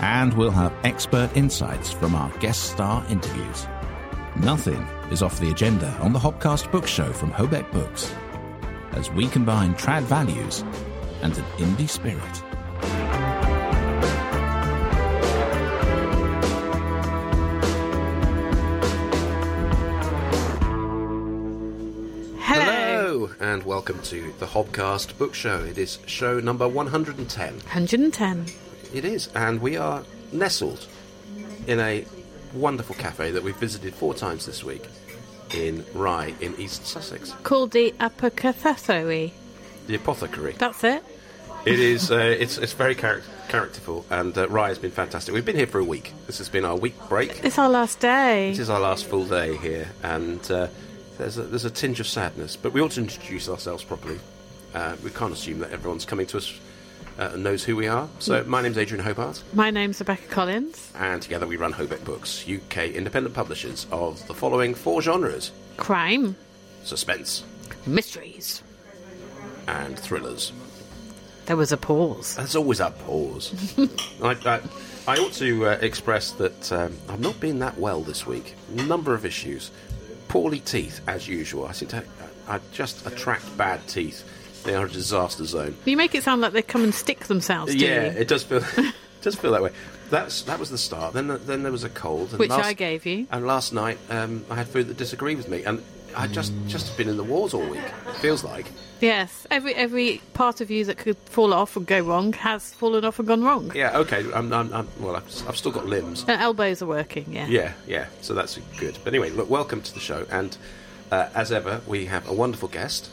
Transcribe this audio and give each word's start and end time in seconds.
And 0.00 0.32
we'll 0.34 0.52
have 0.52 0.72
expert 0.84 1.30
insights 1.36 1.92
from 1.92 2.14
our 2.14 2.30
guest 2.38 2.70
star 2.70 3.04
interviews. 3.08 3.66
Nothing 4.36 4.80
is 5.10 5.22
off 5.22 5.40
the 5.40 5.50
agenda 5.50 5.88
on 6.00 6.12
the 6.12 6.18
Hobcast 6.20 6.70
Book 6.70 6.86
Show 6.86 7.12
from 7.12 7.32
Hobeck 7.32 7.70
Books, 7.72 8.14
as 8.92 9.10
we 9.10 9.26
combine 9.26 9.74
trad 9.74 10.02
values 10.02 10.62
and 11.22 11.36
an 11.36 11.44
indie 11.56 11.88
spirit. 11.88 12.22
Hello. 22.40 23.26
Hello, 23.26 23.30
and 23.40 23.64
welcome 23.64 24.00
to 24.02 24.32
the 24.38 24.46
Hobcast 24.46 25.18
Book 25.18 25.34
Show. 25.34 25.58
It 25.64 25.76
is 25.76 25.98
show 26.06 26.38
number 26.38 26.68
110. 26.68 27.54
110. 27.54 28.46
It 28.92 29.04
is, 29.04 29.28
and 29.34 29.60
we 29.60 29.76
are 29.76 30.04
nestled 30.32 30.86
in 31.66 31.80
a 31.80 32.04
wonderful 32.54 32.94
cafe 32.94 33.30
that 33.32 33.42
we've 33.42 33.56
visited 33.56 33.94
four 33.94 34.14
times 34.14 34.46
this 34.46 34.64
week 34.64 34.84
in 35.54 35.84
Rye 35.94 36.34
in 36.40 36.54
East 36.58 36.86
Sussex. 36.86 37.32
Called 37.42 37.72
the 37.72 37.94
Apocathethoi. 38.00 39.32
The 39.86 39.94
Apothecary. 39.94 40.52
That's 40.58 40.84
it. 40.84 41.04
It 41.64 41.80
is. 41.80 42.10
Uh, 42.18 42.18
it's 42.18 42.56
it's 42.58 42.72
very 42.72 42.94
charac- 42.94 43.22
characterful, 43.48 44.06
and 44.10 44.36
uh, 44.38 44.48
Rye 44.48 44.68
has 44.68 44.78
been 44.78 44.90
fantastic. 44.90 45.34
We've 45.34 45.44
been 45.44 45.56
here 45.56 45.66
for 45.66 45.78
a 45.78 45.84
week. 45.84 46.12
This 46.26 46.38
has 46.38 46.48
been 46.48 46.64
our 46.64 46.76
week 46.76 46.94
break. 47.08 47.44
It's 47.44 47.58
our 47.58 47.68
last 47.68 48.00
day. 48.00 48.50
This 48.50 48.60
is 48.60 48.70
our 48.70 48.80
last 48.80 49.06
full 49.06 49.26
day 49.26 49.56
here, 49.58 49.88
and 50.02 50.40
uh, 50.50 50.68
there's 51.18 51.36
a, 51.36 51.42
there's 51.42 51.64
a 51.66 51.70
tinge 51.70 52.00
of 52.00 52.06
sadness. 52.06 52.56
But 52.56 52.72
we 52.72 52.80
ought 52.80 52.92
to 52.92 53.00
introduce 53.00 53.48
ourselves 53.48 53.84
properly. 53.84 54.18
Uh, 54.74 54.96
we 55.02 55.10
can't 55.10 55.32
assume 55.32 55.58
that 55.58 55.72
everyone's 55.72 56.04
coming 56.04 56.26
to 56.26 56.38
us 56.38 56.58
uh, 57.18 57.30
and 57.34 57.42
knows 57.42 57.64
who 57.64 57.76
we 57.76 57.88
are. 57.88 58.08
So 58.18 58.44
my 58.44 58.62
name's 58.62 58.78
Adrian 58.78 59.04
Hobart, 59.04 59.42
My 59.52 59.70
name's 59.70 60.00
Rebecca 60.00 60.26
Collins. 60.28 60.90
and 60.94 61.20
together 61.20 61.46
we 61.46 61.56
run 61.56 61.72
Hobeck 61.72 62.04
Books, 62.04 62.44
UK 62.48 62.88
independent 62.88 63.34
publishers 63.34 63.86
of 63.90 64.24
the 64.26 64.34
following 64.34 64.74
four 64.74 65.02
genres: 65.02 65.50
Crime. 65.76 66.36
suspense 66.84 67.44
Mysteries. 67.86 68.62
and 69.66 69.98
thrillers. 69.98 70.52
There 71.46 71.56
was 71.56 71.72
a 71.72 71.76
pause. 71.78 72.36
There's 72.36 72.56
always 72.56 72.80
a 72.80 72.90
pause. 72.90 73.54
I, 74.22 74.36
I, 74.44 74.60
I 75.06 75.16
ought 75.18 75.32
to 75.34 75.66
uh, 75.66 75.78
express 75.80 76.32
that 76.32 76.70
um, 76.72 76.94
I've 77.08 77.20
not 77.20 77.40
been 77.40 77.58
that 77.60 77.78
well 77.78 78.02
this 78.02 78.26
week. 78.26 78.54
Number 78.70 79.14
of 79.14 79.24
issues. 79.24 79.70
Poorly 80.28 80.60
teeth, 80.60 81.00
as 81.08 81.26
usual. 81.26 81.64
I 81.66 81.72
seem 81.72 81.88
to 81.88 82.04
I 82.46 82.60
just 82.72 83.06
attract 83.06 83.56
bad 83.56 83.86
teeth. 83.88 84.28
They 84.64 84.74
are 84.74 84.86
a 84.86 84.90
disaster 84.90 85.44
zone. 85.44 85.76
You 85.84 85.96
make 85.96 86.14
it 86.14 86.22
sound 86.22 86.40
like 86.40 86.52
they 86.52 86.62
come 86.62 86.84
and 86.84 86.94
stick 86.94 87.20
themselves 87.26 87.72
to 87.72 87.78
yeah, 87.78 88.12
you. 88.12 88.18
it 88.18 88.28
does 88.28 88.42
feel 88.42 88.62
it 88.76 88.94
does 89.22 89.34
feel 89.36 89.52
that 89.52 89.62
way. 89.62 89.70
That's 90.10 90.42
that 90.42 90.58
was 90.58 90.70
the 90.70 90.78
start. 90.78 91.14
Then 91.14 91.28
then 91.46 91.62
there 91.62 91.72
was 91.72 91.84
a 91.84 91.90
cold, 91.90 92.30
and 92.30 92.38
Which 92.38 92.50
last, 92.50 92.64
I 92.64 92.72
gave 92.72 93.06
you. 93.06 93.26
And 93.30 93.46
last 93.46 93.72
night 93.72 93.98
um, 94.10 94.44
I 94.50 94.56
had 94.56 94.68
food 94.68 94.88
that 94.88 94.96
disagreed 94.96 95.36
with 95.36 95.48
me, 95.48 95.64
and 95.64 95.82
I 96.16 96.26
just 96.26 96.52
just 96.66 96.96
been 96.96 97.08
in 97.08 97.16
the 97.16 97.24
wars 97.24 97.54
all 97.54 97.66
week. 97.66 97.82
Feels 98.20 98.44
like. 98.44 98.66
Yes. 99.00 99.46
Every 99.50 99.74
every 99.74 100.20
part 100.34 100.60
of 100.60 100.70
you 100.70 100.84
that 100.86 100.98
could 100.98 101.16
fall 101.16 101.52
off 101.52 101.76
and 101.76 101.86
go 101.86 102.00
wrong 102.00 102.32
has 102.32 102.72
fallen 102.74 103.04
off 103.04 103.18
and 103.18 103.28
gone 103.28 103.44
wrong. 103.44 103.70
Yeah. 103.74 103.98
Okay. 103.98 104.24
I'm, 104.34 104.52
I'm, 104.52 104.72
I'm 104.72 104.88
well. 104.98 105.16
I've, 105.16 105.48
I've 105.48 105.56
still 105.56 105.72
got 105.72 105.86
limbs. 105.86 106.24
And 106.26 106.40
elbows 106.40 106.82
are 106.82 106.86
working, 106.86 107.26
yeah. 107.30 107.46
Yeah, 107.46 107.72
yeah. 107.86 108.06
So 108.22 108.34
that's 108.34 108.58
good. 108.78 108.98
But 109.04 109.12
anyway, 109.12 109.30
look, 109.30 109.48
welcome 109.48 109.82
to 109.82 109.94
the 109.94 110.00
show. 110.00 110.26
And 110.30 110.56
uh, 111.10 111.28
as 111.34 111.52
ever, 111.52 111.80
we 111.86 112.06
have 112.06 112.28
a 112.28 112.32
wonderful 112.32 112.68
guest, 112.68 113.10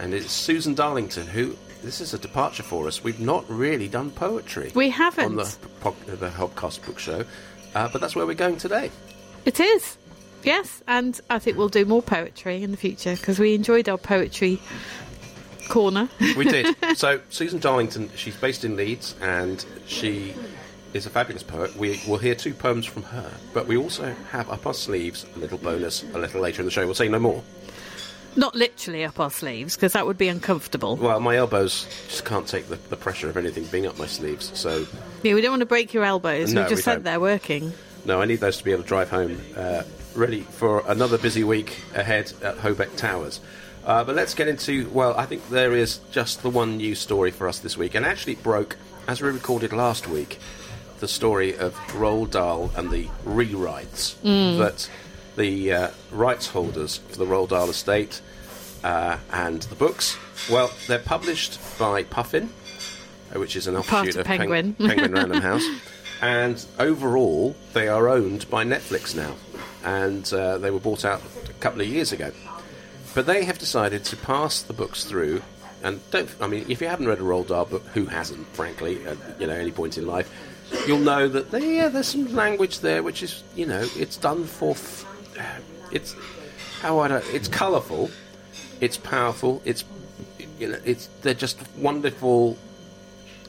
and 0.00 0.14
it's 0.14 0.32
Susan 0.32 0.74
Darlington, 0.74 1.26
who 1.26 1.56
this 1.84 2.00
is 2.00 2.14
a 2.14 2.18
departure 2.18 2.62
for 2.62 2.88
us. 2.88 3.04
We've 3.04 3.20
not 3.20 3.44
really 3.48 3.86
done 3.86 4.10
poetry. 4.10 4.72
We 4.74 4.88
haven't. 4.90 5.24
on 5.26 5.36
the 5.36 5.56
po- 5.80 5.96
the 6.06 6.28
Hobcast 6.28 6.84
Book 6.86 6.98
Show, 6.98 7.24
uh, 7.74 7.88
but 7.88 8.00
that's 8.00 8.16
where 8.16 8.26
we're 8.26 8.34
going 8.34 8.56
today. 8.56 8.90
It 9.44 9.60
is. 9.60 9.98
Yes, 10.42 10.82
and 10.88 11.20
I 11.28 11.38
think 11.38 11.58
we'll 11.58 11.68
do 11.68 11.84
more 11.84 12.02
poetry 12.02 12.62
in 12.62 12.70
the 12.70 12.76
future 12.78 13.14
because 13.14 13.38
we 13.38 13.54
enjoyed 13.54 13.88
our 13.90 13.98
poetry 13.98 14.58
corner. 15.68 16.08
We 16.36 16.44
did. 16.44 16.74
so 16.96 17.20
Susan 17.28 17.58
Darlington, 17.58 18.10
she's 18.16 18.36
based 18.36 18.64
in 18.64 18.76
Leeds, 18.76 19.14
and 19.20 19.64
she 19.86 20.34
is 20.94 21.04
a 21.04 21.10
fabulous 21.10 21.42
poet. 21.42 21.76
We 21.76 22.00
will 22.08 22.16
hear 22.18 22.34
two 22.34 22.54
poems 22.54 22.86
from 22.86 23.02
her, 23.04 23.30
but 23.52 23.66
we 23.66 23.76
also 23.76 24.14
have 24.30 24.48
up 24.48 24.66
our 24.66 24.74
sleeves 24.74 25.26
a 25.36 25.38
little 25.38 25.58
bonus 25.58 26.04
a 26.14 26.18
little 26.18 26.40
later 26.40 26.62
in 26.62 26.64
the 26.66 26.70
show. 26.72 26.86
We'll 26.86 26.94
say 26.94 27.08
no 27.08 27.18
more. 27.18 27.42
Not 28.36 28.54
literally 28.54 29.04
up 29.04 29.18
our 29.18 29.30
sleeves 29.30 29.74
because 29.76 29.92
that 29.94 30.06
would 30.06 30.18
be 30.18 30.28
uncomfortable. 30.28 30.96
Well, 30.96 31.18
my 31.20 31.36
elbows 31.36 31.86
just 32.08 32.24
can't 32.24 32.46
take 32.46 32.68
the, 32.68 32.76
the 32.76 32.96
pressure 32.96 33.28
of 33.28 33.36
anything 33.36 33.64
being 33.66 33.86
up 33.86 33.98
my 33.98 34.06
sleeves. 34.06 34.50
So, 34.58 34.86
Yeah, 35.22 35.34
we 35.34 35.40
don't 35.40 35.50
want 35.52 35.60
to 35.60 35.66
break 35.66 35.92
your 35.92 36.04
elbows. 36.04 36.52
No, 36.54 36.60
We've 36.62 36.70
just 36.70 36.78
we 36.80 36.82
said 36.82 36.94
don't. 36.96 37.02
they're 37.04 37.20
working. 37.20 37.72
no, 38.04 38.20
I 38.22 38.24
need 38.26 38.40
those 38.40 38.58
to 38.58 38.64
be 38.64 38.70
able 38.72 38.82
to 38.84 38.88
drive 38.88 39.10
home, 39.10 39.40
uh, 39.56 39.82
ready 40.14 40.42
for 40.42 40.84
another 40.86 41.18
busy 41.18 41.42
week 41.44 41.80
ahead 41.94 42.32
at 42.42 42.56
Hobeck 42.58 42.96
Towers. 42.96 43.40
Uh, 43.84 44.04
but 44.04 44.14
let's 44.14 44.34
get 44.34 44.46
into, 44.46 44.88
well, 44.90 45.14
I 45.16 45.26
think 45.26 45.48
there 45.48 45.72
is 45.72 45.98
just 46.12 46.42
the 46.42 46.50
one 46.50 46.76
news 46.76 46.98
story 47.00 47.30
for 47.30 47.48
us 47.48 47.58
this 47.60 47.76
week. 47.76 47.94
And 47.94 48.04
actually, 48.06 48.34
it 48.34 48.42
broke, 48.42 48.76
as 49.08 49.20
we 49.22 49.30
recorded 49.30 49.72
last 49.72 50.06
week, 50.06 50.38
the 51.00 51.08
story 51.08 51.56
of 51.56 51.74
Roald 51.94 52.30
Dahl 52.32 52.70
and 52.76 52.90
the 52.90 53.06
rewrites 53.24 54.14
that 54.58 54.88
the 55.40 55.72
uh, 55.72 55.90
rights 56.10 56.46
holders 56.46 56.98
for 56.98 57.16
the 57.16 57.24
Roald 57.24 57.48
Dahl 57.48 57.70
estate 57.70 58.20
uh, 58.84 59.16
and 59.32 59.62
the 59.62 59.74
books, 59.74 60.18
well, 60.50 60.70
they're 60.86 60.98
published 60.98 61.58
by 61.78 62.02
Puffin, 62.04 62.52
uh, 63.34 63.40
which 63.40 63.56
is 63.56 63.66
an 63.66 63.74
offshoot 63.74 64.10
of 64.10 64.20
of 64.20 64.26
Peng- 64.26 64.38
Penguin. 64.38 64.74
Penguin 64.78 65.12
Random 65.12 65.40
House. 65.40 65.66
And 66.20 66.64
overall, 66.78 67.56
they 67.72 67.88
are 67.88 68.08
owned 68.08 68.50
by 68.50 68.64
Netflix 68.64 69.16
now. 69.16 69.34
And 69.82 70.30
uh, 70.34 70.58
they 70.58 70.70
were 70.70 70.78
bought 70.78 71.06
out 71.06 71.22
a 71.48 71.52
couple 71.54 71.80
of 71.80 71.86
years 71.86 72.12
ago. 72.12 72.32
But 73.14 73.24
they 73.24 73.44
have 73.44 73.58
decided 73.58 74.04
to 74.04 74.16
pass 74.18 74.60
the 74.60 74.74
books 74.74 75.04
through. 75.04 75.40
And 75.82 76.00
don't, 76.10 76.28
I 76.42 76.46
mean, 76.48 76.66
if 76.68 76.82
you 76.82 76.88
haven't 76.88 77.08
read 77.08 77.18
a 77.18 77.22
Roald 77.22 77.46
Dahl 77.46 77.64
book, 77.64 77.86
who 77.94 78.04
hasn't, 78.04 78.46
frankly, 78.48 79.02
at 79.06 79.16
you 79.40 79.46
know, 79.46 79.54
any 79.54 79.70
point 79.70 79.96
in 79.96 80.06
life, 80.06 80.30
you'll 80.86 80.98
know 80.98 81.26
that 81.28 81.50
there, 81.50 81.60
yeah, 81.62 81.88
there's 81.88 82.08
some 82.08 82.34
language 82.34 82.80
there 82.80 83.02
which 83.02 83.22
is, 83.22 83.42
you 83.56 83.64
know, 83.64 83.88
it's 83.96 84.18
done 84.18 84.44
for, 84.44 84.72
f- 84.72 85.06
it's, 85.92 86.14
how 86.80 86.98
I, 86.98 87.18
it's 87.32 87.48
colourful, 87.48 88.10
it's 88.80 88.96
powerful, 88.96 89.62
it's, 89.64 89.84
you 90.58 90.68
know, 90.68 90.78
it's, 90.84 91.08
they're 91.22 91.34
just 91.34 91.58
wonderful 91.76 92.56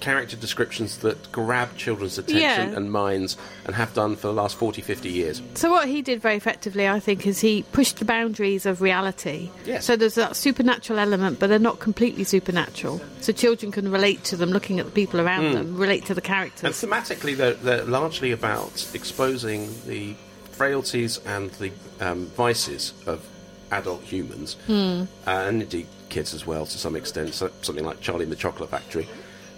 character 0.01 0.35
descriptions 0.35 0.97
that 0.97 1.31
grab 1.31 1.77
children's 1.77 2.17
attention 2.17 2.71
Yeah. 2.71 2.75
and 2.75 2.91
minds 2.91 3.37
and 3.65 3.75
have 3.75 3.93
done 3.93 4.17
for 4.17 4.27
the 4.27 4.33
last 4.33 4.57
40, 4.57 4.81
50 4.81 5.09
years. 5.09 5.41
So 5.53 5.71
what 5.71 5.87
he 5.87 6.01
did 6.01 6.21
very 6.21 6.35
effectively, 6.35 6.89
I 6.89 6.99
think, 6.99 7.25
is 7.25 7.39
he 7.39 7.63
pushed 7.71 7.99
the 7.99 8.05
boundaries 8.05 8.65
of 8.65 8.81
reality. 8.81 9.49
Yes. 9.65 9.85
So 9.85 9.95
there's 9.95 10.15
that 10.15 10.35
supernatural 10.35 10.99
element, 10.99 11.39
but 11.39 11.47
they're 11.47 11.59
not 11.59 11.79
completely 11.79 12.25
supernatural. 12.25 12.99
So 13.21 13.31
children 13.31 13.71
can 13.71 13.89
relate 13.89 14.23
to 14.25 14.35
them, 14.35 14.49
looking 14.49 14.79
at 14.79 14.85
the 14.85 14.91
people 14.91 15.21
around 15.21 15.49
hmm. 15.49 15.53
them, 15.53 15.77
relate 15.77 16.05
to 16.05 16.13
the 16.13 16.21
characters. 16.21 16.63
And 16.63 16.73
thematically, 16.73 17.37
they're, 17.37 17.53
they're 17.53 17.85
largely 17.85 18.31
about 18.31 18.89
exposing 18.93 19.69
the 19.85 20.15
frailties 20.61 21.17
and 21.25 21.49
the 21.53 21.71
um, 21.99 22.27
vices 22.37 22.93
of 23.07 23.27
adult 23.71 24.03
humans, 24.03 24.57
uh, 24.69 25.07
and 25.25 25.63
indeed 25.63 25.87
kids 26.09 26.35
as 26.35 26.45
well 26.45 26.67
to 26.67 26.77
some 26.77 26.95
extent. 26.95 27.33
So, 27.33 27.49
something 27.63 27.83
like 27.83 27.99
Charlie 27.99 28.25
and 28.25 28.31
the 28.31 28.35
Chocolate 28.35 28.69
Factory. 28.69 29.07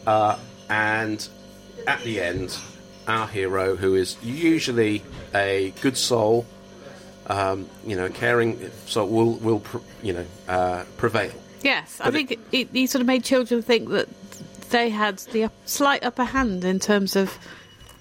Uh, 0.07 0.39
and 0.69 1.27
at 1.87 1.99
the 2.03 2.21
end, 2.21 2.57
our 3.05 3.27
hero, 3.27 3.75
who 3.75 3.95
is 3.95 4.15
usually 4.23 5.03
a 5.35 5.73
good 5.81 5.97
soul, 5.97 6.45
um, 7.27 7.67
you 7.85 7.97
know, 7.97 8.07
caring 8.07 8.71
soul, 8.85 9.09
will 9.09 9.33
will 9.39 9.61
you 10.01 10.13
know 10.13 10.25
uh, 10.47 10.85
prevail. 10.95 11.33
yes, 11.63 11.99
I 11.99 12.11
think 12.11 12.39
it, 12.53 12.69
he 12.71 12.87
sort 12.87 13.01
of 13.01 13.07
made 13.07 13.25
children 13.25 13.61
think 13.61 13.89
that 13.89 14.07
they 14.69 14.87
had 14.87 15.17
the 15.33 15.49
slight 15.65 16.05
upper 16.05 16.23
hand 16.23 16.63
in 16.63 16.79
terms 16.79 17.17
of 17.17 17.37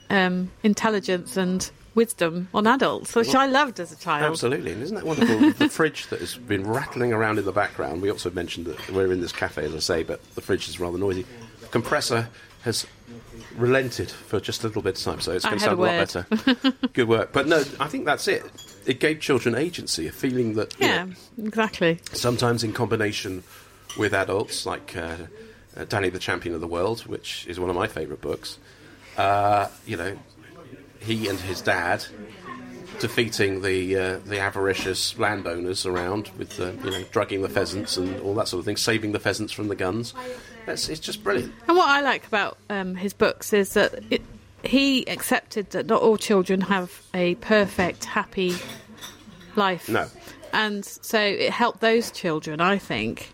um, 0.09 0.53
intelligence 0.63 1.37
and 1.37 1.69
wisdom 1.95 2.49
on 2.55 2.67
adults, 2.67 3.15
which 3.15 3.35
I 3.35 3.47
loved 3.47 3.81
as 3.81 3.93
a 3.93 3.97
child. 3.97 4.31
Absolutely, 4.31 4.73
and 4.73 4.83
isn't 4.83 4.97
that 4.97 5.05
wonderful? 5.07 5.53
the 5.59 5.69
fridge 5.69 6.07
that 6.09 6.21
has 6.21 6.37
been 6.37 6.67
rattling 6.69 7.13
around 7.13 7.39
in 7.39 7.45
the 7.45 7.53
background. 7.53 8.03
We 8.03 8.11
also 8.11 8.31
mentioned 8.31 8.67
that 8.67 8.91
we're 8.91 9.13
in 9.13 9.21
this 9.21 9.33
cafe, 9.33 9.65
as 9.65 9.75
I 9.75 9.79
say, 9.79 10.03
but 10.03 10.23
the 10.35 10.41
fridge 10.41 10.69
is 10.69 10.81
rather 10.81 10.99
noisy. 10.99 11.27
The 11.61 11.67
compressor 11.69 12.29
has 12.63 12.87
relented 13.57 14.11
for 14.11 14.41
just 14.41 14.65
a 14.65 14.69
little 14.69 14.83
bit 14.83 14.97
of 14.99 15.05
time, 15.05 15.21
so 15.21 15.33
it's 15.33 15.45
going 15.45 15.59
to 15.59 15.65
sound 15.65 15.79
a 15.79 15.83
lot 15.83 15.89
better. 15.91 16.73
Good 16.93 17.09
work. 17.09 17.33
But 17.33 17.47
no, 17.49 17.63
I 17.81 17.89
think 17.89 18.05
that's 18.07 18.29
it. 18.29 18.45
It 18.87 18.99
gave 19.01 19.21
children 19.21 19.55
agency, 19.55 20.07
a 20.07 20.13
feeling 20.13 20.55
that 20.55 20.79
you 20.81 20.87
Yeah, 20.87 21.05
know, 21.05 21.13
exactly. 21.45 22.01
sometimes 22.13 22.65
in 22.65 22.73
combination 22.73 23.43
with 23.99 24.13
adults, 24.15 24.65
like 24.67 24.97
uh, 24.97 25.17
uh, 25.77 25.85
Danny 25.85 26.09
the 26.09 26.19
Champion 26.19 26.55
of 26.55 26.61
the 26.61 26.67
World, 26.67 27.01
which 27.07 27.47
is 27.47 27.61
one 27.61 27.69
of 27.71 27.77
my 27.77 27.87
favourite 27.87 28.21
books. 28.23 28.59
Uh, 29.17 29.69
you 29.87 29.97
know, 29.97 30.17
he 31.05 31.29
and 31.29 31.39
his 31.41 31.61
dad 31.61 32.05
defeating 32.99 33.63
the 33.63 33.97
uh, 33.97 34.19
the 34.25 34.39
avaricious 34.39 35.19
landowners 35.19 35.85
around 35.87 36.29
with 36.39 36.57
the, 36.57 36.73
you 36.85 36.91
know 36.91 37.05
drugging 37.11 37.43
the 37.43 37.49
pheasants 37.49 37.97
and 37.97 38.21
all 38.21 38.35
that 38.35 38.49
sort 38.49 38.61
of 38.61 38.65
thing, 38.65 38.77
saving 38.77 39.13
the 39.13 39.19
pheasants 39.21 39.53
from 39.53 39.69
the 39.69 39.75
guns. 39.75 40.15
That's, 40.67 40.89
it's 40.89 41.01
just 41.01 41.25
brilliant. 41.25 41.53
And 41.67 41.77
what 41.77 41.89
I 41.89 42.01
like 42.01 42.27
about 42.27 42.57
um, 42.71 42.95
his 42.95 43.13
books 43.13 43.53
is 43.53 43.75
that 43.75 43.95
it, 44.11 44.23
he 44.63 45.05
accepted 45.09 45.71
that 45.71 45.87
not 45.87 46.01
all 46.03 46.17
children 46.17 46.61
have 46.63 47.03
a 47.15 47.35
perfect, 47.37 48.05
happy 48.05 48.55
life. 49.57 49.89
No. 49.89 50.07
And 50.53 50.85
so 50.85 51.19
it 51.19 51.51
helped 51.51 51.81
those 51.81 52.11
children, 52.13 52.61
I 52.61 52.79
think, 52.79 53.33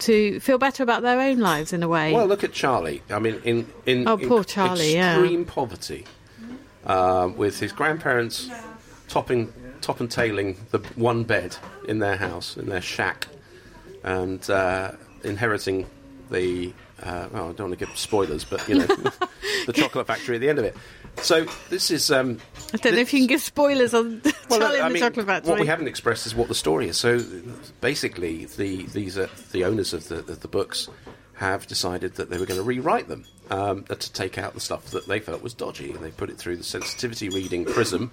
to 0.00 0.38
feel 0.38 0.58
better 0.58 0.82
about 0.82 1.02
their 1.02 1.18
own 1.18 1.38
lives 1.40 1.72
in 1.72 1.82
a 1.82 1.88
way. 1.88 2.12
Well, 2.12 2.26
look 2.26 2.44
at 2.44 2.52
Charlie. 2.52 3.02
I 3.10 3.18
mean, 3.18 3.40
in 3.44 3.66
in 3.86 4.06
Oh, 4.06 4.16
in 4.16 4.28
poor 4.28 4.44
Charlie, 4.44 4.94
yeah. 4.94 5.18
extreme 5.18 5.44
poverty, 5.44 6.04
uh, 6.86 7.30
with 7.36 7.58
his 7.58 7.72
grandparents 7.72 8.50
topping 9.08 9.52
top 9.80 10.00
and 10.00 10.10
tailing 10.10 10.56
the 10.70 10.78
one 10.96 11.24
bed 11.24 11.56
in 11.86 11.98
their 11.98 12.16
house 12.16 12.56
in 12.56 12.66
their 12.66 12.80
shack, 12.80 13.26
and 14.02 14.48
uh, 14.50 14.92
inheriting 15.24 15.86
the. 16.30 16.72
Uh, 17.00 17.28
well, 17.32 17.50
I 17.50 17.52
don't 17.52 17.68
want 17.70 17.78
to 17.78 17.86
give 17.86 17.96
spoilers, 17.96 18.44
but 18.44 18.68
you 18.68 18.80
know, 18.80 18.86
the 19.66 19.72
chocolate 19.72 20.08
factory 20.08 20.34
at 20.34 20.40
the 20.40 20.48
end 20.48 20.58
of 20.58 20.64
it. 20.64 20.76
So 21.22 21.46
this 21.70 21.90
is. 21.90 22.10
Um, 22.10 22.38
I 22.74 22.76
don't 22.78 22.94
know 22.94 23.00
if 23.00 23.12
you 23.12 23.20
can 23.20 23.28
give 23.28 23.40
spoilers 23.40 23.94
on 23.94 24.20
well, 24.50 24.58
Charlie 24.58 24.80
I 24.80 24.86
and 24.86 24.94
the 24.94 24.98
Chocolate 24.98 25.26
Factory. 25.26 25.50
What 25.50 25.60
we 25.60 25.66
haven't 25.66 25.86
expressed 25.86 26.26
is 26.26 26.34
what 26.34 26.48
the 26.48 26.54
story 26.54 26.88
is. 26.88 26.96
So 26.96 27.20
basically, 27.80 28.46
the 28.46 28.84
these 28.86 29.16
are 29.16 29.30
the 29.52 29.64
owners 29.64 29.92
of 29.92 30.08
the 30.08 30.18
of 30.18 30.40
the 30.40 30.48
books 30.48 30.88
have 31.34 31.68
decided 31.68 32.16
that 32.16 32.30
they 32.30 32.38
were 32.38 32.46
going 32.46 32.58
to 32.58 32.66
rewrite 32.66 33.06
them 33.06 33.24
um, 33.50 33.84
to 33.84 34.12
take 34.12 34.38
out 34.38 34.54
the 34.54 34.60
stuff 34.60 34.86
that 34.90 35.06
they 35.06 35.20
felt 35.20 35.42
was 35.42 35.54
dodgy, 35.54 35.90
and 35.92 36.04
they 36.04 36.10
put 36.10 36.30
it 36.30 36.36
through 36.36 36.56
the 36.56 36.64
sensitivity 36.64 37.28
reading 37.28 37.64
prism, 37.64 38.10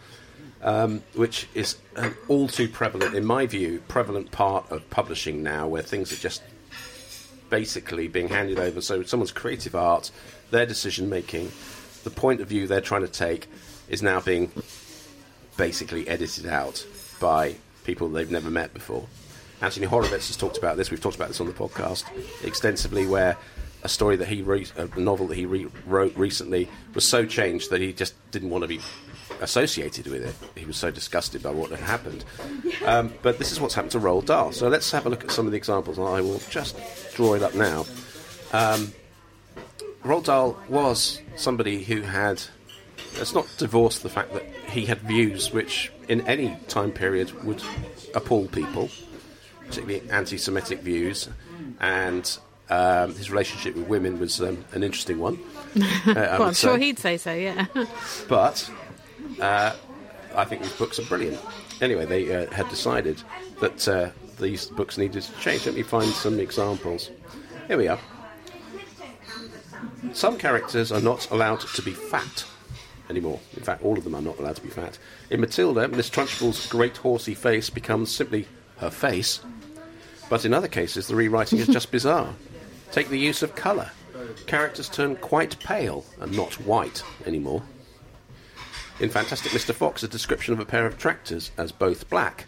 um, 0.62 1.04
which 1.14 1.48
is 1.54 1.78
an 1.96 2.16
all 2.28 2.48
too 2.48 2.68
prevalent, 2.68 3.16
in 3.16 3.26
my 3.26 3.46
view, 3.46 3.84
prevalent 3.88 4.32
part 4.32 4.72
of 4.72 4.90
publishing 4.90 5.44
now, 5.44 5.68
where 5.68 5.84
things 5.84 6.12
are 6.12 6.18
just 6.18 6.42
basically 7.50 8.08
being 8.08 8.30
handed 8.30 8.60
over. 8.60 8.82
So 8.82 9.04
someone's 9.04 9.32
creative 9.32 9.76
art, 9.76 10.12
their 10.52 10.66
decision 10.66 11.10
making, 11.10 11.52
the 12.04 12.10
point 12.10 12.42
of 12.42 12.48
view 12.48 12.68
they're 12.68 12.82
trying 12.82 13.02
to 13.02 13.08
take 13.08 13.48
is 13.90 14.02
now 14.02 14.20
being 14.20 14.52
basically 15.58 16.08
edited 16.08 16.48
out 16.48 16.86
by 17.20 17.56
people 17.84 18.10
they've 18.10 18.32
never 18.32 18.50
met 18.50 18.74
before. 18.74 19.08
Anthony 19.62 19.86
Horowitz 19.86 20.28
has 20.28 20.38
talked 20.38 20.58
about 20.58 20.76
this. 20.78 20.92
We've 20.92 21.02
talked 21.02 21.16
about 21.16 21.30
this 21.30 21.40
on 21.40 21.48
the 21.48 21.54
podcast 21.54 22.04
extensively, 22.44 23.08
where 23.08 23.38
a 23.86 23.88
story 23.88 24.16
that 24.16 24.28
he 24.28 24.42
wrote, 24.42 24.74
a 24.78 25.00
novel 25.00 25.28
that 25.28 25.36
he 25.36 25.46
re- 25.46 25.68
wrote 25.86 26.18
recently, 26.18 26.68
was 26.96 27.06
so 27.06 27.24
changed 27.24 27.70
that 27.70 27.82
he 27.82 27.94
just 27.94 28.16
didn't 28.32 28.50
want 28.50 28.64
to 28.64 28.68
be 28.68 28.80
associated 29.42 30.08
with 30.08 30.24
it. 30.24 30.60
He 30.60 30.66
was 30.66 30.76
so 30.76 30.90
disgusted 30.90 31.44
by 31.44 31.52
what 31.52 31.70
had 31.70 31.80
happened. 31.82 32.26
Um, 32.84 33.14
but 33.22 33.38
this 33.38 33.52
is 33.52 33.62
what's 33.62 33.76
happened 33.76 33.92
to 33.92 34.00
Roald 34.00 34.26
Dahl. 34.26 34.52
So 34.54 34.70
let's 34.70 34.90
have 34.92 35.06
a 35.06 35.10
look 35.10 35.24
at 35.24 35.30
some 35.30 35.46
of 35.46 35.52
the 35.52 35.58
examples. 35.58 36.00
and 36.00 36.08
I 36.08 36.20
will 36.22 36.42
just 36.50 36.76
draw 37.14 37.36
it 37.36 37.44
up 37.44 37.54
now. 37.54 37.86
Um, 38.52 38.92
Roald 40.04 40.26
Dahl 40.26 40.58
was 40.68 41.22
somebody 41.36 41.84
who 41.84 42.02
had. 42.02 42.42
Let's 43.20 43.36
not 43.36 43.48
divorce 43.58 44.00
the 44.00 44.10
fact 44.10 44.34
that 44.34 44.44
he 44.70 44.86
had 44.86 45.00
views 45.02 45.54
which, 45.54 45.92
in 46.10 46.28
any 46.28 46.58
time 46.68 46.92
period, 46.92 47.32
would 47.44 47.62
appall 48.16 48.48
people, 48.48 48.90
particularly 49.60 50.10
anti 50.10 50.38
Semitic 50.38 50.82
views, 50.82 51.30
and 51.80 52.38
um, 52.70 53.14
his 53.16 53.30
relationship 53.30 53.76
with 53.76 53.88
women 53.88 54.20
was 54.20 54.42
um, 54.42 54.66
an 54.74 54.84
interesting 54.84 55.20
one. 55.20 55.40
uh, 55.76 56.14
well, 56.16 56.44
I'm 56.44 56.54
sure 56.54 56.78
say. 56.78 56.86
he'd 56.86 57.00
say 57.00 57.18
so, 57.18 57.34
yeah. 57.34 57.66
But 58.28 58.70
uh, 59.42 59.74
I 60.36 60.46
think 60.46 60.62
these 60.62 60.74
books 60.74 61.00
are 61.00 61.06
brilliant. 61.06 61.40
Anyway, 61.82 62.06
they 62.06 62.34
uh, 62.34 62.52
had 62.52 62.70
decided 62.70 63.22
that 63.60 63.88
uh, 63.88 64.10
these 64.40 64.66
books 64.68 64.98
needed 64.98 65.24
to 65.24 65.40
change. 65.40 65.66
Let 65.66 65.76
me 65.76 65.84
find 65.84 66.12
some 66.12 66.40
examples. 66.40 67.10
Here 67.68 67.78
we 67.78 67.88
are. 67.88 68.00
Some 70.14 70.38
characters 70.38 70.92
are 70.92 71.02
not 71.02 71.30
allowed 71.32 71.62
to 71.62 71.82
be 71.82 71.92
fat 71.92 72.46
anymore. 73.10 73.40
In 73.56 73.64
fact, 73.64 73.84
all 73.84 73.98
of 73.98 74.04
them 74.04 74.16
are 74.16 74.22
not 74.22 74.40
allowed 74.40 74.56
to 74.56 74.62
be 74.62 74.70
fat. 74.70 74.98
In 75.30 75.42
Matilda, 75.42 75.88
Miss 75.88 76.10
Trunchbull's 76.10 76.68
great 76.68 76.98
horsey 76.98 77.34
face 77.34 77.70
becomes 77.70 78.12
simply 78.12 78.48
her 78.78 78.90
face. 78.90 79.40
But 80.30 80.46
in 80.46 80.54
other 80.54 80.68
cases, 80.68 81.08
the 81.08 81.16
rewriting 81.16 81.60
is 81.60 81.68
just 81.68 81.92
bizarre. 81.92 82.34
Take 82.96 83.10
the 83.10 83.20
use 83.20 83.44
of 83.44 83.56
colour. 83.56 83.92
Characters 84.48 84.88
turn 84.88 85.18
quite 85.18 85.60
pale 85.60 86.06
and 86.22 86.32
not 86.32 86.54
white 86.62 87.04
anymore. 87.26 87.62
In 89.02 89.10
Fantastic 89.10 89.52
Mr. 89.52 89.74
Fox, 89.74 90.02
a 90.04 90.08
description 90.08 90.54
of 90.54 90.62
a 90.62 90.66
pair 90.66 90.86
of 90.86 90.98
tractors 90.98 91.52
as 91.58 91.74
both 91.74 92.10
black 92.10 92.46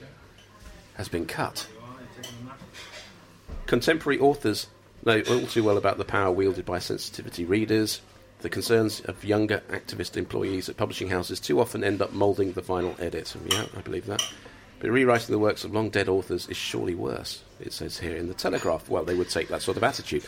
has 0.93 1.09
been 1.09 1.25
cut. 1.25 1.67
Contemporary 3.65 4.19
authors 4.19 4.67
know 5.03 5.21
all 5.29 5.47
too 5.47 5.65
well 5.65 5.75
about 5.75 5.97
the 5.97 6.05
power 6.05 6.31
wielded 6.31 6.65
by 6.65 6.79
sensitivity 6.79 7.43
readers. 7.43 7.99
The 8.39 8.49
concerns 8.49 9.01
of 9.01 9.25
younger 9.25 9.61
activist 9.69 10.15
employees 10.15 10.69
at 10.69 10.77
publishing 10.77 11.09
houses 11.09 11.41
too 11.41 11.59
often 11.59 11.83
end 11.83 12.01
up 12.01 12.13
moulding 12.13 12.53
the 12.53 12.63
final 12.63 12.95
edit. 12.99 13.35
Yeah, 13.47 13.65
I 13.75 13.81
believe 13.81 14.05
that. 14.05 14.23
But 14.79 14.91
rewriting 14.91 15.33
the 15.33 15.39
works 15.39 15.65
of 15.65 15.73
long 15.73 15.89
dead 15.89 16.07
authors 16.07 16.47
is 16.47 16.55
surely 16.55 16.95
worse, 16.95 17.43
it 17.59 17.73
says 17.73 17.97
here 17.97 18.15
in 18.15 18.27
The 18.27 18.33
Telegraph. 18.33 18.89
Well, 18.89 19.03
they 19.03 19.15
would 19.15 19.29
take 19.29 19.47
that 19.49 19.61
sort 19.61 19.77
of 19.77 19.83
attitude. 19.83 20.23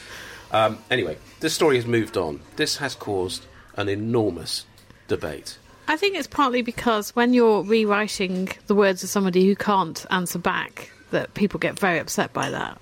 Um, 0.52 0.80
anyway, 0.90 1.18
this 1.40 1.54
story 1.54 1.76
has 1.76 1.86
moved 1.86 2.18
on. 2.18 2.42
This 2.56 2.78
has 2.78 2.96
caused 2.96 3.46
an 3.76 3.90
enormous 3.90 4.66
debate. 5.08 5.58
I 5.88 5.98
think 5.98 6.16
it's 6.16 6.28
partly 6.28 6.62
because 6.62 7.16
when 7.16 7.34
you're 7.34 7.64
rewriting 7.64 8.50
the 8.68 8.76
words 8.76 9.04
of 9.04 9.10
somebody 9.10 9.46
who 9.48 9.56
can't 9.56 10.06
answer 10.12 10.40
back, 10.40 10.92
that 11.12 11.34
people 11.34 11.60
get 11.60 11.80
very 11.80 12.00
upset 12.00 12.32
by 12.34 12.50
that. 12.52 12.80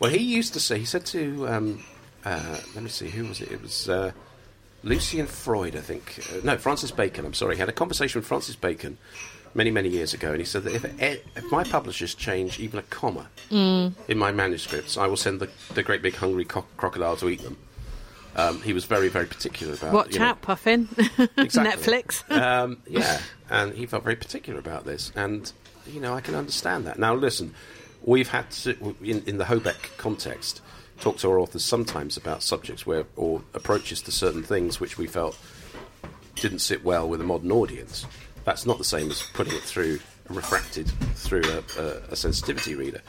Well, 0.00 0.10
he 0.10 0.18
used 0.18 0.54
to 0.54 0.60
say, 0.60 0.78
he 0.78 0.84
said 0.84 1.06
to, 1.06 1.48
um, 1.48 1.84
uh, 2.24 2.58
let 2.74 2.82
me 2.82 2.90
see, 2.90 3.08
who 3.08 3.26
was 3.26 3.40
it? 3.40 3.52
It 3.52 3.62
was 3.62 3.88
uh, 3.88 4.12
Lucian 4.82 5.26
Freud, 5.26 5.76
I 5.76 5.80
think. 5.80 6.20
Uh, 6.32 6.40
no, 6.44 6.56
Francis 6.56 6.90
Bacon, 6.90 7.24
I'm 7.24 7.34
sorry. 7.34 7.54
He 7.54 7.60
had 7.60 7.68
a 7.68 7.72
conversation 7.72 8.20
with 8.20 8.26
Francis 8.26 8.56
Bacon 8.56 8.98
many, 9.54 9.70
many 9.70 9.88
years 9.88 10.14
ago, 10.14 10.30
and 10.30 10.38
he 10.38 10.44
said 10.44 10.64
that 10.64 10.74
if, 10.74 10.84
if 11.36 11.52
my 11.52 11.64
publishers 11.64 12.14
change 12.14 12.58
even 12.60 12.78
a 12.78 12.82
comma 12.82 13.28
in 13.50 13.94
my 14.16 14.32
manuscripts, 14.32 14.96
I 14.96 15.06
will 15.06 15.16
send 15.16 15.40
the, 15.40 15.48
the 15.74 15.82
great 15.82 16.02
big 16.02 16.14
hungry 16.14 16.44
co- 16.44 16.66
crocodile 16.76 17.16
to 17.16 17.28
eat 17.28 17.42
them. 17.42 17.56
Um, 18.36 18.60
he 18.62 18.72
was 18.72 18.84
very, 18.84 19.08
very 19.08 19.26
particular 19.26 19.74
about 19.74 19.92
Watch 19.92 20.12
you 20.12 20.20
know, 20.20 20.26
out, 20.26 20.42
Puffin. 20.42 20.88
Exactly. 21.36 21.92
Netflix. 21.92 22.30
um, 22.30 22.78
yeah, 22.86 23.20
and 23.50 23.74
he 23.74 23.86
felt 23.86 24.04
very 24.04 24.16
particular 24.16 24.58
about 24.58 24.84
this, 24.84 25.12
and 25.16 25.50
you 25.86 26.00
know 26.00 26.14
I 26.14 26.20
can 26.20 26.34
understand 26.34 26.86
that. 26.86 26.98
Now, 26.98 27.14
listen, 27.14 27.54
we've 28.02 28.28
had 28.28 28.50
to 28.50 28.94
in, 29.02 29.24
in 29.26 29.38
the 29.38 29.44
Hobeck 29.44 29.96
context 29.96 30.60
talk 31.00 31.16
to 31.18 31.30
our 31.30 31.38
authors 31.38 31.64
sometimes 31.64 32.16
about 32.16 32.42
subjects 32.42 32.86
where 32.86 33.04
or 33.16 33.42
approaches 33.54 34.02
to 34.02 34.12
certain 34.12 34.42
things 34.42 34.80
which 34.80 34.98
we 34.98 35.06
felt 35.06 35.38
didn't 36.36 36.60
sit 36.60 36.84
well 36.84 37.08
with 37.08 37.20
a 37.20 37.24
modern 37.24 37.50
audience. 37.52 38.06
That's 38.48 38.64
not 38.64 38.78
the 38.78 38.84
same 38.84 39.10
as 39.10 39.22
putting 39.34 39.52
it 39.52 39.60
through 39.60 40.00
refracted 40.30 40.88
through 41.16 41.42
a, 41.44 41.62
a, 41.82 42.12
a 42.12 42.16
sensitivity 42.16 42.74
reader. 42.74 43.02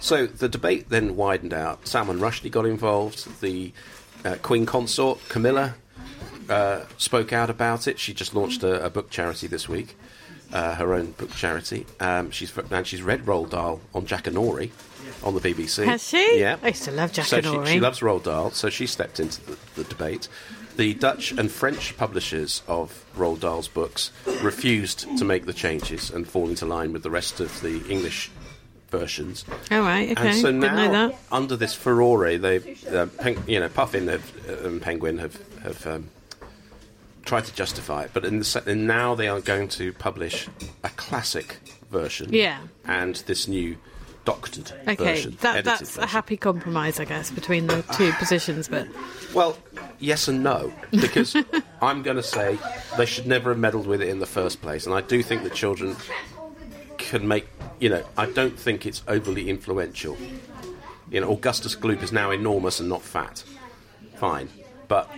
So 0.00 0.26
the 0.26 0.48
debate 0.48 0.88
then 0.88 1.16
widened 1.16 1.52
out. 1.52 1.86
Salman 1.86 2.18
Rushdie 2.18 2.50
got 2.50 2.64
involved. 2.64 3.42
The 3.42 3.74
uh, 4.24 4.36
Queen 4.40 4.64
Consort 4.64 5.18
Camilla 5.28 5.74
uh, 6.48 6.84
spoke 6.96 7.34
out 7.34 7.50
about 7.50 7.86
it. 7.86 7.98
She 7.98 8.14
just 8.14 8.34
launched 8.34 8.62
a, 8.62 8.86
a 8.86 8.88
book 8.88 9.10
charity 9.10 9.46
this 9.46 9.68
week, 9.68 9.98
uh, 10.54 10.76
her 10.76 10.94
own 10.94 11.10
book 11.10 11.30
charity. 11.32 11.84
Um, 12.00 12.30
she's 12.30 12.56
and 12.56 12.86
she's 12.86 13.02
read 13.02 13.26
Roald 13.26 13.50
Dahl 13.50 13.82
on 13.94 14.06
Jackanory 14.06 14.70
on 15.22 15.34
the 15.34 15.40
BBC. 15.40 15.84
Has 15.84 16.08
she? 16.08 16.40
Yeah. 16.40 16.56
I 16.62 16.68
used 16.68 16.84
to 16.84 16.90
love 16.90 17.14
So 17.14 17.20
Jackanory. 17.38 17.66
she, 17.66 17.72
she 17.74 17.80
loves 17.80 18.00
Roald 18.00 18.22
Dahl, 18.22 18.50
so 18.50 18.70
she 18.70 18.86
stepped 18.86 19.20
into 19.20 19.44
the, 19.44 19.58
the 19.74 19.84
debate. 19.84 20.28
The 20.76 20.94
Dutch 20.94 21.32
and 21.32 21.50
French 21.50 21.96
publishers 21.96 22.62
of 22.68 23.04
Roald 23.16 23.40
Dahl's 23.40 23.68
books 23.68 24.10
refused 24.42 25.06
to 25.18 25.24
make 25.24 25.46
the 25.46 25.54
changes 25.54 26.10
and 26.10 26.28
fall 26.28 26.48
into 26.48 26.66
line 26.66 26.92
with 26.92 27.02
the 27.02 27.10
rest 27.10 27.40
of 27.40 27.60
the 27.62 27.82
English 27.88 28.30
versions. 28.90 29.44
All 29.70 29.80
right, 29.80 30.10
okay. 30.10 30.30
And 30.30 30.38
so 30.38 30.50
now, 30.50 30.74
know 30.74 31.08
that. 31.08 31.18
under 31.32 31.56
this 31.56 31.74
furore, 31.74 32.36
they, 32.36 32.76
uh, 32.90 33.06
Pen- 33.06 33.42
you 33.46 33.58
know, 33.58 33.68
Puffin 33.68 34.08
have, 34.08 34.32
uh, 34.48 34.68
and 34.68 34.82
Penguin 34.82 35.18
have, 35.18 35.38
have 35.62 35.86
um, 35.86 36.08
tried 37.24 37.44
to 37.46 37.54
justify 37.54 38.04
it, 38.04 38.10
but 38.12 38.24
in 38.24 38.38
the 38.38 38.62
and 38.66 38.86
now 38.86 39.14
they 39.14 39.28
are 39.28 39.40
going 39.40 39.68
to 39.68 39.92
publish 39.94 40.48
a 40.84 40.88
classic 40.90 41.56
version. 41.90 42.32
Yeah. 42.32 42.60
And 42.84 43.16
this 43.26 43.48
new 43.48 43.76
doctored 44.26 44.70
Okay, 44.86 44.96
version. 44.96 45.38
that, 45.40 45.64
that's 45.64 45.96
a 45.96 46.04
happy 46.06 46.36
compromise, 46.36 47.00
I 47.00 47.06
guess, 47.06 47.30
between 47.30 47.68
the 47.68 47.82
two 47.96 48.12
positions. 48.18 48.68
But 48.68 48.86
Well, 49.32 49.56
yes 49.98 50.28
and 50.28 50.42
no, 50.42 50.70
because 50.90 51.34
I'm 51.80 52.02
going 52.02 52.18
to 52.18 52.22
say 52.22 52.58
they 52.98 53.06
should 53.06 53.26
never 53.26 53.50
have 53.50 53.58
meddled 53.58 53.86
with 53.86 54.02
it 54.02 54.08
in 54.08 54.18
the 54.18 54.26
first 54.26 54.60
place, 54.60 54.84
and 54.84 54.94
I 54.94 55.00
do 55.00 55.22
think 55.22 55.42
that 55.44 55.54
children 55.54 55.96
can 56.98 57.26
make. 57.26 57.48
You 57.80 57.88
know, 57.88 58.04
I 58.18 58.26
don't 58.26 58.58
think 58.58 58.84
it's 58.84 59.02
overly 59.08 59.48
influential. 59.48 60.16
You 61.10 61.20
know, 61.20 61.32
Augustus 61.32 61.76
Gloop 61.76 62.02
is 62.02 62.12
now 62.12 62.30
enormous 62.30 62.80
and 62.80 62.88
not 62.88 63.00
fat. 63.00 63.44
Fine, 64.16 64.48
but 64.88 65.10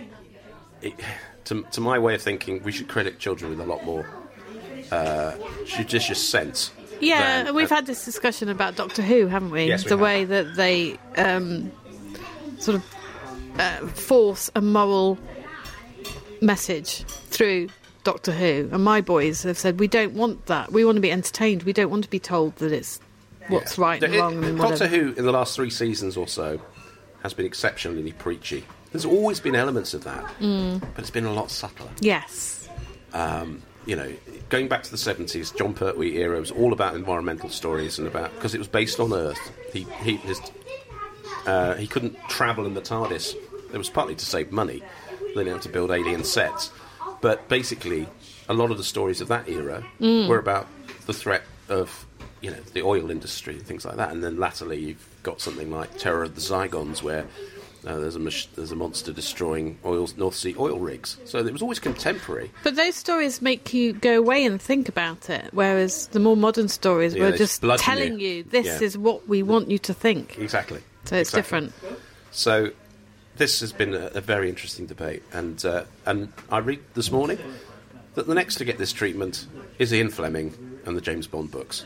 it, 0.81 0.93
to, 1.45 1.63
to 1.71 1.81
my 1.81 1.97
way 1.97 2.13
of 2.13 2.21
thinking, 2.21 2.61
we 2.63 2.71
should 2.71 2.87
credit 2.87 3.17
children 3.17 3.49
with 3.49 3.59
a 3.59 3.65
lot 3.65 3.83
more 3.83 4.05
uh, 4.91 5.35
judicious 5.65 6.21
sense. 6.21 6.71
Yeah, 6.99 7.43
than- 7.43 7.55
we've 7.55 7.69
had 7.69 7.85
this 7.85 8.05
discussion 8.05 8.49
about 8.49 8.75
Doctor 8.75 9.01
Who, 9.01 9.27
haven't 9.27 9.51
we? 9.51 9.65
Yes, 9.65 9.83
we 9.85 9.89
the 9.89 9.95
have. 9.95 9.99
way 10.01 10.25
that 10.25 10.55
they 10.55 10.97
um, 11.17 11.71
sort 12.59 12.75
of 12.77 12.85
uh, 13.59 13.87
force 13.87 14.49
a 14.55 14.61
moral 14.61 15.17
message 16.41 17.03
through 17.03 17.69
Doctor 18.03 18.31
Who, 18.31 18.69
and 18.71 18.83
my 18.83 19.01
boys 19.01 19.43
have 19.43 19.57
said 19.57 19.79
we 19.79 19.87
don't 19.87 20.13
want 20.13 20.45
that. 20.47 20.71
We 20.71 20.85
want 20.85 20.95
to 20.95 21.01
be 21.01 21.11
entertained. 21.11 21.63
We 21.63 21.73
don't 21.73 21.89
want 21.89 22.03
to 22.05 22.09
be 22.09 22.19
told 22.19 22.55
that 22.57 22.71
it's 22.71 22.99
what's 23.49 23.77
Yeah. 23.77 23.83
right 23.83 24.03
and 24.03 24.13
It- 24.15 24.19
wrong 24.19 24.43
and 24.43 24.57
Doctor. 24.57 24.87
Who 24.87 25.13
in 25.13 25.25
the 25.25 25.31
last 25.31 25.55
three 25.55 25.69
seasons 25.69 26.15
or 26.15 26.27
so 26.27 26.61
has 27.23 27.33
been 27.33 27.45
exceptionally 27.45 28.13
preachy. 28.13 28.63
There's 28.93 29.05
always 29.05 29.39
been 29.39 29.53
elements 29.55 29.93
of 29.93 30.03
that, 30.05 30.23
Mm. 30.39 30.79
but 30.79 30.99
it's 31.01 31.09
been 31.11 31.25
a 31.25 31.33
lot 31.33 31.51
subtler. 31.51 31.89
Yes. 31.99 32.67
You 33.89 33.95
know, 33.95 34.13
going 34.49 34.67
back 34.67 34.83
to 34.83 34.91
the 34.91 34.97
70s, 34.97 35.57
Jon 35.57 35.73
Pertwee 35.73 36.17
era 36.17 36.39
was 36.39 36.51
all 36.51 36.73
about 36.73 36.93
environmental 36.93 37.49
stories 37.49 37.97
and 37.97 38.07
about 38.07 38.31
because 38.35 38.53
it 38.53 38.59
was 38.59 38.67
based 38.67 38.99
on 38.99 39.11
Earth. 39.11 39.51
He 39.73 39.87
he 40.03 40.17
his, 40.17 40.39
uh, 41.47 41.73
he 41.73 41.87
couldn't 41.87 42.15
travel 42.29 42.67
in 42.67 42.75
the 42.75 42.81
TARDIS. 42.81 43.33
It 43.73 43.79
was 43.79 43.89
partly 43.89 44.13
to 44.13 44.23
save 44.23 44.51
money. 44.51 44.83
They 45.19 45.43
didn't 45.43 45.53
have 45.53 45.61
to 45.61 45.69
build 45.69 45.89
alien 45.89 46.23
sets, 46.23 46.69
but 47.19 47.49
basically, 47.49 48.07
a 48.47 48.53
lot 48.53 48.69
of 48.69 48.77
the 48.77 48.83
stories 48.83 49.21
of 49.21 49.27
that 49.29 49.49
era 49.49 49.83
were 50.27 50.37
about 50.37 50.67
the 51.07 51.13
threat 51.13 51.41
of 51.67 52.05
you 52.41 52.51
know 52.51 52.59
the 52.73 52.83
oil 52.83 53.09
industry 53.09 53.55
and 53.55 53.65
things 53.65 53.85
like 53.85 53.95
that. 53.95 54.11
And 54.11 54.23
then 54.23 54.37
latterly, 54.37 54.77
you've 54.77 55.07
got 55.23 55.41
something 55.41 55.71
like 55.71 55.97
Terror 55.97 56.25
of 56.25 56.35
the 56.35 56.41
Zygons, 56.41 57.01
where 57.01 57.25
uh, 57.85 57.97
there's 57.99 58.15
a 58.15 58.19
mach- 58.19 58.47
there's 58.55 58.71
a 58.71 58.75
monster 58.75 59.13
destroying 59.13 59.77
oil 59.85 60.07
North 60.17 60.35
Sea 60.35 60.55
oil 60.59 60.79
rigs. 60.79 61.17
So 61.25 61.39
it 61.39 61.51
was 61.53 61.61
always 61.61 61.79
contemporary. 61.79 62.51
But 62.63 62.75
those 62.75 62.95
stories 62.95 63.41
make 63.41 63.73
you 63.73 63.93
go 63.93 64.17
away 64.17 64.43
and 64.45 64.61
think 64.61 64.89
about 64.89 65.29
it, 65.29 65.49
whereas 65.53 66.07
the 66.07 66.19
more 66.19 66.35
modern 66.37 66.67
stories 66.67 67.13
Yeah, 67.15 67.29
were 67.29 67.37
just 67.37 67.61
telling 67.77 68.19
you. 68.19 68.29
you, 68.29 68.43
this 68.43 68.65
Yeah. 68.65 68.81
is 68.81 68.97
what 68.97 69.27
we 69.27 69.43
want 69.43 69.69
you 69.71 69.77
to 69.79 69.93
think. 69.93 70.37
Exactly. 70.37 70.81
So 71.05 71.15
it's 71.15 71.29
Exactly. 71.33 71.67
different. 71.69 71.73
So 72.31 72.71
this 73.37 73.61
has 73.61 73.71
been 73.71 73.93
a, 73.93 74.07
a 74.15 74.21
very 74.21 74.49
interesting 74.49 74.85
debate, 74.85 75.23
and 75.31 75.63
uh, 75.65 75.85
and 76.05 76.33
I 76.51 76.57
read 76.59 76.79
this 76.93 77.11
morning 77.11 77.39
that 78.15 78.27
the 78.27 78.35
next 78.35 78.55
to 78.55 78.65
get 78.65 78.77
this 78.77 78.91
treatment 78.91 79.47
is 79.77 79.93
Ian 79.93 80.09
Fleming 80.09 80.53
and 80.85 80.97
the 80.97 81.01
James 81.01 81.27
Bond 81.27 81.49
books. 81.49 81.85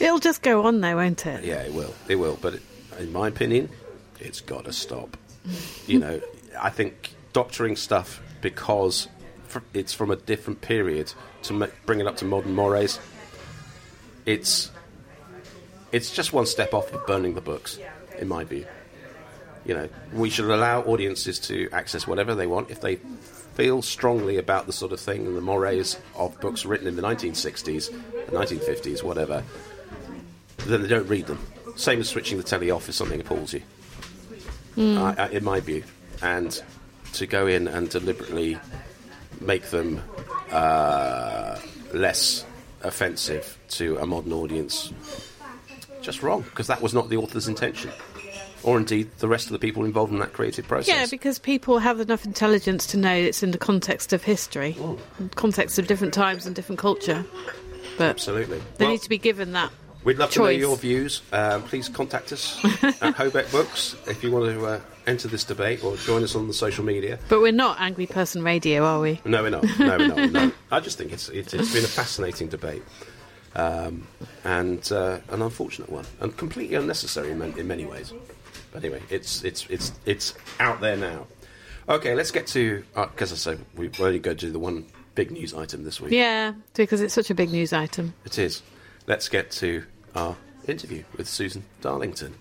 It'll 0.00 0.18
just 0.18 0.42
go 0.42 0.64
on 0.64 0.80
though, 0.80 0.96
won't 0.96 1.24
it? 1.26 1.44
Yeah, 1.44 1.62
it 1.62 1.72
will. 1.72 1.94
It 2.08 2.16
will. 2.16 2.36
But 2.42 2.54
it, 2.54 2.62
in 2.98 3.12
my 3.12 3.28
opinion, 3.28 3.68
it's 4.22 4.40
got 4.40 4.64
to 4.64 4.72
stop. 4.72 5.16
you 5.86 5.98
know, 5.98 6.20
I 6.60 6.70
think 6.70 7.14
doctoring 7.32 7.76
stuff 7.76 8.22
because 8.40 9.08
it's 9.74 9.92
from 9.92 10.10
a 10.10 10.16
different 10.16 10.60
period 10.60 11.12
to 11.42 11.70
bring 11.86 12.00
it 12.00 12.06
up 12.06 12.16
to 12.18 12.24
modern 12.24 12.54
mores. 12.54 12.98
It's 14.24 14.70
it's 15.90 16.10
just 16.10 16.32
one 16.32 16.46
step 16.46 16.72
off 16.72 16.92
of 16.92 17.06
burning 17.06 17.34
the 17.34 17.40
books, 17.40 17.78
in 18.18 18.28
my 18.28 18.44
view. 18.44 18.66
You 19.64 19.74
know, 19.74 19.88
we 20.12 20.30
should 20.30 20.46
allow 20.46 20.82
audiences 20.82 21.38
to 21.40 21.68
access 21.70 22.06
whatever 22.06 22.34
they 22.34 22.46
want 22.46 22.70
if 22.70 22.80
they 22.80 22.96
feel 23.54 23.82
strongly 23.82 24.38
about 24.38 24.66
the 24.66 24.72
sort 24.72 24.92
of 24.92 25.00
thing 25.00 25.26
and 25.26 25.36
the 25.36 25.40
mores 25.40 25.98
of 26.16 26.40
books 26.40 26.64
written 26.64 26.86
in 26.86 26.96
the 26.96 27.02
1960s, 27.02 27.90
the 28.26 28.32
1950s, 28.32 29.02
whatever. 29.02 29.44
Then 30.58 30.82
they 30.82 30.88
don't 30.88 31.06
read 31.08 31.26
them. 31.26 31.38
Same 31.76 32.00
as 32.00 32.08
switching 32.08 32.38
the 32.38 32.44
telly 32.44 32.70
off 32.70 32.88
if 32.88 32.94
something 32.94 33.20
appalls 33.20 33.52
you. 33.52 33.62
I, 34.76 35.14
I, 35.18 35.28
in 35.28 35.44
my 35.44 35.60
view, 35.60 35.84
and 36.22 36.62
to 37.14 37.26
go 37.26 37.46
in 37.46 37.68
and 37.68 37.88
deliberately 37.90 38.58
make 39.40 39.64
them 39.66 40.00
uh, 40.50 41.58
less 41.92 42.44
offensive 42.82 43.58
to 43.68 43.96
a 43.98 44.06
modern 44.06 44.32
audience, 44.32 44.92
just 46.00 46.22
wrong 46.22 46.42
because 46.42 46.66
that 46.68 46.80
was 46.82 46.94
not 46.94 47.08
the 47.08 47.16
author's 47.16 47.48
intention, 47.48 47.90
or 48.62 48.78
indeed 48.78 49.10
the 49.18 49.28
rest 49.28 49.46
of 49.46 49.52
the 49.52 49.58
people 49.58 49.84
involved 49.84 50.12
in 50.12 50.18
that 50.20 50.32
creative 50.32 50.66
process. 50.66 50.88
Yeah, 50.88 51.06
because 51.10 51.38
people 51.38 51.78
have 51.78 52.00
enough 52.00 52.24
intelligence 52.24 52.86
to 52.88 52.96
know 52.96 53.14
it's 53.14 53.42
in 53.42 53.50
the 53.50 53.58
context 53.58 54.12
of 54.12 54.22
history, 54.24 54.76
in 55.18 55.28
context 55.30 55.78
of 55.78 55.86
different 55.86 56.14
times 56.14 56.46
and 56.46 56.54
different 56.56 56.78
culture. 56.78 57.24
But 57.98 58.08
Absolutely. 58.10 58.58
they 58.78 58.86
Well, 58.86 58.92
need 58.92 59.02
to 59.02 59.08
be 59.08 59.18
given 59.18 59.52
that. 59.52 59.70
We'd 60.04 60.18
love 60.18 60.30
to 60.32 60.40
know 60.40 60.48
your 60.48 60.76
views. 60.76 61.22
Um, 61.32 61.62
please 61.62 61.88
contact 61.88 62.32
us 62.32 62.58
at 62.64 63.14
Hobeck 63.16 63.50
Books 63.52 63.96
if 64.06 64.24
you 64.24 64.32
want 64.32 64.46
to 64.46 64.66
uh, 64.66 64.80
enter 65.06 65.28
this 65.28 65.44
debate 65.44 65.84
or 65.84 65.96
join 65.96 66.24
us 66.24 66.34
on 66.34 66.48
the 66.48 66.54
social 66.54 66.84
media. 66.84 67.18
But 67.28 67.40
we're 67.40 67.52
not 67.52 67.80
Angry 67.80 68.06
Person 68.06 68.42
Radio, 68.42 68.84
are 68.84 69.00
we? 69.00 69.20
No, 69.24 69.42
we're 69.42 69.50
not. 69.50 69.64
No, 69.78 69.98
we're 69.98 70.08
not. 70.08 70.18
No. 70.32 70.52
I 70.70 70.80
just 70.80 70.98
think 70.98 71.12
it's, 71.12 71.28
it's, 71.28 71.54
it's 71.54 71.72
been 71.72 71.84
a 71.84 71.88
fascinating 71.88 72.48
debate. 72.48 72.82
Um, 73.54 74.06
and 74.44 74.90
uh, 74.90 75.18
an 75.28 75.42
unfortunate 75.42 75.90
one, 75.90 76.06
and 76.20 76.34
completely 76.36 76.74
unnecessary 76.74 77.30
in, 77.30 77.42
in 77.42 77.68
many 77.68 77.84
ways. 77.84 78.12
But 78.72 78.82
anyway, 78.82 79.02
it's 79.10 79.44
it's 79.44 79.66
it's 79.68 79.92
it's 80.06 80.32
out 80.58 80.80
there 80.80 80.96
now. 80.96 81.26
Okay, 81.86 82.14
let's 82.14 82.30
get 82.30 82.46
to 82.48 82.82
because 82.94 83.30
I 83.30 83.36
say 83.36 83.58
we 83.76 83.90
only 84.00 84.20
go 84.20 84.30
to 84.30 84.36
do 84.36 84.50
the 84.50 84.58
one 84.58 84.86
big 85.14 85.30
news 85.30 85.52
item 85.52 85.84
this 85.84 86.00
week. 86.00 86.12
Yeah, 86.12 86.54
because 86.72 87.02
it's 87.02 87.12
such 87.12 87.28
a 87.28 87.34
big 87.34 87.50
news 87.50 87.74
item. 87.74 88.14
It 88.24 88.38
is. 88.38 88.62
Let's 89.06 89.28
get 89.28 89.50
to 89.52 89.84
our 90.14 90.36
interview 90.66 91.04
with 91.16 91.28
Susan 91.28 91.64
Darlington. 91.80 92.34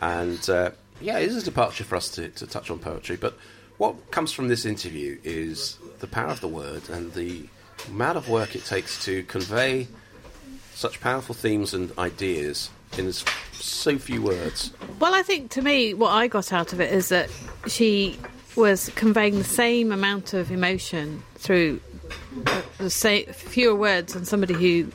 And 0.00 0.48
uh, 0.50 0.70
yeah, 1.00 1.18
it 1.18 1.28
is 1.28 1.36
a 1.36 1.44
departure 1.44 1.84
for 1.84 1.96
us 1.96 2.08
to, 2.10 2.28
to 2.28 2.46
touch 2.46 2.70
on 2.70 2.78
poetry, 2.78 3.16
but 3.16 3.36
what 3.78 4.10
comes 4.10 4.32
from 4.32 4.48
this 4.48 4.64
interview 4.64 5.18
is 5.24 5.78
the 6.00 6.06
power 6.06 6.28
of 6.28 6.40
the 6.40 6.48
word 6.48 6.88
and 6.90 7.12
the 7.14 7.46
amount 7.88 8.18
of 8.18 8.28
work 8.28 8.54
it 8.54 8.64
takes 8.64 9.02
to 9.04 9.22
convey 9.24 9.88
such 10.74 11.00
powerful 11.00 11.34
themes 11.34 11.74
and 11.74 11.96
ideas 11.98 12.70
in 12.98 13.12
so 13.12 13.98
few 13.98 14.20
words. 14.20 14.72
Well, 14.98 15.14
I 15.14 15.22
think 15.22 15.50
to 15.52 15.62
me, 15.62 15.94
what 15.94 16.10
I 16.10 16.26
got 16.26 16.52
out 16.52 16.72
of 16.72 16.80
it 16.80 16.92
is 16.92 17.08
that 17.10 17.30
she 17.66 18.18
was 18.56 18.90
conveying 18.96 19.38
the 19.38 19.44
same 19.44 19.92
amount 19.92 20.34
of 20.34 20.50
emotion 20.50 21.22
through 21.36 21.80
uh, 22.46 22.62
the 22.78 22.90
sa- 22.90 23.32
fewer 23.32 23.74
words 23.74 24.14
than 24.14 24.24
somebody 24.24 24.54
who 24.54 24.90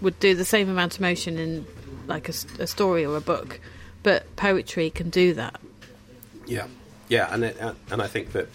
would 0.00 0.18
do 0.20 0.34
the 0.34 0.44
same 0.44 0.68
amount 0.68 0.94
of 0.94 1.00
motion 1.00 1.38
in 1.38 1.66
like 2.06 2.28
a, 2.28 2.32
a 2.58 2.66
story 2.66 3.04
or 3.04 3.16
a 3.16 3.20
book. 3.20 3.60
But 4.02 4.36
poetry 4.36 4.90
can 4.90 5.10
do 5.10 5.34
that. 5.34 5.60
Yeah, 6.46 6.66
yeah, 7.08 7.32
and 7.32 7.44
it, 7.44 7.60
uh, 7.60 7.74
and 7.90 8.00
I 8.00 8.06
think 8.06 8.32
that 8.32 8.48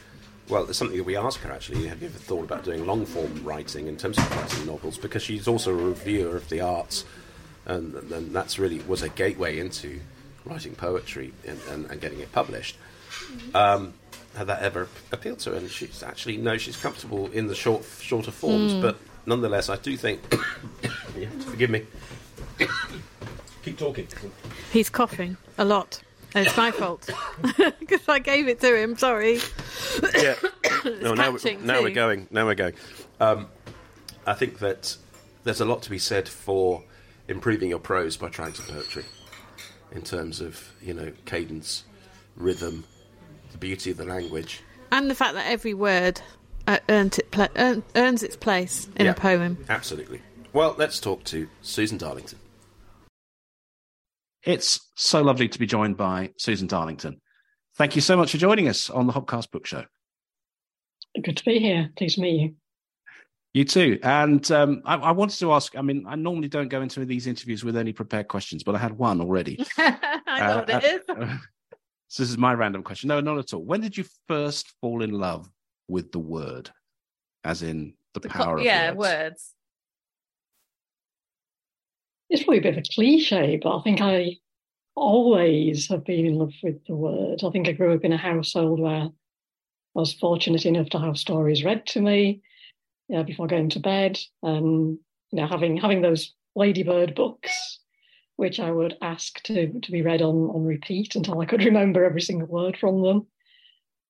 well, 0.50 0.68
it's 0.68 0.78
something 0.78 0.98
that 0.98 1.04
we 1.04 1.16
ask 1.16 1.40
her 1.42 1.52
actually. 1.52 1.88
Have 1.88 2.02
you 2.02 2.10
ever 2.10 2.18
thought 2.18 2.44
about 2.44 2.64
doing 2.64 2.86
long 2.86 3.06
form 3.06 3.44
writing 3.44 3.88
in 3.88 3.98
terms 3.98 4.18
of 4.18 4.30
writing 4.36 4.66
novels? 4.66 4.98
Because 4.98 5.24
she's 5.24 5.48
also 5.48 5.72
a 5.72 5.84
reviewer 5.90 6.36
of 6.36 6.50
the 6.50 6.62
arts, 6.62 7.06
and, 7.66 7.96
and 8.12 8.36
that's 8.36 8.60
really 8.60 8.80
was 8.82 9.02
a 9.02 9.10
gateway 9.10 9.60
into 9.60 10.00
writing 10.46 10.76
poetry 10.76 11.34
and, 11.48 11.60
and, 11.70 11.90
and 11.90 12.02
getting 12.02 12.20
it 12.20 12.32
published. 12.32 12.78
Um, 13.54 13.94
had 14.36 14.48
that 14.48 14.64
ever 14.64 14.90
appealed 15.12 15.40
to 15.40 15.52
her? 15.52 15.58
And 15.58 15.70
she's 15.70 16.04
actually 16.04 16.38
no, 16.38 16.58
she's 16.58 16.78
comfortable 16.78 17.32
in 17.32 17.48
the 17.48 17.56
short 17.56 17.86
shorter 18.00 18.32
forms, 18.32 18.74
but 18.74 18.98
nonetheless, 19.26 19.70
I 19.70 19.78
do 19.78 19.96
think 19.96 20.22
to 21.14 21.28
forgive 21.46 21.70
me. 21.70 21.86
Keep 23.64 23.78
talking. 23.78 24.08
He's 24.72 24.90
coughing 24.90 25.38
a 25.58 25.66
lot. 25.66 26.02
And 26.36 26.48
it's 26.48 26.58
my 26.58 26.72
fault 26.72 27.08
because 27.80 28.10
I 28.10 28.18
gave 28.18 28.48
it 28.48 28.60
to 28.62 28.76
him. 28.76 28.98
Sorry. 28.98 29.40
yeah. 30.18 30.34
no, 30.86 31.14
now, 31.14 31.32
we're, 31.32 31.38
catching 31.38 31.66
now 31.66 31.82
we're 31.82 31.92
going. 31.92 32.28
Now 32.32 32.48
we're 32.48 32.56
going. 32.56 32.74
Um, 33.20 33.48
I 34.26 34.34
think 34.34 34.58
that 34.60 34.98
there's 35.44 35.62
a 35.62 35.66
lot 35.66 35.84
to 35.84 35.92
be 35.92 36.00
said 36.00 36.28
for 36.28 36.84
improving 37.28 37.70
your 37.70 37.78
prose 37.80 38.18
by 38.18 38.30
trying 38.30 38.54
to 38.54 38.62
poetry, 38.64 39.06
in 39.92 40.02
terms 40.02 40.42
of 40.42 40.72
you 40.82 40.96
know 40.96 41.12
cadence, 41.26 41.84
rhythm, 42.36 42.84
the 43.52 43.60
beauty 43.60 43.92
of 43.92 43.98
the 43.98 44.06
language. 44.06 44.64
And 44.92 45.12
the 45.12 45.16
fact 45.16 45.36
that 45.36 45.46
every 45.46 45.76
word 45.76 46.20
uh, 46.68 46.80
earned 46.90 47.20
it 47.20 47.30
pla- 47.30 47.48
earn, 47.56 47.84
earns 47.96 48.24
its 48.24 48.36
place 48.36 48.88
in 48.96 49.06
Yeah. 49.06 49.12
a 49.12 49.16
poem. 49.16 49.64
Absolutely. 49.70 50.20
Well, 50.54 50.76
let's 50.78 51.00
talk 51.00 51.24
to 51.26 51.50
Susan 51.64 51.98
Darlington. 51.98 52.38
It's 54.44 54.92
so 54.96 55.24
lovely 55.24 55.48
to 55.48 55.58
be 55.58 55.66
joined 55.66 55.98
by 55.98 56.30
Susan 56.38 56.68
Darlington. 56.68 57.20
Thank 57.76 57.96
you 57.96 58.02
so 58.02 58.16
much 58.16 58.32
for 58.32 58.38
joining 58.38 58.68
us 58.68 58.92
on 58.92 59.08
the 59.08 59.14
Hobcast 59.14 59.50
Book 59.50 59.66
Show. 59.66 59.86
Good 61.20 61.38
to 61.38 61.46
be 61.46 61.58
here. 61.58 61.90
Pleased 61.98 62.16
to 62.16 62.22
meet 62.22 62.42
you. 62.42 62.56
You 63.54 63.66
too. 63.66 64.00
And 64.04 64.50
um, 64.52 64.84
I, 64.86 64.96
I, 64.96 65.12
wanted 65.12 65.40
to 65.40 65.54
ask. 65.54 65.76
I 65.76 65.82
mean, 65.82 66.06
I 66.08 66.16
normally 66.16 66.50
don't 66.50 66.68
go 66.68 66.82
into 66.84 67.04
these 67.04 67.26
interviews 67.26 67.64
with 67.64 67.76
any 67.76 67.94
prepared 67.94 68.28
questions, 68.28 68.64
but 68.64 68.76
I 68.76 68.80
had 68.80 68.96
one 68.96 69.22
already. 69.22 69.64
I 69.78 70.20
know 70.40 70.54
uh, 70.54 70.66
what 70.68 70.70
it 70.70 70.84
is. 70.84 71.02
Uh, 71.10 71.38
so 72.10 72.24
this 72.24 72.30
is 72.30 72.38
my 72.38 72.54
random 72.54 72.84
question. 72.84 73.08
No, 73.08 73.22
not 73.22 73.40
at 73.40 73.54
all. 73.54 73.64
When 73.64 73.82
did 73.82 73.98
you 73.98 74.06
first 74.28 74.72
fall 74.82 75.02
in 75.02 75.12
love 75.12 75.50
with 75.88 76.12
the 76.12 76.20
word, 76.20 76.70
as 77.44 77.64
in 77.64 77.96
the, 78.14 78.20
the 78.20 78.30
power 78.30 78.56
co- 78.56 78.60
of 78.60 78.66
yeah 78.66 78.92
words? 78.92 78.98
words? 78.98 79.54
It's 82.34 82.42
probably 82.42 82.58
a 82.58 82.62
bit 82.64 82.78
of 82.78 82.84
a 82.84 82.94
cliche, 82.96 83.60
but 83.62 83.78
I 83.78 83.82
think 83.84 84.02
I 84.02 84.38
always 84.96 85.88
have 85.90 86.04
been 86.04 86.26
in 86.26 86.34
love 86.34 86.54
with 86.64 86.84
the 86.88 86.96
word. 86.96 87.44
I 87.44 87.52
think 87.52 87.68
I 87.68 87.74
grew 87.74 87.94
up 87.94 88.04
in 88.04 88.12
a 88.12 88.18
household 88.18 88.80
where 88.80 89.04
I 89.04 89.10
was 89.94 90.14
fortunate 90.14 90.66
enough 90.66 90.90
to 90.90 91.00
have 91.00 91.16
stories 91.20 91.64
read 91.64 91.86
to 91.86 92.02
me 92.02 92.42
you 93.08 93.18
know, 93.18 93.24
before 93.24 93.46
going 93.46 93.70
to 93.70 93.80
bed, 93.80 94.20
and 94.42 94.98
you 95.32 95.40
know, 95.40 95.46
having 95.46 95.78
having 95.78 96.02
those 96.02 96.34
Ladybird 96.56 97.14
books, 97.14 97.80
which 98.38 98.60
I 98.60 98.72
would 98.72 98.98
ask 99.00 99.40
to 99.44 99.80
to 99.80 99.92
be 99.92 100.02
read 100.02 100.24
on 100.24 100.50
on 100.50 100.64
repeat 100.64 101.16
until 101.16 101.40
I 101.40 101.46
could 101.46 101.64
remember 101.66 102.04
every 102.04 102.22
single 102.22 102.48
word 102.48 102.78
from 102.78 103.04
them, 103.04 103.28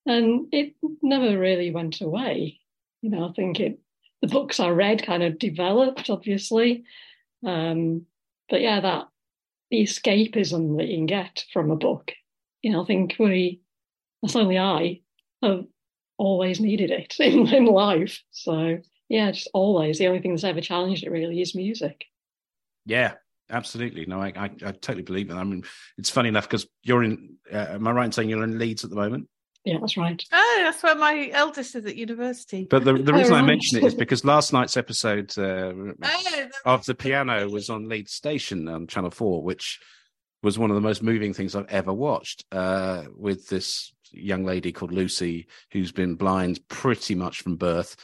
and 0.06 0.48
it 0.54 0.76
never 1.02 1.38
really 1.38 1.72
went 1.72 2.00
away. 2.00 2.62
You 3.02 3.10
know, 3.10 3.28
I 3.28 3.34
think 3.34 3.60
it 3.60 3.80
the 4.22 4.30
books 4.30 4.62
I 4.62 4.70
read 4.70 5.06
kind 5.06 5.24
of 5.24 5.40
developed, 5.40 6.10
obviously, 6.10 6.86
um, 7.46 8.06
but 8.50 8.62
yeah, 8.62 8.80
that 8.80 9.08
the 9.72 9.84
escapism 9.84 10.78
that 10.78 10.88
you 10.88 10.98
can 10.98 11.06
get 11.06 11.46
from 11.52 11.72
a 11.72 11.76
book, 11.76 12.12
you 12.62 12.72
know, 12.72 12.84
I 12.84 12.86
think 12.86 13.16
we, 13.20 13.62
certainly 14.28 14.58
I, 14.58 15.02
have 15.42 15.66
always 16.18 16.60
needed 16.60 16.92
it 16.92 17.16
in, 17.20 17.48
in 17.48 17.66
life. 17.66 18.22
So 18.32 18.80
yeah, 19.10 19.32
just 19.32 19.50
always. 19.54 20.00
The 20.00 20.08
only 20.08 20.22
thing 20.22 20.32
that's 20.32 20.44
ever 20.44 20.62
challenged 20.62 21.04
it 21.04 21.12
really 21.12 21.42
is 21.42 21.56
music. 21.56 22.06
Yeah, 22.86 23.14
absolutely. 23.50 24.06
No, 24.06 24.22
I, 24.22 24.34
I, 24.36 24.46
I 24.46 24.72
totally 24.72 25.04
believe 25.04 25.30
it. 25.30 25.36
I 25.36 25.44
mean, 25.44 25.64
it's 25.98 26.10
funny 26.10 26.30
enough 26.30 26.48
because 26.48 26.68
you're 26.82 27.04
in. 27.04 27.36
Uh, 27.52 27.68
am 27.72 27.88
I 27.88 27.92
right 27.92 28.06
in 28.06 28.12
saying 28.12 28.30
you're 28.30 28.44
in 28.44 28.60
Leeds 28.60 28.84
at 28.84 28.90
the 28.90 28.96
moment? 28.96 29.28
Yeah, 29.66 29.78
that's 29.80 29.96
right. 29.96 30.22
Oh, 30.32 30.62
that's 30.64 30.84
where 30.84 30.96
my 30.96 31.30
eldest 31.32 31.76
is 31.76 31.86
at 31.86 31.96
university. 31.96 32.68
But 32.70 32.84
the, 32.84 32.94
the 32.94 33.14
reason 33.14 33.34
I 33.34 33.42
mention 33.42 33.78
it 33.78 33.86
is 33.86 33.96
because 33.96 34.26
last 34.26 34.52
night's 34.52 34.76
episode 34.76 35.38
uh, 35.38 35.74
oh, 36.04 36.54
of 36.66 36.86
the 36.86 36.96
piano 36.96 37.50
was 37.50 37.70
on 37.70 37.88
Leeds 37.88 38.14
Station 38.14 38.68
on 38.68 38.88
Channel 38.88 39.12
Four, 39.12 39.42
which 39.42 39.80
was 40.42 40.60
one 40.60 40.70
of 40.70 40.76
the 40.76 40.82
most 40.82 41.02
moving 41.02 41.34
things 41.34 41.56
I've 41.56 41.70
ever 41.70 41.94
watched. 41.94 42.44
Uh, 42.52 43.06
with 43.16 43.48
this 43.48 43.94
young 44.12 44.44
lady 44.44 44.74
called 44.74 44.92
Lucy, 44.92 45.48
who's 45.72 45.94
been 45.94 46.16
blind 46.16 46.60
pretty 46.68 47.16
much 47.16 47.42
from 47.42 47.56
birth, 47.56 47.96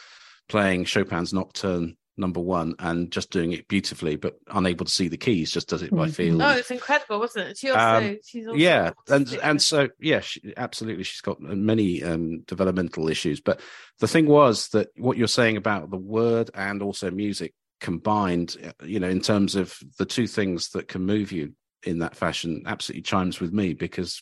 playing 0.48 0.86
Chopin's 0.86 1.34
Nocturne 1.34 1.98
number 2.20 2.40
one 2.40 2.76
and 2.80 3.12
just 3.12 3.32
doing 3.32 3.52
it 3.54 3.68
beautifully, 3.68 4.16
but 4.16 4.38
unable 4.50 4.86
to 4.86 4.92
see 4.92 5.08
the 5.08 5.18
keys, 5.18 5.52
just 5.52 5.70
does 5.70 5.82
it 5.82 5.92
by 5.92 6.06
mm-hmm. 6.06 6.12
feel. 6.12 6.42
Oh, 6.42 6.52
it's 6.52 6.72
incredible, 6.72 7.20
wasn't 7.20 7.50
it? 7.50 7.58
She 7.58 7.70
also, 7.70 7.80
um, 7.80 8.18
she's 8.26 8.48
also 8.48 8.58
yeah, 8.58 8.92
and 9.08 9.32
and 9.42 9.62
so 9.62 9.90
yeah, 10.00 10.20
she, 10.20 10.54
absolutely, 10.58 11.04
she's 11.04 11.22
got 11.22 11.42
many 11.42 12.04
um, 12.04 12.42
developmental 12.42 13.10
issues. 13.10 13.40
But 13.40 13.62
the 14.00 14.08
thing 14.08 14.28
was 14.28 14.70
that 14.70 14.90
what 14.98 15.18
you're 15.18 15.28
saying 15.28 15.58
about 15.58 15.90
the 15.90 15.98
word 15.98 16.52
and 16.54 16.82
also 16.82 17.10
music 17.10 17.54
combined, 17.80 18.58
you 18.84 19.00
know, 19.00 19.10
in 19.10 19.22
terms 19.22 19.56
of 19.56 19.78
the 19.98 20.06
two 20.06 20.28
things 20.28 20.70
that 20.70 20.88
can 20.88 21.06
move 21.06 21.32
you 21.32 21.54
in 21.84 22.00
that 22.00 22.16
fashion, 22.16 22.64
absolutely 22.66 23.04
chimes 23.04 23.40
with 23.40 23.54
me 23.54 23.74
because 23.74 24.22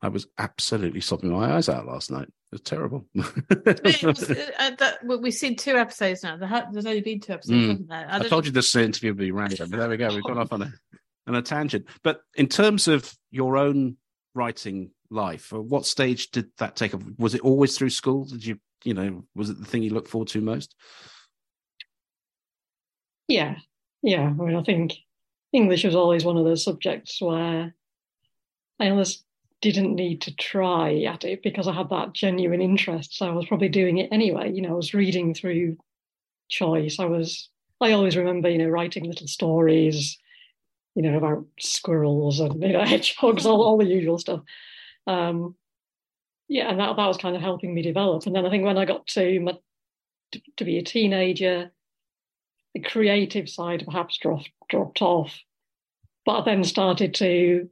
I 0.00 0.08
was 0.08 0.26
absolutely 0.38 1.00
sobbing 1.00 1.32
my 1.32 1.54
eyes 1.54 1.68
out 1.68 1.86
last 1.86 2.10
night. 2.10 2.28
It 2.28 2.52
was 2.52 2.60
terrible. 2.60 3.04
it 3.14 4.02
was, 4.04 4.30
uh, 4.30 4.70
that, 4.78 4.98
well, 5.04 5.20
we've 5.20 5.34
seen 5.34 5.56
two 5.56 5.76
episodes 5.76 6.22
now. 6.22 6.36
There's 6.36 6.86
only 6.86 7.00
been 7.00 7.20
two 7.20 7.32
episodes, 7.32 7.58
mm. 7.58 7.68
hasn't 7.68 7.88
there? 7.88 8.06
I, 8.08 8.18
I 8.18 8.28
told 8.28 8.46
you 8.46 8.52
this 8.52 8.74
interview 8.76 9.10
would 9.10 9.18
be 9.18 9.32
random. 9.32 9.70
but 9.70 9.76
There 9.76 9.88
we 9.88 9.96
go. 9.96 10.08
We've 10.08 10.22
gone 10.22 10.38
off 10.38 10.52
on 10.52 10.62
a, 10.62 10.72
on 11.26 11.34
a 11.34 11.42
tangent. 11.42 11.86
But 12.04 12.20
in 12.36 12.46
terms 12.46 12.86
of 12.86 13.12
your 13.30 13.56
own 13.56 13.96
writing 14.34 14.92
life, 15.10 15.52
uh, 15.52 15.60
what 15.60 15.84
stage 15.84 16.30
did 16.30 16.46
that 16.58 16.76
take? 16.76 16.94
Was 17.18 17.34
it 17.34 17.40
always 17.40 17.76
through 17.76 17.90
school? 17.90 18.24
Did 18.24 18.46
you, 18.46 18.60
you 18.84 18.94
know, 18.94 19.24
was 19.34 19.50
it 19.50 19.58
the 19.58 19.66
thing 19.66 19.82
you 19.82 19.90
looked 19.90 20.08
forward 20.08 20.28
to 20.28 20.40
most? 20.40 20.76
Yeah, 23.26 23.56
yeah. 24.02 24.22
I 24.22 24.30
mean, 24.30 24.56
I 24.56 24.62
think 24.62 24.94
English 25.52 25.84
was 25.84 25.96
always 25.96 26.24
one 26.24 26.36
of 26.36 26.44
those 26.44 26.64
subjects 26.64 27.20
where 27.20 27.74
I 28.80 28.88
almost 28.88 29.24
didn't 29.60 29.94
need 29.94 30.20
to 30.22 30.34
try 30.36 31.02
at 31.02 31.24
it 31.24 31.42
because 31.42 31.66
I 31.66 31.72
had 31.72 31.90
that 31.90 32.12
genuine 32.12 32.62
interest. 32.62 33.16
So 33.16 33.26
I 33.26 33.32
was 33.32 33.46
probably 33.46 33.68
doing 33.68 33.98
it 33.98 34.08
anyway. 34.12 34.52
You 34.52 34.62
know, 34.62 34.70
I 34.70 34.76
was 34.76 34.94
reading 34.94 35.34
through 35.34 35.76
choice. 36.48 36.98
I 36.98 37.06
was, 37.06 37.48
I 37.80 37.92
always 37.92 38.16
remember, 38.16 38.48
you 38.48 38.58
know, 38.58 38.68
writing 38.68 39.04
little 39.04 39.26
stories, 39.26 40.16
you 40.94 41.02
know, 41.02 41.16
about 41.16 41.44
squirrels 41.58 42.40
and, 42.40 42.62
you 42.62 42.72
know, 42.72 42.84
hedgehogs, 42.84 43.46
all, 43.46 43.62
all 43.62 43.78
the 43.78 43.86
usual 43.86 44.18
stuff. 44.18 44.40
Um, 45.06 45.56
yeah, 46.48 46.70
and 46.70 46.80
that, 46.80 46.96
that 46.96 47.06
was 47.06 47.18
kind 47.18 47.36
of 47.36 47.42
helping 47.42 47.74
me 47.74 47.82
develop. 47.82 48.26
And 48.26 48.34
then 48.34 48.46
I 48.46 48.50
think 48.50 48.64
when 48.64 48.78
I 48.78 48.84
got 48.84 49.06
to 49.08 49.40
my, 49.40 49.54
to, 50.32 50.40
to 50.58 50.64
be 50.64 50.78
a 50.78 50.82
teenager, 50.82 51.72
the 52.74 52.80
creative 52.80 53.48
side 53.48 53.82
perhaps 53.84 54.18
dropped 54.18 54.50
dropped 54.70 55.02
off. 55.02 55.38
But 56.24 56.40
I 56.40 56.44
then 56.44 56.64
started 56.64 57.14
to 57.14 57.68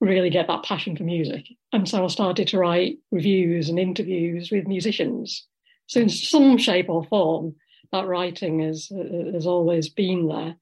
really 0.00 0.30
get 0.30 0.46
that 0.48 0.64
passion 0.64 0.96
for 0.96 1.04
music. 1.04 1.46
And 1.72 1.88
so 1.88 2.04
I 2.04 2.08
started 2.08 2.48
to 2.48 2.58
write 2.58 2.98
reviews 3.10 3.68
and 3.68 3.78
interviews 3.78 4.50
with 4.50 4.66
musicians. 4.66 5.46
So 5.86 6.00
in 6.00 6.08
some 6.08 6.58
shape 6.58 6.88
or 6.88 7.04
form, 7.04 7.54
that 7.92 8.06
writing 8.06 8.60
has 8.60 8.90
has 9.32 9.46
always 9.46 9.88
been 9.88 10.28
there, 10.28 10.56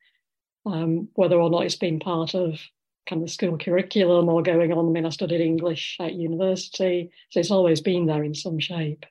um, 0.66 1.08
whether 1.14 1.36
or 1.36 1.50
not 1.50 1.64
it's 1.64 1.76
been 1.76 1.98
part 1.98 2.34
of 2.34 2.60
kind 3.08 3.22
of 3.22 3.30
school 3.30 3.58
curriculum 3.58 4.28
or 4.28 4.42
going 4.42 4.72
on. 4.72 4.86
I 4.86 4.90
mean, 4.90 5.06
I 5.06 5.10
studied 5.10 5.40
English 5.40 5.96
at 6.00 6.14
university, 6.14 7.10
so 7.30 7.40
it's 7.40 7.50
always 7.50 7.80
been 7.80 8.06
there 8.06 8.24
in 8.24 8.34
some 8.34 8.58
shape. 8.58 9.04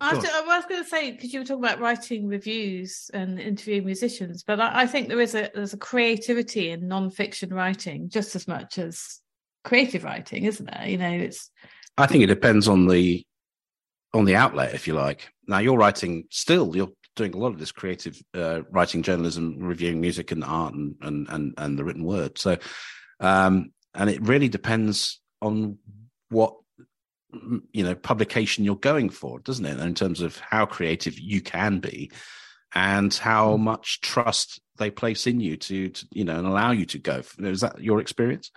I 0.00 0.14
was, 0.14 0.24
I 0.24 0.40
was, 0.42 0.64
going 0.66 0.82
to 0.82 0.88
say 0.88 1.10
because 1.10 1.32
you 1.32 1.40
were 1.40 1.44
talking 1.44 1.64
about 1.64 1.80
writing 1.80 2.28
reviews 2.28 3.10
and 3.12 3.40
interviewing 3.40 3.84
musicians, 3.84 4.44
but 4.44 4.60
I, 4.60 4.82
I, 4.82 4.86
think 4.86 5.08
there 5.08 5.20
is 5.20 5.34
a 5.34 5.50
there's 5.52 5.72
a 5.72 5.78
creativity 5.78 6.70
in 6.70 6.86
non-fiction 6.86 7.52
writing 7.52 8.08
just 8.08 8.36
as 8.36 8.46
much 8.46 8.78
as 8.78 9.18
creative 9.64 10.04
writing, 10.04 10.44
isn't 10.44 10.70
there? 10.70 10.86
You 10.86 10.98
know, 10.98 11.10
it's. 11.10 11.50
I 11.96 12.06
think 12.06 12.22
it 12.22 12.28
depends 12.28 12.68
on 12.68 12.86
the 12.86 13.26
on 14.14 14.24
the 14.24 14.36
outlet, 14.36 14.74
if 14.74 14.86
you 14.86 14.94
like. 14.94 15.32
Now 15.48 15.58
you're 15.58 15.76
writing 15.76 16.24
still. 16.30 16.76
You're 16.76 16.92
doing 17.16 17.34
a 17.34 17.38
lot 17.38 17.48
of 17.48 17.58
this 17.58 17.72
creative 17.72 18.22
uh, 18.34 18.62
writing, 18.70 19.02
journalism, 19.02 19.56
reviewing 19.58 20.00
music 20.00 20.30
and 20.30 20.44
art, 20.44 20.74
and 20.74 20.94
and 21.00 21.28
and, 21.28 21.54
and 21.58 21.78
the 21.78 21.84
written 21.84 22.04
word. 22.04 22.38
So, 22.38 22.56
um, 23.18 23.72
and 23.94 24.08
it 24.08 24.22
really 24.22 24.48
depends 24.48 25.20
on 25.42 25.78
what 26.30 26.54
you 27.72 27.84
know 27.84 27.94
publication 27.94 28.64
you're 28.64 28.76
going 28.76 29.10
for 29.10 29.38
doesn't 29.40 29.66
it 29.66 29.78
in 29.78 29.94
terms 29.94 30.20
of 30.20 30.38
how 30.38 30.64
creative 30.64 31.18
you 31.18 31.40
can 31.40 31.78
be 31.78 32.10
and 32.74 33.14
how 33.14 33.56
mm. 33.56 33.60
much 33.60 34.00
trust 34.00 34.60
they 34.78 34.90
place 34.90 35.26
in 35.26 35.40
you 35.40 35.56
to, 35.56 35.90
to 35.90 36.06
you 36.12 36.24
know 36.24 36.38
and 36.38 36.46
allow 36.46 36.70
you 36.70 36.86
to 36.86 36.98
go 36.98 37.22
is 37.40 37.60
that 37.60 37.80
your 37.80 38.00
experience 38.00 38.50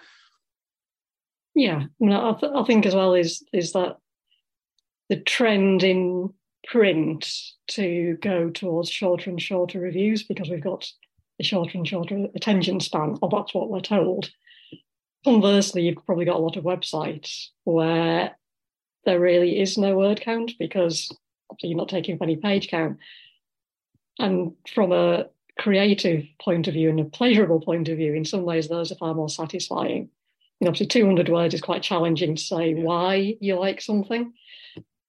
yeah 1.54 1.84
I, 1.84 1.88
mean, 2.00 2.14
I, 2.14 2.34
th- 2.34 2.52
I 2.56 2.64
think 2.64 2.86
as 2.86 2.96
well 2.96 3.14
is 3.14 3.44
is 3.52 3.74
that 3.74 3.98
the 5.10 5.18
trend 5.18 5.84
in 5.84 6.34
print 6.66 7.30
to 7.68 8.18
go 8.22 8.50
towards 8.50 8.90
shorter 8.90 9.30
and 9.30 9.42
shorter 9.42 9.80
reviews 9.80 10.24
because 10.24 10.50
we've 10.50 10.64
got 10.64 10.88
a 11.40 11.44
shorter 11.44 11.78
and 11.78 11.88
shorter 11.88 12.28
attention 12.36 12.80
span 12.80 13.18
or 13.22 13.30
that's 13.30 13.54
what 13.54 13.70
we're 13.70 13.82
told 13.82 14.30
conversely 15.26 15.84
you've 15.84 16.06
probably 16.06 16.26
got 16.26 16.38
a 16.38 16.40
lot 16.40 16.56
of 16.56 16.64
websites 16.64 17.48
where 17.64 18.38
there 19.06 19.20
really 19.20 19.60
is 19.60 19.78
no 19.78 19.98
word 19.98 20.22
count 20.22 20.54
because 20.60 21.12
you're 21.62 21.78
not 21.78 21.90
taking 21.90 22.18
any 22.22 22.36
page 22.36 22.70
count. 22.70 22.98
And 24.20 24.54
from 24.74 24.92
a 24.92 25.26
creative 25.60 26.26
point 26.40 26.68
of 26.68 26.74
view 26.74 26.90
and 26.90 27.00
a 27.00 27.06
pleasurable 27.06 27.62
point 27.62 27.90
of 27.90 27.98
view, 27.98 28.14
in 28.14 28.26
some 28.26 28.44
ways, 28.44 28.68
those 28.68 28.92
are 28.92 28.96
far 28.96 29.14
more 29.14 29.30
satisfying. 29.30 30.10
You 30.60 30.66
know, 30.66 30.70
obviously, 30.70 30.88
200 30.88 31.30
words 31.30 31.54
is 31.54 31.62
quite 31.62 31.82
challenging 31.82 32.36
to 32.36 32.42
say 32.42 32.74
why 32.76 33.36
you 33.40 33.60
like 33.60 33.82
something, 33.82 34.34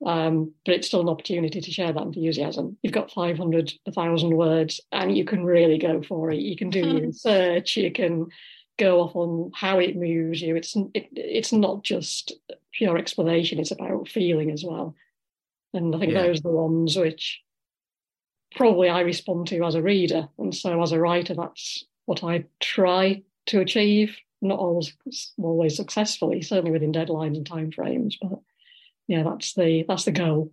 um, 0.06 0.52
but 0.64 0.74
it's 0.74 0.86
still 0.86 1.02
an 1.02 1.08
opportunity 1.08 1.60
to 1.60 1.70
share 1.70 1.92
that 1.92 2.02
enthusiasm. 2.02 2.78
You've 2.82 2.94
got 2.94 3.12
500, 3.12 3.72
1,000 3.84 4.36
words, 4.36 4.80
and 4.92 5.16
you 5.16 5.24
can 5.24 5.44
really 5.44 5.78
go 5.78 6.02
for 6.02 6.30
it. 6.30 6.40
You 6.40 6.56
can 6.56 6.70
do 6.70 6.80
your 6.80 7.00
research, 7.06 7.76
you 7.76 7.92
can 7.92 8.28
go 8.78 9.00
off 9.00 9.14
on 9.14 9.50
how 9.54 9.78
it 9.78 9.96
moves 9.96 10.40
you. 10.40 10.56
It's 10.56 10.74
it, 10.94 11.08
it's 11.12 11.52
not 11.52 11.84
just 11.84 12.32
pure 12.72 12.98
explanation; 12.98 13.58
it's 13.58 13.70
about 13.70 14.08
feeling 14.08 14.50
as 14.50 14.64
well. 14.64 14.94
And 15.74 15.94
I 15.94 15.98
think 15.98 16.12
yeah. 16.12 16.22
those 16.22 16.40
are 16.40 16.42
the 16.42 16.50
ones 16.50 16.96
which 16.96 17.40
probably 18.54 18.88
I 18.88 19.00
respond 19.00 19.46
to 19.48 19.64
as 19.64 19.74
a 19.74 19.82
reader, 19.82 20.28
and 20.38 20.54
so 20.54 20.82
as 20.82 20.92
a 20.92 21.00
writer, 21.00 21.34
that's 21.34 21.84
what 22.06 22.24
I 22.24 22.44
try 22.60 23.22
to 23.46 23.60
achieve. 23.60 24.16
Not 24.40 24.58
always 24.58 24.92
always 25.38 25.76
successfully, 25.76 26.42
certainly 26.42 26.72
within 26.72 26.92
deadlines 26.92 27.36
and 27.36 27.48
timeframes, 27.48 28.14
but 28.20 28.40
yeah, 29.06 29.22
that's 29.22 29.54
the 29.54 29.84
that's 29.86 30.04
the 30.04 30.12
goal. 30.12 30.52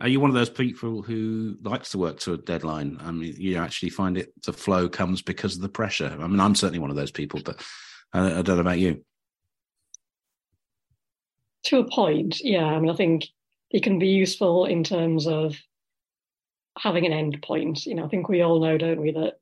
Are 0.00 0.08
you 0.08 0.18
one 0.18 0.30
of 0.30 0.34
those 0.34 0.50
people 0.50 1.02
who 1.02 1.56
likes 1.62 1.90
to 1.90 1.98
work 1.98 2.18
to 2.20 2.32
a 2.32 2.38
deadline? 2.38 2.98
I 3.00 3.12
mean, 3.12 3.34
you 3.38 3.58
actually 3.58 3.90
find 3.90 4.18
it 4.18 4.32
the 4.42 4.52
flow 4.52 4.88
comes 4.88 5.22
because 5.22 5.54
of 5.54 5.62
the 5.62 5.68
pressure. 5.68 6.16
I 6.20 6.26
mean, 6.26 6.40
I'm 6.40 6.56
certainly 6.56 6.80
one 6.80 6.90
of 6.90 6.96
those 6.96 7.12
people, 7.12 7.40
but 7.44 7.64
I, 8.12 8.38
I 8.38 8.42
don't 8.42 8.56
know 8.56 8.60
about 8.60 8.80
you. 8.80 9.04
To 11.64 11.78
a 11.78 11.88
point, 11.88 12.40
yeah. 12.40 12.64
I 12.64 12.78
mean, 12.78 12.90
I 12.90 12.94
think 12.94 13.26
it 13.70 13.82
can 13.82 13.98
be 13.98 14.08
useful 14.08 14.66
in 14.66 14.84
terms 14.84 15.26
of 15.26 15.56
having 16.78 17.06
an 17.06 17.12
end 17.12 17.42
point. 17.42 17.86
You 17.86 17.94
know, 17.94 18.04
I 18.04 18.08
think 18.08 18.28
we 18.28 18.42
all 18.42 18.60
know, 18.60 18.76
don't 18.76 19.00
we, 19.00 19.12
that 19.12 19.38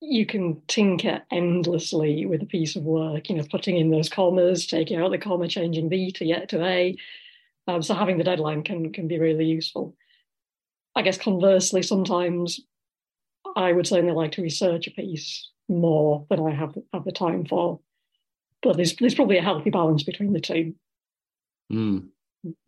you 0.00 0.26
can 0.26 0.60
tinker 0.68 1.22
endlessly 1.30 2.26
with 2.26 2.42
a 2.42 2.46
piece 2.46 2.76
of 2.76 2.84
work, 2.84 3.28
you 3.28 3.36
know, 3.36 3.44
putting 3.50 3.76
in 3.76 3.90
those 3.90 4.08
commas, 4.08 4.66
taking 4.66 5.00
out 5.00 5.10
the 5.10 5.18
comma, 5.18 5.48
changing 5.48 5.88
B 5.88 6.12
to 6.12 6.24
yet 6.24 6.48
to 6.50 6.64
a. 6.64 6.96
Um, 7.66 7.82
so 7.82 7.94
having 7.94 8.18
the 8.18 8.24
deadline 8.24 8.62
can 8.62 8.92
can 8.92 9.08
be 9.08 9.18
really 9.18 9.44
useful. 9.44 9.96
I 10.94 11.02
guess 11.02 11.18
conversely, 11.18 11.82
sometimes 11.82 12.60
I 13.56 13.72
would 13.72 13.86
certainly 13.86 14.14
like 14.14 14.32
to 14.32 14.42
research 14.42 14.86
a 14.86 14.90
piece 14.90 15.50
more 15.68 16.26
than 16.30 16.40
I 16.40 16.54
have 16.54 16.76
have 16.92 17.04
the 17.04 17.12
time 17.12 17.44
for. 17.44 17.80
But 18.62 18.76
there's 18.76 18.96
there's 18.96 19.14
probably 19.14 19.38
a 19.38 19.42
healthy 19.42 19.70
balance 19.70 20.02
between 20.02 20.32
the 20.32 20.40
two. 20.40 20.74
Mm. 21.72 22.08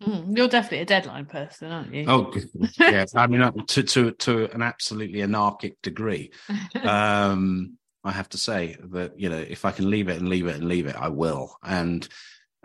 Mm, 0.02 0.36
you're 0.36 0.48
definitely 0.48 0.80
a 0.80 0.84
deadline 0.84 1.26
person, 1.26 1.70
aren't 1.70 1.94
you? 1.94 2.04
Oh, 2.08 2.34
yes. 2.78 3.14
I 3.14 3.26
mean, 3.26 3.66
to 3.66 3.82
to 3.82 4.10
to 4.12 4.52
an 4.52 4.62
absolutely 4.62 5.22
anarchic 5.22 5.80
degree. 5.82 6.32
Um, 6.82 7.76
I 8.02 8.12
have 8.12 8.30
to 8.30 8.38
say 8.38 8.76
that 8.92 9.18
you 9.18 9.28
know, 9.28 9.38
if 9.38 9.64
I 9.64 9.72
can 9.72 9.90
leave 9.90 10.08
it 10.08 10.18
and 10.18 10.28
leave 10.28 10.46
it 10.46 10.56
and 10.56 10.64
leave 10.64 10.86
it, 10.86 10.96
I 10.96 11.08
will. 11.08 11.56
And 11.62 12.08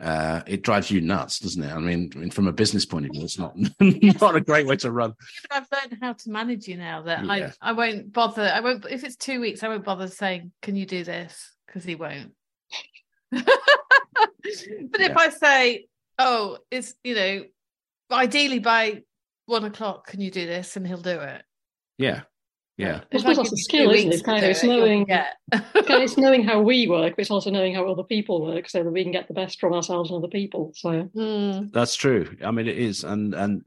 uh, 0.02 0.42
it 0.48 0.62
drives 0.62 0.92
you 0.92 1.02
nuts, 1.02 1.40
doesn't 1.40 1.64
it? 1.64 1.72
I 1.72 1.80
mean, 1.80 2.12
I 2.16 2.20
mean, 2.20 2.32
from 2.32 2.48
a 2.48 2.54
business 2.54 2.86
point 2.86 3.06
of 3.06 3.12
view, 3.12 3.24
it's 3.24 3.40
not 3.40 3.56
not 3.80 4.36
a 4.36 4.42
great 4.42 4.66
way 4.66 4.76
to 4.78 4.92
run. 4.92 5.14
I've 5.52 5.68
learned 5.72 5.98
how 6.02 6.14
to 6.14 6.30
manage 6.30 6.68
you 6.68 6.78
now 6.78 7.04
that 7.04 7.26
Yeah. 7.26 7.52
I 7.62 7.70
I 7.70 7.72
won't 7.74 8.12
bother. 8.12 8.50
I 8.54 8.60
won't 8.62 8.86
if 8.90 9.04
it's 9.04 9.16
two 9.16 9.40
weeks. 9.40 9.64
I 9.64 9.68
won't 9.68 9.86
bother 9.86 10.08
saying, 10.08 10.52
"Can 10.62 10.76
you 10.76 10.86
do 10.86 11.04
this?" 11.04 11.54
Because 11.68 11.84
he 11.84 11.96
won't. 11.96 12.34
but 13.32 13.42
if 15.02 15.18
I 15.18 15.30
say, 15.30 15.88
"Oh, 16.20 16.58
it's 16.72 16.94
you 17.04 17.16
know, 17.16 17.44
ideally 18.12 18.60
by 18.60 19.04
one 19.46 19.66
o'clock, 19.66 20.08
can 20.08 20.22
you 20.22 20.32
do 20.32 20.46
this?" 20.46 20.76
and 20.78 20.86
he'll 20.88 20.98
do 21.02 21.20
it. 21.20 21.44
Yeah, 21.98 22.22
yeah, 22.78 23.02
I 23.04 23.16
If 23.16 23.22
suppose 23.22 23.38
that's 23.38 23.54
a 23.54 23.58
skill, 23.58 23.90
two 23.92 23.96
isn't 23.96 24.14
it? 24.14 24.24
Kind 24.24 24.44
of, 24.44 24.50
it's 24.50 24.64
it, 24.64 24.68
you'll 24.68 24.80
knowing- 24.80 25.04
forget. 25.04 25.34
Okay, 25.76 26.04
it's 26.04 26.18
knowing 26.18 26.44
how 26.44 26.62
we 26.62 26.88
work, 26.88 27.16
but 27.16 27.22
it's 27.22 27.32
also 27.32 27.52
knowing 27.52 27.74
how 27.76 27.86
other 27.90 28.04
people 28.04 28.42
work 28.46 28.68
so 28.70 28.84
that 28.84 28.92
we 28.92 29.04
can 29.04 29.12
get 29.12 29.28
the 29.28 29.34
best 29.34 29.60
from 29.60 29.74
ourselves 29.74 30.10
and 30.10 30.18
other 30.18 30.28
people. 30.28 30.72
So 30.76 31.10
Mm. 31.16 31.72
that's 31.72 31.96
true. 31.96 32.36
I 32.44 32.52
mean, 32.52 32.68
it 32.68 32.78
is, 32.78 33.04
and 33.04 33.34
and 33.34 33.66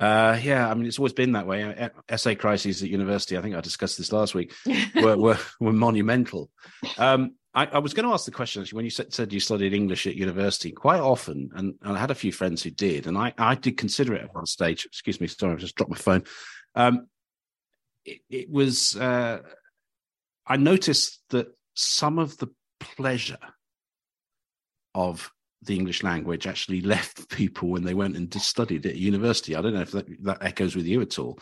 uh, 0.00 0.38
yeah, 0.40 0.70
I 0.70 0.74
mean, 0.74 0.86
it's 0.86 0.98
always 1.00 1.12
been 1.12 1.32
that 1.32 1.46
way. 1.48 1.64
Uh, 1.64 1.88
Essay 2.08 2.36
crises 2.36 2.82
at 2.84 2.88
university. 2.88 3.36
I 3.36 3.42
think 3.42 3.56
I 3.56 3.60
discussed 3.60 3.98
this 3.98 4.12
last 4.12 4.32
week. 4.34 4.54
were 4.94 5.16
were, 5.16 5.38
were 5.58 5.72
monumental. 5.72 6.50
Um, 6.96 7.34
I, 7.58 7.64
I 7.72 7.78
was 7.78 7.92
going 7.92 8.06
to 8.06 8.12
ask 8.12 8.24
the 8.24 8.30
question 8.30 8.62
actually 8.62 8.76
when 8.76 8.84
you 8.84 8.90
said, 8.90 9.12
said 9.12 9.32
you 9.32 9.40
studied 9.40 9.74
English 9.74 10.06
at 10.06 10.14
university 10.14 10.70
quite 10.70 11.00
often, 11.00 11.50
and, 11.56 11.74
and 11.82 11.96
I 11.96 11.98
had 11.98 12.12
a 12.12 12.14
few 12.14 12.30
friends 12.30 12.62
who 12.62 12.70
did, 12.70 13.08
and 13.08 13.18
I, 13.18 13.34
I 13.36 13.56
did 13.56 13.76
consider 13.76 14.14
it 14.14 14.22
at 14.22 14.34
one 14.34 14.46
stage. 14.46 14.86
Excuse 14.86 15.20
me, 15.20 15.26
sorry, 15.26 15.54
I 15.54 15.56
just 15.56 15.74
dropped 15.74 15.90
my 15.90 15.96
phone. 15.96 16.22
Um, 16.76 17.08
it, 18.04 18.20
it 18.30 18.48
was 18.48 18.96
uh, 18.96 19.40
I 20.46 20.56
noticed 20.56 21.20
that 21.30 21.48
some 21.74 22.20
of 22.20 22.36
the 22.38 22.46
pleasure 22.78 23.38
of 24.94 25.28
the 25.62 25.74
English 25.74 26.04
language 26.04 26.46
actually 26.46 26.80
left 26.94 27.28
people 27.28 27.70
when 27.70 27.82
they 27.82 27.94
went 27.94 28.16
and 28.16 28.32
studied 28.34 28.86
it 28.86 28.90
at 28.90 28.96
university. 28.96 29.56
I 29.56 29.62
don't 29.62 29.74
know 29.74 29.80
if 29.80 29.90
that, 29.90 30.06
that 30.22 30.42
echoes 30.42 30.76
with 30.76 30.86
you 30.86 31.00
at 31.00 31.18
all. 31.18 31.40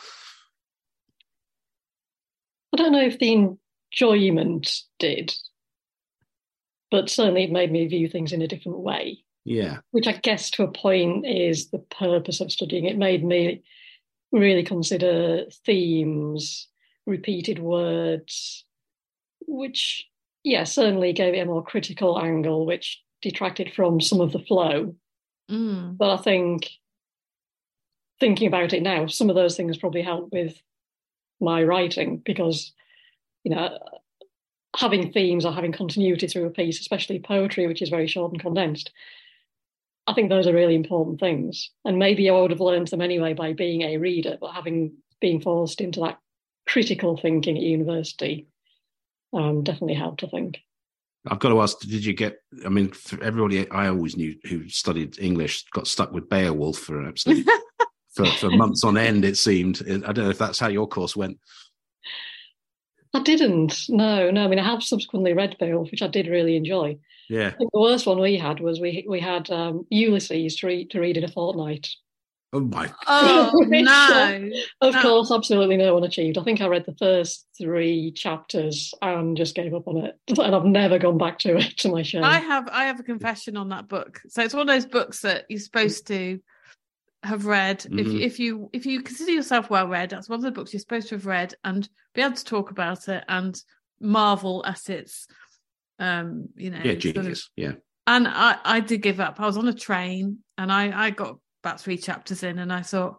I 2.72 2.79
don't 2.79 2.92
know 2.92 3.05
if 3.05 3.18
the 3.18 3.59
enjoyment 3.92 4.81
did, 4.98 5.35
but 6.90 7.11
certainly 7.11 7.44
it 7.44 7.53
made 7.53 7.72
me 7.72 7.87
view 7.87 8.09
things 8.09 8.33
in 8.33 8.42
a 8.42 8.49
different 8.49 8.79
way. 8.79 9.18
Yeah, 9.44 9.79
which 9.92 10.09
I 10.09 10.12
guess 10.12 10.51
to 10.53 10.64
a 10.64 10.70
point 10.70 11.25
is 11.27 11.70
the 11.70 11.79
purpose 11.79 12.40
of 12.40 12.51
studying. 12.51 12.85
It 12.85 12.99
made 12.99 13.25
me 13.25 13.62
really 14.33 14.64
consider 14.64 15.44
themes, 15.64 16.68
repeated 17.07 17.61
words, 17.61 18.64
which, 19.46 20.05
yeah, 20.42 20.64
certainly 20.64 21.12
gave 21.12 21.35
it 21.35 21.38
a 21.38 21.46
more 21.46 21.62
critical 21.62 22.18
angle, 22.20 22.66
which 22.66 23.01
detracted 23.22 23.72
from 23.72 24.01
some 24.01 24.20
of 24.20 24.33
the 24.33 24.40
flow. 24.40 24.94
Mm. 25.51 25.96
But 25.96 26.11
I 26.11 26.22
think 26.22 26.70
thinking 28.18 28.49
about 28.49 28.72
it 28.72 28.83
now, 28.83 29.07
some 29.07 29.31
of 29.31 29.37
those 29.37 29.57
things 29.57 29.79
probably 29.79 30.03
helped 30.03 30.33
with 30.33 30.61
my 31.40 31.62
writing 31.62 32.22
because, 32.25 32.72
you 33.44 33.55
know, 33.55 33.79
having 34.77 35.12
themes 35.12 35.45
or 35.45 35.53
having 35.53 35.73
continuity 35.73 36.27
through 36.27 36.47
a 36.47 36.51
piece, 36.51 36.81
especially 36.81 37.19
poetry, 37.19 37.67
which 37.67 37.83
is 37.83 37.89
very 37.89 38.07
short 38.07 38.33
and 38.33 38.41
condensed, 38.41 38.91
I 40.07 40.15
think 40.15 40.29
those 40.29 40.47
are 40.47 40.53
really 40.53 40.75
important 40.75 41.19
things. 41.19 41.71
And 41.85 41.99
maybe 41.99 42.31
I 42.31 42.39
would 42.41 42.51
have 42.51 42.61
learned 42.61 42.89
them 42.89 43.01
anyway 43.01 43.33
by 43.35 43.53
being 43.53 43.83
a 43.83 43.97
reader, 43.97 44.37
but 44.41 44.53
having 44.53 44.93
been 45.21 45.41
forced 45.41 45.81
into 45.81 46.01
that 46.01 46.19
critical 46.67 47.17
thinking 47.17 47.57
at 47.57 47.62
university 47.62 48.47
um, 49.33 49.65
definitely 49.65 49.95
helped, 49.95 50.23
I 50.23 50.29
think. 50.29 50.59
I've 51.29 51.41
got 51.41 51.49
to 51.49 51.61
ask: 51.61 51.81
Did 51.81 52.05
you 52.05 52.12
get? 52.12 52.39
I 52.65 52.69
mean, 52.69 52.93
for 52.93 53.21
everybody 53.23 53.69
I 53.71 53.89
always 53.89 54.17
knew 54.17 54.37
who 54.45 54.69
studied 54.69 55.19
English 55.19 55.65
got 55.73 55.89
stuck 55.89 56.12
with 56.12 56.29
Beowulf 56.29 56.79
for 56.79 57.01
an 57.01 57.09
absolute 57.09 57.47
for, 58.15 58.27
for 58.27 58.51
months 58.51 58.85
on 58.85 58.97
end. 58.97 59.25
It 59.25 59.37
seemed. 59.37 59.83
I 59.89 60.12
don't 60.12 60.25
know 60.25 60.31
if 60.31 60.39
that's 60.39 60.61
how 60.61 60.69
your 60.69 60.87
course 60.87 61.17
went. 61.17 61.39
I 63.14 63.23
didn't. 63.23 63.85
No, 63.88 64.31
no. 64.31 64.45
I 64.45 64.49
mean, 64.49 64.59
I 64.59 64.64
have 64.64 64.83
subsequently 64.83 65.33
read 65.33 65.57
Beowulf, 65.59 65.90
which 65.90 66.03
I 66.03 66.09
did 66.09 66.27
really 66.29 66.57
enjoy. 66.57 66.99
Yeah. 67.29 67.49
I 67.49 67.57
think 67.57 67.73
the 67.73 67.81
worst 67.81 68.07
one 68.07 68.21
we 68.21 68.37
had 68.37 68.61
was 68.61 68.81
we 68.81 69.05
we 69.09 69.21
had 69.21 69.51
um, 69.51 69.87
Ulysses 69.90 70.57
to 70.57 70.66
read 70.66 70.90
to 70.90 71.01
read 71.01 71.16
in 71.16 71.25
a 71.25 71.29
fortnight. 71.29 71.88
Oh 72.53 72.61
my. 72.61 72.92
Oh 73.09 73.51
no! 73.66 74.51
Of 74.81 74.95
No. 74.95 75.03
course, 75.03 75.33
absolutely 75.33 75.77
no 75.77 75.95
one 75.95 76.05
achieved. 76.05 76.38
I 76.38 76.45
think 76.45 76.61
I 76.61 76.69
read 76.69 76.87
the 76.87 76.95
first 76.99 77.47
three 77.59 78.12
chapters 78.12 78.95
and 79.03 79.37
just 79.37 79.55
gave 79.57 79.75
up 79.75 79.88
on 79.88 79.99
it, 80.05 80.14
and 80.29 80.55
I've 80.55 80.64
never 80.64 80.99
gone 80.99 81.19
back 81.19 81.38
to 81.40 81.57
it. 81.57 81.77
To 81.79 81.88
my 81.90 82.03
shame. 82.03 82.23
I 82.25 82.38
have 82.38 82.69
I 82.71 82.85
have 82.85 83.01
a 83.01 83.05
confession 83.05 83.57
on 83.57 83.71
that 83.71 83.88
book. 83.88 84.21
So 84.29 84.42
it's 84.42 84.55
one 84.55 84.69
of 84.69 84.75
those 84.75 84.87
books 84.87 85.21
that 85.23 85.45
you're 85.49 85.59
supposed 85.59 86.07
to 86.09 86.38
have 87.27 87.47
read. 87.47 87.85
If 87.87 88.07
Mhm. 88.07 88.21
if 88.21 88.39
you 88.41 88.71
if 88.73 88.87
you 88.87 89.03
consider 89.03 89.33
yourself 89.33 89.69
well 89.71 89.89
read, 89.89 90.11
that's 90.11 90.29
one 90.29 90.39
of 90.39 90.43
the 90.45 90.51
books 90.53 90.73
you're 90.73 90.81
supposed 90.81 91.09
to 91.09 91.17
have 91.17 91.27
read 91.27 91.55
and 91.65 91.89
be 92.15 92.23
able 92.23 92.35
to 92.37 92.45
talk 92.45 92.71
about 92.71 93.09
it 93.09 93.25
and 93.29 93.61
marvel 94.01 94.65
at 94.67 94.89
its 94.91 95.27
um 95.99 96.49
you 96.57 96.71
know 96.71 96.79
Yeah, 96.79 96.93
sort 96.93 97.05
of- 97.07 97.15
genius. 97.25 97.51
Yeah. 97.57 97.73
and 98.07 98.29
I 98.29 98.59
I 98.65 98.81
did 98.81 99.03
give 99.03 99.21
up. 99.21 99.41
I 99.41 99.47
was 99.47 99.57
on 99.57 99.69
a 99.69 99.73
train 99.75 100.39
and 100.59 100.71
I 100.73 101.07
I 101.07 101.11
got 101.11 101.39
about 101.62 101.81
three 101.81 101.97
chapters 101.99 102.43
in 102.43 102.59
and 102.59 102.73
I 102.73 102.83
thought 102.83 103.19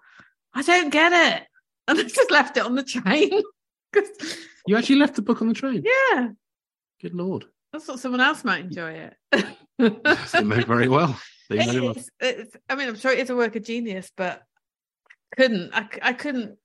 I 0.54 0.62
don't 0.62 0.90
get 0.90 1.12
it 1.14 1.48
and 1.88 2.00
I 2.00 2.04
just 2.04 2.32
left 2.32 2.58
it 2.58 2.64
on 2.66 2.76
the 2.76 2.84
train 2.84 3.42
You 4.68 4.76
actually 4.76 4.98
left 4.98 5.16
the 5.16 5.22
book 5.22 5.42
on 5.42 5.48
the 5.48 5.54
train. 5.54 5.84
yeah, 5.86 6.30
Good 7.02 7.14
lord. 7.14 7.46
I 7.74 7.80
thought 7.80 8.00
someone 8.00 8.22
else 8.22 8.44
might 8.44 8.66
enjoy 8.66 8.92
it 8.92 9.14
They 10.34 10.44
made 10.44 10.66
very 10.68 10.88
well. 10.88 11.20
They 11.50 11.58
made 11.58 11.76
It 11.76 11.82
well. 11.82 11.92
is- 11.92 12.10
it's- 12.20 12.58
I 12.70 12.76
mean, 12.76 12.90
I'm 12.90 12.96
sure 12.98 13.12
it 13.12 13.20
is 13.20 13.30
a 13.30 13.36
work 13.36 13.56
of 13.56 13.64
genius, 13.64 14.12
but 14.16 14.44
couldn't 15.36 15.74
I, 15.74 15.88
I 16.02 16.14
couldn't. 16.14 16.58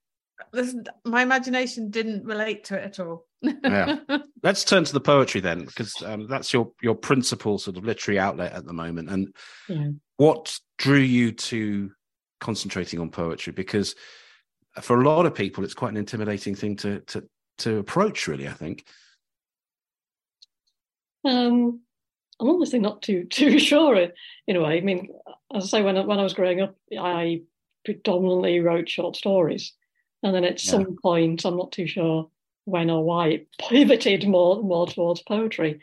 Listen, 0.52 0.84
my 1.04 1.22
imagination 1.22 1.90
didn't 1.90 2.24
relate 2.24 2.64
to 2.64 2.76
it 2.76 2.84
at 2.84 3.00
all. 3.00 3.26
Yeah. 3.42 3.98
Let's 4.42 4.64
turn 4.64 4.82
to 4.84 4.92
the 4.92 5.00
poetry 5.00 5.40
then, 5.40 5.64
because 5.64 5.94
um, 6.04 6.26
that's 6.26 6.52
your 6.52 6.72
your 6.82 6.94
principal 6.96 7.58
sort 7.58 7.76
of 7.76 7.84
literary 7.84 8.18
outlet 8.18 8.52
at 8.52 8.64
the 8.66 8.72
moment. 8.72 9.08
And 9.08 9.34
Yeah. 9.68 9.88
what 10.16 10.58
drew 10.78 10.98
you 10.98 11.32
to 11.32 11.92
concentrating 12.40 12.98
on 12.98 13.10
poetry? 13.10 13.52
Because 13.52 13.94
for 14.80 15.00
a 15.00 15.04
lot 15.04 15.26
of 15.26 15.34
people, 15.34 15.62
it's 15.64 15.74
quite 15.74 15.90
an 15.92 15.96
intimidating 15.96 16.54
thing 16.56 16.76
to 16.76 17.00
to 17.00 17.24
to 17.58 17.78
approach. 17.78 18.26
Really, 18.26 18.48
I 18.48 18.52
think. 18.52 18.84
Um, 21.24 21.82
I'm 22.40 22.48
honestly 22.48 22.78
not 22.78 23.02
too 23.02 23.24
too 23.30 23.58
sure 23.58 23.96
in, 23.96 24.12
in 24.46 24.56
a 24.56 24.60
way. 24.62 24.78
I 24.78 24.80
mean, 24.80 25.08
as 25.54 25.64
I 25.64 25.78
say, 25.78 25.82
when 25.82 25.96
I, 25.96 26.04
when 26.04 26.18
I 26.18 26.22
was 26.24 26.34
growing 26.34 26.60
up, 26.60 26.76
I 26.98 27.42
predominantly 27.84 28.60
wrote 28.60 28.88
short 28.88 29.16
stories, 29.16 29.72
and 30.22 30.34
then 30.34 30.44
at 30.44 30.64
Yeah. 30.64 30.70
some 30.72 30.96
point, 31.02 31.44
I'm 31.44 31.56
not 31.56 31.72
too 31.72 31.86
sure 31.86 32.30
when 32.64 32.90
or 32.90 33.02
why 33.04 33.28
it 33.28 33.48
pivoted 33.58 34.26
more 34.28 34.62
more 34.62 34.86
towards 34.86 35.22
poetry. 35.22 35.80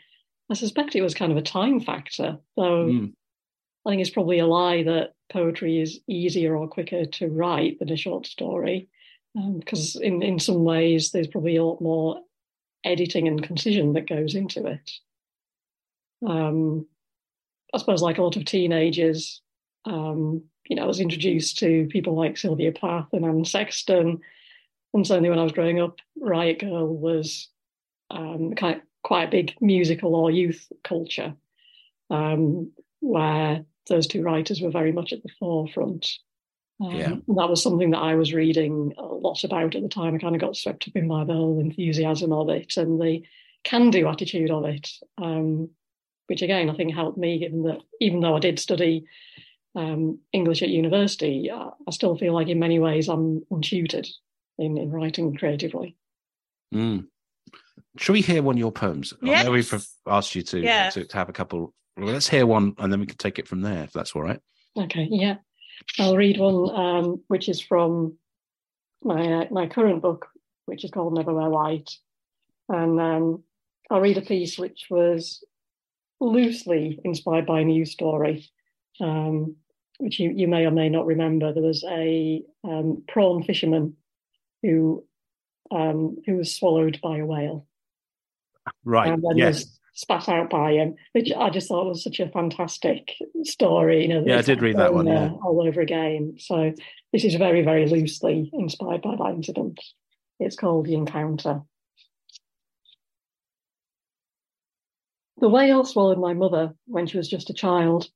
I 0.50 0.54
suspect 0.54 0.96
it 0.96 1.02
was 1.02 1.14
kind 1.14 1.30
of 1.30 1.38
a 1.38 1.42
time 1.42 1.78
factor, 1.80 2.38
though. 2.56 2.86
Mm. 2.86 3.12
I 3.86 3.90
think 3.90 4.00
it's 4.02 4.10
probably 4.10 4.40
a 4.40 4.46
lie 4.46 4.82
that 4.82 5.14
poetry 5.32 5.80
is 5.80 6.00
easier 6.08 6.56
or 6.56 6.68
quicker 6.68 7.06
to 7.06 7.28
write 7.28 7.78
than 7.78 7.90
a 7.90 7.96
short 7.96 8.26
story, 8.26 8.88
because 9.34 9.96
in 9.96 10.22
in 10.22 10.38
some 10.38 10.64
ways 10.64 11.12
there's 11.12 11.28
probably 11.28 11.56
a 11.56 11.64
lot 11.64 11.80
more 11.80 12.20
editing 12.84 13.28
and 13.28 13.42
concision 13.42 13.92
that 13.92 14.08
goes 14.08 14.34
into 14.34 14.66
it. 14.66 14.90
Um, 16.26 16.86
I 17.72 17.78
suppose, 17.78 18.02
like 18.02 18.18
a 18.18 18.22
lot 18.22 18.36
of 18.36 18.44
teenagers, 18.44 19.40
um, 19.84 20.42
you 20.68 20.76
know, 20.76 20.82
I 20.82 20.86
was 20.86 21.00
introduced 21.00 21.58
to 21.58 21.86
people 21.90 22.14
like 22.14 22.36
Sylvia 22.36 22.72
Plath 22.72 23.08
and 23.12 23.24
Anne 23.24 23.44
Sexton. 23.44 24.20
And 24.92 25.06
certainly 25.06 25.30
when 25.30 25.38
I 25.38 25.44
was 25.44 25.52
growing 25.52 25.80
up, 25.80 25.98
Riot 26.20 26.60
Grrrl 26.60 26.88
was 26.88 27.48
um, 28.10 28.54
kind 28.54 28.76
of 28.76 28.82
quite 29.02 29.28
a 29.28 29.30
big 29.30 29.54
musical 29.60 30.14
or 30.14 30.30
youth 30.30 30.70
culture, 30.82 31.34
um, 32.10 32.72
where 33.00 33.64
those 33.88 34.06
two 34.06 34.22
writers 34.22 34.60
were 34.60 34.70
very 34.70 34.92
much 34.92 35.12
at 35.12 35.22
the 35.22 35.30
forefront. 35.38 36.08
Um, 36.80 36.94
yeah. 36.94 37.08
That 37.08 37.50
was 37.50 37.62
something 37.62 37.90
that 37.90 37.98
I 37.98 38.14
was 38.14 38.32
reading 38.32 38.94
a 38.96 39.04
lot 39.04 39.44
about 39.44 39.74
at 39.74 39.82
the 39.82 39.88
time. 39.88 40.14
I 40.14 40.18
kind 40.18 40.34
of 40.34 40.40
got 40.40 40.56
swept 40.56 40.88
up 40.88 40.96
in 40.96 41.08
by 41.08 41.24
the 41.24 41.34
whole 41.34 41.60
enthusiasm 41.60 42.32
of 42.32 42.48
it 42.48 42.76
and 42.76 43.00
the 43.00 43.22
can-do 43.64 44.08
attitude 44.08 44.50
of 44.50 44.64
it, 44.64 44.90
um, 45.18 45.70
which 46.30 46.42
again 46.42 46.70
I 46.70 46.74
think 46.74 46.94
helped 46.94 47.18
me. 47.18 47.40
Given 47.40 47.64
that 47.64 47.80
even 48.00 48.20
though 48.20 48.36
I 48.36 48.38
did 48.38 48.60
study 48.60 49.04
um, 49.74 50.20
English 50.32 50.62
at 50.62 50.68
university, 50.68 51.50
I, 51.50 51.70
I, 51.86 51.90
still 51.90 52.16
feel 52.16 52.32
like 52.32 52.46
in 52.46 52.60
many 52.60 52.78
ways 52.78 53.08
I'm 53.08 53.44
untutored 53.50 54.08
in, 54.56 54.78
in 54.78 54.92
writing 54.92 55.36
creatively. 55.36 55.96
Mm. 56.72 57.06
Shall 57.98 58.12
we 58.12 58.20
hear 58.20 58.44
one 58.44 58.54
of 58.54 58.60
your 58.60 58.70
poems? 58.70 59.12
Yes. 59.20 59.40
I 59.40 59.44
know 59.44 59.50
we've 59.50 59.86
asked 60.06 60.36
you 60.36 60.42
to, 60.42 60.60
yes. 60.60 60.94
to, 60.94 61.04
to 61.04 61.16
have 61.16 61.28
a 61.28 61.32
couple. 61.32 61.74
Well, 61.96 62.12
let's 62.12 62.28
hear 62.28 62.46
one, 62.46 62.74
and 62.78 62.92
then 62.92 63.00
we 63.00 63.06
can 63.06 63.16
take 63.16 63.40
it 63.40 63.48
from 63.48 63.62
there, 63.62 63.82
if 63.82 63.92
that's 63.92 64.12
all 64.12 64.22
right. 64.22 64.40
Okay, 64.76 65.08
yeah. 65.10 65.36
I'll 65.98 66.16
read 66.16 66.38
one 66.38 66.70
um, 66.76 67.22
which 67.26 67.48
is 67.48 67.60
from 67.60 68.18
my 69.02 69.42
uh, 69.42 69.44
my 69.50 69.66
current 69.66 70.00
book, 70.00 70.28
which 70.66 70.84
is 70.84 70.92
called 70.92 71.14
Never 71.14 71.34
Wear 71.34 71.48
White, 71.48 71.90
and 72.68 73.00
um, 73.00 73.42
I'll 73.90 74.00
read 74.00 74.18
a 74.18 74.22
piece 74.22 74.58
which 74.58 74.86
was 74.90 75.42
loosely 76.20 77.00
inspired 77.04 77.46
by 77.46 77.60
a 77.60 77.64
news 77.64 77.92
story, 77.92 78.48
um, 79.00 79.56
which 79.98 80.18
you, 80.20 80.30
you 80.34 80.48
may 80.48 80.66
or 80.66 80.70
may 80.70 80.88
not 80.88 81.06
remember. 81.06 81.52
There 81.52 81.62
was 81.62 81.84
a 81.84 82.42
um, 82.64 83.02
prawn 83.08 83.42
fisherman 83.42 83.96
who 84.62 85.04
um, 85.70 86.16
who 86.26 86.36
was 86.36 86.54
swallowed 86.54 87.00
by 87.02 87.18
a 87.18 87.26
whale, 87.26 87.66
right? 88.84 89.12
And 89.12 89.22
then 89.22 89.36
yes. 89.36 89.54
was 89.54 89.80
spat 89.94 90.28
out 90.28 90.50
by 90.50 90.72
him, 90.72 90.94
which 91.12 91.32
I 91.32 91.50
just 91.50 91.68
thought 91.68 91.86
was 91.86 92.02
such 92.02 92.20
a 92.20 92.28
fantastic 92.28 93.12
story. 93.44 94.02
You 94.02 94.08
know, 94.08 94.24
yeah, 94.26 94.38
I 94.38 94.42
did 94.42 94.62
read 94.62 94.78
that 94.78 94.94
one 94.94 95.06
yeah. 95.06 95.30
all 95.44 95.64
over 95.66 95.80
again. 95.80 96.36
So 96.38 96.72
this 97.12 97.24
is 97.24 97.34
very, 97.34 97.62
very 97.62 97.86
loosely 97.86 98.50
inspired 98.52 99.02
by 99.02 99.16
that 99.16 99.34
incident. 99.34 99.80
It's 100.38 100.56
called 100.56 100.86
The 100.86 100.94
Encounter. 100.94 101.62
The 105.40 105.48
whale 105.48 105.84
swallowed 105.86 106.18
my 106.18 106.34
mother 106.34 106.74
when 106.86 107.06
she 107.06 107.16
was 107.16 107.26
just 107.26 107.48
a 107.48 107.54
child. 107.54 108.10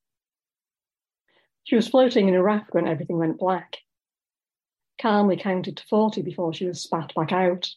She 1.65 1.75
was 1.75 1.89
floating 1.89 2.29
in 2.29 2.35
a 2.35 2.43
raft 2.43 2.75
when 2.75 2.87
everything 2.87 3.17
went 3.17 3.39
black. 3.39 3.79
Calmly 5.01 5.39
counted 5.39 5.79
to 5.79 5.87
40 5.87 6.21
before 6.21 6.53
she 6.53 6.67
was 6.67 6.83
spat 6.83 7.15
back 7.15 7.33
out. 7.33 7.71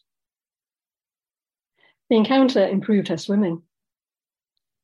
The 2.10 2.18
encounter 2.18 2.68
improved 2.68 3.08
her 3.08 3.18
swimming. 3.18 3.64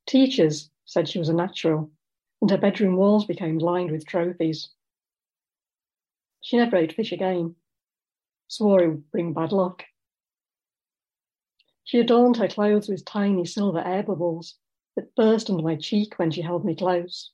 Teachers 0.07 0.69
said 0.85 1.09
she 1.09 1.19
was 1.19 1.29
a 1.29 1.33
natural, 1.33 1.91
and 2.41 2.49
her 2.49 2.57
bedroom 2.57 2.95
walls 2.95 3.25
became 3.25 3.57
lined 3.57 3.91
with 3.91 4.07
trophies. 4.07 4.69
She 6.39 6.55
never 6.55 6.77
ate 6.77 6.93
fish 6.93 7.11
again, 7.11 7.55
swore 8.47 8.81
it 8.81 8.87
would 8.87 9.11
bring 9.11 9.33
bad 9.33 9.51
luck. 9.51 9.83
She 11.83 11.99
adorned 11.99 12.37
her 12.37 12.47
clothes 12.47 12.87
with 12.87 13.05
tiny 13.05 13.45
silver 13.45 13.79
air 13.79 14.03
bubbles 14.03 14.57
that 14.95 15.15
burst 15.15 15.49
under 15.49 15.63
my 15.63 15.75
cheek 15.75 16.17
when 16.17 16.31
she 16.31 16.41
held 16.41 16.63
me 16.63 16.75
close 16.75 17.31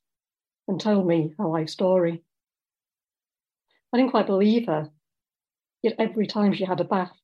and 0.68 0.80
told 0.80 1.08
me 1.08 1.34
her 1.38 1.48
life 1.48 1.70
story. 1.70 2.24
I 3.92 3.98
didn't 3.98 4.12
quite 4.12 4.28
believe 4.28 4.68
her, 4.68 4.92
yet 5.82 5.96
every 5.98 6.28
time 6.28 6.54
she 6.54 6.64
had 6.64 6.80
a 6.80 6.84
bath, 6.84 7.18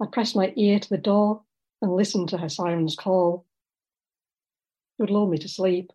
I 0.00 0.06
pressed 0.06 0.36
my 0.36 0.52
ear 0.56 0.78
to 0.80 0.88
the 0.88 0.98
door 0.98 1.42
and 1.80 1.94
listened 1.94 2.30
to 2.30 2.38
her 2.38 2.48
siren's 2.48 2.96
call. 2.96 3.46
It 4.98 5.02
would 5.02 5.10
lull 5.10 5.28
me 5.28 5.38
to 5.38 5.48
sleep. 5.48 5.92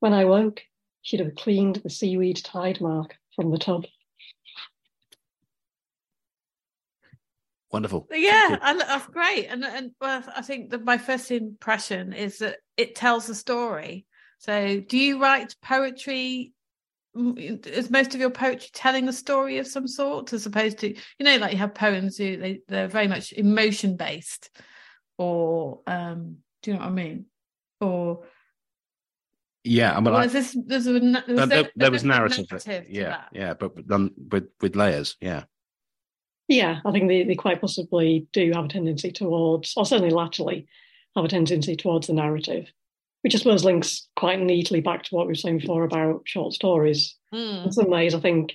When 0.00 0.12
I 0.12 0.24
woke, 0.24 0.62
she'd 1.02 1.20
have 1.20 1.34
cleaned 1.34 1.76
the 1.76 1.90
seaweed 1.90 2.36
tide 2.44 2.80
mark 2.80 3.16
from 3.34 3.50
the 3.50 3.58
tub. 3.58 3.86
Wonderful. 7.72 8.06
Yeah, 8.12 8.56
and 8.62 8.80
that's 8.80 9.06
great. 9.08 9.46
And 9.46 9.64
and 9.64 9.90
well, 10.00 10.22
I 10.34 10.42
think 10.42 10.70
that 10.70 10.84
my 10.84 10.98
first 10.98 11.30
impression 11.30 12.12
is 12.12 12.38
that 12.38 12.58
it 12.76 12.94
tells 12.94 13.28
a 13.28 13.34
story. 13.34 14.06
So, 14.38 14.80
do 14.80 14.96
you 14.96 15.20
write 15.20 15.56
poetry? 15.62 16.52
Is 17.16 17.90
most 17.90 18.14
of 18.14 18.20
your 18.20 18.30
poetry 18.30 18.68
telling 18.72 19.08
a 19.08 19.12
story 19.12 19.58
of 19.58 19.66
some 19.66 19.88
sort, 19.88 20.32
as 20.32 20.46
opposed 20.46 20.78
to 20.78 20.88
you 20.88 21.24
know, 21.24 21.38
like 21.38 21.52
you 21.52 21.58
have 21.58 21.74
poems 21.74 22.18
who 22.18 22.36
they 22.36 22.60
they're 22.68 22.88
very 22.88 23.08
much 23.08 23.32
emotion 23.32 23.96
based, 23.96 24.50
or 25.18 25.80
um, 25.86 26.36
do 26.62 26.70
you 26.70 26.76
know 26.76 26.82
what 26.82 26.90
I 26.90 26.92
mean? 26.92 27.26
Or 27.80 28.24
yeah, 29.64 29.96
I 29.96 30.00
mean, 30.00 30.14
well, 30.14 30.28
this, 30.28 30.56
there's 30.66 30.86
a, 30.86 30.92
there's 31.00 31.24
there, 31.26 31.46
there, 31.46 31.70
there 31.74 31.90
was 31.90 32.04
narrative, 32.04 32.46
narrative 32.48 32.86
yeah, 32.88 33.24
yeah, 33.32 33.54
but 33.54 33.86
done 33.88 34.12
with 34.30 34.48
with 34.60 34.76
layers, 34.76 35.16
yeah. 35.20 35.44
Yeah, 36.48 36.78
I 36.84 36.92
think 36.92 37.08
they, 37.08 37.24
they 37.24 37.34
quite 37.34 37.60
possibly 37.60 38.28
do 38.32 38.52
have 38.54 38.66
a 38.66 38.68
tendency 38.68 39.10
towards, 39.10 39.74
or 39.76 39.84
certainly 39.84 40.10
latterly, 40.10 40.66
have 41.16 41.24
a 41.24 41.28
tendency 41.28 41.74
towards 41.74 42.06
the 42.06 42.12
narrative, 42.12 42.66
which 43.22 43.34
I 43.34 43.38
suppose 43.38 43.64
links 43.64 44.06
quite 44.14 44.40
neatly 44.40 44.80
back 44.80 45.02
to 45.04 45.14
what 45.14 45.26
we 45.26 45.32
were 45.32 45.34
saying 45.34 45.58
before 45.58 45.82
about 45.82 46.22
short 46.24 46.52
stories. 46.52 47.16
Mm. 47.34 47.66
In 47.66 47.72
some 47.72 47.90
ways, 47.90 48.14
I 48.14 48.20
think, 48.20 48.52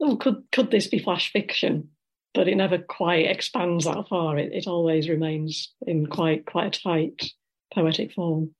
oh, 0.00 0.16
could 0.16 0.42
could 0.52 0.70
this 0.70 0.86
be 0.86 1.00
flash 1.00 1.30
fiction? 1.32 1.90
But 2.34 2.46
it 2.46 2.56
never 2.56 2.78
quite 2.78 3.26
expands 3.26 3.84
that 3.84 4.08
far. 4.08 4.38
It, 4.38 4.52
it 4.52 4.66
always 4.66 5.08
remains 5.08 5.74
in 5.86 6.06
quite 6.06 6.46
quite 6.46 6.76
a 6.76 6.80
tight 6.80 7.32
poetic 7.74 8.12
form. 8.12 8.54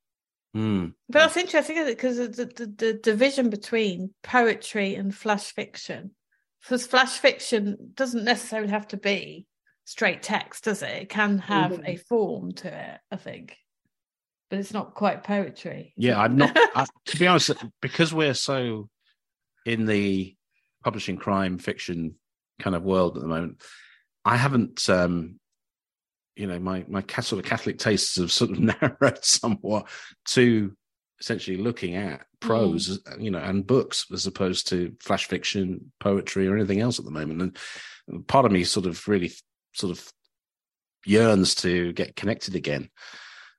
Mm. 0.57 0.95
But 1.09 1.21
that's 1.21 1.37
interesting, 1.37 1.85
because 1.87 2.17
the, 2.17 2.47
the, 2.47 2.75
the 2.77 2.93
division 2.95 3.51
between 3.51 4.13
poetry 4.23 4.95
and 4.95 5.15
flash 5.15 5.53
fiction 5.53 6.11
because 6.63 6.87
flash 6.87 7.19
fiction 7.19 7.93
doesn't 7.95 8.25
necessarily 8.25 8.71
have 8.71 8.89
to 8.89 8.97
be 8.97 9.47
straight 9.85 10.23
text, 10.23 10.65
does 10.65 10.83
it? 10.83 11.03
It 11.03 11.09
can 11.09 11.39
have 11.39 11.73
mm-hmm. 11.73 11.87
a 11.87 11.97
form 11.97 12.53
to 12.53 12.69
it, 12.69 13.01
I 13.11 13.17
think, 13.17 13.57
but 14.51 14.59
it's 14.59 14.73
not 14.73 14.95
quite 14.95 15.25
poetry. 15.25 15.95
Yeah, 15.97 16.21
I'm 16.21 16.37
not. 16.37 16.53
I, 16.75 16.87
to 17.07 17.17
be 17.17 17.27
honest, 17.27 17.53
because 17.81 18.13
we're 18.13 18.35
so 18.35 18.89
in 19.65 19.87
the 19.87 20.35
publishing 20.85 21.17
crime 21.17 21.59
fiction 21.59 22.17
kind 22.61 22.77
of 22.77 22.83
world 22.83 23.17
at 23.17 23.23
the 23.23 23.29
moment, 23.29 23.63
I 24.25 24.37
haven't. 24.37 24.89
um 24.89 25.39
you 26.39 26.47
know, 26.47 26.61
my 26.61 26.85
my 26.89 27.03
sort 27.21 27.45
of 27.45 27.51
Catholic 27.51 27.79
tastes 27.79 28.17
have 28.17 28.31
sort 28.31 28.53
of 28.53 28.61
narrowed 28.81 29.25
somewhat 29.25 29.89
to 30.29 30.73
essentially 31.21 31.57
looking 31.57 31.97
at 31.97 32.25
prose, 32.41 32.99
mm. 32.99 33.23
you 33.23 33.31
know, 33.31 33.39
and 33.39 33.67
books 33.67 34.07
as 34.13 34.27
opposed 34.27 34.69
to 34.69 34.95
flash 35.01 35.27
fiction, 35.27 35.93
poetry, 36.01 36.47
or 36.47 36.57
anything 36.57 36.81
else 36.81 36.99
at 36.99 37.05
the 37.05 37.11
moment. 37.11 37.57
And 38.09 38.27
part 38.27 38.47
of 38.47 38.53
me 38.53 38.65
sort 38.65 38.87
of 38.87 39.07
really 39.09 39.33
sort 39.73 39.97
of 39.97 40.13
yearns 41.05 41.55
to 41.57 41.93
get 41.93 42.17
connected 42.17 42.55
again 42.55 42.91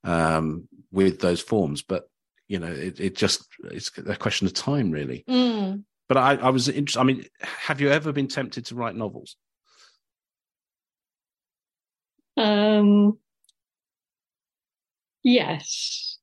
um, 0.03 0.67
with 0.91 1.19
those 1.19 1.41
forms, 1.41 1.81
but 1.81 2.09
you 2.47 2.59
know, 2.59 2.71
it, 2.71 2.99
it 2.99 3.15
just 3.15 3.47
it's 3.65 3.91
a 3.97 4.15
question 4.15 4.47
of 4.47 4.53
time, 4.53 4.91
really. 4.91 5.23
Mm. 5.29 5.83
But 6.07 6.17
I, 6.17 6.35
I 6.35 6.49
was 6.49 6.67
interested. 6.67 6.99
I 6.99 7.03
mean, 7.03 7.25
have 7.41 7.79
you 7.79 7.89
ever 7.89 8.11
been 8.11 8.27
tempted 8.27 8.65
to 8.65 8.75
write 8.75 8.95
novels? 8.95 9.37
Um. 12.35 13.19
Yes. 15.23 16.18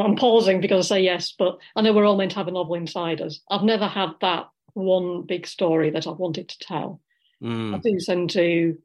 I'm 0.00 0.16
pausing 0.16 0.60
because 0.60 0.90
I 0.90 0.96
say 0.96 1.02
yes, 1.02 1.34
but 1.36 1.58
I 1.76 1.82
know 1.82 1.92
we're 1.92 2.06
all 2.06 2.16
meant 2.16 2.32
to 2.32 2.36
have 2.38 2.48
a 2.48 2.52
novel 2.52 2.74
inside 2.74 3.20
us. 3.20 3.40
I've 3.50 3.64
never 3.64 3.86
had 3.86 4.10
that 4.20 4.48
one 4.74 5.22
big 5.22 5.46
story 5.46 5.90
that 5.90 6.06
I've 6.06 6.18
wanted 6.18 6.48
to 6.48 6.58
tell. 6.60 7.00
Mm. 7.42 7.74
I 7.74 7.78
do 7.78 7.98
tend 8.04 8.30
to, 8.30 8.76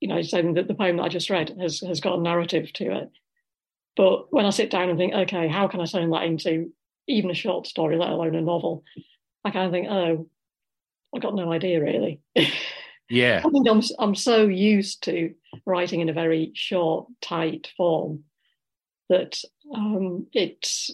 you 0.00 0.08
know, 0.08 0.22
saying 0.22 0.54
that 0.54 0.68
the 0.68 0.74
poem 0.74 0.98
that 0.98 1.04
I 1.04 1.08
just 1.08 1.30
read 1.30 1.56
has 1.60 1.80
has 1.80 2.00
got 2.00 2.18
a 2.18 2.22
narrative 2.22 2.72
to 2.74 2.96
it. 2.98 3.10
But 3.96 4.32
when 4.32 4.44
I 4.44 4.50
sit 4.50 4.70
down 4.70 4.90
and 4.90 4.98
think, 4.98 5.14
okay, 5.14 5.48
how 5.48 5.68
can 5.68 5.80
I 5.80 5.86
turn 5.86 6.10
that 6.10 6.24
into 6.24 6.72
even 7.06 7.30
a 7.30 7.34
short 7.34 7.66
story, 7.66 7.96
let 7.96 8.10
alone 8.10 8.34
a 8.34 8.40
novel? 8.40 8.84
I 9.44 9.50
kind 9.50 9.66
of 9.66 9.72
think, 9.72 9.88
oh, 9.88 10.28
I've 11.14 11.22
got 11.22 11.34
no 11.34 11.52
idea 11.52 11.82
really. 11.82 12.20
Yeah, 13.10 13.42
I 13.44 13.50
think 13.50 13.68
I'm 13.68 13.82
I'm 13.98 14.14
so 14.14 14.46
used 14.46 15.04
to 15.04 15.34
writing 15.66 16.00
in 16.00 16.08
a 16.08 16.14
very 16.14 16.52
short, 16.54 17.06
tight 17.20 17.70
form 17.76 18.24
that 19.08 19.40
um, 19.72 20.26
it's 20.32 20.90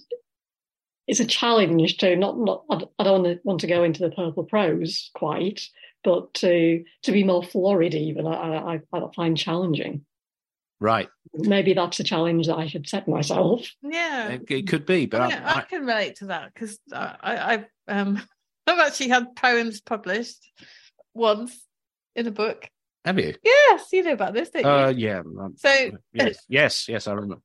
it's 1.07 1.21
a 1.21 1.27
challenge 1.27 1.97
to 1.99 2.17
not 2.17 2.39
not 2.39 2.65
I 2.99 3.05
don't 3.05 3.45
want 3.45 3.61
to 3.61 3.67
go 3.67 3.83
into 3.83 4.01
the 4.01 4.15
purple 4.15 4.45
prose 4.45 5.11
quite, 5.15 5.63
but 6.05 6.33
to 6.35 6.85
to 7.03 7.13
be 7.13 7.25
more 7.25 7.43
florid 7.43 7.95
even 7.95 8.27
I 8.27 8.77
I, 8.77 8.81
I 8.93 9.01
find 9.15 9.37
challenging. 9.37 10.05
Right. 10.81 11.09
Maybe 11.35 11.75
that's 11.75 12.01
a 12.01 12.05
challenge 12.05 12.47
that 12.47 12.57
I 12.57 12.67
should 12.67 12.89
set 12.89 13.07
myself. 13.07 13.71
Yeah, 13.83 14.29
It, 14.29 14.51
it 14.51 14.67
could 14.67 14.87
be, 14.87 15.05
but 15.05 15.21
I, 15.21 15.25
I, 15.25 15.29
mean, 15.29 15.39
I 15.43 15.53
I, 15.53 15.61
can 15.61 15.85
relate 15.85 16.17
to 16.17 16.27
that 16.27 16.55
because 16.55 16.79
I, 16.91 17.17
I, 17.21 17.53
I've 17.53 17.65
um, 17.87 18.23
I've 18.67 18.79
actually 18.79 19.09
had 19.09 19.37
poems 19.37 19.81
published 19.81 20.51
once 21.13 21.67
in 22.17 22.27
a 22.27 22.31
book. 22.31 22.69
have 23.05 23.19
you? 23.19 23.35
Yes, 23.45 23.89
you 23.93 24.03
know 24.03 24.13
about 24.13 24.33
this, 24.33 24.51
don't 24.51 24.63
you? 24.65 24.71
Uh, 24.71 24.93
yeah. 24.97 25.19
um, 25.19 25.55
So- 25.57 25.91
yes, 26.15 26.39
yes, 26.49 26.89
yes, 26.89 27.07
I 27.07 27.13
remember. 27.13 27.43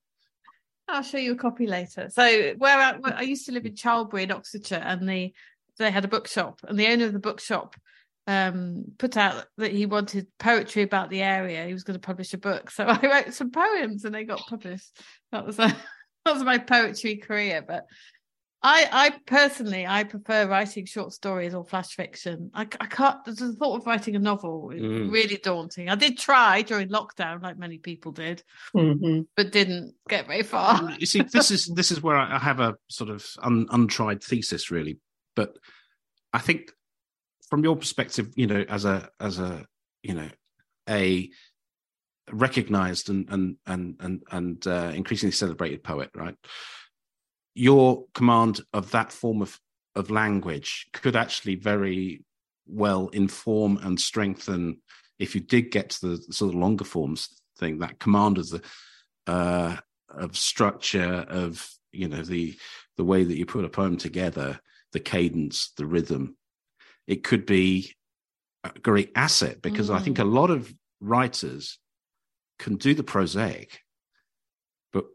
I'll 0.87 1.03
show 1.03 1.17
you 1.17 1.33
a 1.33 1.37
copy 1.37 1.67
later. 1.67 2.09
So 2.09 2.53
where 2.57 2.77
I, 2.77 2.97
where 2.97 3.15
I 3.15 3.21
used 3.21 3.45
to 3.47 3.51
live 3.51 3.65
in 3.65 3.75
Charlbury 3.75 4.23
in 4.23 4.31
Oxfordshire, 4.31 4.83
and 4.83 5.07
the 5.07 5.33
they 5.77 5.91
had 5.91 6.05
a 6.05 6.09
bookshop, 6.09 6.61
and 6.67 6.79
the 6.79 6.87
owner 6.87 7.05
of 7.05 7.13
the 7.13 7.19
bookshop 7.19 7.75
um, 8.27 8.85
put 8.97 9.17
out 9.17 9.45
that 9.57 9.71
he 9.71 9.85
wanted 9.85 10.27
poetry 10.39 10.83
about 10.83 11.09
the 11.09 11.21
area. 11.21 11.65
He 11.65 11.73
was 11.73 11.83
going 11.83 11.99
to 11.99 12.05
publish 12.05 12.33
a 12.33 12.37
book, 12.37 12.71
so 12.71 12.85
I 12.87 12.99
wrote 13.01 13.33
some 13.33 13.51
poems, 13.51 14.05
and 14.05 14.13
they 14.13 14.23
got 14.23 14.45
published. 14.47 14.99
That 15.31 15.45
was 15.45 15.59
a, 15.59 15.67
that 16.25 16.33
was 16.33 16.43
my 16.43 16.57
poetry 16.57 17.17
career. 17.17 17.63
But 17.67 17.85
I, 18.67 18.89
I 18.91 19.09
personally, 19.27 19.85
I 19.85 20.03
prefer 20.05 20.47
writing 20.47 20.85
short 20.87 21.13
stories 21.13 21.53
or 21.53 21.63
flash 21.63 21.89
fiction. 21.95 22.49
I, 22.51 22.61
I 22.79 22.87
can't. 22.87 23.23
The 23.23 23.53
thought 23.53 23.81
of 23.81 23.85
writing 23.85 24.15
a 24.15 24.19
novel 24.19 24.71
is 24.71 24.81
Mm. 24.81 25.11
really 25.11 25.37
daunting. 25.37 25.87
I 25.87 25.93
did 25.93 26.17
try 26.17 26.63
during 26.63 26.89
lockdown, 26.89 27.43
like 27.43 27.59
many 27.59 27.77
people 27.77 28.11
did, 28.11 28.43
hmm 28.73 29.21
but 29.37 29.51
didn't 29.51 29.93
get 30.09 30.25
very 30.25 30.41
far. 30.41 30.95
you 30.97 31.05
see, 31.05 31.21
this 31.21 31.51
is 31.51 31.67
this 31.75 31.91
is 31.91 32.01
where 32.01 32.15
I 32.15 32.37
I 32.37 32.39
have 32.39 32.59
a 32.59 32.75
sort 32.89 33.11
of 33.11 33.23
un, 33.43 33.67
untried 33.69 34.23
thesis, 34.23 34.71
really. 34.71 34.97
But 35.35 35.55
I 36.33 36.39
think, 36.39 36.71
from 37.49 37.63
your 37.63 37.75
perspective, 37.75 38.33
you 38.35 38.47
know, 38.47 38.65
as 38.67 38.85
a 38.85 39.09
as 39.19 39.37
a 39.37 39.63
you 40.01 40.15
know 40.15 40.29
a 40.89 41.29
recognized 42.31 43.11
and 43.11 43.29
and 43.29 43.57
and 43.67 43.95
and 43.99 44.23
and 44.31 44.67
uh, 44.67 44.91
increasingly 44.95 45.33
celebrated 45.33 45.83
poet, 45.83 46.09
right? 46.15 46.35
Your 47.55 48.05
command 48.13 48.61
of 48.73 48.91
that 48.91 49.11
form 49.11 49.41
of 49.41 49.59
of 49.95 50.11
language 50.11 50.87
could 50.93 51.15
actually 51.15 51.55
very 51.55 52.23
well 52.67 53.07
inform 53.09 53.77
and 53.77 53.99
strengthen 53.99 54.81
if 55.19 55.35
you 55.35 55.41
did 55.41 55.71
get 55.71 55.89
to 55.89 56.07
the 56.07 56.33
sort 56.33 56.53
of 56.53 56.59
longer 56.59 56.83
forms 56.83 57.29
thing 57.57 57.79
that 57.79 57.99
command 57.99 58.37
of 58.37 58.49
the 58.49 58.61
uh 59.27 59.75
of 60.09 60.35
structure 60.37 61.25
of 61.29 61.67
you 61.91 62.07
know 62.07 62.21
the 62.21 62.57
the 62.97 63.03
way 63.03 63.23
that 63.23 63.37
you 63.37 63.45
put 63.45 63.65
a 63.65 63.69
poem 63.69 63.97
together 63.97 64.59
the 64.91 64.99
cadence 64.99 65.71
the 65.77 65.85
rhythm 65.85 66.35
it 67.07 67.23
could 67.23 67.45
be 67.45 67.93
a 68.63 68.71
great 68.79 69.11
asset 69.15 69.61
because 69.61 69.89
i 69.89 69.99
think 69.99 70.19
a 70.19 70.23
lot 70.23 70.49
of 70.49 70.73
writers 70.99 71.79
can 72.59 72.75
do 72.75 72.93
the 72.93 73.03
prosaic 73.03 73.79
but 74.91 75.05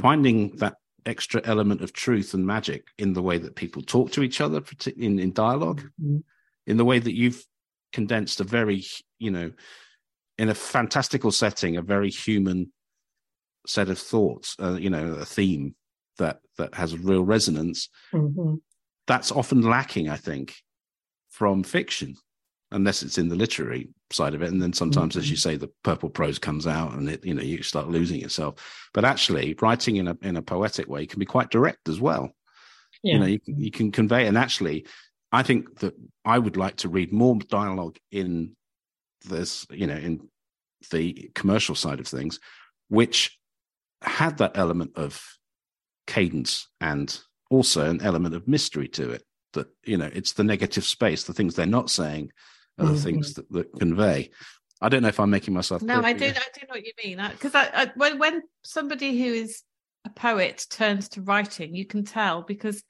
finding 0.00 0.56
that 0.56 0.76
extra 1.08 1.40
element 1.44 1.80
of 1.80 1.92
truth 1.92 2.34
and 2.34 2.46
magic 2.46 2.88
in 2.98 3.12
the 3.14 3.22
way 3.22 3.38
that 3.38 3.56
people 3.56 3.82
talk 3.82 4.10
to 4.12 4.22
each 4.22 4.40
other 4.40 4.60
partic- 4.60 4.96
in, 4.98 5.18
in 5.18 5.32
dialogue 5.32 5.82
Mhm. 6.00 6.22
in 6.66 6.76
the 6.76 6.84
way 6.84 6.98
that 6.98 7.16
you've 7.16 7.44
condensed 7.92 8.40
a 8.40 8.44
very 8.44 8.84
you 9.18 9.30
know 9.30 9.50
in 10.36 10.48
a 10.50 10.54
fantastical 10.54 11.32
setting 11.32 11.76
a 11.76 11.82
very 11.82 12.10
human 12.10 12.70
set 13.66 13.88
of 13.88 13.98
thoughts 13.98 14.54
uh, 14.62 14.74
you 14.74 14.90
know 14.90 15.14
a 15.14 15.24
theme 15.24 15.74
that 16.18 16.40
that 16.58 16.74
has 16.74 16.96
real 16.98 17.24
resonance. 17.24 17.88
Hmm 18.12 18.54
that's 19.06 19.32
often 19.32 19.62
lacking 19.62 20.10
i 20.10 20.16
think 20.18 20.54
from 21.30 21.62
fiction 21.62 22.14
unless 22.70 23.02
it's 23.02 23.18
in 23.18 23.28
the 23.28 23.36
literary 23.36 23.88
side 24.10 24.34
of 24.34 24.42
it. 24.42 24.50
And 24.52 24.60
then 24.60 24.72
sometimes 24.72 25.16
as 25.16 25.30
you 25.30 25.36
mm-hmm. 25.36 25.50
say 25.50 25.56
the 25.56 25.70
purple 25.84 26.10
prose 26.10 26.38
comes 26.38 26.66
out 26.66 26.92
and 26.92 27.08
it 27.08 27.24
you 27.24 27.34
know 27.34 27.42
you 27.42 27.62
start 27.62 27.88
losing 27.88 28.20
yourself. 28.20 28.88
But 28.94 29.04
actually 29.04 29.56
writing 29.60 29.96
in 29.96 30.08
a 30.08 30.16
in 30.22 30.36
a 30.36 30.42
poetic 30.42 30.88
way 30.88 31.06
can 31.06 31.18
be 31.18 31.26
quite 31.26 31.50
direct 31.50 31.88
as 31.88 32.00
well. 32.00 32.32
Yeah. 33.02 33.14
you 33.14 33.18
know 33.20 33.26
you 33.26 33.40
can, 33.40 33.60
you 33.60 33.70
can 33.70 33.92
convey 33.92 34.26
and 34.26 34.36
actually 34.36 34.86
i 35.30 35.42
think 35.42 35.78
that 35.80 35.94
i 36.24 36.38
would 36.38 36.56
like 36.56 36.76
to 36.76 36.88
read 36.88 37.12
more 37.12 37.36
dialogue 37.36 37.96
in 38.10 38.56
this 39.28 39.66
you 39.70 39.86
know 39.86 39.96
in 39.96 40.28
the 40.90 41.30
commercial 41.34 41.74
side 41.74 42.00
of 42.00 42.06
things 42.06 42.40
which 42.88 43.38
had 44.02 44.38
that 44.38 44.56
element 44.56 44.92
of 44.96 45.20
cadence 46.06 46.68
and 46.80 47.20
also 47.50 47.88
an 47.88 48.00
element 48.02 48.34
of 48.34 48.48
mystery 48.48 48.88
to 48.88 49.10
it 49.10 49.22
that 49.52 49.68
you 49.84 49.96
know 49.96 50.10
it's 50.12 50.32
the 50.32 50.44
negative 50.44 50.84
space 50.84 51.24
the 51.24 51.32
things 51.32 51.54
they're 51.54 51.66
not 51.66 51.90
saying 51.90 52.30
are 52.78 52.86
the 52.86 52.92
Mhm. 52.92 53.02
things 53.02 53.34
that, 53.34 53.50
that 53.52 53.72
convey 53.78 54.30
i 54.80 54.88
don't 54.88 55.02
know 55.02 55.08
if 55.08 55.20
i'm 55.20 55.30
making 55.30 55.54
myself 55.54 55.82
No, 55.82 56.00
clear 56.00 56.06
I 56.06 56.12
do. 56.12 56.24
you. 56.26 56.30
I 56.30 56.34
do 56.54 56.60
know 56.62 56.74
what 56.74 56.86
you 56.86 56.92
mean. 57.04 57.28
Because 57.30 57.54
I, 57.54 57.68
I, 57.72 57.92
when 57.96 58.18
when 58.18 58.42
somebody 58.62 59.18
who 59.20 59.32
is 59.32 59.62
a 60.04 60.10
poet 60.10 60.66
turns 60.70 61.08
to 61.10 61.22
writing, 61.22 61.74
you 61.74 61.84
can 61.86 62.04
tell 62.04 62.42
because 62.42 62.82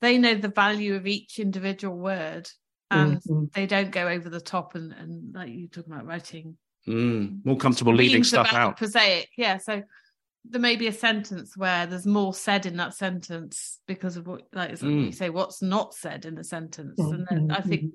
they 0.00 0.18
know 0.18 0.34
the 0.34 0.48
value 0.48 0.94
of 0.94 1.06
each 1.06 1.38
individual 1.38 1.96
word, 1.96 2.48
and 2.90 3.16
Mhm. 3.22 3.52
they 3.52 3.66
don't 3.66 3.90
go 3.90 4.08
over 4.08 4.28
the 4.28 4.40
top 4.40 4.74
and 4.74 4.92
and 4.92 5.34
like 5.34 5.50
you 5.50 5.68
talking 5.68 5.92
about 5.92 6.06
writing 6.06 6.56
Mm, 6.86 7.44
more 7.44 7.56
comfortable 7.56 7.94
leaving 7.94 8.24
stuff 8.24 8.52
out 8.52 8.76
prosaic. 8.76 9.28
Yeah, 9.36 9.58
so 9.58 9.82
there 10.44 10.60
may 10.60 10.74
be 10.74 10.88
a 10.88 10.92
sentence 10.92 11.56
where 11.56 11.86
there's 11.86 12.06
more 12.06 12.34
said 12.34 12.66
in 12.66 12.76
that 12.78 12.94
sentence 12.94 13.78
because 13.86 14.16
of 14.16 14.26
what, 14.26 14.42
like 14.52 14.72
Mm. 14.72 15.06
you 15.06 15.12
say, 15.12 15.30
what's 15.30 15.62
not 15.62 15.94
said 15.94 16.24
in 16.24 16.34
the 16.34 16.42
sentence, 16.42 16.98
and 16.98 17.24
then 17.30 17.50
I 17.52 17.60
think 17.60 17.82
Mhm. 17.82 17.92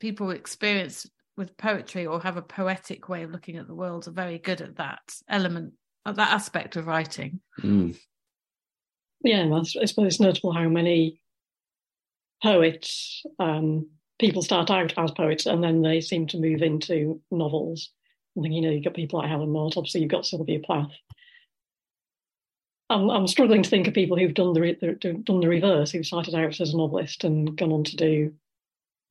People 0.00 0.30
experience 0.30 1.06
with 1.36 1.56
poetry 1.56 2.06
or 2.06 2.20
have 2.20 2.36
a 2.36 2.42
poetic 2.42 3.08
way 3.08 3.22
of 3.22 3.30
looking 3.30 3.56
at 3.56 3.66
the 3.66 3.74
world 3.74 4.08
are 4.08 4.12
very 4.12 4.38
good 4.38 4.60
at 4.60 4.76
that 4.76 5.00
element 5.28 5.72
at 6.06 6.16
that 6.16 6.32
aspect 6.32 6.76
of 6.76 6.86
writing 6.86 7.40
Mm. 7.60 7.98
Yeah, 9.22 9.40
and 9.40 9.54
I 9.54 9.58
s- 9.60 9.76
I 9.80 9.84
suppose 9.86 10.06
it's 10.06 10.20
notable 10.20 10.52
how 10.52 10.68
many 10.68 11.20
poets, 12.42 13.24
um, 13.38 13.88
people 14.18 14.42
start 14.42 14.70
out 14.70 14.96
as 14.96 15.10
poets 15.12 15.46
and 15.46 15.62
then 15.64 15.82
they 15.82 16.00
seem 16.00 16.26
to 16.28 16.38
move 16.38 16.62
into 16.62 17.20
novels. 17.30 17.90
I 18.38 18.42
think, 18.42 18.54
you 18.54 18.60
know, 18.60 18.70
you've 18.70 18.84
got 18.84 18.94
people 18.94 19.18
like 19.18 19.28
Helen 19.28 19.50
Mort, 19.50 19.76
obviously 19.76 20.02
you've 20.02 20.10
got 20.10 20.26
Sylvia 20.26 20.60
Plath. 20.60 20.92
I'm, 22.88 23.10
I'm 23.10 23.26
struggling 23.26 23.62
to 23.62 23.70
think 23.70 23.88
of 23.88 23.94
people 23.94 24.16
who've 24.16 24.32
done 24.34 24.52
the, 24.52 24.60
re- 24.60 24.78
the 24.80 24.92
done 25.14 25.40
the 25.40 25.48
reverse, 25.48 25.90
who've 25.90 26.06
started 26.06 26.34
out 26.34 26.60
as 26.60 26.72
a 26.72 26.76
novelist 26.76 27.24
and 27.24 27.56
gone 27.56 27.72
on 27.72 27.84
to 27.84 27.96
do 27.96 28.32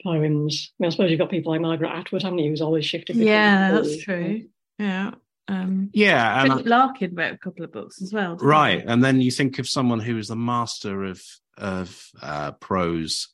poems. 0.03 0.71
I 0.71 0.83
mean, 0.83 0.87
I 0.87 0.91
suppose 0.91 1.09
you've 1.11 1.19
got 1.19 1.29
people 1.29 1.51
like 1.51 1.61
Margaret 1.61 1.89
Atwood, 1.91 2.23
haven't 2.23 2.39
you, 2.39 2.49
who's 2.49 2.61
always 2.61 2.85
shifted. 2.85 3.15
yeah 3.15 3.71
that's 3.71 3.97
true 4.03 4.43
yeah 4.77 5.11
um 5.47 5.89
yeah 5.93 6.41
and 6.43 6.51
I- 6.51 6.55
Larkin 6.57 7.15
wrote 7.15 7.33
a 7.33 7.37
couple 7.37 7.63
of 7.63 7.71
books 7.71 8.01
as 8.01 8.11
well 8.11 8.35
right 8.37 8.81
he? 8.81 8.87
and 8.87 9.03
then 9.03 9.21
you 9.21 9.31
think 9.31 9.57
of 9.59 9.69
someone 9.69 9.99
who 9.99 10.17
is 10.17 10.27
the 10.27 10.35
master 10.35 11.05
of 11.05 11.21
of 11.57 12.07
uh, 12.21 12.51
prose 12.53 13.29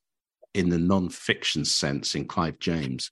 in 0.53 0.69
the 0.69 0.77
non-fiction 0.77 1.65
sense 1.65 2.13
in 2.13 2.25
clive 2.27 2.59
james 2.59 3.11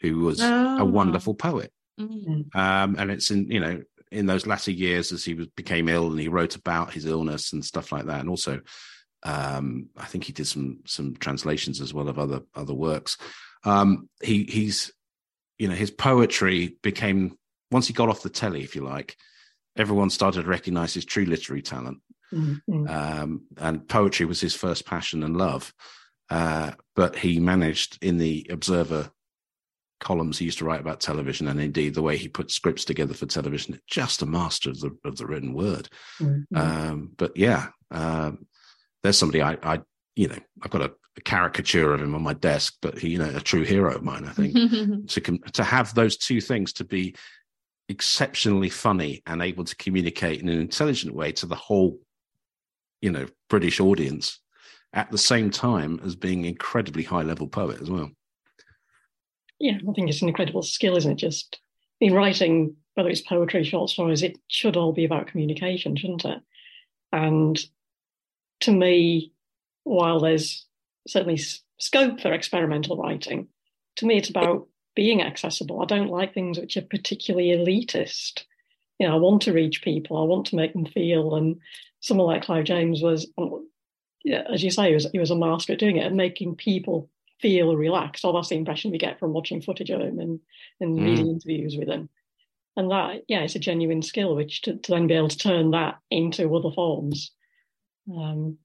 who 0.00 0.18
was 0.20 0.40
a 0.42 0.76
Oh. 0.80 0.84
wonderful 0.84 1.34
poet 1.34 1.72
Mm. 2.00 2.54
um, 2.56 2.96
and 2.98 3.10
it's 3.10 3.30
in 3.30 3.50
you 3.50 3.60
know 3.60 3.80
in 4.10 4.26
those 4.26 4.46
latter 4.46 4.70
years 4.70 5.12
as 5.12 5.24
he 5.24 5.34
was, 5.34 5.46
became 5.56 5.88
ill 5.88 6.10
and 6.10 6.18
he 6.20 6.28
wrote 6.28 6.56
about 6.56 6.92
his 6.92 7.06
illness 7.06 7.52
and 7.52 7.64
stuff 7.64 7.92
like 7.92 8.06
that 8.06 8.20
and 8.20 8.28
also 8.28 8.60
um, 9.24 9.88
i 9.96 10.04
think 10.04 10.24
he 10.24 10.32
did 10.32 10.46
some 10.46 10.80
some 10.86 11.14
translations 11.16 11.80
as 11.80 11.92
well 11.94 12.08
of 12.08 12.18
other 12.18 12.40
other 12.54 12.74
works 12.74 13.16
um, 13.64 14.08
he 14.22 14.44
he's 14.44 14.92
you 15.58 15.68
know 15.68 15.74
his 15.74 15.90
poetry 15.90 16.76
became 16.82 17.36
once 17.70 17.86
he 17.86 17.92
got 17.92 18.08
off 18.08 18.22
the 18.22 18.28
telly 18.30 18.62
if 18.62 18.74
you 18.74 18.82
like 18.82 19.16
everyone 19.76 20.10
started 20.10 20.42
to 20.42 20.48
recognize 20.48 20.92
his 20.94 21.04
true 21.04 21.24
literary 21.24 21.62
talent 21.62 21.98
Mhm. 22.34 22.88
um, 22.88 23.42
and 23.58 23.86
poetry 23.88 24.24
was 24.24 24.40
his 24.40 24.54
first 24.54 24.86
passion 24.86 25.22
and 25.22 25.36
love. 25.36 25.70
Uh, 26.30 26.70
but 26.96 27.14
he 27.14 27.38
managed 27.38 27.98
in 28.02 28.16
the 28.16 28.46
Observer 28.48 29.10
columns 30.00 30.38
he 30.38 30.46
used 30.46 30.56
to 30.58 30.64
write 30.64 30.80
about 30.80 31.00
television, 31.00 31.46
and 31.46 31.60
indeed 31.60 31.92
the 31.94 32.00
way 32.00 32.16
he 32.16 32.28
put 32.28 32.50
scripts 32.50 32.86
together 32.86 33.12
for 33.12 33.26
television, 33.26 33.78
just 33.86 34.22
a 34.22 34.26
master 34.26 34.70
of 34.70 34.80
the 34.80 34.96
of 35.04 35.16
the 35.18 35.26
written 35.26 35.52
word. 35.52 35.90
Mhm. 36.20 36.44
Um, 36.54 37.10
but 37.18 37.36
yeah, 37.36 37.68
um, 37.90 38.46
there's 39.02 39.18
somebody 39.18 39.42
I, 39.42 39.58
I, 39.62 39.80
you 40.16 40.28
know, 40.28 40.38
I've 40.62 40.70
got 40.70 40.82
a, 40.82 40.92
a 41.16 41.20
caricature 41.22 41.92
of 41.92 42.00
him 42.00 42.14
on 42.14 42.22
my 42.22 42.34
desk, 42.34 42.76
but 42.80 42.98
he, 42.98 43.10
you 43.10 43.18
know, 43.18 43.30
a 43.34 43.40
true 43.40 43.62
hero 43.62 43.94
of 43.94 44.02
mine, 44.02 44.24
I 44.24 44.32
think 44.32 44.54
to 45.08 45.20
com- 45.20 45.42
to 45.52 45.64
have 45.64 45.94
those 45.94 46.16
two 46.16 46.40
things 46.40 46.72
to 46.74 46.84
be 46.84 47.14
exceptionally 47.88 48.70
funny 48.70 49.22
and 49.26 49.42
able 49.42 49.64
to 49.64 49.76
communicate 49.76 50.40
in 50.40 50.48
an 50.48 50.60
intelligent 50.60 51.14
way 51.14 51.32
to 51.32 51.46
the 51.46 51.54
whole 51.54 51.98
you 53.00 53.10
know 53.10 53.26
british 53.50 53.80
audience 53.80 54.38
at 54.94 55.10
the 55.10 55.18
same 55.18 55.50
time 55.50 56.00
as 56.04 56.14
being 56.14 56.44
incredibly 56.44 57.02
high 57.02 57.22
level 57.22 57.46
poet 57.46 57.82
as 57.82 57.90
well 57.90 58.10
Yeah, 59.58 59.76
I 59.76 59.92
think 59.92 60.08
it's 60.08 60.22
an 60.22 60.28
incredible 60.28 60.62
skill, 60.62 60.96
isn't 60.96 61.12
it? 61.12 61.16
Just 61.16 61.60
in 62.00 62.14
writing, 62.14 62.76
whether 62.94 63.08
it's 63.08 63.20
poetry, 63.20 63.62
short 63.62 63.90
stories, 63.90 64.22
it 64.22 64.36
should 64.48 64.76
all 64.76 64.92
be 64.92 65.04
about 65.04 65.28
communication, 65.28 65.94
shouldn't 65.96 66.24
it? 66.24 66.40
And 67.12 67.58
to 68.62 68.72
me, 68.72 69.32
while 69.84 70.20
there's 70.20 70.66
certainly 71.06 71.40
scope 71.78 72.20
for 72.20 72.32
experimental 72.32 72.96
writing, 72.96 73.48
to 73.96 74.06
me 74.06 74.16
it's 74.16 74.30
about 74.30 74.68
being 74.94 75.22
accessible. 75.22 75.82
I 75.82 75.86
don't 75.86 76.10
like 76.10 76.34
things 76.34 76.58
which 76.58 76.76
are 76.76 76.82
particularly 76.82 77.48
elitist. 77.48 78.44
you 78.98 79.08
know, 79.08 79.14
I 79.14 79.18
want 79.18 79.42
to 79.42 79.52
reach 79.52 79.82
people. 79.82 80.16
I 80.16 80.24
want 80.24 80.46
to 80.46 80.56
make 80.56 80.72
them 80.74 80.86
feel. 80.86 81.34
And 81.34 81.60
someone 82.00 82.26
like 82.26 82.44
Clive 82.44 82.64
James 82.64 83.02
was, 83.02 83.26
yeah, 84.24 84.42
as 84.52 84.62
you 84.62 84.70
say, 84.70 84.88
he 84.88 84.94
was, 84.94 85.08
he 85.10 85.18
was 85.18 85.30
a 85.30 85.36
master 85.36 85.72
at 85.72 85.78
doing 85.78 85.96
it 85.96 86.06
and 86.06 86.16
making 86.16 86.56
people 86.56 87.10
feel 87.40 87.74
relaxed. 87.74 88.24
Or 88.24 88.32
that's 88.32 88.50
the 88.50 88.56
impression 88.56 88.90
we 88.90 88.98
get 88.98 89.18
from 89.18 89.32
watching 89.32 89.60
footage 89.60 89.90
of 89.90 90.00
him 90.00 90.20
and, 90.20 90.40
and 90.80 90.98
mm. 90.98 91.04
reading 91.04 91.28
interviews 91.28 91.76
with 91.76 91.88
him. 91.88 92.08
And 92.76 92.90
that, 92.90 93.22
yeah, 93.28 93.40
it's 93.40 93.56
a 93.56 93.58
genuine 93.58 94.02
skill, 94.02 94.36
which 94.36 94.62
to, 94.62 94.76
to 94.76 94.92
then 94.92 95.06
be 95.06 95.14
able 95.14 95.28
to 95.28 95.36
turn 95.38 95.72
that 95.72 95.98
into 96.10 96.54
other 96.54 96.70
forms. 96.70 97.32
Um, 98.10 98.58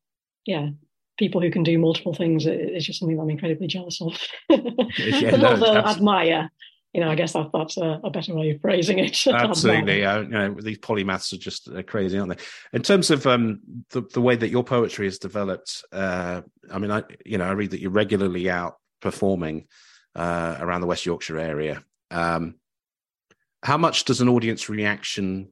yeah, 0.46 0.70
people 1.18 1.42
who 1.42 1.52
can 1.52 1.64
do 1.64 1.78
multiple 1.78 2.14
things 2.14 2.46
is 2.46 2.86
just 2.86 3.00
something 3.00 3.20
I'm 3.20 3.30
incredibly 3.30 3.68
jealous 3.68 4.02
of. 4.02 4.18
yeah, 4.50 5.32
but 5.32 5.40
no, 5.40 5.50
also 5.50 5.76
admire. 5.76 6.50
You 6.94 7.02
know, 7.02 7.12
I 7.12 7.16
guess 7.16 7.34
that, 7.34 7.50
that's 7.54 7.78
a, 7.78 8.00
a 8.04 8.10
better 8.10 8.34
way 8.34 8.52
of 8.52 8.62
phrasing 8.62 9.00
it. 9.00 9.28
Absolutely. 9.28 10.04
Uh, 10.06 10.22
you 10.22 10.30
know, 10.30 10.56
these 10.60 10.80
polymaths 10.80 11.34
are 11.34 11.38
just 11.38 11.70
uh, 11.70 11.84
crazy, 11.84 12.18
aren't 12.18 12.38
they? 12.38 12.44
In 12.74 12.82
terms 12.82 13.12
of 13.12 13.28
um, 13.28 13.60
the, 13.92 14.02
the 14.14 14.22
way 14.22 14.36
that 14.36 14.50
your 14.50 14.64
poetry 14.64 15.06
is 15.06 15.20
developed, 15.20 15.84
uh, 15.92 16.42
I 16.72 16.80
mean, 16.80 16.92
I 16.92 17.04
you 17.26 17.38
know, 17.38 17.46
I 17.46 17.52
read 17.52 17.72
that 17.72 17.82
you're 17.82 17.92
regularly 17.92 18.50
out 18.50 18.78
performing 19.02 19.68
uh, 20.16 20.58
around 20.60 20.82
the 20.82 20.88
West 20.88 21.06
Yorkshire 21.06 21.38
area. 21.38 21.84
Um, 22.10 22.56
how 23.64 23.78
much 23.78 24.06
does 24.06 24.22
an 24.22 24.30
audience 24.30 24.70
reaction 24.70 25.52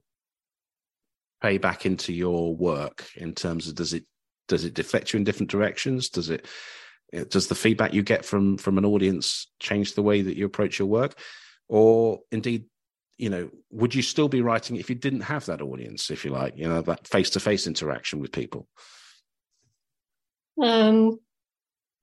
back 1.57 1.85
into 1.85 2.13
your 2.13 2.55
work 2.55 3.07
in 3.15 3.33
terms 3.33 3.67
of 3.67 3.75
does 3.75 3.93
it 3.93 4.03
does 4.47 4.63
it 4.63 4.73
deflect 4.73 5.13
you 5.13 5.17
in 5.17 5.23
different 5.23 5.49
directions? 5.49 6.09
Does 6.09 6.29
it 6.29 6.45
does 7.29 7.47
the 7.47 7.55
feedback 7.55 7.93
you 7.93 8.03
get 8.03 8.25
from 8.25 8.57
from 8.57 8.77
an 8.77 8.85
audience 8.85 9.47
change 9.59 9.93
the 9.93 10.03
way 10.03 10.21
that 10.21 10.37
you 10.37 10.45
approach 10.45 10.79
your 10.79 10.87
work? 10.87 11.17
Or 11.67 12.19
indeed 12.31 12.65
you 13.17 13.29
know 13.29 13.49
would 13.71 13.95
you 13.95 14.01
still 14.01 14.27
be 14.27 14.41
writing 14.41 14.75
if 14.75 14.89
you 14.89 14.95
didn't 14.95 15.21
have 15.21 15.45
that 15.45 15.61
audience 15.61 16.11
if 16.11 16.25
you 16.25 16.31
like 16.31 16.57
you 16.57 16.67
know 16.67 16.81
that 16.81 17.07
face 17.07 17.29
to 17.31 17.39
face 17.39 17.67
interaction 17.67 18.19
with 18.19 18.31
people? 18.31 18.67
Um 20.61 21.19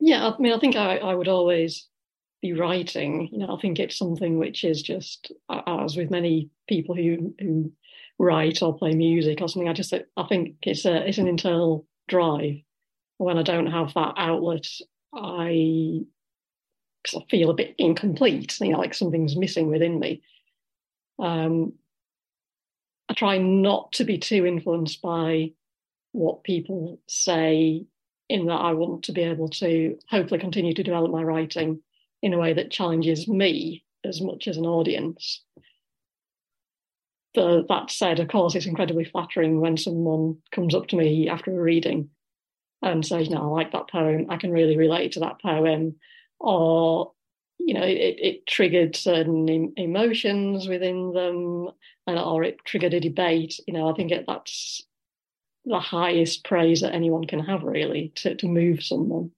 yeah 0.00 0.28
i 0.28 0.42
mean 0.42 0.52
i 0.52 0.58
think 0.58 0.74
I, 0.74 0.96
I 0.96 1.14
would 1.14 1.28
always 1.28 1.86
be 2.40 2.52
writing. 2.54 3.28
You 3.30 3.38
know 3.38 3.56
i 3.56 3.60
think 3.60 3.78
it's 3.78 3.96
something 3.96 4.38
which 4.38 4.64
is 4.64 4.82
just 4.82 5.30
as 5.66 5.96
with 5.96 6.10
many 6.10 6.50
people 6.68 6.94
who 6.96 7.34
who 7.38 7.72
write 8.22 8.62
or 8.62 8.76
play 8.76 8.94
music 8.94 9.42
or 9.42 9.48
something 9.48 9.68
i 9.68 9.74
just 9.74 9.92
i 9.92 10.22
think 10.28 10.56
it's 10.62 10.86
a 10.86 11.06
it's 11.08 11.18
an 11.18 11.28
internal 11.28 11.86
drive. 12.08 12.56
When 13.18 13.38
I 13.38 13.42
don't 13.42 13.66
have 13.66 13.94
that 13.94 14.14
outlet, 14.16 14.66
I, 15.14 16.00
I 17.14 17.20
feel 17.30 17.50
a 17.50 17.54
bit 17.54 17.74
incomplete, 17.78 18.58
you 18.60 18.70
know, 18.70 18.78
like 18.78 18.94
something's 18.94 19.36
missing 19.36 19.70
within 19.70 19.98
me. 19.98 20.22
Um, 21.18 21.74
I 23.08 23.14
try 23.14 23.38
not 23.38 23.92
to 23.92 24.04
be 24.04 24.18
too 24.18 24.46
influenced 24.46 25.02
by 25.02 25.52
what 26.12 26.44
people 26.44 27.00
say, 27.08 27.86
in 28.28 28.46
that 28.46 28.54
I 28.54 28.72
want 28.72 29.04
to 29.04 29.12
be 29.12 29.22
able 29.22 29.48
to 29.50 29.98
hopefully 30.08 30.40
continue 30.40 30.74
to 30.74 30.82
develop 30.82 31.10
my 31.10 31.22
writing 31.22 31.80
in 32.22 32.32
a 32.32 32.38
way 32.38 32.52
that 32.54 32.70
challenges 32.70 33.28
me 33.28 33.84
as 34.04 34.20
much 34.20 34.48
as 34.48 34.56
an 34.56 34.66
audience. 34.66 35.42
That 37.34 37.86
said, 37.88 38.20
of 38.20 38.28
course, 38.28 38.54
it's 38.54 38.66
incredibly 38.66 39.04
flattering 39.04 39.60
when 39.60 39.76
someone 39.76 40.36
comes 40.50 40.74
up 40.74 40.88
to 40.88 40.96
me 40.96 41.28
after 41.28 41.50
a 41.50 41.62
reading 41.62 42.10
and 42.82 43.06
says, 43.06 43.30
"No, 43.30 43.38
I 43.38 43.46
like 43.46 43.72
that 43.72 43.90
poem. 43.90 44.26
I 44.28 44.36
can 44.36 44.50
really 44.50 44.76
relate 44.76 45.12
to 45.12 45.20
that 45.20 45.40
poem," 45.40 45.96
or 46.38 47.12
you 47.58 47.74
know, 47.74 47.84
it, 47.84 48.16
it 48.18 48.46
triggered 48.46 48.96
certain 48.96 49.48
em- 49.48 49.72
emotions 49.76 50.68
within 50.68 51.12
them, 51.12 51.70
and 52.06 52.18
or 52.18 52.42
it 52.42 52.58
triggered 52.64 52.94
a 52.94 53.00
debate. 53.00 53.60
You 53.66 53.74
know, 53.74 53.88
I 53.88 53.94
think 53.94 54.10
it, 54.10 54.24
that's 54.26 54.82
the 55.64 55.78
highest 55.78 56.44
praise 56.44 56.80
that 56.80 56.94
anyone 56.94 57.26
can 57.26 57.40
have, 57.40 57.62
really, 57.62 58.12
to 58.16 58.34
to 58.34 58.48
move 58.48 58.82
someone. 58.82 59.30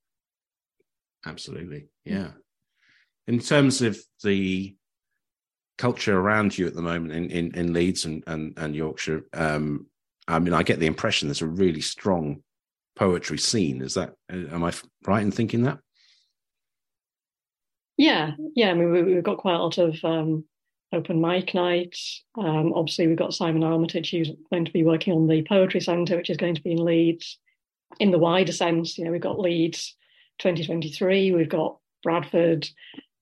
Absolutely, 1.27 1.89
yeah. 2.05 2.31
In 3.27 3.39
terms 3.39 3.83
of 3.83 3.99
the 4.23 4.75
culture 5.79 6.19
around 6.19 6.57
you 6.57 6.67
at 6.67 6.75
the 6.75 6.83
moment 6.83 7.13
in, 7.13 7.31
in, 7.31 7.55
in 7.55 7.73
Leeds 7.73 8.05
and, 8.05 8.23
and, 8.27 8.55
and 8.57 8.75
Yorkshire, 8.75 9.25
um, 9.33 9.87
I 10.27 10.39
mean, 10.39 10.55
I 10.55 10.63
get 10.63 10.81
the 10.81 10.87
impression 10.87 11.29
there's 11.29 11.43
a 11.43 11.47
really 11.47 11.81
strong 11.81 12.43
poetry 12.97 13.39
scene. 13.39 13.83
Is 13.83 13.95
that, 13.95 14.15
am 14.31 14.65
I 14.65 14.73
right 15.07 15.23
in 15.23 15.31
thinking 15.31 15.63
that? 15.63 15.79
Yeah, 17.97 18.33
yeah. 18.57 18.71
I 18.71 18.75
mean, 18.75 18.91
we, 19.07 19.15
have 19.15 19.25
got 19.25 19.39
quite 19.39 19.55
a 19.55 19.63
lot 19.63 19.79
of 19.79 19.97
um, 20.05 20.45
open 20.93 21.21
mic 21.21 21.55
nights. 21.55 22.25
Um, 22.37 22.73
obviously, 22.75 23.07
we've 23.07 23.17
got 23.17 23.35
Simon 23.35 23.63
Armitage, 23.63 24.11
who's 24.11 24.31
going 24.51 24.65
to 24.65 24.73
be 24.73 24.83
working 24.83 25.13
on 25.13 25.29
the 25.29 25.43
Poetry 25.43 25.81
Centre, 25.81 26.17
which 26.17 26.31
is 26.31 26.37
going 26.37 26.55
to 26.55 26.63
be 26.63 26.73
in 26.73 26.85
Leeds. 26.85 27.39
In 28.01 28.11
the 28.11 28.19
wider 28.19 28.51
sense, 28.51 28.99
you 28.99 29.05
know, 29.05 29.13
we've 29.13 29.21
got 29.21 29.39
Leeds 29.39 29.95
2023, 30.41 31.31
we've 31.33 31.49
got 31.49 31.79
Bradford 32.03 32.69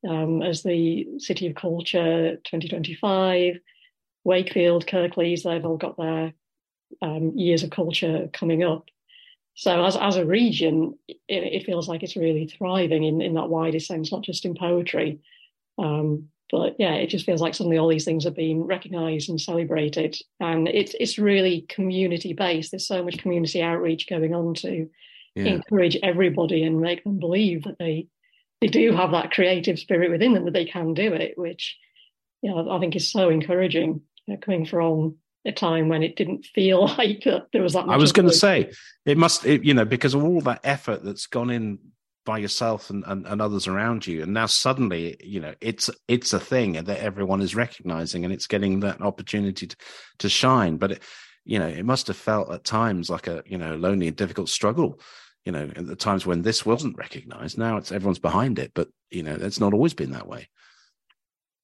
um, 0.08 0.42
as 0.42 0.62
the 0.62 1.06
City 1.18 1.46
of 1.46 1.54
Culture 1.54 2.36
2025. 2.44 3.58
Wakefield, 4.24 4.86
Kirklees, 4.86 5.42
they've 5.42 5.64
all 5.64 5.76
got 5.76 5.96
their 5.96 6.32
um, 7.00 7.32
years 7.36 7.62
of 7.62 7.70
culture 7.70 8.28
coming 8.32 8.62
up. 8.62 8.88
So, 9.54 9.84
as, 9.84 9.96
as 9.96 10.16
a 10.16 10.24
region, 10.24 10.98
it, 11.08 11.18
it, 11.28 11.66
feels 11.66 11.88
like 11.88 12.02
it's 12.02 12.16
really 12.16 12.46
thriving 12.46 13.04
in, 13.04 13.20
in 13.20 13.34
that 13.34 13.50
wider 13.50 13.80
sense, 13.80 14.10
not 14.10 14.22
just 14.22 14.44
in 14.44 14.54
poetry. 14.54 15.20
Um, 15.78 16.28
but 16.50 16.76
yeah, 16.78 16.94
it 16.94 17.08
just 17.08 17.26
feels 17.26 17.40
like 17.40 17.54
suddenly 17.54 17.78
all 17.78 17.88
these 17.88 18.04
things 18.04 18.26
are 18.26 18.30
being 18.30 18.64
recognised 18.64 19.28
and 19.28 19.40
celebrated, 19.40 20.16
and 20.38 20.68
it's 20.68 20.94
it's 21.00 21.18
really 21.18 21.62
community 21.68 22.34
based. 22.34 22.70
There's 22.70 22.86
so 22.86 23.02
much 23.02 23.18
community 23.18 23.62
outreach 23.62 24.06
going 24.06 24.34
on 24.34 24.54
to 24.56 24.88
yeah. 25.34 25.44
encourage 25.44 25.96
everybody 26.02 26.62
and 26.62 26.80
make 26.80 27.04
them 27.04 27.18
believe 27.18 27.64
that 27.64 27.78
they 27.78 28.06
they 28.62 28.68
do 28.68 28.92
have 28.92 29.10
that 29.10 29.32
creative 29.32 29.76
spirit 29.76 30.10
within 30.10 30.34
them 30.34 30.44
that 30.44 30.54
they 30.54 30.64
can 30.64 30.94
do 30.94 31.12
it, 31.12 31.36
which 31.36 31.76
you 32.42 32.50
know 32.50 32.70
I 32.70 32.78
think 32.78 32.94
is 32.94 33.10
so 33.10 33.28
encouraging. 33.28 34.02
You 34.26 34.34
know, 34.34 34.40
coming 34.40 34.64
from 34.64 35.16
a 35.44 35.50
time 35.50 35.88
when 35.88 36.04
it 36.04 36.14
didn't 36.14 36.46
feel 36.46 36.86
like 36.98 37.24
there 37.24 37.62
was 37.62 37.72
that. 37.72 37.88
I 37.88 37.96
was 37.96 38.12
going 38.12 38.28
to 38.28 38.34
say 38.34 38.70
it 39.04 39.18
must, 39.18 39.44
it, 39.44 39.64
you 39.64 39.74
know, 39.74 39.84
because 39.84 40.14
of 40.14 40.22
all 40.22 40.40
that 40.42 40.60
effort 40.62 41.02
that's 41.02 41.26
gone 41.26 41.50
in 41.50 41.80
by 42.24 42.38
yourself 42.38 42.88
and, 42.88 43.02
and, 43.08 43.26
and, 43.26 43.42
others 43.42 43.66
around 43.66 44.06
you, 44.06 44.22
and 44.22 44.32
now 44.32 44.46
suddenly, 44.46 45.16
you 45.20 45.40
know, 45.40 45.54
it's 45.60 45.90
it's 46.06 46.32
a 46.32 46.38
thing 46.38 46.74
that 46.74 47.00
everyone 47.00 47.42
is 47.42 47.56
recognizing, 47.56 48.24
and 48.24 48.32
it's 48.32 48.46
getting 48.46 48.78
that 48.80 49.02
opportunity 49.02 49.66
to, 49.66 49.76
to 50.20 50.28
shine. 50.28 50.76
But 50.76 50.92
it, 50.92 51.02
you 51.44 51.58
know, 51.58 51.66
it 51.66 51.84
must 51.84 52.06
have 52.06 52.16
felt 52.16 52.52
at 52.52 52.62
times 52.62 53.10
like 53.10 53.26
a 53.26 53.42
you 53.44 53.58
know 53.58 53.74
lonely 53.74 54.06
and 54.06 54.16
difficult 54.16 54.50
struggle 54.50 55.00
you 55.44 55.52
know, 55.52 55.70
at 55.74 55.86
the 55.86 55.96
times 55.96 56.24
when 56.24 56.42
this 56.42 56.64
wasn't 56.64 56.96
recognized. 56.96 57.58
Now 57.58 57.76
it's 57.76 57.92
everyone's 57.92 58.18
behind 58.18 58.58
it, 58.58 58.72
but 58.74 58.88
you 59.10 59.22
know, 59.22 59.36
it's 59.40 59.60
not 59.60 59.74
always 59.74 59.94
been 59.94 60.12
that 60.12 60.28
way. 60.28 60.48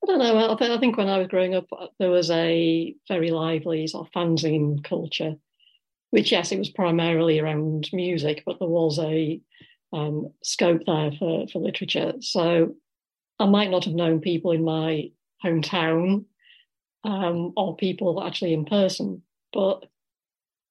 I 0.03 0.07
don't 0.07 0.19
know. 0.19 0.57
I 0.75 0.79
think 0.79 0.97
when 0.97 1.09
I 1.09 1.19
was 1.19 1.29
growing 1.29 1.55
up, 1.55 1.67
uh, 1.73 1.87
there 1.99 2.11
was 2.11 2.31
a 2.31 2.95
very 3.09 3.31
lively 3.31 3.87
sort 3.87 4.07
of 4.07 4.13
fanzine 4.13 4.83
culture, 4.85 5.35
which 6.11 6.33
yes, 6.33 6.53
it 6.53 6.59
was 6.59 6.71
primarily 6.71 7.39
around 7.39 7.89
music, 7.93 8.43
but 8.47 8.59
there 8.59 8.69
was 8.69 8.99
a 8.99 9.41
um, 9.93 10.33
scope 10.43 10.83
there 10.87 11.13
for 11.19 11.47
for 11.49 11.59
literature. 11.61 12.15
So 12.21 12.75
I 13.39 13.47
might 13.47 13.71
not 13.71 13.85
have 13.85 13.95
known 13.95 14.21
people 14.21 14.53
in 14.53 14.65
my 14.65 15.11
hometown 15.45 16.25
um, 17.05 17.53
or 17.57 17.77
people 17.77 18.23
actually 18.23 18.55
in 18.55 18.65
person, 18.65 19.23
but 19.53 19.85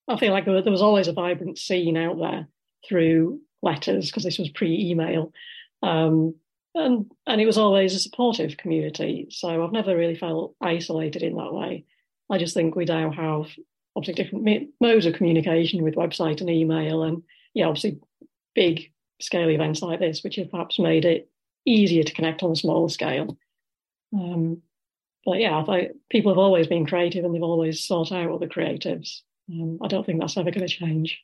I 0.10 0.18
feel 0.18 0.32
like 0.32 0.46
there 0.46 0.54
was 0.54 0.82
always 0.82 1.08
a 1.08 1.14
vibrant 1.14 1.58
scene 1.58 1.98
out 1.98 2.18
there 2.18 2.48
through 2.88 3.42
letters 3.62 4.08
because 4.08 4.24
this 4.24 4.40
was 4.40 4.50
pre-email. 4.50 5.32
Um, 5.84 6.36
and 6.76 7.12
and 7.26 7.42
it 7.42 7.46
was 7.46 7.58
always 7.58 7.96
a 7.96 8.00
supportive 8.00 8.58
community. 8.58 9.28
So 9.32 9.64
I've 9.64 9.72
never 9.72 9.96
really 9.96 10.16
felt 10.16 10.56
isolated 10.62 11.24
in 11.24 11.36
that 11.36 11.54
way. 11.54 11.86
I 12.30 12.38
just 12.38 12.54
think 12.54 12.76
we 12.76 12.86
now 12.86 13.12
have 13.12 13.48
obviously 13.96 14.24
different 14.24 14.70
modes 14.80 15.06
of 15.06 15.16
communication 15.16 15.84
with 15.84 15.96
website 15.96 16.40
and 16.42 16.50
email, 16.50 17.04
and 17.04 17.24
yeah, 17.54 17.66
obviously 17.66 18.00
big 18.54 18.92
scale 19.20 19.50
events 19.50 19.82
like 19.82 20.00
this, 20.00 20.24
which 20.24 20.36
have 20.36 20.52
perhaps 20.52 20.78
made 20.78 21.06
it 21.06 21.30
easier 21.66 22.04
to 22.04 22.14
connect 22.14 22.44
on 22.44 22.52
a 22.52 22.56
small 22.56 22.90
scale. 22.90 23.38
Um, 24.14 24.62
but 25.26 25.40
yeah, 25.40 25.64
I 25.68 25.90
people 26.10 26.32
have 26.32 26.38
always 26.38 26.68
been 26.68 26.86
creative 26.86 27.26
and 27.26 27.34
they've 27.34 27.44
always 27.44 27.84
sought 27.84 28.12
out 28.12 28.32
other 28.32 28.48
creatives. 28.48 29.22
Um, 29.52 29.80
I 29.82 29.88
don't 29.88 30.06
think 30.06 30.20
that's 30.20 30.38
ever 30.38 30.52
going 30.52 30.68
to 30.68 30.74
change. 30.74 31.22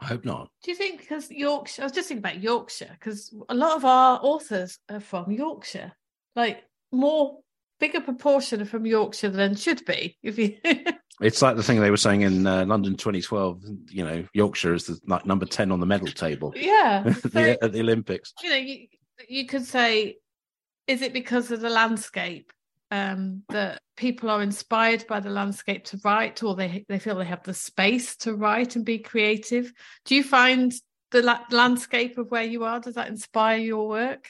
I 0.00 0.06
hope 0.06 0.24
not. 0.24 0.50
Do 0.62 0.70
you 0.70 0.76
think 0.76 1.00
because 1.00 1.30
Yorkshire? 1.30 1.82
I 1.82 1.84
was 1.84 1.92
just 1.92 2.08
thinking 2.08 2.24
about 2.24 2.42
Yorkshire 2.42 2.90
because 2.98 3.34
a 3.48 3.54
lot 3.54 3.76
of 3.76 3.84
our 3.84 4.18
authors 4.22 4.78
are 4.88 5.00
from 5.00 5.30
Yorkshire, 5.30 5.92
like 6.34 6.64
more 6.90 7.40
bigger 7.78 8.00
proportion 8.00 8.62
are 8.62 8.66
from 8.66 8.86
Yorkshire 8.86 9.30
than 9.30 9.54
should 9.56 9.84
be. 9.84 10.16
If 10.22 10.38
you, 10.38 10.56
it's 11.20 11.42
like 11.42 11.56
the 11.56 11.62
thing 11.62 11.80
they 11.80 11.90
were 11.90 11.96
saying 11.96 12.22
in 12.22 12.46
uh, 12.46 12.64
London 12.64 12.96
2012. 12.96 13.62
You 13.90 14.04
know, 14.04 14.24
Yorkshire 14.32 14.74
is 14.74 14.86
the, 14.86 14.98
like 15.06 15.26
number 15.26 15.46
ten 15.46 15.70
on 15.70 15.80
the 15.80 15.86
medal 15.86 16.08
table. 16.08 16.54
Yeah, 16.60 17.02
the, 17.04 17.58
at 17.62 17.72
the 17.72 17.80
Olympics. 17.80 18.32
You 18.42 18.50
know, 18.50 18.56
you, 18.56 18.86
you 19.28 19.46
could 19.46 19.64
say, 19.64 20.16
is 20.86 21.02
it 21.02 21.12
because 21.12 21.50
of 21.50 21.60
the 21.60 21.70
landscape 21.70 22.52
um, 22.90 23.42
that 23.50 23.82
people 23.96 24.30
are 24.30 24.42
inspired 24.42 25.06
by 25.06 25.20
the 25.20 25.30
landscape 25.30 25.84
to 25.86 26.00
write, 26.04 26.42
or 26.42 26.56
they 26.56 26.84
they 26.88 26.98
feel 26.98 27.16
they 27.16 27.24
have 27.24 27.42
the 27.42 27.54
space 27.54 28.16
to 28.16 28.34
write 28.34 28.76
and 28.76 28.84
be 28.84 28.98
creative. 28.98 29.72
Do 30.04 30.14
you 30.14 30.24
find 30.24 30.72
the 31.10 31.22
la- 31.22 31.44
landscape 31.50 32.18
of 32.18 32.30
where 32.30 32.44
you 32.44 32.64
are 32.64 32.80
does 32.80 32.94
that 32.94 33.08
inspire 33.08 33.58
your 33.58 33.88
work? 33.88 34.28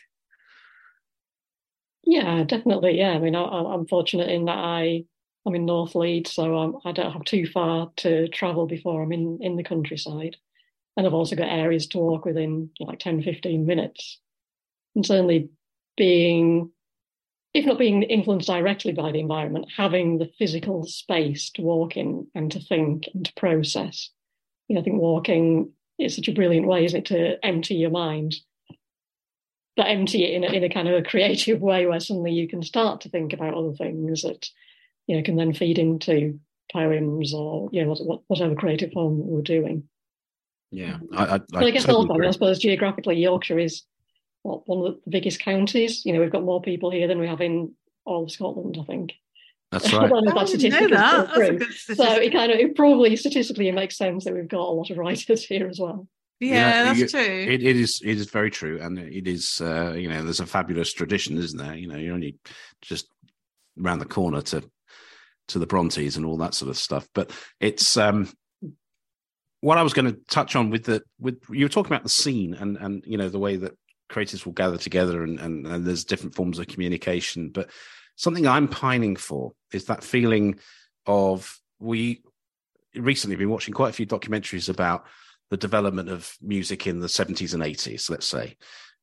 Yeah, 2.03 2.45
definitely. 2.45 2.99
Yeah, 2.99 3.11
I 3.11 3.19
mean, 3.19 3.35
I, 3.35 3.75
am 3.75 3.87
fortunate 3.87 4.31
in 4.31 4.47
that 4.47 4.59
I 4.59 5.05
I'm 5.47 5.55
in 5.55 5.65
North 5.65 5.95
Leeds, 5.95 6.33
so 6.33 6.59
I'm, 6.59 6.75
I 6.85 6.93
do 6.93 7.03
not 7.03 7.15
have 7.15 7.25
too 7.25 7.47
far 7.47 7.91
to 7.99 8.29
travel 8.29 8.67
before 8.67 9.03
I'm 9.03 9.13
in 9.13 9.39
in 9.41 9.57
the 9.57 9.65
countryside, 9.65 10.37
and 10.97 11.07
I've 11.07 11.15
also 11.15 11.37
got 11.37 11.49
areas 11.49 11.87
to 11.89 11.99
walk 11.99 12.27
within 12.27 12.71
like 12.79 12.99
10, 12.99 13.23
15 13.23 13.65
minutes, 13.65 14.21
and 14.95 15.07
certainly 15.07 15.51
being 15.97 16.73
if 17.53 17.67
not 17.67 17.79
being 17.79 18.03
influenced 18.05 18.47
directly 18.47 18.93
by 18.93 19.11
the 19.11 19.21
environment, 19.21 19.67
having 19.77 20.19
the 20.19 20.31
physical 20.39 20.85
space 20.85 21.51
to 21.51 21.63
walk 21.63 21.97
in 21.97 22.27
and 22.35 22.53
to 22.53 22.61
think 22.61 23.05
and 23.13 23.25
to 23.25 23.33
process. 23.35 24.11
You 24.69 24.75
know, 24.75 24.81
I 24.81 24.85
think 24.85 25.01
walking 25.01 25.73
is 25.99 26.15
such 26.15 26.29
a 26.29 26.33
brilliant 26.33 26.67
way, 26.67 26.85
isn't 26.85 26.99
it, 26.99 27.05
to 27.07 27.45
empty 27.45 27.75
your 27.75 27.91
mind, 27.91 28.37
but 29.77 29.89
empty 29.89 30.25
it 30.25 30.35
in 30.35 30.45
a, 30.45 30.47
in 30.49 30.65
a 30.65 30.69
kind 30.69 30.89
of 30.89 30.95
a 30.95 31.03
creative 31.03 31.61
way 31.61 31.87
where 31.87 32.01
suddenly 32.01 32.33
you 32.33 32.47
can 32.47 32.63
start 32.63 33.01
to 33.01 33.09
think 33.09 33.33
about 33.33 33.55
other 33.55 33.73
things 33.73 34.23
that, 34.23 34.49
you 35.07 35.17
know, 35.17 35.23
can 35.23 35.37
then 35.37 35.53
feed 35.53 35.79
into 35.79 36.39
poems 36.73 37.35
or, 37.35 37.69
you 37.73 37.85
know, 37.85 37.95
whatever 38.29 38.55
creative 38.55 38.93
form 38.93 39.27
we're 39.27 39.43
doing. 39.43 39.89
Yeah. 40.71 40.99
I, 41.13 41.25
I, 41.25 41.41
I, 41.55 41.59
I 41.65 41.71
guess 41.71 41.85
totally 41.85 42.09
also, 42.11 42.29
I 42.29 42.31
suppose 42.31 42.59
geographically, 42.61 43.21
Yorkshire 43.21 43.59
is 43.59 43.83
what, 44.43 44.69
one 44.69 44.87
of 44.87 44.95
the 44.95 45.11
biggest 45.11 45.41
counties. 45.41 46.05
You 46.05 46.13
know, 46.13 46.21
we've 46.21 46.31
got 46.31 46.45
more 46.45 46.63
people 46.63 46.91
here 46.91 47.07
than 47.07 47.19
we 47.19 47.27
have 47.27 47.41
in 47.41 47.73
all 48.05 48.25
of 48.25 48.31
Scotland, 48.31 48.79
I 48.81 48.85
think. 48.85 49.13
That's 49.71 49.93
right. 49.93 50.13
I 50.13 50.35
that 50.35 50.49
statistic 50.49 50.91
that. 50.91 51.31
That's 51.35 51.97
so 51.97 52.13
it 52.15 52.33
kind 52.33 52.51
of 52.51 52.59
it 52.59 52.75
probably 52.75 53.15
statistically 53.17 53.69
it 53.69 53.75
makes 53.75 53.97
sense 53.97 54.25
that 54.25 54.35
we've 54.35 54.49
got 54.49 54.69
a 54.69 54.73
lot 54.73 54.91
of 54.91 54.99
writers 54.99 55.45
here 55.45 55.69
as 55.69 55.79
well. 55.79 56.09
Yeah, 56.41 56.55
yeah 56.55 56.85
that's 56.85 56.99
you, 56.99 57.09
true. 57.09 57.21
It, 57.21 57.63
it 57.63 57.77
is 57.77 58.01
it 58.05 58.17
is 58.17 58.31
very 58.31 58.51
true, 58.51 58.81
and 58.81 58.99
it 58.99 59.29
is 59.29 59.61
uh, 59.61 59.93
you 59.93 60.09
know 60.09 60.25
there's 60.25 60.41
a 60.41 60.47
fabulous 60.47 60.93
tradition, 60.93 61.37
isn't 61.39 61.59
there? 61.59 61.77
You 61.77 61.87
know, 61.87 61.97
you're 61.97 62.15
only 62.15 62.37
just 62.83 63.09
around 63.81 64.01
the 64.01 64.07
corner 64.07 64.41
to 64.43 64.69
to 65.49 65.59
the 65.59 65.67
Brontes 65.67 66.17
and 66.17 66.25
all 66.25 66.39
that 66.39 66.55
sort 66.55 66.71
of 66.71 66.79
stuff. 66.79 67.09
But 67.15 67.31
it's 67.61 67.97
um 67.97 68.29
what 69.61 69.79
I 69.79 69.83
was 69.83 69.93
going 69.93 70.11
to 70.11 70.19
touch 70.31 70.57
on 70.57 70.71
with 70.71 70.85
the 70.85 71.03
with 71.19 71.43
you 71.51 71.65
were 71.65 71.71
talking 71.71 71.93
about 71.93 72.03
the 72.03 72.09
scene 72.09 72.55
and 72.55 72.77
and 72.79 73.05
you 73.07 73.19
know 73.19 73.29
the 73.29 73.39
way 73.39 73.57
that 73.57 73.77
creators 74.11 74.45
will 74.45 74.53
gather 74.53 74.77
together 74.77 75.23
and, 75.23 75.41
and, 75.41 75.67
and 75.67 75.87
there's 75.87 76.05
different 76.05 76.35
forms 76.35 76.59
of 76.59 76.67
communication. 76.67 77.49
But 77.49 77.71
something 78.17 78.47
I'm 78.47 78.69
pining 78.69 79.17
for 79.17 79.53
is 79.73 79.87
that 79.87 80.05
feeling 80.05 80.59
of 81.07 81.59
we 81.79 82.23
recently 82.95 83.37
been 83.37 83.51
watching 83.51 83.73
quite 83.73 83.91
a 83.91 83.95
few 83.95 84.07
documentaries 84.07 84.69
about 84.69 85.07
the 85.49 85.57
development 85.57 86.09
of 86.09 86.37
music 86.43 86.87
in 86.87 87.01
the 87.01 87.07
70s 87.07 87.55
and 87.55 87.63
80s, 87.63 88.11
let's 88.11 88.27
say, 88.27 88.57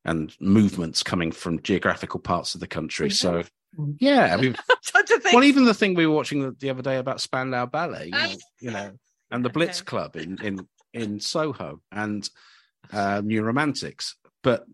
and 0.04 0.34
movements 0.40 1.02
coming 1.02 1.32
from 1.32 1.62
geographical 1.62 2.20
parts 2.20 2.54
of 2.54 2.60
the 2.60 2.66
country. 2.66 3.10
So, 3.10 3.42
yeah, 3.98 4.34
I 4.34 4.40
mean, 4.40 4.56
well, 5.32 5.44
even 5.44 5.64
the 5.64 5.74
thing 5.74 5.94
we 5.94 6.06
were 6.06 6.14
watching 6.14 6.42
the, 6.42 6.56
the 6.58 6.70
other 6.70 6.82
day 6.82 6.96
about 6.96 7.20
Spandau 7.20 7.66
Ballet, 7.66 8.06
you 8.06 8.10
know, 8.10 8.34
you 8.60 8.70
know 8.70 8.92
and 9.30 9.44
the 9.44 9.50
Blitz 9.50 9.80
okay. 9.80 9.86
Club 9.86 10.16
in 10.16 10.38
in 10.42 10.68
in 10.92 11.20
Soho 11.20 11.80
and 11.92 12.28
uh, 12.92 13.20
New 13.24 13.42
Romantics, 13.42 14.16
but 14.42 14.64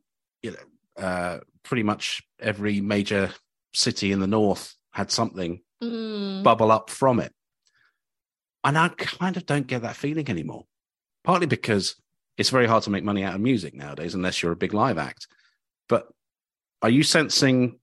you 0.44 0.50
know, 0.50 1.02
uh, 1.02 1.40
pretty 1.62 1.82
much 1.82 2.22
every 2.38 2.80
major 2.80 3.30
city 3.72 4.12
in 4.12 4.20
the 4.20 4.26
north 4.26 4.74
had 4.92 5.10
something 5.10 5.60
mm. 5.82 6.42
bubble 6.42 6.70
up 6.70 6.90
from 6.90 7.18
it. 7.18 7.32
And 8.62 8.76
I 8.76 8.88
kind 8.88 9.36
of 9.36 9.46
don't 9.46 9.66
get 9.66 9.82
that 9.82 9.96
feeling 9.96 10.28
anymore. 10.28 10.64
Partly 11.24 11.46
because 11.46 11.96
it's 12.36 12.50
very 12.50 12.66
hard 12.66 12.82
to 12.82 12.90
make 12.90 13.04
money 13.04 13.24
out 13.24 13.34
of 13.34 13.40
music 13.40 13.74
nowadays 13.74 14.14
unless 14.14 14.42
you're 14.42 14.52
a 14.52 14.56
big 14.56 14.74
live 14.74 14.98
act. 14.98 15.26
But 15.88 16.06
are 16.82 16.90
you 16.90 17.02
sensing 17.02 17.78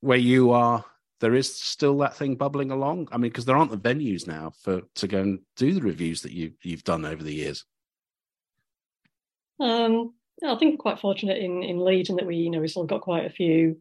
where 0.00 0.18
you 0.18 0.50
are 0.50 0.84
there 1.20 1.34
is 1.34 1.54
still 1.54 1.98
that 1.98 2.16
thing 2.16 2.34
bubbling 2.34 2.72
along? 2.72 3.06
I 3.12 3.16
mean, 3.16 3.30
because 3.30 3.44
there 3.44 3.56
aren't 3.56 3.70
the 3.70 3.76
venues 3.78 4.26
now 4.26 4.50
for 4.62 4.82
to 4.96 5.06
go 5.06 5.20
and 5.20 5.38
do 5.56 5.72
the 5.72 5.80
reviews 5.80 6.22
that 6.22 6.32
you 6.32 6.54
you've 6.62 6.82
done 6.82 7.04
over 7.04 7.22
the 7.22 7.32
years. 7.32 7.64
Um, 9.60 10.14
I 10.44 10.56
think 10.56 10.80
quite 10.80 11.00
fortunate 11.00 11.38
in 11.38 11.62
in 11.62 11.84
Leeds 11.84 12.10
in 12.10 12.16
that 12.16 12.26
we, 12.26 12.36
you 12.36 12.50
know, 12.50 12.60
we 12.60 12.68
still 12.68 12.84
got 12.84 13.02
quite 13.02 13.26
a 13.26 13.30
few 13.30 13.76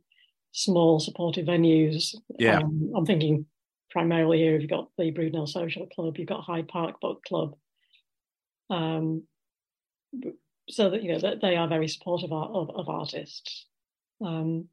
small 0.51 0.99
supportive 0.99 1.47
venues. 1.47 2.15
Yeah, 2.37 2.59
um, 2.59 2.91
I'm 2.95 3.05
thinking 3.05 3.45
primarily 3.89 4.39
here. 4.39 4.57
You've 4.59 4.69
got 4.69 4.89
the 4.97 5.11
Brudenell 5.11 5.49
Social 5.49 5.87
Club, 5.87 6.17
you've 6.17 6.27
got 6.27 6.43
Hyde 6.43 6.67
Park 6.67 6.99
Book 7.01 7.23
Club. 7.25 7.55
Um, 8.69 9.23
so 10.69 10.89
that 10.89 11.03
you 11.03 11.11
know 11.11 11.19
that 11.19 11.41
they 11.41 11.55
are 11.55 11.67
very 11.67 11.87
supportive 11.87 12.31
of, 12.31 12.55
of, 12.55 12.75
of 12.75 12.89
artists. 12.89 13.65
Um, 14.23 14.67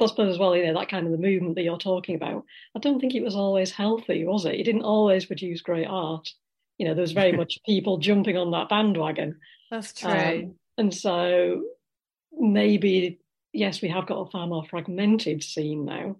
I 0.00 0.06
suppose 0.06 0.34
as 0.34 0.38
well, 0.38 0.56
you 0.56 0.66
know, 0.66 0.74
that 0.78 0.88
kind 0.88 1.06
of 1.06 1.12
the 1.12 1.18
movement 1.18 1.54
that 1.54 1.62
you're 1.62 1.78
talking 1.78 2.14
about. 2.14 2.44
I 2.74 2.80
don't 2.80 2.98
think 3.00 3.14
it 3.14 3.22
was 3.22 3.36
always 3.36 3.70
healthy, 3.70 4.24
was 4.24 4.44
it? 4.44 4.54
It 4.54 4.64
didn't 4.64 4.82
always 4.82 5.26
produce 5.26 5.62
great 5.62 5.86
art. 5.86 6.28
You 6.78 6.88
know, 6.88 6.94
there 6.94 7.02
was 7.02 7.12
very 7.12 7.32
much 7.36 7.58
people 7.64 7.98
jumping 7.98 8.36
on 8.36 8.50
that 8.52 8.68
bandwagon. 8.68 9.38
That's 9.72 9.94
true. 9.94 10.10
Um, 10.10 10.54
and 10.76 10.94
so 10.94 11.62
maybe, 12.30 13.20
yes, 13.54 13.80
we 13.80 13.88
have 13.88 14.06
got 14.06 14.20
a 14.20 14.30
far 14.30 14.46
more 14.46 14.66
fragmented 14.66 15.42
scene 15.42 15.86
now. 15.86 16.16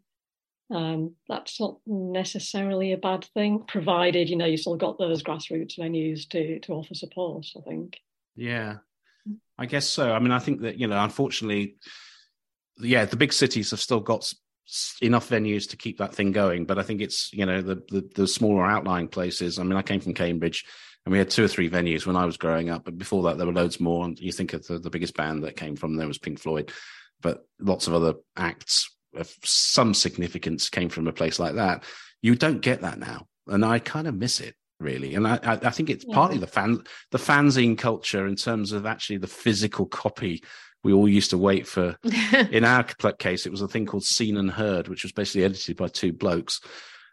Um, 0.71 1.17
that's 1.29 1.61
not 1.61 1.77
necessarily 1.87 2.93
a 2.93 2.97
bad 2.97 3.27
thing, 3.35 3.65
provided 3.69 4.31
you 4.31 4.37
know 4.37 4.47
you 4.47 4.57
still 4.57 4.77
got 4.77 4.97
those 4.99 5.23
grassroots 5.23 5.79
venues 5.79 6.27
to 6.31 6.61
to 6.61 6.73
offer 6.73 6.95
support. 6.95 7.45
I 7.55 7.61
think. 7.61 7.99
Yeah, 8.37 8.77
I 9.59 9.67
guess 9.67 9.87
so. 9.87 10.11
I 10.11 10.19
mean, 10.19 10.33
I 10.33 10.39
think 10.39 10.63
that 10.63 10.79
you 10.79 10.87
know, 10.87 11.05
unfortunately, 11.05 11.77
yeah, 12.81 13.05
the 13.05 13.17
big 13.17 13.35
cities 13.35 13.73
have 13.73 13.81
still 13.81 14.01
got 14.01 14.33
enough 15.03 15.29
venues 15.29 15.69
to 15.69 15.77
keep 15.77 15.99
that 15.99 16.15
thing 16.15 16.33
going, 16.33 16.65
but 16.65 16.79
I 16.79 16.85
think 16.85 17.03
it's 17.03 17.31
you 17.35 17.45
know 17.45 17.61
the 17.61 17.83
the, 17.91 18.09
the 18.15 18.27
smaller 18.27 18.65
outlying 18.65 19.09
places. 19.09 19.59
I 19.59 19.65
mean, 19.65 19.77
I 19.77 19.83
came 19.83 20.01
from 20.01 20.15
Cambridge 20.15 20.65
and 21.05 21.13
we 21.13 21.19
had 21.19 21.31
two 21.31 21.45
or 21.45 21.49
three 21.49 21.69
venues 21.69 22.07
when 22.07 22.17
I 22.17 22.25
was 22.25 22.37
growing 22.37 22.71
up. 22.71 22.85
But 22.85 22.99
before 22.99 23.25
that, 23.25 23.39
there 23.39 23.47
were 23.47 23.53
loads 23.53 23.81
more. 23.81 24.05
And 24.05 24.19
you 24.19 24.33
think 24.33 24.53
of 24.53 24.67
the, 24.67 24.79
the 24.79 24.91
biggest 24.91 25.17
band 25.17 25.43
that 25.45 25.57
came 25.57 25.77
from 25.77 25.97
there 25.97 26.07
was 26.07 26.19
Pink 26.19 26.39
Floyd, 26.39 26.73
but 27.21 27.45
lots 27.59 27.87
of 27.87 27.95
other 27.95 28.15
acts 28.37 28.89
of 29.15 29.35
some 29.45 29.95
significance 29.95 30.71
came 30.71 30.89
from 30.89 31.09
a 31.09 31.13
place 31.13 31.39
like 31.39 31.55
that. 31.55 31.85
You 32.23 32.35
don't 32.35 32.61
get 32.61 32.83
that 32.83 32.99
now, 32.99 33.27
and 33.47 33.65
I 33.65 33.79
kind 33.79 34.07
of 34.07 34.15
miss 34.15 34.41
it 34.41 34.55
really. 34.79 35.15
And 35.15 35.27
I, 35.27 35.39
I 35.43 35.71
think 35.71 35.91
it's 35.91 36.05
yeah. 36.07 36.15
partly 36.15 36.39
the 36.39 36.47
fan, 36.47 36.83
the 37.11 37.19
fanzine 37.19 37.79
culture 37.79 38.27
in 38.27 38.37
terms 38.37 38.73
of 38.73 38.85
actually 38.85 39.19
the 39.19 39.29
physical 39.29 39.87
copy. 39.87 40.43
We 40.85 40.93
all 40.93 41.09
used 41.09 41.31
to 41.31 41.39
wait 41.39 41.67
for. 41.67 41.97
in 42.51 42.65
our 42.65 42.83
case, 42.83 43.47
it 43.47 43.53
was 43.53 43.63
a 43.63 43.69
thing 43.69 43.87
called 43.87 44.05
Seen 44.05 44.37
and 44.37 44.51
Heard, 44.51 44.89
which 44.89 45.05
was 45.05 45.13
basically 45.13 45.45
edited 45.45 45.77
by 45.77 45.87
two 45.87 46.13
blokes 46.13 46.61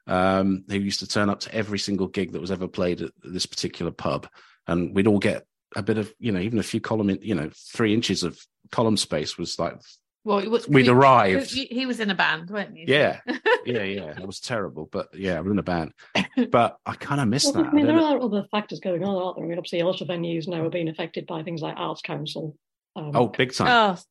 um, 0.10 0.66
who 0.68 0.80
used 0.80 0.99
to 0.99 1.07
turn 1.07 1.30
up 1.30 1.39
to 1.41 1.53
every 1.53 1.80
single 1.80 2.07
gig 2.07 2.32
that 2.32 2.41
was 2.41 2.51
ever 2.51 2.68
played 2.68 3.01
at 3.01 3.12
this 3.24 3.45
particular 3.45 3.91
pub, 3.91 4.28
and 4.68 4.93
we'd 4.95 5.07
all 5.07 5.20
get 5.20 5.45
a 5.76 5.84
bit 5.84 5.99
of, 5.99 6.12
you 6.20 6.32
know, 6.32 6.39
even 6.39 6.57
a 6.57 6.64
few 6.64 6.82
column, 6.82 7.16
you 7.22 7.36
know, 7.36 7.51
three 7.53 7.93
inches 7.93 8.24
of 8.24 8.39
column 8.72 8.97
space 8.97 9.38
was 9.38 9.57
like. 9.60 9.80
Well, 10.26 10.47
was, 10.49 10.68
we'd 10.68 10.88
we, 10.88 10.89
arrived. 10.89 11.51
He 11.51 11.86
was 11.86 11.99
in 12.01 12.10
a 12.10 12.16
band, 12.16 12.49
weren't 12.49 12.76
you? 12.76 12.86
Yeah, 12.88 13.22
yeah, 13.66 13.84
yeah. 13.84 14.20
It 14.20 14.28
was 14.28 14.41
terrible, 14.41 14.89
but 14.91 15.07
yeah, 15.14 15.38
I 15.38 15.41
was 15.41 15.51
in 15.51 15.60
a 15.60 15.64
band. 15.64 15.93
But 16.51 16.78
I 16.86 16.95
kind 16.95 17.22
of 17.22 17.28
miss 17.30 17.45
well, 17.45 17.53
that. 17.53 17.68
I 17.68 17.72
mean, 17.72 17.86
there 17.86 17.97
are 17.97 18.20
other 18.20 18.45
factors 18.51 18.80
going 18.80 19.03
on, 19.03 19.16
aren't 19.16 19.38
there? 19.38 19.45
I 19.45 19.47
mean, 19.47 19.57
obviously, 19.57 19.80
a 19.80 19.88
lot 19.88 20.01
of 20.01 20.07
venues 20.07 20.47
now 20.47 20.66
are 20.66 20.70
being 20.70 20.89
affected 20.89 21.26
by 21.26 21.43
things 21.43 21.62
like 21.62 21.76
Arts 21.78 22.01
Council. 22.01 22.57
Um, 22.95 23.12
oh, 23.14 23.28
big 23.28 23.53
time. 23.53 23.68
Oh. 23.68 24.01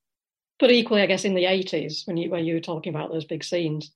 But 0.58 0.70
equally, 0.70 1.02
I 1.02 1.06
guess 1.06 1.24
in 1.24 1.34
the 1.34 1.44
eighties, 1.44 2.04
when 2.06 2.16
you 2.16 2.30
when 2.30 2.44
you 2.46 2.54
were 2.54 2.60
talking 2.60 2.94
about 2.94 3.12
those 3.12 3.26
big 3.26 3.44
scenes, 3.44 3.92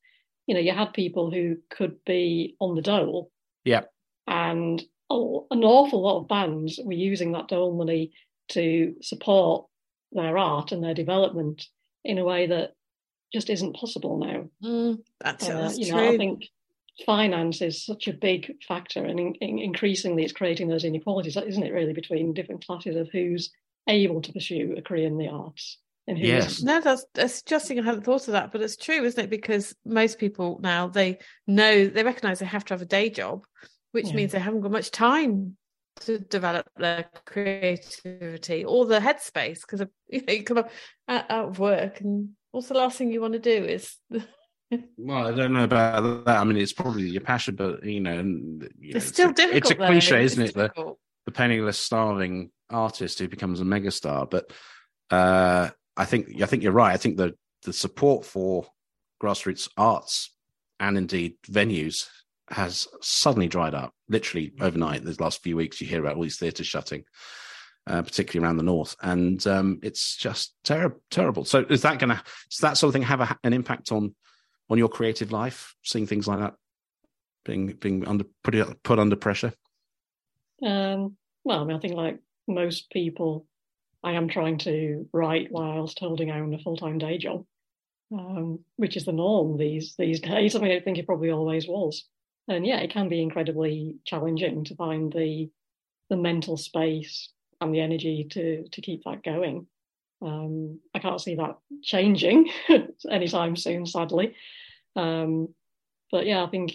you 0.47 0.55
know, 0.55 0.61
you 0.61 0.73
had 0.73 0.93
people 0.93 1.31
who 1.31 1.57
could 1.71 2.05
be 2.05 2.57
on 2.61 2.75
the 2.75 2.83
dole. 2.83 3.31
Yeah. 3.65 3.83
And 4.27 4.83
oh, 5.11 5.47
an 5.51 5.65
awful 5.65 6.03
lot 6.03 6.21
of 6.21 6.29
bands 6.29 6.81
were 6.83 6.93
using 6.93 7.33
that 7.33 7.49
dole 7.49 7.77
money 7.77 8.13
to 8.49 8.95
support 9.03 9.67
their 10.13 10.37
art 10.37 10.73
and 10.73 10.83
their 10.83 10.95
development 10.95 11.67
in 12.05 12.19
a 12.19 12.25
way 12.25 12.47
that 12.47 12.75
just 13.33 13.49
isn't 13.49 13.77
possible 13.77 14.19
now. 14.19 14.69
Mm, 14.69 15.03
that's, 15.21 15.49
uh, 15.49 15.63
that's 15.63 15.79
you 15.79 15.87
true. 15.87 15.97
know, 15.97 16.13
I 16.13 16.17
think 16.17 16.49
finance 17.07 17.63
is 17.63 17.85
such 17.85 18.09
a 18.09 18.13
big 18.13 18.53
factor, 18.67 19.05
and 19.05 19.19
in, 19.19 19.35
in, 19.37 19.59
increasingly 19.59 20.25
it's 20.25 20.33
creating 20.33 20.69
those 20.69 20.85
inequalities, 20.85 21.37
isn't 21.37 21.63
it? 21.63 21.73
Really, 21.73 21.95
between 21.95 22.35
different 22.35 22.67
classes 22.67 22.97
of 22.97 23.09
who's 23.11 23.51
able 23.89 24.21
to 24.23 24.33
pursue 24.33 24.75
a 24.77 24.83
career 24.83 25.07
in 25.07 25.19
the 25.19 25.29
arts 25.29 25.79
and 25.79 25.92
yes. 26.07 26.63
No, 26.63 26.81
that's 26.81 27.05
that's 27.15 27.41
interesting. 27.41 27.79
I 27.79 27.85
hadn't 27.85 28.03
thought 28.05 28.27
of 28.29 28.33
that, 28.33 28.53
but 28.53 28.61
it's 28.61 28.77
true, 28.77 29.05
isn't 29.05 29.25
it? 29.25 29.31
Because 29.31 29.75
most 29.85 30.19
people 30.19 30.59
now 30.63 30.89
they 30.89 31.19
know 31.47 31.87
they 31.87 32.05
recognise 32.05 32.39
they 32.39 32.47
have 32.47 32.65
to 32.67 32.75
have 32.75 32.83
a 32.83 32.87
day 32.87 33.11
job, 33.11 33.45
which 33.93 34.09
yeah. 34.09 34.15
means 34.15 34.33
they 34.33 34.39
haven't 34.39 34.63
got 34.63 34.73
much 34.73 34.91
time 34.91 35.57
to 36.01 36.19
develop 36.19 36.67
their 36.77 37.05
creativity 37.27 38.65
or 38.65 38.87
the 38.87 38.99
headspace 38.99 39.61
because 39.61 39.87
you 40.09 40.23
know 40.27 40.33
you 40.33 40.43
come 40.43 40.59
up 40.59 40.71
out, 41.07 41.31
out 41.31 41.49
of 41.51 41.59
work 41.59 42.01
and 42.01 42.31
what's 42.51 42.69
the 42.69 42.75
last 42.75 42.97
thing 42.97 43.13
you 43.13 43.21
want 43.21 43.35
to 43.35 43.39
do 43.39 43.65
is 43.65 43.97
Well, 44.97 45.27
I 45.27 45.33
don't 45.33 45.53
know 45.53 45.65
about 45.65 46.25
that. 46.25 46.39
I 46.39 46.45
mean, 46.45 46.57
it's 46.57 46.73
probably 46.73 47.09
your 47.09 47.21
passion, 47.21 47.57
but 47.57 47.85
you 47.85 48.01
know, 48.01 48.19
you 48.19 48.23
know, 48.23 48.69
It's 48.81 49.07
still 49.07 49.31
a- 49.31 49.35
difficult. 49.35 49.57
It's 49.57 49.71
a 49.71 49.75
cliche, 49.75 50.25
It's 50.25 50.33
isn't 50.33 50.45
it? 50.49 50.55
The, 50.55 50.95
the 51.27 51.33
penniless, 51.33 51.79
starving 51.79 52.51
artist 52.71 53.19
who 53.19 53.29
becomes 53.29 53.61
a 53.61 53.65
megastar. 53.65 54.31
But 54.31 54.51
uh, 55.11 55.71
I 55.97 56.05
think 56.05 56.41
I 56.43 56.47
think 56.47 56.63
you're 56.63 56.73
right. 56.73 56.93
I 56.93 56.97
think 56.97 57.17
the 57.17 57.35
the 57.65 57.73
support 57.73 58.25
for 58.25 58.67
grassroots 59.23 59.69
arts 59.77 60.35
and 60.81 60.99
indeed 60.99 61.35
venues 61.49 62.09
has 62.51 62.89
suddenly 63.01 63.49
dried 63.49 63.75
up. 63.75 63.95
Literally 64.09 64.53
overnight. 64.61 65.05
The 65.05 65.17
last 65.21 65.43
few 65.43 65.57
weeks, 65.57 65.81
you 65.81 65.87
hear 65.87 66.01
about 66.01 66.17
all 66.17 66.23
these 66.23 66.39
theatres 66.39 66.67
shutting. 66.67 67.05
Uh, 67.85 68.01
particularly 68.01 68.47
around 68.47 68.59
the 68.59 68.63
north, 68.63 68.95
and 69.03 69.45
um, 69.49 69.81
it's 69.83 70.17
just 70.17 70.55
ter- 70.63 70.97
terrible. 71.11 71.45
So, 71.45 71.67
is 71.69 71.83
that 71.83 71.99
going 71.99 72.11
to, 72.11 72.23
does 72.49 72.61
that 72.61 72.77
sort 72.77 72.91
of 72.91 72.93
thing 72.93 73.03
have 73.03 73.21
a, 73.21 73.37
an 73.43 73.53
impact 73.53 73.91
on 73.91 74.15
on 74.71 74.79
your 74.79 74.89
creative 74.89 75.33
life? 75.33 75.75
Seeing 75.83 76.07
things 76.07 76.29
like 76.29 76.39
that 76.39 76.55
being 77.45 77.67
being 77.81 78.07
under 78.07 78.25
put 78.45 78.55
put 78.83 78.99
under 78.99 79.17
pressure. 79.17 79.53
Um, 80.63 81.17
well, 81.45 81.61
I 81.61 81.65
mean, 81.65 81.77
I 81.77 81.81
think 81.81 81.95
like 81.95 82.21
most 82.47 82.91
people, 82.91 83.47
I 84.05 84.13
am 84.13 84.29
trying 84.29 84.59
to 84.59 85.09
write 85.13 85.51
whilst 85.51 85.99
holding 85.99 86.31
on 86.31 86.55
a 86.55 86.59
full 86.59 86.77
time 86.77 86.99
day 86.99 87.19
job, 87.19 87.45
um, 88.13 88.61
which 88.77 88.97
is 88.97 89.05
the 89.05 89.13
norm 89.13 89.57
these 89.57 89.95
these 89.97 90.21
days. 90.21 90.55
I 90.55 90.61
mean, 90.61 90.73
I 90.73 90.81
think 90.81 90.99
it 90.99 91.07
probably 91.07 91.31
always 91.31 91.69
was, 91.69 92.05
and 92.49 92.67
yeah, 92.67 92.79
it 92.79 92.93
can 92.93 93.09
be 93.09 93.23
incredibly 93.23 93.97
challenging 94.05 94.65
to 94.65 94.75
find 94.75 95.13
the 95.13 95.51
the 96.11 96.17
mental 96.17 96.57
space 96.57 97.31
and 97.61 97.75
the 97.75 97.81
energy 97.81 98.27
to 98.31 98.69
to 98.69 98.81
keep 98.81 99.05
that 99.05 99.23
going. 99.23 99.67
Um, 100.21 100.81
I 100.95 100.99
can't 100.99 101.21
see 101.21 101.35
that 101.37 101.59
changing 101.83 102.51
anytime 103.11 103.57
soon, 103.57 103.87
sadly. 103.87 104.35
Um, 104.95 105.49
but 106.11 106.27
yeah, 106.27 106.45
I 106.45 106.49
think 106.49 106.75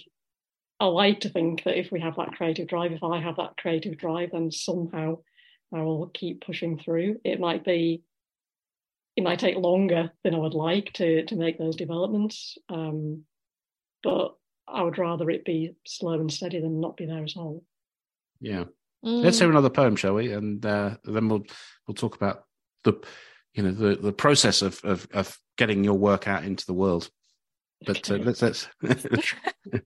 I 0.79 0.85
like 0.85 1.21
to 1.21 1.29
think 1.29 1.63
that 1.63 1.79
if 1.79 1.91
we 1.91 1.99
have 2.01 2.15
that 2.17 2.33
creative 2.33 2.67
drive, 2.67 2.91
if 2.91 3.03
I 3.03 3.19
have 3.21 3.37
that 3.37 3.57
creative 3.57 3.97
drive, 3.97 4.31
then 4.31 4.51
somehow 4.51 5.17
I 5.73 5.81
will 5.81 6.07
keep 6.07 6.45
pushing 6.45 6.77
through. 6.77 7.19
It 7.23 7.39
might 7.39 7.65
be, 7.65 8.03
it 9.15 9.23
might 9.23 9.39
take 9.39 9.57
longer 9.57 10.11
than 10.23 10.35
I 10.35 10.37
would 10.37 10.53
like 10.53 10.93
to 10.93 11.25
to 11.25 11.35
make 11.35 11.57
those 11.57 11.75
developments, 11.75 12.57
um, 12.69 13.23
but 14.03 14.35
I 14.67 14.83
would 14.83 14.97
rather 14.97 15.29
it 15.29 15.45
be 15.45 15.73
slow 15.85 16.13
and 16.13 16.31
steady 16.31 16.59
than 16.59 16.79
not 16.79 16.97
be 16.97 17.05
there 17.05 17.23
at 17.23 17.37
all. 17.37 17.63
Yeah. 18.39 18.65
Mm. 19.05 19.23
Let's 19.23 19.39
hear 19.39 19.49
another 19.49 19.69
poem, 19.69 19.95
shall 19.95 20.15
we? 20.15 20.31
And 20.31 20.65
uh, 20.65 20.97
then 21.03 21.29
we'll 21.29 21.43
we'll 21.87 21.95
talk 21.95 22.15
about 22.15 22.45
the 22.83 22.93
you 23.53 23.63
know 23.63 23.71
the 23.71 23.95
the 23.95 24.13
process 24.13 24.61
of 24.61 24.79
of, 24.83 25.07
of 25.13 25.37
getting 25.57 25.83
your 25.83 25.97
work 25.97 26.27
out 26.27 26.43
into 26.43 26.65
the 26.65 26.73
world. 26.73 27.09
But 27.85 28.09
uh, 28.09 28.15
let's 28.15 28.41
let's 28.41 28.67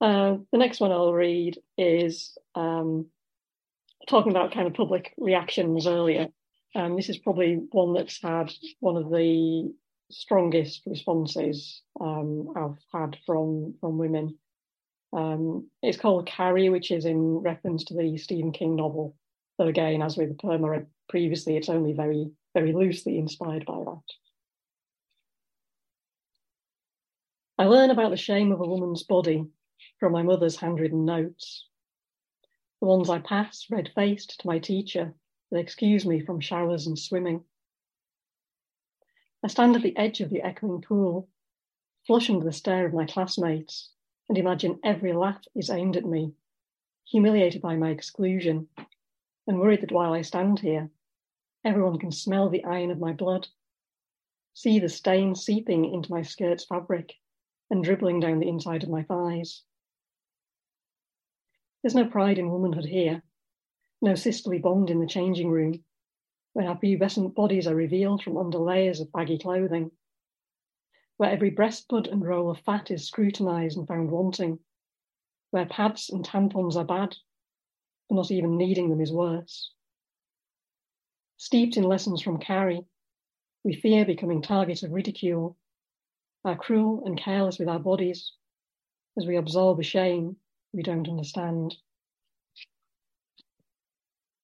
Uh, 0.00 0.36
the 0.52 0.58
next 0.58 0.80
one 0.80 0.92
I'll 0.92 1.12
read 1.12 1.58
is 1.76 2.36
um, 2.54 3.06
talking 4.08 4.32
about 4.32 4.52
kind 4.52 4.66
of 4.66 4.74
public 4.74 5.12
reactions 5.18 5.86
earlier. 5.86 6.28
Um, 6.74 6.96
this 6.96 7.08
is 7.08 7.18
probably 7.18 7.60
one 7.70 7.94
that's 7.94 8.20
had 8.22 8.52
one 8.80 8.96
of 8.96 9.10
the 9.10 9.72
strongest 10.10 10.82
responses 10.86 11.82
um, 12.00 12.48
I've 12.56 12.78
had 12.92 13.16
from 13.26 13.74
from 13.80 13.98
women. 13.98 14.38
Um, 15.12 15.68
it's 15.82 15.98
called 15.98 16.26
Carrie, 16.26 16.68
which 16.68 16.90
is 16.90 17.04
in 17.04 17.38
reference 17.38 17.84
to 17.84 17.94
the 17.94 18.16
Stephen 18.18 18.52
King 18.52 18.76
novel. 18.76 19.14
Though 19.58 19.68
again, 19.68 20.02
as 20.02 20.16
with 20.16 20.38
read 20.42 20.86
previously, 21.08 21.56
it's 21.56 21.68
only 21.68 21.92
very 21.92 22.30
very 22.54 22.72
loosely 22.72 23.18
inspired 23.18 23.64
by 23.66 23.78
that. 23.78 24.02
I 27.58 27.64
learn 27.64 27.90
about 27.90 28.10
the 28.10 28.16
shame 28.16 28.52
of 28.52 28.60
a 28.60 28.66
woman's 28.66 29.02
body 29.02 29.44
from 29.98 30.12
my 30.12 30.22
mother's 30.22 30.56
handwritten 30.56 31.04
notes. 31.04 31.67
The 32.80 32.86
ones 32.86 33.10
I 33.10 33.18
pass, 33.18 33.68
red 33.70 33.88
faced, 33.92 34.38
to 34.40 34.46
my 34.46 34.60
teacher 34.60 35.14
that 35.50 35.58
excuse 35.58 36.06
me 36.06 36.20
from 36.20 36.38
showers 36.38 36.86
and 36.86 36.96
swimming. 36.96 37.44
I 39.42 39.48
stand 39.48 39.74
at 39.74 39.82
the 39.82 39.96
edge 39.96 40.20
of 40.20 40.30
the 40.30 40.42
echoing 40.42 40.82
pool, 40.82 41.28
flush 42.06 42.30
under 42.30 42.44
the 42.44 42.52
stare 42.52 42.86
of 42.86 42.94
my 42.94 43.04
classmates, 43.04 43.90
and 44.28 44.38
imagine 44.38 44.78
every 44.84 45.12
laugh 45.12 45.44
is 45.56 45.70
aimed 45.70 45.96
at 45.96 46.04
me, 46.04 46.34
humiliated 47.04 47.60
by 47.62 47.74
my 47.74 47.90
exclusion, 47.90 48.68
and 49.46 49.58
worried 49.58 49.80
that 49.80 49.90
while 49.92 50.12
I 50.12 50.22
stand 50.22 50.60
here, 50.60 50.90
everyone 51.64 51.98
can 51.98 52.12
smell 52.12 52.48
the 52.48 52.62
iron 52.64 52.92
of 52.92 53.00
my 53.00 53.12
blood, 53.12 53.48
see 54.54 54.78
the 54.78 54.88
stain 54.88 55.34
seeping 55.34 55.84
into 55.84 56.12
my 56.12 56.22
skirt's 56.22 56.64
fabric 56.64 57.14
and 57.70 57.82
dribbling 57.82 58.20
down 58.20 58.38
the 58.38 58.48
inside 58.48 58.84
of 58.84 58.88
my 58.88 59.02
thighs. 59.02 59.64
There's 61.88 62.04
no 62.04 62.10
pride 62.10 62.36
in 62.38 62.50
womanhood 62.50 62.84
here, 62.84 63.22
no 64.02 64.14
sisterly 64.14 64.58
bond 64.58 64.90
in 64.90 65.00
the 65.00 65.06
changing 65.06 65.48
room, 65.50 65.82
where 66.52 66.68
our 66.68 66.78
pubescent 66.78 67.34
bodies 67.34 67.66
are 67.66 67.74
revealed 67.74 68.22
from 68.22 68.36
under 68.36 68.58
layers 68.58 69.00
of 69.00 69.10
baggy 69.10 69.38
clothing, 69.38 69.90
where 71.16 71.30
every 71.30 71.48
breast 71.48 71.88
bud 71.88 72.06
and 72.06 72.22
roll 72.22 72.50
of 72.50 72.60
fat 72.60 72.90
is 72.90 73.06
scrutinized 73.06 73.78
and 73.78 73.88
found 73.88 74.10
wanting, 74.10 74.58
where 75.50 75.64
pads 75.64 76.10
and 76.10 76.26
tampons 76.26 76.76
are 76.76 76.84
bad, 76.84 77.16
but 78.10 78.16
not 78.16 78.30
even 78.30 78.58
needing 78.58 78.90
them 78.90 79.00
is 79.00 79.10
worse. 79.10 79.72
Steeped 81.38 81.78
in 81.78 81.84
lessons 81.84 82.20
from 82.20 82.38
Carrie, 82.38 82.84
we 83.64 83.72
fear 83.72 84.04
becoming 84.04 84.42
targets 84.42 84.82
of 84.82 84.92
ridicule, 84.92 85.56
are 86.44 86.54
cruel 86.54 87.02
and 87.06 87.18
careless 87.18 87.58
with 87.58 87.66
our 87.66 87.80
bodies 87.80 88.34
as 89.16 89.24
we 89.24 89.36
absorb 89.36 89.80
a 89.80 89.82
shame 89.82 90.36
we 90.78 90.84
don't 90.84 91.08
understand. 91.08 91.74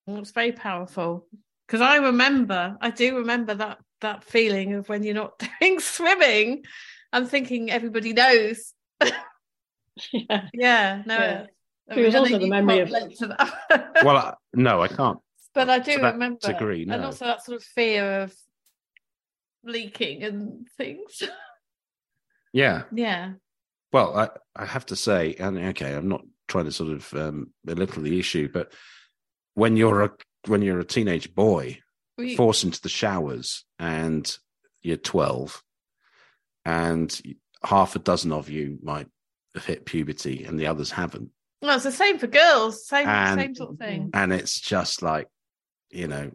It's 0.08 0.32
very 0.32 0.50
powerful 0.50 1.28
because 1.64 1.80
I 1.80 1.98
remember, 1.98 2.76
I 2.80 2.90
do 2.90 3.18
remember 3.18 3.54
that 3.54 3.78
that 4.00 4.24
feeling 4.24 4.74
of 4.74 4.88
when 4.88 5.04
you're 5.04 5.14
not 5.14 5.38
doing 5.60 5.78
swimming. 5.78 6.64
I'm 7.12 7.26
thinking 7.26 7.70
everybody 7.70 8.12
knows. 8.12 8.74
yeah. 10.12 10.48
Yeah, 10.52 11.02
no. 11.06 11.16
Yeah. 11.16 11.46
I 11.88 12.00
It 12.00 12.04
was 12.04 12.14
also 12.16 12.38
the 12.40 12.48
memory 12.48 12.80
of- 12.80 12.90
that. 12.90 14.00
well, 14.04 14.16
I, 14.16 14.34
no, 14.54 14.82
I 14.82 14.88
can't. 14.88 15.20
but 15.54 15.70
I 15.70 15.78
do 15.78 15.98
to 15.98 16.02
remember, 16.02 16.48
degree, 16.48 16.82
and 16.82 17.00
no. 17.00 17.04
also 17.04 17.26
that 17.26 17.44
sort 17.44 17.58
of 17.58 17.62
fear 17.62 18.22
of 18.22 18.34
leaking 19.62 20.24
and 20.24 20.66
things. 20.76 21.22
Yeah. 22.52 22.84
yeah, 22.92 23.34
Well, 23.94 24.18
I, 24.18 24.28
I 24.56 24.66
have 24.66 24.86
to 24.86 24.96
say, 24.96 25.36
and 25.38 25.56
okay, 25.56 25.94
I'm 25.94 26.08
not 26.08 26.22
trying 26.48 26.64
to 26.64 26.72
sort 26.72 26.90
of 26.90 27.14
um, 27.14 27.52
belittle 27.64 28.02
the 28.02 28.18
issue, 28.18 28.48
but 28.52 28.72
when 29.54 29.76
you're 29.76 30.02
a 30.02 30.10
when 30.48 30.62
you're 30.62 30.80
a 30.80 30.84
teenage 30.84 31.32
boy 31.32 31.78
We- 32.18 32.34
forced 32.34 32.64
into 32.64 32.82
the 32.82 32.88
showers 32.88 33.64
and 33.78 34.36
you're 34.82 34.96
12 34.96 35.62
and 36.64 37.22
half 37.62 37.94
a 37.94 38.00
dozen 38.00 38.32
of 38.32 38.50
you 38.50 38.78
might 38.82 39.06
have 39.54 39.64
hit 39.64 39.86
puberty 39.86 40.42
and 40.44 40.58
the 40.58 40.66
others 40.66 40.90
haven't 40.90 41.30
well, 41.62 41.76
it's 41.76 41.84
the 41.84 41.92
same 41.92 42.18
for 42.18 42.26
girls. 42.26 42.86
Same, 42.88 43.06
And- 43.08 43.40
same 43.40 43.54
sort 43.54 43.70
of 43.70 43.78
thing. 43.78 44.10
and 44.12 44.32
it's 44.32 44.60
just 44.60 45.02
like 45.02 45.28
you 45.90 46.08
know 46.08 46.32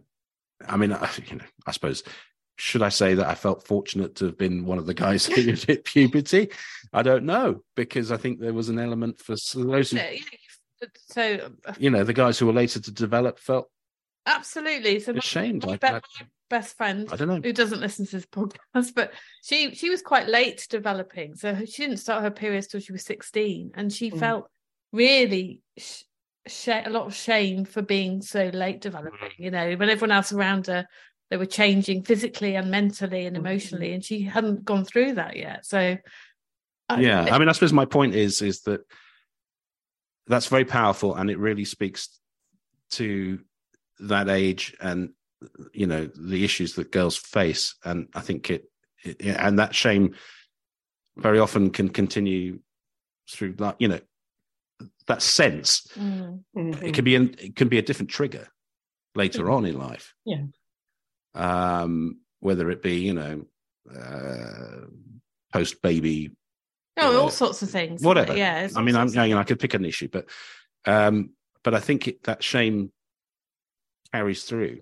i 0.66 0.78
mean 0.78 0.90
you 1.26 1.36
know 1.36 1.44
i 1.66 1.72
suppose 1.72 2.02
should 2.60 2.82
i 2.82 2.88
say 2.88 3.14
that 3.14 3.26
i 3.26 3.34
felt 3.34 3.66
fortunate 3.66 4.14
to 4.14 4.26
have 4.26 4.36
been 4.38 4.64
one 4.64 4.78
of 4.78 4.86
the 4.86 4.94
guys 4.94 5.26
who 5.34 5.40
hit 5.42 5.84
puberty 5.84 6.48
i 6.92 7.02
don't 7.02 7.24
know 7.24 7.62
because 7.74 8.12
i 8.12 8.16
think 8.16 8.38
there 8.38 8.52
was 8.52 8.68
an 8.68 8.78
element 8.78 9.18
for 9.20 9.32
those 9.54 9.90
who 9.90 9.96
Yeah, 9.96 10.10
yeah, 10.10 10.88
So 11.08 11.50
uh, 11.66 11.72
you 11.78 11.90
know 11.90 12.04
the 12.04 12.12
guys 12.12 12.38
who 12.38 12.46
were 12.46 12.52
later 12.52 12.80
to 12.80 12.90
develop 12.92 13.38
felt 13.38 13.70
absolutely. 14.26 15.00
So 15.00 15.12
ashamed 15.14 15.64
my, 15.64 15.72
like 15.72 15.82
my 15.82 16.00
best 16.48 16.76
friend 16.76 17.08
i 17.12 17.16
don't 17.16 17.28
know 17.28 17.40
who 17.42 17.52
doesn't 17.52 17.80
listen 17.80 18.06
to 18.06 18.12
this 18.16 18.26
podcast, 18.26 18.94
but 18.94 19.12
she 19.42 19.74
she 19.74 19.88
was 19.90 20.02
quite 20.02 20.28
late 20.28 20.66
developing, 20.70 21.34
so 21.34 21.54
she 21.64 21.82
didn't 21.82 21.98
start 21.98 22.22
her 22.22 22.30
periods 22.30 22.66
till 22.66 22.80
she 22.80 22.92
was 22.92 23.04
sixteen, 23.04 23.70
and 23.74 23.92
she 23.92 24.10
Mm. 24.10 24.18
felt 24.18 24.50
really 24.92 25.62
sh- 25.78 26.02
sh- 26.46 26.68
a 26.68 26.90
lot 26.90 27.06
of 27.06 27.14
shame 27.14 27.64
for 27.64 27.82
being 27.82 28.20
so 28.22 28.50
late 28.52 28.80
developing. 28.80 29.30
You 29.38 29.50
know, 29.52 29.74
when 29.76 29.88
everyone 29.90 30.10
else 30.16 30.32
around 30.32 30.66
her 30.66 30.86
they 31.30 31.36
were 31.36 31.46
changing 31.46 32.02
physically 32.02 32.56
and 32.56 32.70
mentally 32.70 33.24
and 33.26 33.36
Mhm. 33.36 33.40
emotionally, 33.40 33.92
and 33.92 34.04
she 34.04 34.22
hadn't 34.22 34.64
gone 34.64 34.84
through 34.84 35.14
that 35.14 35.36
yet. 35.36 35.64
So 35.64 35.96
I- 36.88 37.00
yeah 37.00 37.22
i 37.32 37.38
mean 37.38 37.48
i 37.48 37.52
suppose 37.52 37.72
my 37.72 37.84
point 37.84 38.16
is 38.16 38.42
is 38.42 38.62
that 38.62 38.80
that's 40.26 40.46
very 40.48 40.64
powerful 40.64 41.14
and 41.14 41.30
it 41.30 41.38
really 41.38 41.64
speaks 41.64 42.18
to 42.90 43.38
that 44.00 44.28
age 44.28 44.74
and 44.80 45.10
you 45.72 45.86
know 45.86 46.06
the 46.06 46.42
issues 46.44 46.74
that 46.74 46.90
girls 46.90 47.16
face 47.16 47.76
and 47.84 48.08
i 48.16 48.20
think 48.20 48.50
it, 48.50 48.64
it 49.04 49.22
and 49.22 49.60
that 49.60 49.72
shame 49.72 50.16
very 51.16 51.38
often 51.38 51.70
can 51.70 51.88
continue 51.88 52.58
through 53.30 53.52
that 53.52 53.76
you 53.78 53.86
know 53.86 54.00
that 55.06 55.22
sense 55.22 55.86
Mm. 55.94 56.42
Mhm. 56.56 56.82
it 56.82 56.92
can 56.94 57.04
be 57.04 57.14
an, 57.14 57.36
it 57.38 57.54
can 57.54 57.68
be 57.68 57.78
a 57.78 57.82
different 57.82 58.10
trigger 58.10 58.48
later 59.14 59.44
Mhm. 59.44 59.52
on 59.54 59.64
in 59.64 59.78
life 59.78 60.12
Yeah. 60.26 60.42
Um 61.34 62.18
whether 62.40 62.70
it 62.70 62.82
be 62.82 62.96
you 62.96 63.14
know 63.14 63.44
uh 63.94 64.86
post 65.52 65.80
baby 65.82 66.30
Oh, 66.96 67.16
uh, 67.16 67.20
all 67.22 67.30
sorts 67.30 67.62
of 67.62 67.70
things. 67.70 68.02
whatever. 68.02 68.36
Yeah. 68.36 68.68
I 68.76 68.82
mean, 68.82 68.94
I'm, 68.94 69.08
you 69.08 69.34
know, 69.34 69.38
I 69.38 69.44
could 69.44 69.58
pick 69.60 69.72
an 69.72 69.86
issue, 69.86 70.08
but 70.08 70.28
um, 70.84 71.30
but 71.64 71.72
I 71.74 71.80
think 71.80 72.08
it, 72.08 72.22
that 72.24 72.42
shame 72.42 72.92
carries 74.12 74.44
through, 74.44 74.80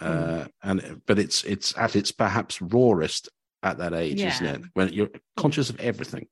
uh, 0.00 0.46
and 0.62 1.00
but 1.06 1.18
it's 1.20 1.44
it's 1.44 1.76
at 1.78 1.94
its 1.94 2.10
perhaps 2.10 2.60
rawest 2.60 3.28
at 3.62 3.78
that 3.78 3.94
age, 3.94 4.20
isn't 4.24 4.46
it? 4.46 4.62
When 4.72 4.92
you're 4.92 5.10
conscious 5.36 5.70
of 5.70 5.78
everything, 5.78 6.26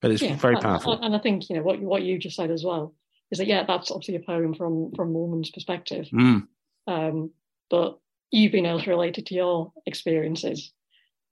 but 0.00 0.12
it's 0.12 0.22
Yeah, 0.22 0.36
very 0.36 0.56
powerful. 0.56 1.00
And 1.02 1.16
I 1.16 1.18
think 1.18 1.48
you 1.50 1.56
know 1.56 1.62
what 1.62 1.80
you- 1.80 1.88
what 1.88 2.02
you 2.02 2.18
just 2.18 2.36
said 2.36 2.50
as 2.52 2.62
well 2.62 2.94
is 3.32 3.38
that 3.38 3.46
yeah, 3.48 3.64
that's 3.64 3.90
obviously 3.90 4.14
a 4.16 4.20
poem 4.20 4.54
from 4.54 4.92
from 4.94 5.08
a 5.08 5.18
woman's 5.18 5.50
perspective, 5.50 6.06
Mm, 6.12 6.46
um, 6.86 7.30
but 7.68 7.98
you've 8.30 8.52
been 8.52 8.66
able 8.66 8.80
to 8.82 8.90
relate 8.90 9.18
it 9.18 9.26
to 9.26 9.34
your 9.34 9.72
experiences, 9.86 10.72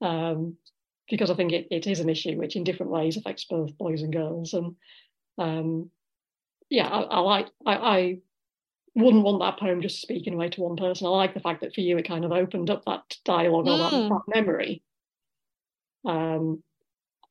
um, 0.01 0.57
because 1.11 1.31
I 1.31 1.35
think 1.35 1.53
it, 1.53 1.69
it 1.71 1.87
is 1.87 2.01
an 2.01 2.09
issue 2.09 2.37
which 2.37 2.57
in 2.57 2.65
different 2.65 2.93
ways 2.93 3.17
affects 3.17 3.45
both 3.45 3.77
boys 3.79 4.03
and 4.03 4.13
girls, 4.13 4.55
and 4.55 4.77
um, 5.39 5.91
yeah, 6.71 6.89
I, 6.89 7.01
I 7.03 7.19
like 7.21 7.49
I, 7.65 7.75
I 7.75 8.19
wouldn't 8.95 9.25
want 9.25 9.41
that 9.41 9.59
poem 9.61 9.83
just 9.83 10.01
speaking 10.01 10.35
away 10.35 10.49
to 10.51 10.63
one 10.63 10.77
person. 10.77 11.07
I 11.07 11.11
like 11.11 11.35
the 11.35 11.41
fact 11.41 11.61
that 11.61 11.75
for 11.75 11.83
you 11.83 11.99
it 11.99 12.09
kind 12.09 12.25
of 12.25 12.33
opened 12.33 12.71
up 12.71 12.85
that 12.87 13.17
dialogue 13.25 13.69
or 13.69 13.79
that, 13.79 13.93
Mm. 13.93 14.09
that 14.09 14.23
memory. 14.35 14.83
Um, 16.05 16.63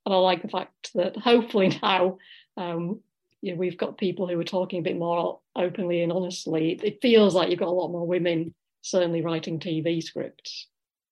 and 0.06 0.14
I 0.14 0.18
like 0.18 0.44
the 0.44 0.48
fact 0.48 0.92
that 0.94 1.18
hopefully 1.18 1.78
now 1.84 2.18
um, 2.58 3.00
you 3.42 3.54
know, 3.54 3.60
we've 3.60 3.78
got 3.78 3.98
people 3.98 4.28
who 4.28 4.40
are 4.40 4.44
talking 4.44 4.80
a 4.80 4.84
bit 4.84 4.98
more 4.98 5.40
openly 5.56 6.02
and 6.02 6.12
honestly. 6.12 6.80
It 6.84 7.02
feels 7.02 7.36
like 7.36 7.50
you've 7.50 7.60
got 7.60 7.68
a 7.68 7.72
lot 7.72 7.92
more 7.92 8.08
women 8.08 8.54
certainly 8.86 9.22
writing 9.22 9.60
TV 9.60 10.02
scripts. 10.02 10.68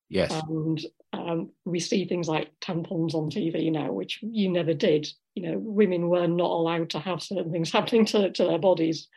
yes, 0.09 0.32
And 0.47 0.80
um, 1.11 1.49
we 1.65 1.80
see 1.80 2.05
things 2.05 2.28
like 2.28 2.51
tampons 2.61 3.15
on 3.15 3.32
TV 3.32 3.71
now, 3.71 3.91
which 3.91 4.19
you 4.21 4.49
never 4.49 4.74
did. 4.74 5.07
You 5.34 5.51
know, 5.51 5.57
women 5.57 6.07
were 6.07 6.28
not 6.28 6.51
allowed 6.51 6.91
to 6.91 6.99
have 6.99 7.24
certain 7.24 7.51
things 7.51 7.71
happening 7.74 8.05
to, 8.07 8.32
to 8.32 8.43
their 8.45 8.59
bodies. 8.59 9.07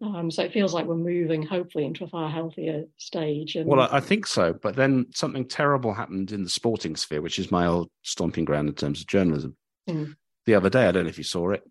Um, 0.00 0.30
so 0.30 0.42
it 0.42 0.52
feels 0.52 0.74
like 0.74 0.86
we're 0.86 0.96
moving, 0.96 1.42
hopefully, 1.42 1.84
into 1.84 2.04
a 2.04 2.08
far 2.08 2.30
healthier 2.30 2.84
stage. 2.98 3.56
And 3.56 3.66
well, 3.66 3.88
I, 3.90 4.00
think 4.00 4.26
so. 4.26 4.52
But 4.52 4.76
then 4.76 5.06
something 5.12 5.44
terrible 5.44 5.92
happened 5.92 6.30
in 6.30 6.44
the 6.44 6.50
sporting 6.50 6.94
sphere, 6.94 7.20
which 7.20 7.38
is 7.38 7.50
my 7.50 7.66
old 7.66 7.90
stomping 8.02 8.44
ground 8.44 8.68
in 8.68 8.74
terms 8.74 9.00
of 9.00 9.08
journalism. 9.08 9.56
Mm. 9.88 10.14
The 10.46 10.54
other 10.54 10.70
day, 10.70 10.86
I 10.86 10.92
don't 10.92 11.04
know 11.04 11.10
if 11.10 11.18
you 11.18 11.24
saw 11.24 11.50
it. 11.50 11.62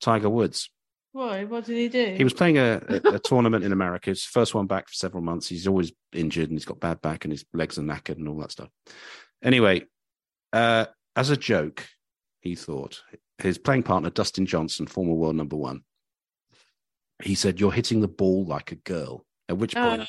Tiger 0.00 0.30
Woods. 0.30 0.70
Why? 1.14 1.44
What 1.44 1.64
did 1.64 1.76
he 1.76 1.88
do? 1.88 2.14
He 2.16 2.24
was 2.24 2.32
playing 2.32 2.58
a, 2.58 2.82
a, 2.88 3.14
a 3.14 3.18
tournament 3.20 3.64
in 3.64 3.70
America. 3.70 4.10
It's 4.10 4.26
the 4.26 4.32
first 4.32 4.52
one 4.52 4.66
back 4.66 4.88
for 4.88 4.94
several 4.94 5.22
months. 5.22 5.46
He's 5.48 5.68
always 5.68 5.92
injured 6.12 6.48
and 6.48 6.58
he's 6.58 6.64
got 6.64 6.80
bad 6.80 7.00
back 7.02 7.24
and 7.24 7.30
his 7.30 7.44
legs 7.54 7.78
are 7.78 7.82
knackered 7.82 8.16
and 8.16 8.28
all 8.28 8.38
that 8.38 8.50
stuff. 8.50 8.68
Anyway, 9.40 9.84
uh, 10.52 10.86
as 11.14 11.30
a 11.30 11.36
joke, 11.36 11.86
he 12.40 12.56
thought 12.56 13.00
his 13.38 13.58
playing 13.58 13.84
partner, 13.84 14.10
Dustin 14.10 14.44
Johnson, 14.44 14.88
former 14.88 15.14
world 15.14 15.36
number 15.36 15.54
one, 15.54 15.82
he 17.22 17.36
said, 17.36 17.60
You're 17.60 17.70
hitting 17.70 18.00
the 18.00 18.08
ball 18.08 18.44
like 18.44 18.72
a 18.72 18.76
girl. 18.76 19.24
At 19.48 19.58
which 19.58 19.76
point 19.76 20.02
Oh, 20.02 20.06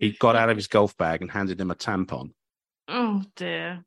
he 0.00 0.12
got 0.12 0.36
out 0.36 0.48
of 0.48 0.56
his 0.56 0.68
golf 0.68 0.96
bag 0.96 1.20
and 1.20 1.30
handed 1.30 1.60
him 1.60 1.70
a 1.70 1.74
tampon 1.74 2.30
oh 2.88 3.22
dear. 3.34 3.84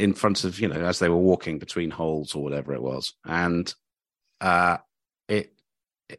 in 0.00 0.12
front 0.12 0.42
of, 0.42 0.58
you 0.58 0.66
know, 0.66 0.80
as 0.80 0.98
they 0.98 1.08
were 1.08 1.16
walking 1.16 1.60
between 1.60 1.90
holes 1.92 2.34
or 2.34 2.42
whatever 2.42 2.72
it 2.74 2.82
was. 2.82 3.14
And 3.24 3.72
uh, 4.40 4.78
it, 5.30 5.52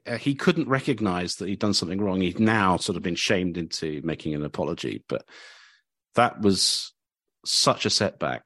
uh, 0.08 0.18
he 0.18 0.36
couldn't 0.36 0.70
recognize 0.70 1.36
that 1.36 1.50
he'd 1.50 1.60
done 1.60 1.74
something 1.74 2.00
wrong. 2.02 2.22
He'd 2.22 2.40
now 2.40 2.78
sort 2.78 2.96
of 2.98 3.04
been 3.04 3.16
shamed 3.16 3.58
into 3.58 4.02
making 4.04 4.34
an 4.34 4.44
apology, 4.44 5.04
but 5.08 5.26
that 6.16 6.42
was 6.42 6.94
such 7.46 7.86
a 7.86 7.90
setback. 7.90 8.44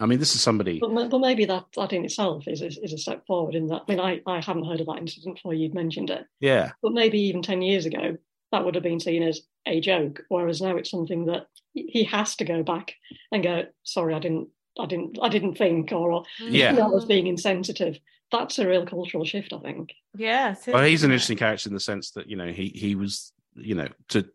I 0.00 0.06
mean, 0.06 0.18
this 0.18 0.34
is 0.34 0.42
somebody. 0.42 0.80
But, 0.80 1.10
but 1.10 1.18
maybe 1.20 1.44
that, 1.44 1.66
that 1.76 1.92
in 1.92 2.04
itself 2.04 2.48
is, 2.48 2.60
is, 2.60 2.78
is 2.82 2.92
a 2.92 2.98
step 2.98 3.24
forward 3.26 3.54
in 3.54 3.68
that. 3.68 3.82
I 3.86 3.92
mean, 3.92 4.00
I, 4.00 4.20
I 4.26 4.40
haven't 4.40 4.64
heard 4.64 4.80
of 4.80 4.86
that 4.86 4.98
incident 4.98 5.36
before 5.36 5.54
you'd 5.54 5.74
mentioned 5.74 6.10
it. 6.10 6.26
Yeah, 6.40 6.72
But 6.82 6.92
maybe 6.92 7.20
even 7.20 7.42
10 7.42 7.62
years 7.62 7.86
ago, 7.86 8.16
that 8.50 8.64
would 8.64 8.74
have 8.74 8.82
been 8.82 9.00
seen 9.00 9.22
as 9.22 9.42
a 9.66 9.80
joke. 9.80 10.22
Whereas 10.28 10.60
now 10.60 10.76
it's 10.76 10.90
something 10.90 11.26
that 11.26 11.46
he 11.74 12.04
has 12.04 12.34
to 12.36 12.44
go 12.44 12.62
back 12.62 12.94
and 13.30 13.42
go, 13.44 13.64
sorry, 13.84 14.14
I 14.14 14.18
didn't, 14.18 14.48
I 14.78 14.86
didn't, 14.86 15.18
I 15.22 15.28
didn't 15.28 15.56
think, 15.56 15.92
or 15.92 16.24
Yeah. 16.40 16.72
that 16.72 16.90
was 16.90 17.04
being 17.04 17.26
insensitive. 17.28 17.98
That's 18.32 18.58
a 18.58 18.66
real 18.66 18.86
cultural 18.86 19.24
shift, 19.24 19.52
I 19.52 19.58
think. 19.58 19.92
Yeah. 20.16 20.54
well, 20.66 20.84
he's 20.84 21.04
an 21.04 21.12
interesting 21.12 21.36
character 21.36 21.68
in 21.68 21.74
the 21.74 21.80
sense 21.80 22.12
that 22.12 22.28
you 22.28 22.36
know 22.36 22.48
he 22.48 22.68
he 22.68 22.94
was 22.94 23.32
you 23.54 23.74
know 23.74 23.88
to 24.08 24.26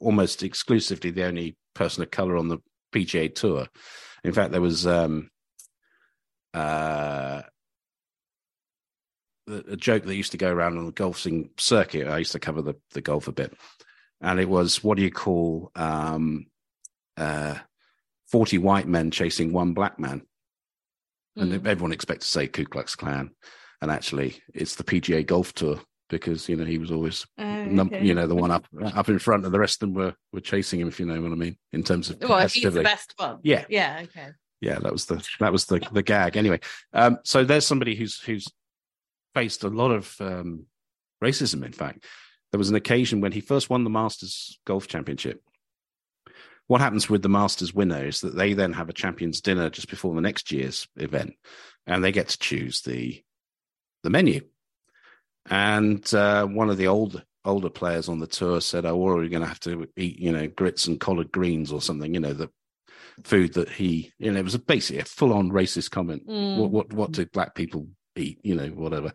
almost 0.00 0.42
exclusively 0.42 1.10
the 1.10 1.24
only 1.24 1.56
person 1.74 2.02
of 2.02 2.10
color 2.10 2.36
on 2.36 2.48
the 2.48 2.58
PGA 2.92 3.32
Tour. 3.34 3.68
In 4.24 4.32
fact, 4.32 4.52
there 4.52 4.60
was 4.60 4.86
um, 4.86 5.30
uh, 6.54 7.42
a 9.48 9.52
a 9.72 9.76
joke 9.76 10.04
that 10.04 10.16
used 10.16 10.32
to 10.32 10.38
go 10.38 10.50
around 10.50 10.78
on 10.78 10.86
the 10.86 10.92
golfing 10.92 11.50
circuit. 11.58 12.08
I 12.08 12.18
used 12.18 12.32
to 12.32 12.40
cover 12.40 12.62
the 12.62 12.74
the 12.92 13.02
golf 13.02 13.28
a 13.28 13.32
bit, 13.32 13.54
and 14.22 14.40
it 14.40 14.48
was 14.48 14.82
what 14.82 14.96
do 14.96 15.02
you 15.02 15.12
call 15.12 15.70
um, 15.74 16.46
uh, 17.18 17.56
forty 18.26 18.56
white 18.56 18.88
men 18.88 19.10
chasing 19.10 19.52
one 19.52 19.74
black 19.74 19.98
man? 19.98 20.22
And 21.36 21.52
Mm. 21.52 21.66
everyone 21.66 21.92
expects 21.92 22.26
to 22.26 22.30
say 22.32 22.46
Ku 22.48 22.64
Klux 22.64 22.94
Klan, 22.96 23.30
and 23.80 23.90
actually 23.90 24.42
it's 24.54 24.76
the 24.76 24.84
PGA 24.84 25.22
Golf 25.26 25.52
Tour 25.54 25.80
because 26.10 26.48
you 26.48 26.56
know 26.56 26.64
he 26.64 26.78
was 26.78 26.90
always 26.90 27.26
Oh, 27.38 27.64
num- 27.64 27.88
okay. 27.88 28.04
you 28.04 28.14
know 28.14 28.26
the 28.26 28.34
one 28.34 28.50
up 28.50 28.66
up 28.82 29.08
in 29.08 29.18
front, 29.18 29.44
and 29.44 29.52
the 29.54 29.58
rest 29.58 29.76
of 29.82 29.88
them 29.88 29.94
were 29.94 30.14
were 30.32 30.40
chasing 30.40 30.80
him. 30.80 30.88
If 30.88 31.00
you 31.00 31.06
know 31.06 31.20
what 31.20 31.32
I 31.32 31.36
mean, 31.36 31.56
in 31.72 31.82
terms 31.82 32.10
of 32.10 32.20
Well, 32.20 32.46
he's 32.48 32.62
the 32.72 32.82
best 32.82 33.14
one. 33.16 33.38
Yeah, 33.42 33.64
Yeah. 33.68 34.00
Okay. 34.04 34.28
yeah, 34.60 34.78
that 34.78 34.92
was 34.92 35.06
the 35.06 35.26
that 35.40 35.52
was 35.52 35.66
the 35.66 35.80
the 35.92 36.02
gag. 36.02 36.36
Anyway, 36.36 36.60
um, 36.92 37.18
so 37.24 37.44
there's 37.44 37.66
somebody 37.66 37.94
who's 37.96 38.20
who's 38.20 38.46
faced 39.34 39.64
a 39.64 39.68
lot 39.68 39.90
of 39.90 40.14
um, 40.20 40.66
racism. 41.22 41.64
In 41.64 41.72
fact, 41.72 42.04
there 42.52 42.58
was 42.58 42.70
an 42.70 42.76
occasion 42.76 43.20
when 43.20 43.32
he 43.32 43.40
first 43.40 43.68
won 43.70 43.82
the 43.82 43.90
Masters 43.90 44.58
Golf 44.64 44.86
Championship. 44.86 45.42
What 46.66 46.80
happens 46.80 47.10
with 47.10 47.22
the 47.22 47.28
Masters 47.28 47.74
winner 47.74 48.06
is 48.06 48.20
that 48.22 48.36
they 48.36 48.54
then 48.54 48.72
have 48.72 48.88
a 48.88 48.94
champions 48.94 49.40
dinner 49.40 49.68
just 49.68 49.90
before 49.90 50.14
the 50.14 50.20
next 50.20 50.50
year's 50.50 50.88
event, 50.96 51.34
and 51.86 52.02
they 52.02 52.12
get 52.12 52.28
to 52.28 52.38
choose 52.38 52.82
the 52.82 53.22
the 54.02 54.10
menu. 54.10 54.42
And 55.50 56.12
uh, 56.14 56.46
one 56.46 56.70
of 56.70 56.78
the 56.78 56.88
old 56.88 57.22
older 57.44 57.68
players 57.68 58.08
on 58.08 58.18
the 58.18 58.26
tour 58.26 58.60
said, 58.60 58.86
"Oh, 58.86 58.96
we're 58.96 59.28
going 59.28 59.42
to 59.42 59.48
have 59.48 59.60
to 59.60 59.86
eat, 59.96 60.18
you 60.18 60.32
know, 60.32 60.46
grits 60.46 60.86
and 60.86 60.98
collard 60.98 61.30
greens 61.30 61.70
or 61.70 61.82
something, 61.82 62.14
you 62.14 62.20
know, 62.20 62.32
the 62.32 62.50
food 63.22 63.54
that 63.54 63.68
he, 63.68 64.12
you 64.18 64.32
know, 64.32 64.40
it 64.40 64.44
was 64.44 64.54
a 64.54 64.58
basically 64.58 65.00
a 65.00 65.04
full 65.04 65.32
on 65.32 65.50
racist 65.50 65.90
comment. 65.90 66.26
Mm. 66.26 66.56
What 66.56 66.70
what 66.70 66.92
what 66.92 67.12
do 67.12 67.26
black 67.26 67.54
people 67.54 67.88
eat? 68.16 68.40
You 68.42 68.54
know, 68.54 68.68
whatever. 68.68 69.12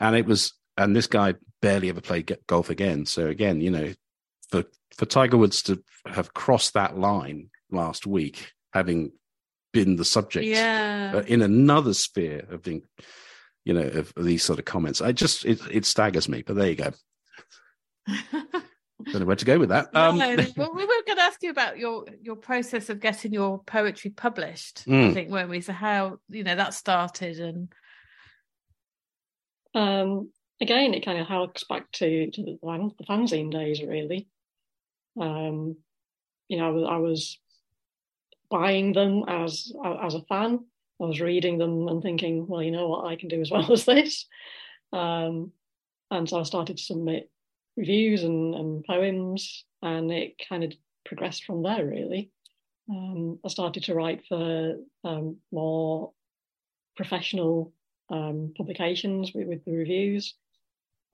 And 0.00 0.16
it 0.16 0.26
was, 0.26 0.52
and 0.76 0.94
this 0.94 1.06
guy 1.06 1.34
barely 1.62 1.88
ever 1.88 2.00
played 2.00 2.36
golf 2.46 2.70
again. 2.70 3.06
So 3.06 3.26
again, 3.26 3.60
you 3.60 3.70
know, 3.70 3.92
for 4.50 4.64
for 4.96 5.06
Tiger 5.06 5.36
Woods 5.36 5.62
to 5.62 5.82
have 6.06 6.32
crossed 6.34 6.74
that 6.74 6.96
line 6.98 7.50
last 7.70 8.06
week, 8.06 8.52
having 8.72 9.12
been 9.72 9.96
the 9.96 10.04
subject 10.04 10.46
Yeah. 10.46 11.12
uh, 11.16 11.20
in 11.26 11.42
another 11.42 11.92
sphere 11.92 12.46
of 12.50 12.62
being, 12.62 12.82
you 13.64 13.74
know, 13.74 13.82
of, 13.86 14.12
of 14.16 14.24
these 14.24 14.42
sort 14.42 14.58
of 14.58 14.64
comments, 14.64 15.00
I 15.02 15.12
just 15.12 15.44
it 15.44 15.60
it 15.70 15.84
staggers 15.84 16.28
me. 16.28 16.42
But 16.46 16.56
there 16.56 16.68
you 16.70 16.76
go. 16.76 16.92
Don't 19.12 19.20
know 19.20 19.26
where 19.26 19.36
to 19.36 19.44
go 19.44 19.58
with 19.58 19.68
that. 19.68 19.94
Um, 19.94 20.16
no, 20.18 20.34
well, 20.56 20.72
we 20.74 20.84
were 20.86 21.02
going 21.06 21.18
to 21.18 21.22
ask 21.22 21.42
you 21.42 21.50
about 21.50 21.76
your 21.78 22.06
your 22.22 22.36
process 22.36 22.88
of 22.88 23.00
getting 23.00 23.32
your 23.32 23.62
poetry 23.64 24.10
published. 24.10 24.84
I 24.86 24.90
Mm. 24.90 25.12
think, 25.14 25.30
weren't 25.30 25.50
we? 25.50 25.60
So 25.60 25.72
how 25.74 26.18
you 26.30 26.44
know 26.44 26.56
that 26.56 26.72
started 26.74 27.38
and 27.38 27.68
Um, 29.74 30.30
again, 30.60 30.94
it 30.94 31.04
kind 31.04 31.18
of 31.18 31.26
harks 31.26 31.64
back 31.64 31.90
to, 31.92 32.30
to 32.30 32.42
the, 32.42 32.58
the 32.98 33.04
fanzine 33.04 33.50
days, 33.52 33.82
really. 33.82 34.26
Um, 35.20 35.76
you 36.48 36.58
know, 36.58 36.66
I 36.66 36.70
was, 36.70 36.84
I 36.88 36.96
was 36.96 37.38
buying 38.50 38.92
them 38.92 39.24
as 39.28 39.72
as 40.04 40.14
a 40.14 40.22
fan. 40.22 40.64
I 41.00 41.04
was 41.04 41.20
reading 41.20 41.58
them 41.58 41.88
and 41.88 42.02
thinking, 42.02 42.46
well, 42.46 42.62
you 42.62 42.70
know 42.70 42.88
what, 42.88 43.06
I 43.06 43.16
can 43.16 43.28
do 43.28 43.40
as 43.40 43.50
well 43.52 43.70
as 43.72 43.84
this. 43.84 44.26
Um, 44.92 45.52
and 46.10 46.28
so 46.28 46.40
I 46.40 46.44
started 46.44 46.76
to 46.78 46.82
submit 46.82 47.30
reviews 47.76 48.22
and, 48.22 48.54
and 48.54 48.84
poems, 48.84 49.64
and 49.82 50.10
it 50.10 50.36
kind 50.48 50.64
of 50.64 50.72
progressed 51.04 51.44
from 51.44 51.62
there, 51.62 51.84
really. 51.84 52.30
Um, 52.88 53.38
I 53.44 53.48
started 53.48 53.84
to 53.84 53.94
write 53.94 54.24
for 54.28 54.76
um, 55.04 55.36
more 55.52 56.12
professional 56.96 57.72
um, 58.10 58.54
publications 58.56 59.32
with, 59.34 59.48
with 59.48 59.64
the 59.64 59.72
reviews. 59.72 60.34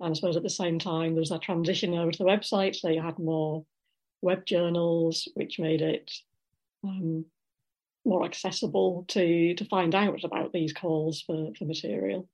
And 0.01 0.11
I 0.11 0.15
suppose 0.15 0.37
at 0.37 0.43
the 0.43 0.51
same 0.51 0.79
time, 0.79 1.15
there 1.15 1.21
was 1.21 1.31
that 1.31 1.43
transition 1.43 1.95
over 1.95 2.11
to 2.11 2.19
the 2.19 2.25
website. 2.25 2.77
So 2.77 2.89
you 2.89 3.01
had 3.01 3.19
more 3.19 3.65
web 4.23 4.47
journals, 4.47 5.29
which 5.35 5.59
made 5.59 5.83
it 5.83 6.11
um, 6.85 7.25
more 8.05 8.25
accessible 8.25 9.05
to 9.09 9.55
to 9.55 9.65
find 9.67 9.95
out 9.95 10.25
about 10.25 10.53
these 10.53 10.73
calls 10.73 11.23
for, 11.23 11.53
for 11.59 11.65
material. 11.65 12.29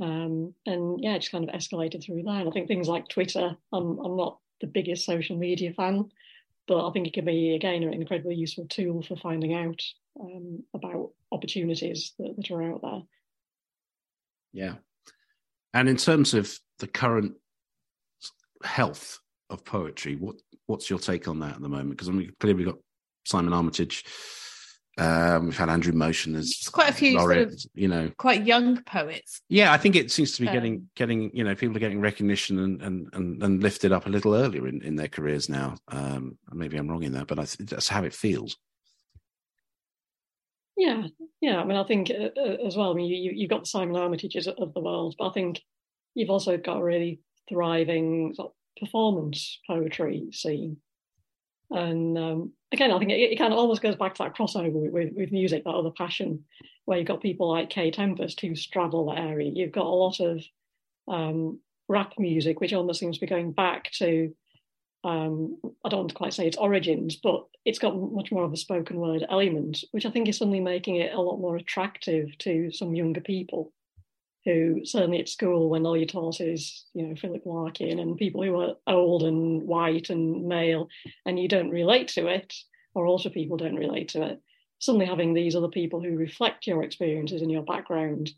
Um, 0.00 0.54
and 0.66 1.02
yeah, 1.02 1.18
just 1.18 1.32
kind 1.32 1.48
of 1.48 1.54
escalated 1.54 2.04
through 2.04 2.22
that. 2.24 2.40
And 2.40 2.48
I 2.48 2.52
think 2.52 2.68
things 2.68 2.88
like 2.88 3.08
Twitter, 3.08 3.56
I'm, 3.72 3.98
I'm 3.98 4.16
not 4.16 4.38
the 4.60 4.66
biggest 4.66 5.04
social 5.04 5.36
media 5.36 5.72
fan, 5.72 6.10
but 6.66 6.86
I 6.86 6.90
think 6.92 7.06
it 7.06 7.14
can 7.14 7.24
be 7.24 7.54
again 7.54 7.82
an 7.82 7.92
incredibly 7.92 8.34
useful 8.34 8.66
tool 8.68 9.02
for 9.02 9.16
finding 9.16 9.54
out 9.54 9.82
um, 10.20 10.62
about 10.74 11.10
opportunities 11.30 12.14
that, 12.18 12.34
that 12.36 12.50
are 12.50 12.62
out 12.62 12.80
there. 12.82 13.02
Yeah. 14.52 14.74
And 15.74 15.88
in 15.88 15.96
terms 15.96 16.34
of 16.34 16.52
the 16.78 16.86
current 16.86 17.34
health 18.62 19.18
of 19.50 19.64
poetry, 19.64 20.16
what 20.16 20.36
what's 20.66 20.88
your 20.90 20.98
take 20.98 21.28
on 21.28 21.40
that 21.40 21.56
at 21.56 21.60
the 21.62 21.68
moment? 21.68 21.90
Because 21.90 22.08
I 22.08 22.12
mean, 22.12 22.32
clearly 22.40 22.58
we've 22.64 22.72
got 22.72 22.80
Simon 23.24 23.52
Armitage. 23.52 24.04
Um, 24.98 25.46
we've 25.46 25.56
had 25.56 25.70
Andrew 25.70 25.94
Motion 25.94 26.34
as 26.36 26.48
There's 26.48 26.68
quite 26.68 26.90
a 26.90 26.92
few 26.92 27.18
sort 27.18 27.38
of 27.38 27.54
you 27.74 27.88
know. 27.88 28.10
quite 28.18 28.44
young 28.44 28.82
poets. 28.82 29.40
Yeah, 29.48 29.72
I 29.72 29.78
think 29.78 29.96
it 29.96 30.10
seems 30.10 30.32
to 30.32 30.42
be 30.42 30.48
Um, 30.48 30.54
getting 30.54 30.88
getting 30.96 31.30
you 31.34 31.44
know 31.44 31.54
people 31.54 31.74
are 31.76 31.80
getting 31.80 32.00
recognition 32.00 32.58
and 32.58 32.82
and 32.82 33.08
and, 33.14 33.42
and 33.42 33.62
lifted 33.62 33.90
up 33.92 34.04
a 34.06 34.10
little 34.10 34.34
earlier 34.34 34.68
in, 34.68 34.82
in 34.82 34.96
their 34.96 35.08
careers 35.08 35.48
now. 35.48 35.76
Um, 35.88 36.36
maybe 36.52 36.76
I'm 36.76 36.88
wrong 36.88 37.04
in 37.04 37.12
that, 37.12 37.26
but 37.26 37.38
I 37.38 37.44
th- 37.46 37.70
that's 37.70 37.88
how 37.88 38.04
it 38.04 38.12
feels. 38.12 38.56
Yeah, 40.76 41.04
yeah. 41.40 41.60
I 41.60 41.64
mean, 41.64 41.76
I 41.76 41.84
think 41.84 42.10
uh, 42.10 42.28
uh, 42.38 42.56
as 42.66 42.76
well. 42.76 42.90
I 42.90 42.94
mean, 42.94 43.06
you, 43.10 43.16
you- 43.16 43.32
you've 43.36 43.50
got 43.50 43.60
the 43.60 43.66
Simon 43.66 43.94
Armitages 43.94 44.46
of 44.46 44.74
the 44.74 44.80
world, 44.80 45.14
but 45.18 45.28
I 45.28 45.32
think 45.32 45.60
you've 46.14 46.30
also 46.30 46.56
got 46.56 46.78
a 46.80 46.84
really 46.84 47.20
thriving 47.48 48.34
sort 48.34 48.48
of 48.48 48.54
performance 48.78 49.58
poetry 49.66 50.28
scene. 50.32 50.78
And 51.70 52.18
um, 52.18 52.52
again, 52.70 52.90
I 52.90 52.98
think 52.98 53.10
it, 53.10 53.32
it 53.32 53.38
kind 53.38 53.52
of 53.52 53.58
almost 53.58 53.82
goes 53.82 53.96
back 53.96 54.14
to 54.14 54.24
that 54.24 54.36
crossover 54.36 54.72
with, 54.72 54.92
with, 54.92 55.12
with 55.16 55.32
music, 55.32 55.64
that 55.64 55.70
other 55.70 55.90
passion, 55.90 56.44
where 56.84 56.98
you've 56.98 57.08
got 57.08 57.22
people 57.22 57.50
like 57.50 57.70
Kae 57.70 57.92
Tempest 57.92 58.40
who 58.40 58.54
straddle 58.54 59.06
that 59.06 59.20
area. 59.20 59.50
You've 59.54 59.72
got 59.72 59.86
a 59.86 59.88
lot 59.88 60.20
of 60.20 60.44
um, 61.08 61.60
rap 61.88 62.14
music, 62.18 62.60
which 62.60 62.72
almost 62.72 63.00
seems 63.00 63.16
to 63.16 63.20
be 63.20 63.30
going 63.30 63.52
back 63.52 63.90
to 63.92 64.34
um, 65.04 65.58
I 65.84 65.88
don't 65.88 66.00
want 66.00 66.10
to 66.10 66.14
quite 66.14 66.34
say 66.34 66.46
its 66.46 66.56
origins, 66.56 67.16
but 67.16 67.44
it's 67.64 67.78
got 67.78 67.96
much 67.96 68.30
more 68.30 68.44
of 68.44 68.52
a 68.52 68.56
spoken 68.56 68.98
word 68.98 69.24
element, 69.28 69.82
which 69.90 70.06
I 70.06 70.10
think 70.10 70.28
is 70.28 70.38
suddenly 70.38 70.60
making 70.60 70.96
it 70.96 71.12
a 71.12 71.20
lot 71.20 71.38
more 71.38 71.56
attractive 71.56 72.36
to 72.38 72.70
some 72.70 72.94
younger 72.94 73.20
people 73.20 73.72
who 74.44 74.84
certainly 74.84 75.20
at 75.20 75.28
school 75.28 75.70
when 75.70 75.86
all 75.86 75.96
you 75.96 76.06
taught 76.06 76.40
is, 76.40 76.84
you 76.94 77.06
know, 77.06 77.14
Philip 77.14 77.42
Larkin 77.44 77.98
and 77.98 78.16
people 78.16 78.42
who 78.42 78.60
are 78.60 78.74
old 78.86 79.22
and 79.22 79.62
white 79.62 80.10
and 80.10 80.46
male 80.46 80.88
and 81.24 81.38
you 81.38 81.48
don't 81.48 81.70
relate 81.70 82.08
to 82.08 82.26
it, 82.26 82.52
or 82.94 83.06
older 83.06 83.30
people 83.30 83.56
don't 83.56 83.76
relate 83.76 84.08
to 84.10 84.22
it, 84.22 84.40
suddenly 84.78 85.06
having 85.06 85.32
these 85.32 85.54
other 85.54 85.68
people 85.68 86.02
who 86.02 86.16
reflect 86.16 86.66
your 86.66 86.82
experiences 86.82 87.40
and 87.40 87.50
your 87.50 87.62
background, 87.62 88.30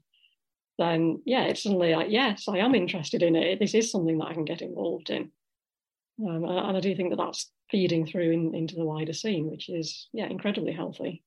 then 0.78 1.22
yeah, 1.24 1.44
it's 1.44 1.62
suddenly 1.62 1.94
like, 1.94 2.10
yes, 2.10 2.44
I 2.48 2.58
am 2.58 2.74
interested 2.74 3.22
in 3.22 3.34
it. 3.34 3.58
This 3.58 3.74
is 3.74 3.90
something 3.90 4.18
that 4.18 4.26
I 4.26 4.34
can 4.34 4.44
get 4.44 4.60
involved 4.60 5.10
in. 5.10 5.30
Um, 6.20 6.44
and 6.44 6.76
I 6.76 6.80
do 6.80 6.94
think 6.94 7.10
that 7.10 7.16
that's 7.16 7.50
feeding 7.70 8.06
through 8.06 8.30
in, 8.30 8.54
into 8.54 8.76
the 8.76 8.84
wider 8.84 9.12
scene, 9.12 9.50
which 9.50 9.68
is 9.68 10.08
yeah 10.12 10.26
incredibly 10.26 10.72
healthy. 10.72 11.24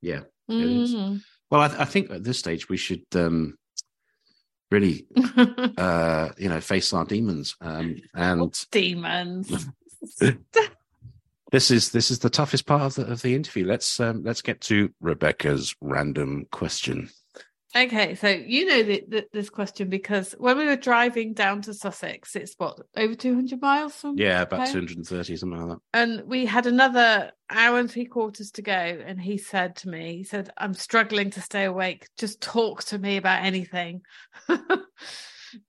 Yeah. 0.00 0.22
is. 0.48 0.94
Mm. 0.94 1.20
Well, 1.50 1.60
I, 1.60 1.82
I 1.82 1.84
think 1.84 2.10
at 2.10 2.24
this 2.24 2.38
stage 2.38 2.68
we 2.68 2.76
should 2.76 3.04
um, 3.14 3.56
really, 4.70 5.06
uh, 5.76 6.30
you 6.38 6.48
know, 6.48 6.60
face 6.60 6.92
our 6.92 7.04
demons. 7.04 7.56
Um, 7.60 8.00
and 8.14 8.66
Demons. 8.70 9.68
this 11.50 11.70
is 11.70 11.90
this 11.90 12.10
is 12.10 12.20
the 12.20 12.30
toughest 12.30 12.66
part 12.66 12.82
of 12.82 12.94
the 12.94 13.12
of 13.12 13.22
the 13.22 13.34
interview. 13.34 13.66
Let's 13.66 14.00
um, 14.00 14.22
let's 14.24 14.42
get 14.42 14.60
to 14.62 14.90
Rebecca's 15.00 15.74
random 15.80 16.46
question. 16.50 17.10
Okay, 17.76 18.16
so 18.16 18.28
you 18.28 18.66
know 18.66 18.82
the, 18.82 19.04
the, 19.06 19.26
this 19.32 19.48
question 19.48 19.88
because 19.88 20.32
when 20.38 20.58
we 20.58 20.66
were 20.66 20.74
driving 20.74 21.34
down 21.34 21.62
to 21.62 21.72
Sussex, 21.72 22.34
it's 22.34 22.54
what 22.58 22.80
over 22.96 23.14
two 23.14 23.34
hundred 23.34 23.60
miles 23.62 23.94
from 23.94 24.16
Yeah, 24.18 24.42
about 24.42 24.66
two 24.66 24.78
hundred 24.78 24.96
and 24.96 25.06
thirty, 25.06 25.36
something 25.36 25.60
like 25.60 25.78
that. 25.78 25.80
and 25.94 26.22
we 26.26 26.46
had 26.46 26.66
another 26.66 27.30
hour 27.48 27.78
and 27.78 27.88
three 27.88 28.06
quarters 28.06 28.50
to 28.52 28.62
go 28.62 28.72
and 28.72 29.20
he 29.20 29.38
said 29.38 29.76
to 29.76 29.88
me 29.88 30.16
he 30.18 30.24
said 30.24 30.50
i'm 30.56 30.74
struggling 30.74 31.30
to 31.30 31.40
stay 31.40 31.64
awake. 31.64 32.08
Just 32.18 32.40
talk 32.40 32.82
to 32.84 32.98
me 32.98 33.16
about 33.16 33.44
anything. 33.44 34.02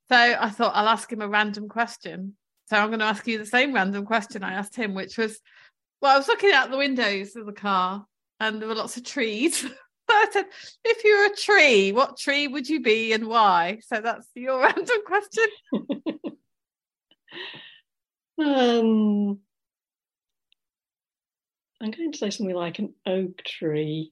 So 0.09 0.15
i 0.15 0.49
thought 0.49 0.73
i'll 0.75 0.89
ask 0.89 1.11
him 1.11 1.21
a 1.21 1.27
random 1.27 1.67
question. 1.67 2.35
So 2.65 2.77
i'm 2.77 2.89
going 2.89 2.99
to 2.99 3.05
ask 3.05 3.25
you 3.27 3.37
the 3.39 3.45
same 3.45 3.73
random 3.73 4.05
question 4.05 4.43
i 4.43 4.53
asked 4.53 4.75
him 4.75 4.93
which 4.93 5.17
was 5.17 5.39
well 6.01 6.13
i 6.13 6.17
was 6.17 6.27
looking 6.27 6.51
out 6.51 6.69
the 6.69 6.77
windows 6.77 7.35
of 7.35 7.45
the 7.47 7.51
car 7.51 8.05
and 8.39 8.61
there 8.61 8.67
were 8.69 8.75
lots 8.75 8.97
of 8.97 9.03
trees 9.03 9.65
i 10.21 10.27
said 10.31 10.45
if 10.85 11.03
you 11.03 11.17
were 11.17 11.33
a 11.33 11.35
tree 11.35 11.91
what 11.91 12.17
tree 12.17 12.47
would 12.47 12.67
you 12.69 12.81
be 12.81 13.13
and 13.13 13.27
why 13.27 13.79
so 13.83 13.99
that's 14.01 14.27
your 14.35 14.59
random 14.61 14.97
question 15.05 15.47
Um, 18.41 19.39
I'm 21.81 21.91
going 21.91 22.11
to 22.11 22.17
say 22.17 22.29
something 22.29 22.55
like 22.55 22.79
an 22.79 22.93
oak 23.05 23.43
tree, 23.43 24.11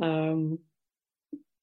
um, 0.00 0.58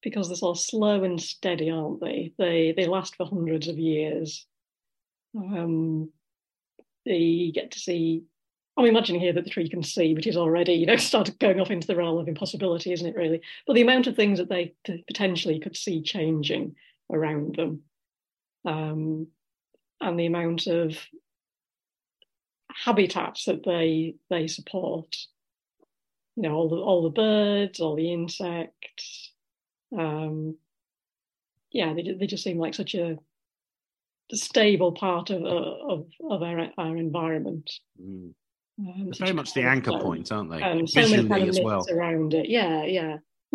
because 0.02 0.28
they're 0.28 0.36
sort 0.36 0.56
of 0.56 0.62
slow 0.62 1.04
and 1.04 1.20
steady, 1.20 1.70
aren't 1.70 2.00
they? 2.00 2.32
They 2.38 2.72
they 2.76 2.86
last 2.86 3.16
for 3.16 3.26
hundreds 3.26 3.68
of 3.68 3.78
years. 3.78 4.46
Um, 5.36 6.10
they 7.04 7.50
get 7.54 7.72
to 7.72 7.78
see. 7.78 8.24
I'm 8.80 8.86
imagining 8.86 9.20
here 9.20 9.32
that 9.32 9.44
the 9.44 9.50
tree 9.50 9.68
can 9.68 9.82
see, 9.82 10.14
which 10.14 10.26
is 10.26 10.36
already, 10.36 10.72
you 10.72 10.86
know, 10.86 10.96
started 10.96 11.38
going 11.38 11.60
off 11.60 11.70
into 11.70 11.86
the 11.86 11.96
realm 11.96 12.18
of 12.18 12.28
impossibility, 12.28 12.92
isn't 12.92 13.06
it? 13.06 13.16
Really, 13.16 13.40
but 13.66 13.74
the 13.74 13.82
amount 13.82 14.06
of 14.06 14.16
things 14.16 14.38
that 14.38 14.48
they 14.48 14.74
potentially 15.06 15.60
could 15.60 15.76
see 15.76 16.02
changing 16.02 16.74
around 17.12 17.56
them, 17.56 17.82
um, 18.64 19.26
and 20.00 20.18
the 20.18 20.26
amount 20.26 20.66
of 20.66 20.96
habitats 22.84 23.44
that 23.44 23.64
they 23.64 24.14
they 24.30 24.46
support. 24.46 25.16
You 26.36 26.44
know, 26.44 26.54
all 26.54 26.68
the 26.68 26.76
all 26.76 27.02
the 27.02 27.10
birds, 27.10 27.80
all 27.80 27.96
the 27.96 28.12
insects. 28.12 29.32
Um, 29.96 30.56
yeah, 31.72 31.92
they 31.92 32.14
they 32.18 32.26
just 32.26 32.44
seem 32.44 32.58
like 32.58 32.74
such 32.74 32.94
a 32.94 33.18
stable 34.32 34.92
part 34.92 35.30
of 35.30 35.44
of 35.44 36.06
of 36.28 36.42
our 36.42 36.70
our 36.78 36.96
environment. 36.96 37.70
Mm. 38.00 38.32
Um, 38.80 39.10
very 39.18 39.32
much 39.32 39.52
the 39.52 39.62
anchor 39.62 39.92
um, 39.92 40.00
point, 40.00 40.32
aren't 40.32 40.50
they? 40.50 40.62
Um, 40.62 40.86
so 40.86 41.00
many 41.00 41.10
Visually 41.12 41.28
kind 41.28 41.42
of 41.44 41.48
as 41.50 41.60
well. 41.60 41.86
around 41.90 42.32
it. 42.34 42.48
Yeah, 42.48 42.84
yeah. 42.84 43.16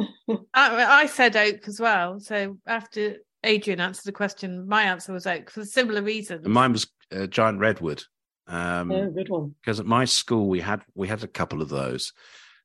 I, 0.54 1.02
I 1.04 1.06
said 1.08 1.36
oak 1.36 1.68
as 1.68 1.80
well. 1.80 2.20
So 2.20 2.58
after 2.68 3.18
Adrian 3.44 3.80
answered 3.80 4.06
the 4.06 4.12
question, 4.12 4.68
my 4.68 4.84
answer 4.84 5.14
was 5.14 5.26
oak 5.26 5.50
for 5.50 5.64
similar 5.66 6.02
reasons. 6.02 6.46
And 6.46 6.54
mine 6.54 6.74
was 6.74 6.88
uh, 7.12 7.28
giant 7.28 7.60
redwood. 7.60 8.04
Um, 8.48 8.92
Oh, 8.92 9.10
good 9.10 9.30
one. 9.30 9.56
because 9.62 9.80
at 9.80 9.88
my 9.88 10.06
school 10.06 10.48
we 10.48 10.60
had 10.60 10.84
we 10.94 11.08
had 11.08 11.24
a 11.24 11.28
couple 11.28 11.62
of 11.64 11.70
those. 11.70 12.14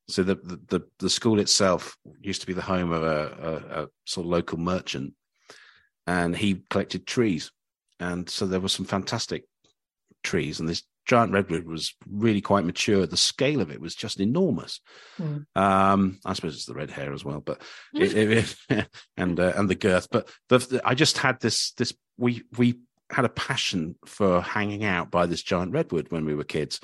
So 0.09 0.23
the 0.23 0.35
the 0.35 0.61
the, 0.69 0.81
the 0.99 1.11
school 1.11 1.39
itself 1.41 1.97
used 2.21 2.43
to 2.43 2.47
be 2.47 2.53
the 2.53 2.61
home 2.63 2.93
of 2.93 3.03
a, 3.03 3.07
a, 3.07 3.83
a 3.85 3.89
sort 4.05 4.27
of 4.27 4.31
local 4.31 4.59
merchant, 4.59 5.15
and 6.07 6.37
he 6.37 6.63
collected 6.69 7.07
trees, 7.07 7.53
and 8.01 8.29
so 8.29 8.47
there 8.47 8.61
were 8.61 8.69
some 8.69 8.85
fantastic 8.85 9.45
trees, 10.23 10.61
and 10.61 10.69
this 10.69 10.83
giant 11.11 11.33
redwood 11.33 11.67
was 11.67 11.93
really 12.09 12.41
quite 12.41 12.65
mature. 12.65 13.05
The 13.05 13.17
scale 13.17 13.61
of 13.61 13.73
it 13.73 13.81
was 13.81 13.97
just 13.97 14.21
enormous. 14.21 14.81
Mm. 15.21 15.45
Um, 15.57 16.21
I 16.25 16.35
suppose 16.35 16.55
it's 16.55 16.67
the 16.67 16.75
red 16.75 16.93
hair 16.93 17.13
as 17.13 17.25
well, 17.25 17.41
but 17.41 17.61
it, 17.95 18.55
it, 18.71 18.87
and 19.17 19.41
uh, 19.41 19.53
and 19.57 19.69
the 19.69 19.75
girth. 19.75 20.07
But 20.09 20.31
the, 20.49 20.59
the- 20.59 20.83
I 20.85 20.95
just 20.95 21.19
had 21.19 21.41
this 21.41 21.73
this 21.73 21.93
we 22.17 22.45
we 22.57 22.79
had 23.11 23.25
a 23.25 23.29
passion 23.29 23.97
for 24.07 24.41
hanging 24.41 24.85
out 24.85 25.11
by 25.11 25.27
this 25.27 25.43
giant 25.43 25.73
redwood 25.73 26.07
when 26.11 26.25
we 26.25 26.37
were 26.37 26.45
kids 26.45 26.79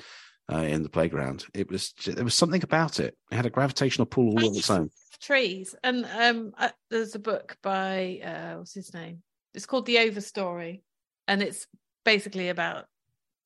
uh, 0.51 0.57
in 0.57 0.83
the 0.83 0.89
playground. 0.89 1.45
It 1.53 1.71
was 1.71 1.93
there 2.05 2.25
was 2.25 2.35
something 2.35 2.63
about 2.63 2.99
it. 2.99 3.15
It 3.31 3.35
had 3.35 3.45
a 3.45 3.49
gravitational 3.49 4.07
pull 4.07 4.31
all 4.31 4.49
of 4.49 4.57
its 4.57 4.69
own. 4.69 4.89
trees 5.19 5.73
and 5.83 6.05
um 6.05 6.51
uh, 6.59 6.69
there's 6.91 7.15
a 7.15 7.19
book 7.19 7.57
by 7.63 8.19
uh 8.23 8.57
what's 8.59 8.75
his 8.75 8.93
name 8.93 9.23
it's 9.55 9.65
called 9.65 9.87
the 9.87 9.95
overstory 9.95 10.83
and 11.27 11.41
it's 11.41 11.65
basically 12.05 12.49
about 12.49 12.85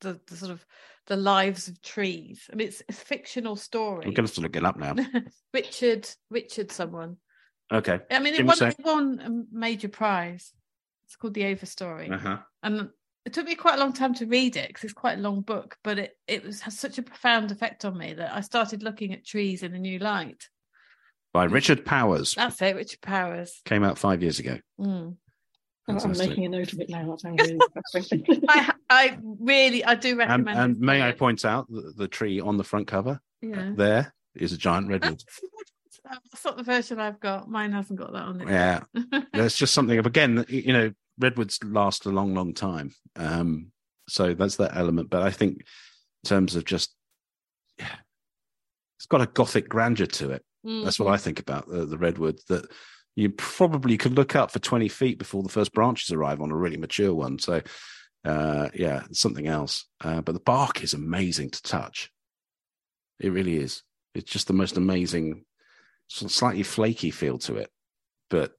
the, 0.01 0.19
the 0.27 0.35
sort 0.35 0.51
of 0.51 0.65
the 1.07 1.15
lives 1.15 1.67
of 1.67 1.81
trees 1.81 2.49
i 2.51 2.55
mean 2.55 2.67
it's 2.67 2.83
a 2.89 2.93
fictional 2.93 3.55
story 3.55 4.05
I'm 4.05 4.13
going 4.13 4.15
to 4.15 4.21
have 4.23 4.33
to 4.33 4.41
look 4.41 4.55
it 4.55 4.65
up 4.65 4.77
now. 4.77 4.95
richard 5.53 6.07
richard 6.29 6.71
someone 6.71 7.17
Okay. 7.71 7.99
i 8.11 8.19
mean 8.19 8.33
it 8.33 8.37
Give 8.37 8.47
won, 8.47 8.57
it 8.63 8.75
won 8.83 9.19
a 9.51 9.55
major 9.57 9.89
prize 9.89 10.53
it's 11.05 11.15
called 11.15 11.33
the 11.33 11.43
overstory 11.43 12.11
Uh-huh. 12.11 12.37
and 12.63 12.89
it 13.25 13.33
took 13.33 13.45
me 13.45 13.55
quite 13.55 13.75
a 13.75 13.79
long 13.79 13.93
time 13.93 14.13
to 14.15 14.25
read 14.25 14.55
it 14.55 14.67
because 14.67 14.83
it's 14.83 14.93
quite 14.93 15.17
a 15.17 15.21
long 15.21 15.41
book 15.41 15.77
but 15.83 15.97
it 15.99 16.17
it 16.27 16.43
was 16.43 16.61
has 16.61 16.77
such 16.77 16.97
a 16.97 17.03
profound 17.03 17.51
effect 17.51 17.85
on 17.85 17.97
me 17.97 18.13
that 18.13 18.33
i 18.35 18.41
started 18.41 18.83
looking 18.83 19.13
at 19.13 19.25
trees 19.25 19.63
in 19.63 19.73
a 19.73 19.79
new 19.79 19.99
light 19.99 20.49
By 21.33 21.45
Richard 21.45 21.85
Powers. 21.85 22.33
that's 22.35 22.61
it 22.61 22.75
richard 22.75 23.01
powers 23.01 23.61
Came 23.65 23.83
out 23.83 23.97
five 23.97 24.21
years 24.21 24.39
ago. 24.39 24.57
Mm. 24.79 25.17
I'm, 25.97 26.11
I'm 26.11 26.17
making 26.17 26.45
a 26.45 26.49
note 26.49 26.73
of 26.73 26.79
it 26.79 26.89
now. 26.89 27.15
That 27.15 28.09
really. 28.11 28.41
I 28.49 28.73
I 28.89 29.17
really 29.39 29.83
I 29.85 29.95
do 29.95 30.09
And, 30.11 30.17
recommend. 30.19 30.59
and 30.59 30.75
it. 30.77 30.81
may 30.81 31.01
I 31.01 31.11
point 31.11 31.45
out 31.45 31.67
that 31.69 31.95
the 31.97 32.07
tree 32.07 32.39
on 32.39 32.57
the 32.57 32.63
front 32.63 32.87
cover 32.87 33.19
Yeah. 33.41 33.71
there 33.75 34.13
is 34.35 34.53
a 34.53 34.57
giant 34.57 34.87
redwood. 34.87 35.23
That's 36.31 36.43
not 36.43 36.57
the 36.57 36.63
version 36.63 36.99
I've 36.99 37.19
got. 37.19 37.49
Mine 37.49 37.71
hasn't 37.71 37.99
got 37.99 38.11
that 38.13 38.23
on 38.23 38.41
it. 38.41 38.47
Yeah. 38.49 38.81
There's 39.33 39.55
just 39.55 39.73
something 39.73 39.97
of 39.99 40.05
again, 40.05 40.43
you 40.49 40.73
know, 40.73 40.91
redwoods 41.19 41.59
last 41.63 42.05
a 42.05 42.09
long, 42.09 42.33
long 42.33 42.53
time. 42.53 42.91
Um, 43.15 43.71
so 44.09 44.33
that's 44.33 44.57
that 44.57 44.75
element. 44.75 45.09
But 45.09 45.21
I 45.21 45.31
think 45.31 45.59
in 45.59 46.27
terms 46.27 46.55
of 46.55 46.65
just 46.65 46.93
it's 47.79 49.05
got 49.07 49.21
a 49.21 49.27
gothic 49.27 49.69
grandeur 49.69 50.05
to 50.05 50.31
it. 50.31 50.43
Mm. 50.65 50.83
That's 50.83 50.99
what 50.99 51.13
I 51.13 51.17
think 51.17 51.39
about 51.39 51.67
the, 51.67 51.85
the 51.85 51.97
redwood. 51.97 52.39
That 52.49 52.65
you 53.15 53.29
probably 53.29 53.97
could 53.97 54.13
look 54.13 54.35
up 54.35 54.51
for 54.51 54.59
twenty 54.59 54.87
feet 54.87 55.19
before 55.19 55.43
the 55.43 55.49
first 55.49 55.73
branches 55.73 56.11
arrive 56.11 56.41
on 56.41 56.51
a 56.51 56.55
really 56.55 56.77
mature 56.77 57.13
one. 57.13 57.39
So, 57.39 57.61
uh, 58.25 58.69
yeah, 58.73 59.03
something 59.11 59.47
else. 59.47 59.85
Uh, 59.99 60.21
but 60.21 60.33
the 60.33 60.39
bark 60.39 60.83
is 60.83 60.93
amazing 60.93 61.51
to 61.51 61.61
touch. 61.61 62.11
It 63.19 63.31
really 63.31 63.57
is. 63.57 63.83
It's 64.15 64.31
just 64.31 64.47
the 64.47 64.53
most 64.53 64.77
amazing, 64.77 65.45
slightly 66.07 66.63
flaky 66.63 67.11
feel 67.11 67.37
to 67.39 67.55
it. 67.55 67.69
But 68.29 68.53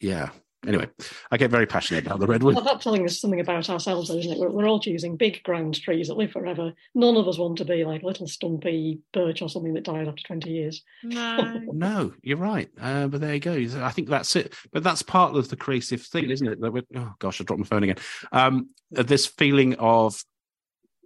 yeah. 0.00 0.30
Anyway, 0.66 0.88
I 1.30 1.36
get 1.36 1.50
very 1.50 1.66
passionate 1.66 2.06
about 2.06 2.20
the 2.20 2.26
redwood. 2.26 2.54
Well, 2.54 2.64
that's 2.64 2.84
telling 2.84 3.04
us 3.04 3.20
something 3.20 3.40
about 3.40 3.68
ourselves, 3.68 4.08
though, 4.08 4.18
isn't 4.18 4.32
it? 4.32 4.38
We're, 4.38 4.50
we're 4.50 4.66
all 4.68 4.80
choosing 4.80 5.16
big 5.16 5.42
ground 5.42 5.80
trees 5.80 6.08
that 6.08 6.16
live 6.16 6.32
forever. 6.32 6.72
None 6.94 7.16
of 7.16 7.28
us 7.28 7.38
want 7.38 7.58
to 7.58 7.64
be 7.64 7.84
like 7.84 8.02
little 8.02 8.26
stumpy 8.26 9.00
birch 9.12 9.42
or 9.42 9.48
something 9.48 9.74
that 9.74 9.84
died 9.84 10.08
after 10.08 10.22
20 10.22 10.50
years. 10.50 10.82
No. 11.02 11.60
No, 11.74 12.12
you're 12.22 12.36
right. 12.38 12.70
Uh, 12.80 13.08
but 13.08 13.20
there 13.20 13.34
you 13.34 13.40
go. 13.40 13.52
I 13.84 13.90
think 13.90 14.08
that's 14.08 14.36
it. 14.36 14.54
But 14.72 14.82
that's 14.82 15.02
part 15.02 15.34
of 15.36 15.48
the 15.48 15.56
creative 15.56 16.00
thing, 16.02 16.30
isn't 16.30 16.46
it? 16.46 16.60
That 16.60 16.72
we're, 16.72 16.82
oh 16.96 17.12
gosh, 17.18 17.40
I 17.40 17.44
dropped 17.44 17.60
my 17.60 17.66
phone 17.66 17.82
again. 17.82 17.96
Um, 18.32 18.70
this 18.90 19.26
feeling 19.26 19.74
of 19.74 20.22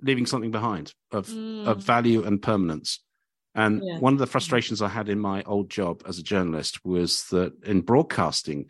leaving 0.02 0.26
something 0.26 0.50
behind, 0.50 0.92
of 1.10 1.26
Mm. 1.28 1.66
of 1.66 1.82
value 1.82 2.22
and 2.24 2.40
permanence. 2.40 3.00
And 3.54 3.82
Yeah. 3.84 3.98
one 3.98 4.12
of 4.12 4.18
the 4.20 4.26
frustrations 4.26 4.80
I 4.82 4.88
had 4.88 5.08
in 5.08 5.18
my 5.18 5.42
old 5.42 5.70
job 5.70 6.02
as 6.06 6.18
a 6.18 6.22
journalist 6.22 6.84
was 6.84 7.24
that 7.30 7.54
in 7.64 7.80
broadcasting, 7.80 8.66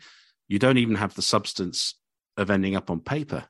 you 0.49 0.59
don't 0.59 0.77
even 0.77 0.95
have 0.95 1.13
the 1.13 1.21
substance 1.21 1.95
of 2.35 2.49
ending 2.49 2.75
up 2.75 2.89
on 2.89 2.99
paper 2.99 3.45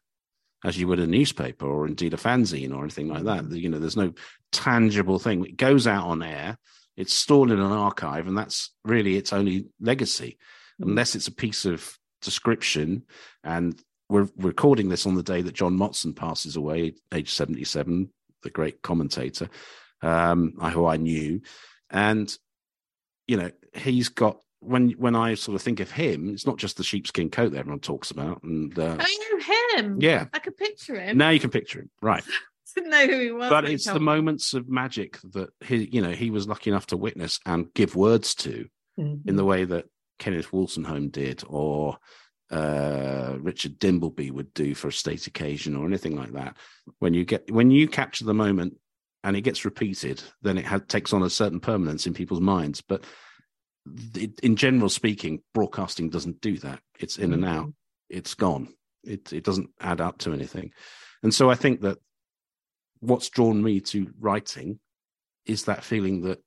as 0.63 0.77
you 0.77 0.87
would 0.87 0.99
a 0.99 1.07
newspaper 1.07 1.65
or 1.65 1.87
indeed 1.87 2.13
a 2.13 2.17
fanzine 2.17 2.75
or 2.75 2.83
anything 2.83 3.07
like 3.07 3.23
that. 3.23 3.49
You 3.51 3.69
know, 3.69 3.79
there's 3.79 3.95
no 3.95 4.13
tangible 4.51 5.17
thing. 5.17 5.45
It 5.45 5.57
goes 5.57 5.87
out 5.87 6.07
on 6.07 6.21
air, 6.21 6.57
it's 6.97 7.13
stored 7.13 7.49
in 7.49 7.59
an 7.59 7.71
archive, 7.71 8.27
and 8.27 8.37
that's 8.37 8.71
really 8.83 9.15
its 9.15 9.31
only 9.31 9.67
legacy, 9.79 10.37
unless 10.79 11.15
it's 11.15 11.27
a 11.27 11.33
piece 11.33 11.65
of 11.65 11.97
description. 12.21 13.03
And 13.43 13.81
we're 14.09 14.27
recording 14.37 14.89
this 14.89 15.05
on 15.05 15.15
the 15.15 15.23
day 15.23 15.41
that 15.41 15.55
John 15.55 15.77
Motson 15.77 16.13
passes 16.13 16.57
away, 16.57 16.95
age 17.13 17.31
77, 17.31 18.09
the 18.43 18.49
great 18.49 18.81
commentator, 18.81 19.49
um, 20.01 20.53
who 20.73 20.85
I 20.85 20.97
knew. 20.97 21.41
And, 21.89 22.35
you 23.27 23.37
know, 23.37 23.51
he's 23.73 24.09
got 24.09 24.41
when 24.62 24.91
when 24.91 25.16
I 25.16 25.36
sort 25.36 25.55
of 25.55 25.62
think 25.62 25.80
of 25.80 25.91
him, 25.91 26.30
it's 26.30 26.45
not 26.45 26.57
just 26.57 26.78
the 26.78 26.84
sheepskin 26.84 27.30
coat 27.30 27.51
that 27.53 27.60
everyone 27.60 27.80
talks 27.80 28.12
about. 28.12 28.43
And 28.43 28.78
uh, 28.78 28.97
I 28.99 29.18
know 29.32 29.78
him. 29.84 29.97
yeah, 30.01 30.26
I 30.34 30.39
could 30.39 30.57
picture 30.57 30.99
him. 30.99 31.18
now 31.18 31.30
you 31.30 31.39
can 31.39 31.49
picture 31.49 31.80
him, 31.80 31.89
right? 32.01 32.24
didn't 32.76 32.91
know 32.91 33.07
who 33.07 33.20
he 33.20 33.32
was. 33.32 33.49
but 33.49 33.66
it's 33.66 33.86
the 33.86 33.95
me. 33.95 34.05
moments 34.05 34.53
of 34.53 34.70
magic 34.70 35.18
that 35.34 35.49
he, 35.64 35.89
you 35.91 36.01
know, 36.01 36.12
he 36.12 36.30
was 36.30 36.47
lucky 36.47 36.70
enough 36.70 36.86
to 36.88 36.97
witness 36.97 37.39
and 37.45 37.74
give 37.74 37.95
words 37.95 38.36
to 38.36 38.68
Mm. 38.99 39.28
in 39.30 39.36
the 39.38 39.45
way 39.45 39.64
that 39.64 39.86
Kenneth 40.20 40.51
Wolstenholme 40.51 41.10
did, 41.10 41.41
or 41.47 41.97
uh, 42.51 43.38
Richard 43.39 43.80
Dimbleby 43.80 44.30
would 44.32 44.53
do 44.53 44.76
for 44.76 44.88
a 44.89 44.91
state 44.93 45.28
occasion, 45.28 45.76
or 45.76 45.86
anything 45.86 46.16
like 46.18 46.34
that. 46.34 46.57
When 46.99 47.14
you 47.14 47.24
get 47.26 47.49
when 47.51 47.72
you 47.72 47.88
capture 47.88 48.26
the 48.26 48.34
moment 48.34 48.76
and 49.24 49.36
it 49.38 49.41
gets 49.41 49.66
repeated, 49.66 50.22
then 50.41 50.57
it 50.57 50.66
ha- 50.66 50.80
takes 50.88 51.14
on 51.14 51.24
a 51.24 51.30
certain 51.30 51.60
permanence 51.60 52.07
in 52.07 52.14
people's 52.14 52.41
minds. 52.41 52.82
But 52.82 53.03
it, 54.15 54.39
in 54.41 54.55
general 54.55 54.89
speaking, 54.89 55.41
broadcasting 55.53 56.09
doesn't 56.09 56.41
do 56.41 56.57
that. 56.59 56.79
It's 56.99 57.17
in 57.17 57.33
and 57.33 57.45
out. 57.45 57.73
It's 58.09 58.33
gone. 58.33 58.73
It 59.03 59.31
it 59.33 59.43
doesn't 59.43 59.69
add 59.79 60.01
up 60.01 60.17
to 60.19 60.33
anything. 60.33 60.71
And 61.23 61.33
so 61.33 61.49
I 61.49 61.55
think 61.55 61.81
that 61.81 61.97
what's 62.99 63.29
drawn 63.29 63.61
me 63.61 63.79
to 63.81 64.11
writing 64.19 64.79
is 65.45 65.65
that 65.65 65.83
feeling 65.83 66.21
that 66.21 66.39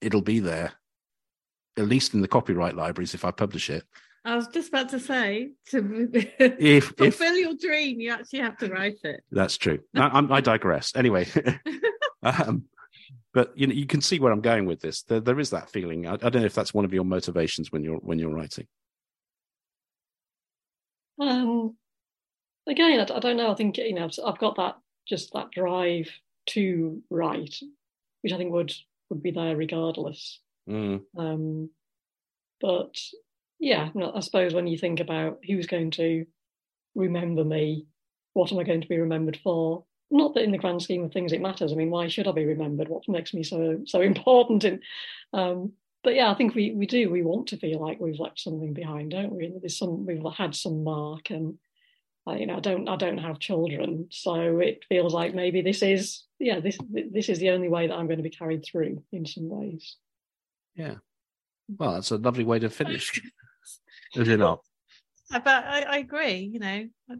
it'll 0.00 0.22
be 0.22 0.40
there, 0.40 0.72
at 1.76 1.88
least 1.88 2.14
in 2.14 2.20
the 2.20 2.28
copyright 2.28 2.76
libraries 2.76 3.14
if 3.14 3.24
I 3.24 3.30
publish 3.30 3.70
it. 3.70 3.84
I 4.24 4.36
was 4.36 4.48
just 4.48 4.68
about 4.68 4.90
to 4.90 5.00
say 5.00 5.52
to 5.70 6.10
If 6.12 6.34
if 6.38 6.84
fulfill 6.96 7.36
your 7.36 7.54
dream, 7.54 8.00
you 8.00 8.10
actually 8.10 8.40
have 8.40 8.58
to 8.58 8.68
write 8.68 8.98
it. 9.04 9.20
that's 9.30 9.56
true, 9.56 9.80
I, 9.94 10.26
I 10.30 10.40
digress. 10.40 10.92
Anyway, 10.94 11.26
um, 12.22 12.64
but 13.38 13.56
you 13.56 13.68
know 13.68 13.72
you 13.72 13.86
can 13.86 14.00
see 14.00 14.18
where 14.18 14.32
I'm 14.32 14.40
going 14.40 14.66
with 14.66 14.80
this. 14.80 15.02
There, 15.02 15.20
there 15.20 15.38
is 15.38 15.50
that 15.50 15.70
feeling. 15.70 16.08
I, 16.08 16.14
I 16.14 16.16
don't 16.16 16.40
know 16.40 16.44
if 16.44 16.56
that's 16.56 16.74
one 16.74 16.84
of 16.84 16.92
your 16.92 17.04
motivations 17.04 17.70
when 17.70 17.84
you're 17.84 17.98
when 17.98 18.18
you're 18.18 18.34
writing. 18.34 18.66
Um, 21.20 21.76
again, 22.68 22.98
I 22.98 23.04
don't 23.20 23.36
know. 23.36 23.52
I 23.52 23.54
think 23.54 23.78
you 23.78 23.94
know 23.94 24.06
I've, 24.06 24.18
I've 24.26 24.40
got 24.40 24.56
that 24.56 24.78
just 25.08 25.32
that 25.34 25.52
drive 25.52 26.10
to 26.46 27.00
write, 27.10 27.60
which 28.22 28.32
I 28.32 28.38
think 28.38 28.50
would 28.50 28.72
would 29.08 29.22
be 29.22 29.30
there 29.30 29.56
regardless. 29.56 30.40
Mm, 30.68 31.02
Um, 31.16 31.70
but 32.60 32.98
yeah, 33.60 33.90
no, 33.94 34.12
I 34.12 34.18
suppose 34.18 34.52
when 34.52 34.66
you 34.66 34.76
think 34.76 34.98
about 34.98 35.38
who's 35.46 35.68
going 35.68 35.92
to 35.92 36.26
remember 36.96 37.44
me, 37.44 37.86
what 38.32 38.50
am 38.50 38.58
I 38.58 38.64
going 38.64 38.80
to 38.80 38.88
be 38.88 38.98
remembered 38.98 39.38
for? 39.44 39.84
Not 40.10 40.34
that 40.34 40.44
in 40.44 40.52
the 40.52 40.58
grand 40.58 40.82
scheme 40.82 41.04
of 41.04 41.12
things 41.12 41.32
it 41.32 41.40
matters. 41.40 41.72
I 41.72 41.76
mean, 41.76 41.90
why 41.90 42.08
should 42.08 42.26
I 42.26 42.32
be 42.32 42.46
remembered? 42.46 42.88
What 42.88 43.08
makes 43.08 43.34
me 43.34 43.42
so 43.42 43.80
so 43.84 44.00
important? 44.12 44.64
In, 44.64 44.80
um, 45.32 45.72
but 46.02 46.14
yeah, 46.14 46.30
I 46.30 46.34
think 46.34 46.54
we 46.54 46.72
we 46.72 46.86
do. 46.86 47.10
We 47.10 47.22
want 47.22 47.48
to 47.48 47.56
feel 47.56 47.80
like 47.80 48.00
we've 48.00 48.20
left 48.20 48.40
something 48.40 48.72
behind, 48.72 49.10
don't 49.10 49.34
we? 49.34 49.52
There's 49.60 49.78
some 49.78 50.06
we've 50.06 50.22
had 50.36 50.54
some 50.54 50.84
mark, 50.84 51.30
and 51.30 51.58
uh, 52.26 52.34
you 52.34 52.46
know, 52.46 52.56
I 52.56 52.60
don't 52.60 52.88
I 52.88 52.96
don't 52.96 53.18
have 53.18 53.38
children, 53.38 54.08
so 54.10 54.58
it 54.60 54.84
feels 54.88 55.12
like 55.12 55.34
maybe 55.34 55.60
this 55.60 55.82
is 55.82 56.24
yeah 56.38 56.60
this 56.60 56.78
this 56.90 57.28
is 57.28 57.38
the 57.38 57.50
only 57.50 57.68
way 57.68 57.86
that 57.86 57.94
I'm 57.94 58.06
going 58.06 58.18
to 58.18 58.22
be 58.22 58.30
carried 58.30 58.64
through 58.64 59.02
in 59.12 59.26
some 59.26 59.48
ways. 59.48 59.96
yeah. 60.74 60.96
Well, 61.76 61.94
that's 61.94 62.10
a 62.10 62.16
lovely 62.16 62.44
way 62.44 62.58
to 62.60 62.70
finish. 62.70 63.20
Is 64.14 64.28
it 64.28 64.38
not? 64.38 64.60
But 65.30 65.46
I, 65.46 65.82
I 65.82 65.96
agree. 65.98 66.50
You 66.52 66.60
know, 66.60 66.88
I 67.10 67.14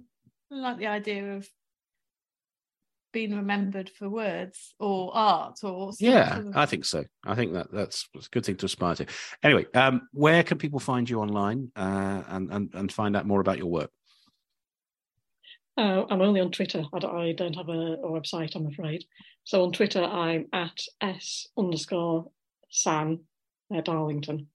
like 0.50 0.78
the 0.78 0.86
idea 0.86 1.36
of 1.36 1.46
being 3.12 3.34
remembered 3.34 3.90
for 3.90 4.08
words 4.08 4.74
or 4.78 5.10
art 5.14 5.58
or 5.62 5.92
Yeah, 5.98 6.34
sort 6.34 6.46
of- 6.48 6.56
I 6.56 6.66
think 6.66 6.84
so. 6.84 7.04
I 7.24 7.34
think 7.34 7.52
that 7.54 7.72
that's 7.72 8.08
a 8.14 8.20
good 8.30 8.44
thing 8.44 8.56
to 8.56 8.66
aspire 8.66 8.94
to. 8.96 9.06
Anyway, 9.42 9.66
um, 9.74 10.08
where 10.12 10.42
can 10.42 10.58
people 10.58 10.80
find 10.80 11.08
you 11.08 11.20
online 11.20 11.70
uh, 11.76 12.22
and, 12.28 12.52
and 12.52 12.74
and 12.74 12.92
find 12.92 13.16
out 13.16 13.26
more 13.26 13.40
about 13.40 13.58
your 13.58 13.68
work? 13.68 13.90
Uh, 15.76 16.04
I'm 16.10 16.20
only 16.22 16.40
on 16.40 16.50
Twitter. 16.50 16.84
I 16.92 16.98
don't, 16.98 17.16
I 17.16 17.32
don't 17.32 17.54
have 17.54 17.68
a, 17.68 17.72
a 18.02 18.10
website, 18.10 18.56
I'm 18.56 18.66
afraid. 18.66 19.04
So 19.44 19.62
on 19.64 19.72
Twitter, 19.72 20.02
I'm 20.02 20.46
at 20.52 20.80
s 21.00 21.46
underscore 21.56 22.32
Sam 22.68 23.20
uh, 23.74 23.80
Darlington. 23.80 24.48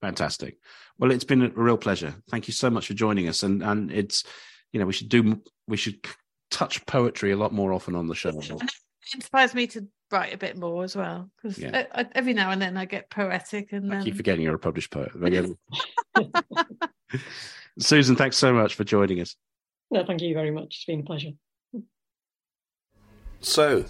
Fantastic. 0.00 0.58
Well, 0.98 1.10
it's 1.12 1.24
been 1.24 1.42
a 1.42 1.48
real 1.50 1.76
pleasure. 1.78 2.14
Thank 2.30 2.48
you 2.48 2.52
so 2.52 2.70
much 2.70 2.86
for 2.88 2.94
joining 2.94 3.28
us. 3.28 3.42
And 3.42 3.62
and 3.62 3.90
it's 3.90 4.24
you 4.72 4.80
know 4.80 4.86
we 4.86 4.92
should 4.92 5.08
do 5.08 5.40
we 5.66 5.76
should 5.76 6.04
touch 6.58 6.84
poetry 6.86 7.30
a 7.32 7.36
lot 7.36 7.52
more 7.52 7.72
often 7.72 7.94
on 7.94 8.08
the 8.08 8.14
show. 8.14 8.30
It 8.30 8.62
inspires 9.14 9.54
me 9.54 9.66
to 9.68 9.86
write 10.10 10.34
a 10.34 10.38
bit 10.38 10.56
more 10.56 10.84
as 10.84 10.96
well 10.96 11.30
because 11.36 11.58
Yeah. 11.58 11.84
every 12.14 12.32
now 12.32 12.50
and 12.50 12.60
then 12.60 12.76
I 12.76 12.84
get 12.84 13.10
poetic 13.10 13.72
and 13.72 13.92
I 13.92 13.96
then 13.96 14.04
keep 14.04 14.16
forgetting 14.16 14.42
you're 14.42 14.54
a 14.54 14.58
published 14.58 14.90
poet. 14.90 15.12
Susan, 17.78 18.16
thanks 18.16 18.36
so 18.36 18.52
much 18.52 18.74
for 18.74 18.84
joining 18.84 19.20
us. 19.20 19.36
No, 19.90 20.04
thank 20.04 20.20
you 20.20 20.34
very 20.34 20.50
much. 20.50 20.66
It's 20.66 20.84
been 20.84 21.00
a 21.00 21.04
pleasure. 21.04 21.30
So, 23.40 23.84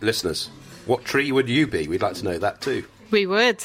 listeners, 0.00 0.50
what 0.86 1.04
tree 1.04 1.32
would 1.32 1.48
you 1.48 1.66
be? 1.66 1.88
We'd 1.88 2.02
like 2.02 2.14
to 2.16 2.24
know 2.24 2.38
that 2.38 2.60
too. 2.60 2.84
we 3.10 3.26
would 3.26 3.64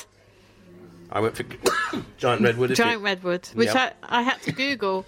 I 1.12 1.20
went 1.22 1.38
for 1.38 1.44
giant 2.18 2.42
redwood. 2.42 2.72
if 2.72 2.80
you- 2.80 2.86
giant 2.86 3.02
redwood, 3.02 3.48
which 3.54 3.68
Yeah. 3.70 3.94
I, 4.04 4.20
I 4.20 4.22
had 4.22 4.42
to 4.44 4.52
Google 4.52 5.06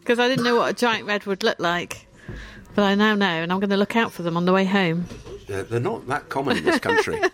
because 0.00 0.18
I 0.18 0.28
didn't 0.28 0.44
know 0.44 0.56
what 0.56 0.70
a 0.70 0.74
giant 0.74 1.06
redwood 1.06 1.42
looked 1.42 1.60
like. 1.60 2.06
But 2.74 2.82
I 2.84 2.94
now 2.94 3.14
know, 3.14 3.26
and 3.26 3.52
I'm 3.52 3.60
going 3.60 3.70
to 3.70 3.76
look 3.76 3.96
out 3.96 4.12
for 4.12 4.22
them 4.22 4.36
on 4.36 4.44
the 4.44 4.52
way 4.52 4.64
home. 4.64 5.06
Uh, 5.52 5.62
they're 5.62 5.80
not 5.80 6.06
that 6.08 6.28
common 6.28 6.56
in 6.58 6.64
this 6.64 6.80
country. 6.80 7.20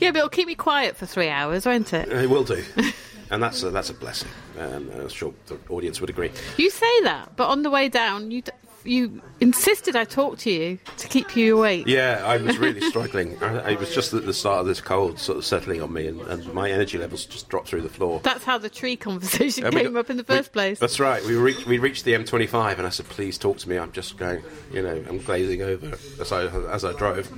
Yeah, 0.00 0.10
but 0.10 0.16
it'll 0.18 0.28
keep 0.30 0.48
me 0.48 0.56
quiet 0.56 0.96
for 0.96 1.06
three 1.06 1.28
hours, 1.28 1.64
won't 1.64 1.92
it? 1.92 2.08
It 2.10 2.28
will 2.28 2.42
do, 2.42 2.60
and 3.30 3.40
that's 3.40 3.62
a, 3.62 3.70
that's 3.70 3.88
a 3.88 3.94
blessing. 3.94 4.28
And 4.58 4.90
I'm 4.92 5.08
sure 5.08 5.32
the 5.46 5.58
audience 5.68 6.00
would 6.00 6.10
agree. 6.10 6.32
You 6.56 6.70
say 6.70 7.02
that, 7.02 7.36
but 7.36 7.46
on 7.48 7.62
the 7.62 7.70
way 7.70 7.88
down, 7.88 8.32
you 8.32 8.42
d- 8.42 8.50
you 8.84 9.20
insisted 9.40 9.94
I 9.96 10.04
talk 10.04 10.38
to 10.38 10.50
you 10.50 10.78
to 10.98 11.08
keep 11.08 11.36
you 11.36 11.58
awake. 11.58 11.86
Yeah, 11.86 12.22
I 12.24 12.36
was 12.38 12.58
really 12.58 12.80
struggling. 12.90 13.36
I, 13.42 13.72
it 13.72 13.78
was 13.78 13.94
just 13.94 14.12
at 14.14 14.26
the 14.26 14.32
start 14.34 14.60
of 14.60 14.66
this 14.66 14.80
cold 14.80 15.18
sort 15.18 15.38
of 15.38 15.44
settling 15.44 15.82
on 15.82 15.92
me, 15.92 16.06
and, 16.06 16.20
and 16.22 16.52
my 16.54 16.70
energy 16.70 16.98
levels 16.98 17.24
just 17.26 17.48
dropped 17.48 17.68
through 17.68 17.82
the 17.82 17.88
floor. 17.88 18.20
That's 18.22 18.44
how 18.44 18.58
the 18.58 18.70
tree 18.70 18.96
conversation 18.96 19.64
And 19.66 19.74
came 19.74 19.92
got- 19.92 20.00
up 20.00 20.10
in 20.10 20.16
the 20.16 20.24
we- 20.28 20.36
first 20.36 20.52
place. 20.52 20.78
That's 20.78 20.98
right. 21.00 21.22
We 21.24 21.34
reached 21.36 21.66
we 21.66 21.78
reached 21.78 22.04
the 22.04 22.12
M25, 22.14 22.78
and 22.78 22.86
I 22.86 22.90
said, 22.90 23.06
"Please 23.08 23.38
talk 23.38 23.58
to 23.58 23.68
me." 23.68 23.78
I'm 23.78 23.92
just 23.92 24.16
going, 24.16 24.42
you 24.72 24.82
know, 24.82 25.04
I'm 25.08 25.18
glazing 25.18 25.62
over 25.62 25.96
as 26.20 26.32
I 26.32 26.46
as 26.72 26.84
I 26.84 26.92
drove. 26.94 27.28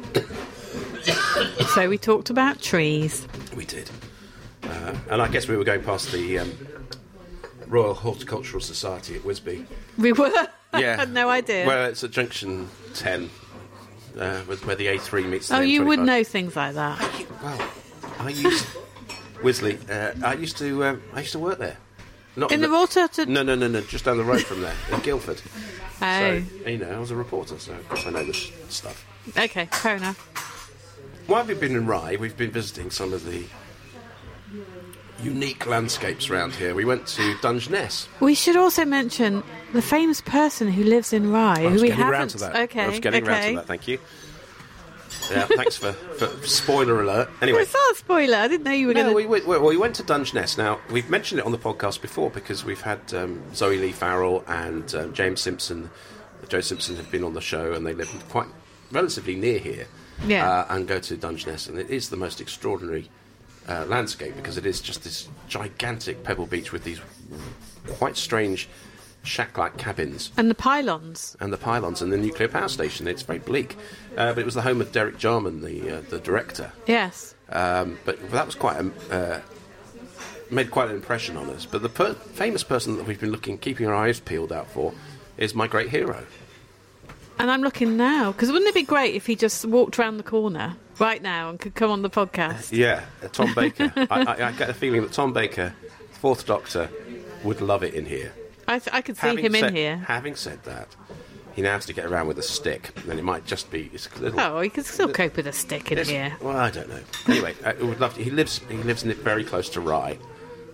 So 1.75 1.89
we 1.89 1.99
talked 1.99 2.31
about 2.31 2.61
trees. 2.61 3.27
We 3.57 3.65
did, 3.65 3.91
uh, 4.65 4.95
and 5.11 5.21
I 5.23 5.29
guess 5.29 5.49
we 5.49 5.57
were 5.57 5.65
going 5.65 5.83
past 5.83 6.13
the 6.13 6.39
um, 6.41 6.53
Royal 7.73 7.95
Horticultural 7.95 8.61
Society 8.61 9.17
at 9.17 9.23
Wisley. 9.23 9.67
We 9.99 10.13
were. 10.13 10.31
Yeah, 10.75 10.95
I 10.95 10.97
had 11.01 11.13
no 11.13 11.29
idea. 11.29 11.67
Well, 11.67 11.91
it's 11.91 12.03
at 12.03 12.13
Junction 12.13 12.67
10. 12.95 13.29
uh, 14.19 14.41
where 14.41 14.75
the 14.75 14.87
A3 14.87 15.29
meets 15.29 15.49
the 15.49 15.57
Oh, 15.59 15.61
you 15.61 15.85
would 15.85 15.99
know 15.99 16.25
things 16.25 16.57
like 16.57 16.75
that. 16.77 16.99
Well, 17.43 17.69
I 18.21 18.31
used 18.31 18.67
Wisley. 19.43 19.77
Uh, 19.91 20.27
I 20.27 20.33
used 20.33 20.57
to. 20.59 20.83
Um, 20.83 21.03
I 21.13 21.21
used 21.21 21.33
to 21.33 21.39
work 21.39 21.59
there. 21.59 21.77
Not 22.37 22.53
In 22.53 22.63
the 22.63 22.71
water 22.71 23.07
to. 23.07 23.27
No, 23.27 23.43
no, 23.43 23.55
no, 23.55 23.69
no. 23.69 23.83
Just 23.83 24.07
down 24.07 24.17
the 24.17 24.25
road 24.25 24.43
from 24.45 24.63
there, 24.63 24.75
in 24.91 25.01
Guildford. 25.01 25.43
Oh, 26.01 26.01
So 26.01 26.43
you 26.67 26.79
know, 26.79 26.91
I 26.91 26.99
was 26.99 27.11
a 27.11 27.17
reporter, 27.17 27.59
so 27.59 27.73
of 27.75 27.87
course 27.91 28.07
I 28.07 28.11
know 28.11 28.25
this 28.25 28.51
stuff. 28.71 29.05
okay, 29.37 29.69
fair 29.73 29.97
enough. 29.97 30.17
While 31.27 31.45
we've 31.45 31.61
been 31.61 31.77
in 31.77 31.85
Rye, 31.87 32.17
we've 32.19 32.37
been 32.39 32.51
visiting 32.51 32.91
some 32.91 33.13
of 33.13 33.27
the 33.27 33.45
unique 35.23 35.67
landscapes 35.67 36.29
around 36.31 36.55
here. 36.55 36.75
We 36.75 36.85
went 36.85 37.07
to 37.09 37.37
Dungeness. 37.41 38.09
We 38.21 38.35
should 38.35 38.57
also 38.57 38.85
mention 38.85 39.43
the 39.73 39.83
famous 39.83 40.21
person 40.21 40.71
who 40.71 40.85
lives 40.85 41.13
in 41.13 41.31
Rye, 41.31 41.55
I 41.55 41.63
who 41.63 41.71
was 41.71 41.83
we 41.83 41.89
getting 41.89 42.05
haven't. 42.05 42.19
around 42.19 42.29
to 42.31 42.39
that. 42.39 42.57
Okay, 42.57 42.81
I 42.81 42.89
was 42.89 43.01
getting 43.01 43.23
okay. 43.23 43.33
around 43.33 43.49
to 43.51 43.55
that. 43.57 43.67
Thank 43.67 43.89
you. 43.89 43.99
Yeah, 45.31 45.45
thanks 45.47 45.77
for, 45.77 45.93
for 45.93 46.27
spoiler 46.47 47.01
alert. 47.01 47.31
Anyway, 47.41 47.63
It's 47.63 47.73
not 47.73 47.93
a 47.93 47.97
spoiler. 47.97 48.37
I 48.39 48.49
didn't 48.49 48.65
know 48.65 48.73
you 48.73 48.89
were 48.89 48.95
No, 48.95 49.03
going 49.13 49.15
we, 49.15 49.23
to. 49.23 49.29
we, 49.29 49.41
well, 49.59 49.63
we 49.63 49.77
went 49.77 49.95
to 49.97 50.03
Dungeness. 50.03 50.59
Now, 50.59 50.81
we've 50.91 51.09
mentioned 51.09 51.39
it 51.39 51.47
on 51.47 51.53
the 51.53 51.59
podcast 51.59 52.01
before 52.03 52.29
because 52.31 52.65
we've 52.65 52.81
had 52.81 53.13
um, 53.15 53.41
Zoe 53.55 53.79
Lee 53.79 53.93
Farrell 53.93 54.43
and 54.49 54.93
um, 54.95 55.13
James 55.13 55.41
Simpson. 55.41 55.91
Joe 56.49 56.61
Simpson 56.61 56.97
have 56.97 57.11
been 57.11 57.23
on 57.25 57.35
the 57.35 57.41
show 57.41 57.73
and 57.73 57.87
they 57.87 57.95
live 57.95 58.09
quite 58.31 58.49
relatively 58.91 59.37
near 59.37 59.59
here. 59.59 59.87
Yeah. 60.27 60.49
Uh, 60.51 60.67
and 60.71 60.89
go 60.89 60.99
to 60.99 61.17
Dungeness. 61.17 61.69
And 61.69 61.79
it 61.79 61.89
is 61.89 62.09
the 62.11 62.17
most 62.17 62.41
extraordinary 62.41 63.09
uh, 63.69 63.85
landscape 63.87 64.35
because 64.37 64.59
it 64.59 64.67
is 64.67 64.81
just 64.81 65.05
this 65.05 65.29
gigantic 65.49 66.23
pebble 66.25 66.47
beach 66.47 66.73
with 66.73 66.85
these 66.85 67.01
quite 67.89 68.17
strange 68.17 68.69
shack 69.25 69.57
like 69.57 69.77
cabins 69.77 70.33
And 70.37 70.51
the 70.51 70.55
pylons. 70.55 71.37
and 71.41 71.53
the 71.53 71.57
pylons 71.57 72.03
and 72.03 72.13
the 72.13 72.17
nuclear 72.17 72.49
power 72.49 72.69
station. 72.69 73.07
It's 73.07 73.23
very 73.23 73.39
bleak. 73.39 73.77
Uh, 74.17 74.33
but 74.35 74.39
it 74.41 74.45
was 74.45 74.55
the 74.55 74.63
home 74.63 74.81
of 74.81 74.91
Derek 74.93 75.17
Jarman, 75.17 75.63
the, 75.63 75.99
uh, 75.99 76.01
the 76.11 76.19
director. 76.19 76.73
Yes. 76.87 77.35
Um, 77.49 77.99
but 78.05 78.31
that 78.33 78.47
was 78.47 78.55
quite 78.57 78.79
a, 78.81 79.15
uh, 79.15 79.41
made 80.51 80.71
quite 80.71 80.89
an 80.91 80.97
impression 80.97 81.37
on 81.37 81.49
us. 81.51 81.65
But 81.67 81.83
the 81.83 81.89
per- 81.89 82.15
famous 82.15 82.65
person 82.65 82.97
that 82.97 83.07
we've 83.07 83.21
been 83.21 83.31
looking, 83.31 83.59
keeping 83.59 83.87
our 83.87 83.95
eyes 83.95 84.19
peeled 84.21 84.53
out 84.53 84.69
for, 84.71 84.93
is 85.39 85.55
my 85.55 85.67
great 85.69 85.91
hero. 85.91 86.27
And 87.39 87.51
I'm 87.51 87.63
looking 87.63 87.97
now 87.97 88.33
because 88.33 88.51
wouldn't 88.51 88.69
it 88.69 88.75
be 88.75 88.83
great 88.83 89.15
if 89.15 89.27
he 89.27 89.37
just 89.37 89.65
walked 89.65 89.99
around 89.99 90.17
the 90.17 90.23
corner 90.23 90.77
right 90.99 91.23
now 91.23 91.51
and 91.51 91.59
could 91.61 91.75
come 91.75 91.91
on 91.91 92.03
the 92.03 92.11
podcast? 92.11 92.73
Yeah, 92.77 93.05
uh, 93.23 93.29
Tom 93.29 93.55
Baker. 93.55 93.93
I, 93.97 94.07
I, 94.25 94.49
I 94.49 94.53
get 94.53 94.71
a 94.71 94.75
feeling 94.75 95.03
that 95.03 95.13
Tom 95.13 95.33
Baker, 95.33 95.75
Fourth 96.13 96.47
Doctor, 96.47 96.89
would 97.45 97.61
love 97.61 97.83
it 97.83 97.95
in 97.95 98.07
here. 98.07 98.33
I, 98.69 98.79
th- 98.79 98.95
I 98.95 99.01
could 99.01 99.17
see 99.17 99.27
Having 99.29 99.45
him 99.45 99.53
said, 99.53 99.65
in 99.71 99.75
here. 99.77 99.97
Having 99.97 100.37
said 100.37 100.63
that, 100.65 100.89
he 101.55 101.63
now 101.63 101.73
has 101.73 101.87
to 101.87 101.93
get 101.93 102.05
around 102.07 102.29
with 102.29 102.39
a 102.39 102.43
stick, 102.43 102.93
and 102.97 103.05
then 103.07 103.19
it 103.19 103.25
might 103.25 103.45
just 103.45 103.71
be 103.71 103.91
it's 103.93 104.09
a 104.17 104.21
little. 104.21 104.41
Oh, 104.41 104.61
he 104.61 104.69
could 104.71 104.87
still 104.87 105.09
cope 105.09 105.37
with 105.37 105.47
a 105.47 105.53
stick 105.53 105.91
in 105.93 106.05
here. 106.07 106.37
Well, 106.41 106.57
I 106.57 106.71
don't 106.71 106.89
know. 106.89 107.01
Anyway, 107.29 107.55
I 107.65 107.73
would 107.75 108.01
love 108.01 108.15
to. 108.15 108.23
He 108.23 108.31
lives. 108.31 108.61
He 108.71 108.77
lives 108.79 109.03
in 109.03 109.11
it 109.11 109.19
very 109.19 109.45
close 109.45 109.69
to 109.71 109.81
Rye, 109.81 110.17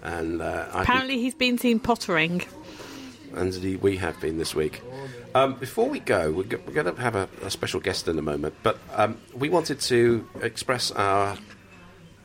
and 0.03 0.41
uh, 0.43 0.67
Apparently, 0.73 1.19
he's 1.19 1.35
been 1.35 1.59
seen 1.59 1.81
pottering. 1.81 2.43
and 3.35 3.81
we 3.83 3.97
have 3.97 4.21
been 4.21 4.39
this 4.39 4.55
week. 4.55 4.83
Um, 5.39 5.55
before 5.55 5.89
we 5.89 6.01
go, 6.01 6.33
we're, 6.33 6.43
go- 6.45 6.61
we're 6.67 6.73
going 6.73 6.93
to 6.95 7.01
have 7.01 7.15
a, 7.15 7.29
a 7.43 7.51
special 7.51 7.79
guest 7.81 8.09
in 8.09 8.19
a 8.19 8.23
moment, 8.23 8.55
but 8.65 8.77
um, 8.95 9.19
we 9.35 9.49
wanted 9.49 9.79
to 9.83 10.27
express 10.43 10.91
our 10.91 11.39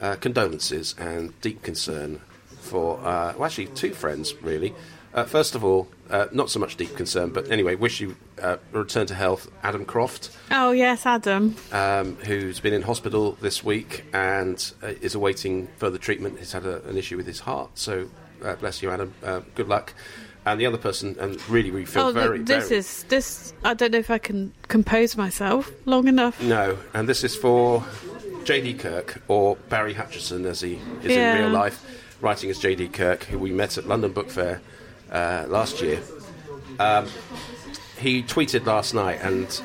uh, 0.01 0.15
condolences 0.15 0.95
and 0.97 1.39
deep 1.41 1.61
concern 1.61 2.19
for, 2.61 2.97
uh, 3.01 3.33
well, 3.37 3.45
actually, 3.45 3.67
two 3.67 3.93
friends, 3.93 4.33
really. 4.41 4.73
Uh, 5.13 5.25
first 5.25 5.53
of 5.53 5.63
all, 5.63 5.87
uh, 6.09 6.25
not 6.31 6.49
so 6.49 6.59
much 6.59 6.75
deep 6.75 6.95
concern, 6.95 7.29
but 7.29 7.51
anyway, 7.51 7.75
wish 7.75 8.01
you 8.01 8.15
uh, 8.41 8.57
a 8.73 8.77
return 8.79 9.05
to 9.05 9.13
health, 9.13 9.47
Adam 9.61 9.85
Croft, 9.85 10.31
Oh 10.49 10.71
yes, 10.71 11.05
Adam. 11.05 11.55
um, 11.71 12.15
who's 12.25 12.59
been 12.59 12.73
in 12.73 12.81
hospital 12.81 13.37
this 13.41 13.63
week 13.63 14.05
and 14.11 14.73
uh, 14.81 14.87
is 15.01 15.13
awaiting 15.13 15.67
further 15.77 15.99
treatment. 15.99 16.39
He's 16.39 16.51
had 16.53 16.65
a, 16.65 16.83
an 16.87 16.97
issue 16.97 17.15
with 17.17 17.27
his 17.27 17.41
heart, 17.41 17.77
so 17.77 18.09
uh, 18.43 18.55
bless 18.55 18.81
you, 18.81 18.89
Adam. 18.89 19.13
Uh, 19.23 19.41
good 19.53 19.67
luck. 19.67 19.93
And 20.45 20.59
the 20.59 20.65
other 20.65 20.77
person, 20.77 21.15
and 21.19 21.37
really, 21.49 21.71
we 21.71 21.85
feel 21.85 22.03
Oh, 22.07 22.11
very, 22.11 22.37
th- 22.39 22.47
this 22.47 22.67
very 22.69 22.79
is 22.79 23.03
this. 23.03 23.53
I 23.63 23.73
don't 23.73 23.91
know 23.91 23.97
if 23.99 24.11
I 24.11 24.17
can 24.17 24.51
compose 24.67 25.15
myself 25.15 25.71
long 25.85 26.07
enough. 26.09 26.41
no. 26.41 26.77
And 26.93 27.07
this 27.07 27.23
is 27.23 27.33
for 27.35 27.83
J.D. 28.43 28.73
Kirk 28.73 29.21
or 29.29 29.55
Barry 29.69 29.93
Hutchison, 29.93 30.45
as 30.45 30.59
he 30.59 30.79
is 31.01 31.11
Yeah. 31.11 31.35
in 31.35 31.41
real 31.43 31.49
life, 31.51 31.81
writing 32.19 32.49
as 32.49 32.59
J.D. 32.59 32.89
Kirk, 32.89 33.23
who 33.23 33.39
we 33.39 33.51
met 33.51 33.77
at 33.77 33.87
London 33.87 34.11
Book 34.11 34.29
Fair 34.29 34.59
uh, 35.11 35.45
last 35.47 35.81
year. 35.81 36.01
Um, 36.77 37.07
he 37.97 38.21
tweeted 38.21 38.65
last 38.65 38.93
night, 38.93 39.19
and 39.21 39.61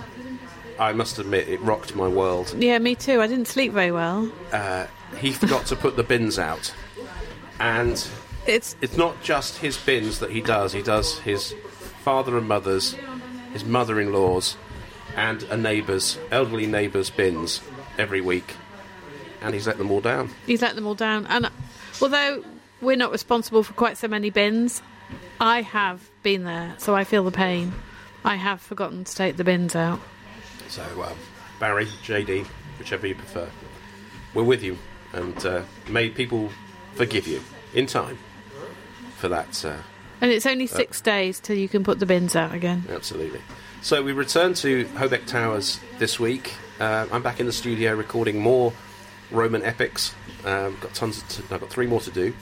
I 0.78 0.92
must 0.92 1.18
admit, 1.18 1.48
it 1.48 1.60
rocked 1.62 1.96
my 1.96 2.06
world. 2.06 2.54
Yeah, 2.56 2.78
me 2.78 2.94
too. 2.94 3.20
I 3.20 3.26
didn't 3.26 3.48
sleep 3.48 3.72
very 3.72 3.90
well. 3.90 4.30
Uh, 4.52 4.86
he 5.18 5.32
forgot 5.32 5.66
to 5.66 5.74
put 5.76 5.96
the 5.96 6.04
bins 6.04 6.38
out, 6.38 6.72
and 7.58 8.06
It's 8.48 8.76
it's 8.80 8.96
not 8.96 9.22
just 9.22 9.58
his 9.58 9.76
bins 9.76 10.20
that 10.20 10.30
he 10.30 10.40
does. 10.40 10.72
He 10.72 10.82
does 10.82 11.18
his 11.18 11.54
father 12.02 12.38
and 12.38 12.48
mother's, 12.48 12.96
his 13.52 13.62
mother-in-law's, 13.62 14.56
and 15.14 15.42
a 15.44 15.56
neighbour's, 15.56 16.18
elderly 16.30 16.66
neighbour's 16.66 17.10
bins 17.10 17.60
every 17.98 18.22
week, 18.22 18.54
and 19.42 19.52
he's 19.52 19.66
let 19.66 19.76
them 19.76 19.90
all 19.90 20.00
down. 20.00 20.30
he's 20.46 20.62
let 20.62 20.76
them 20.76 20.86
all 20.86 20.94
down. 20.94 21.26
And 21.26 21.50
although 22.00 22.42
we're 22.80 22.96
not 22.96 23.12
responsible 23.12 23.62
for 23.62 23.74
quite 23.74 23.98
so 23.98 24.08
many 24.08 24.30
bins, 24.30 24.80
I 25.38 25.60
have 25.60 26.08
been 26.22 26.44
there, 26.44 26.74
so 26.78 26.96
I 26.96 27.04
feel 27.04 27.24
the 27.24 27.30
pain. 27.30 27.74
I 28.24 28.36
have 28.36 28.62
forgotten 28.62 29.04
to 29.04 29.14
take 29.14 29.36
the 29.36 29.44
bins 29.44 29.76
out. 29.76 30.00
So 30.68 30.82
um, 31.02 31.18
Barry, 31.60 31.84
JD, 31.84 32.46
whichever 32.78 33.06
you 33.06 33.14
prefer, 33.14 33.48
we're 34.32 34.42
with 34.42 34.62
you, 34.62 34.78
and 35.12 35.44
uh, 35.44 35.62
may 35.90 36.08
people 36.08 36.48
forgive 36.94 37.28
you 37.28 37.42
in 37.74 37.84
time 37.84 38.18
for 39.18 39.28
that. 39.28 39.64
Uh, 39.64 39.76
And 40.20 40.30
it's 40.32 40.46
only 40.46 40.66
six 40.66 41.00
days 41.00 41.38
till 41.40 41.56
you 41.56 41.68
can 41.68 41.84
put 41.84 41.98
the 42.00 42.06
bins 42.06 42.34
out 42.34 42.54
again. 42.54 42.84
Absolutely. 42.90 43.40
So 43.82 44.02
we 44.02 44.12
return 44.12 44.54
to 44.54 44.84
Hobeck 44.96 45.26
Towers 45.26 45.78
this 45.98 46.18
week. 46.18 46.52
Uh, 46.80 47.06
I'm 47.12 47.22
back 47.22 47.38
in 47.40 47.46
the 47.46 47.52
studio 47.52 47.94
recording 47.94 48.38
more 48.40 48.72
Roman 49.30 49.62
epics. 49.62 50.14
Um, 50.44 50.76
got 50.80 50.94
tons. 50.94 51.18
Of 51.18 51.28
t- 51.28 51.42
I've 51.54 51.60
got 51.60 51.70
three 51.70 51.86
more 51.86 52.00
to 52.00 52.10
do. 52.10 52.34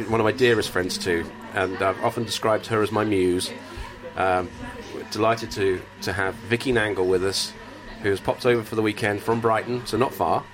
one 0.08 0.20
of 0.20 0.24
my 0.24 0.32
dearest 0.32 0.68
friends 0.70 0.98
too. 0.98 1.24
And 1.54 1.76
I've 1.82 2.02
often 2.04 2.24
described 2.24 2.66
her 2.66 2.82
as 2.82 2.92
my 2.92 3.04
muse. 3.04 3.50
Um, 4.16 4.50
delighted 5.10 5.50
to 5.52 5.80
to 6.02 6.12
have 6.12 6.34
Vicky 6.34 6.72
Nangle 6.72 7.08
with 7.08 7.24
us, 7.24 7.52
who 8.02 8.10
has 8.10 8.20
popped 8.20 8.44
over 8.44 8.62
for 8.62 8.74
the 8.74 8.82
weekend 8.82 9.22
from 9.22 9.40
Brighton, 9.40 9.86
so 9.86 9.96
not 9.96 10.12
far, 10.12 10.44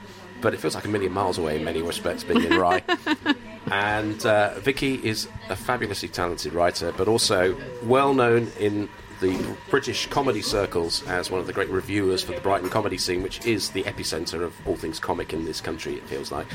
but 0.41 0.55
it 0.55 0.61
feels 0.61 0.77
like 0.77 0.85
a 0.85 0.89
million 0.89 1.13
miles 1.13 1.39
away 1.39 1.57
in 1.57 1.65
many 1.65 1.83
respects, 1.83 2.23
being 2.23 2.45
in 2.45 2.57
Rye. 2.57 2.83
and 3.71 4.25
uh, 4.27 4.59
Vicky 4.61 4.95
is 5.07 5.29
a 5.49 5.57
fabulously 5.57 6.09
talented 6.09 6.53
writer, 6.53 6.93
but 6.97 7.09
also 7.09 7.57
well 7.85 8.15
known 8.15 8.51
in 8.59 8.89
the 9.21 9.57
British 9.69 10.07
comedy 10.07 10.43
circles 10.43 11.03
as 11.09 11.31
one 11.31 11.41
of 11.41 11.47
the 11.47 11.53
great 11.53 11.69
reviewers 11.71 12.23
for 12.23 12.33
the 12.33 12.41
Brighton 12.41 12.71
comedy 12.71 12.99
scene, 12.99 13.23
which 13.23 13.45
is 13.45 13.71
the 13.71 13.83
epicentre 13.85 14.43
of 14.43 14.55
all 14.67 14.77
things 14.77 15.01
comic 15.01 15.33
in 15.33 15.45
this 15.45 15.61
country. 15.61 15.95
It 15.95 16.05
feels 16.05 16.31
like 16.31 16.47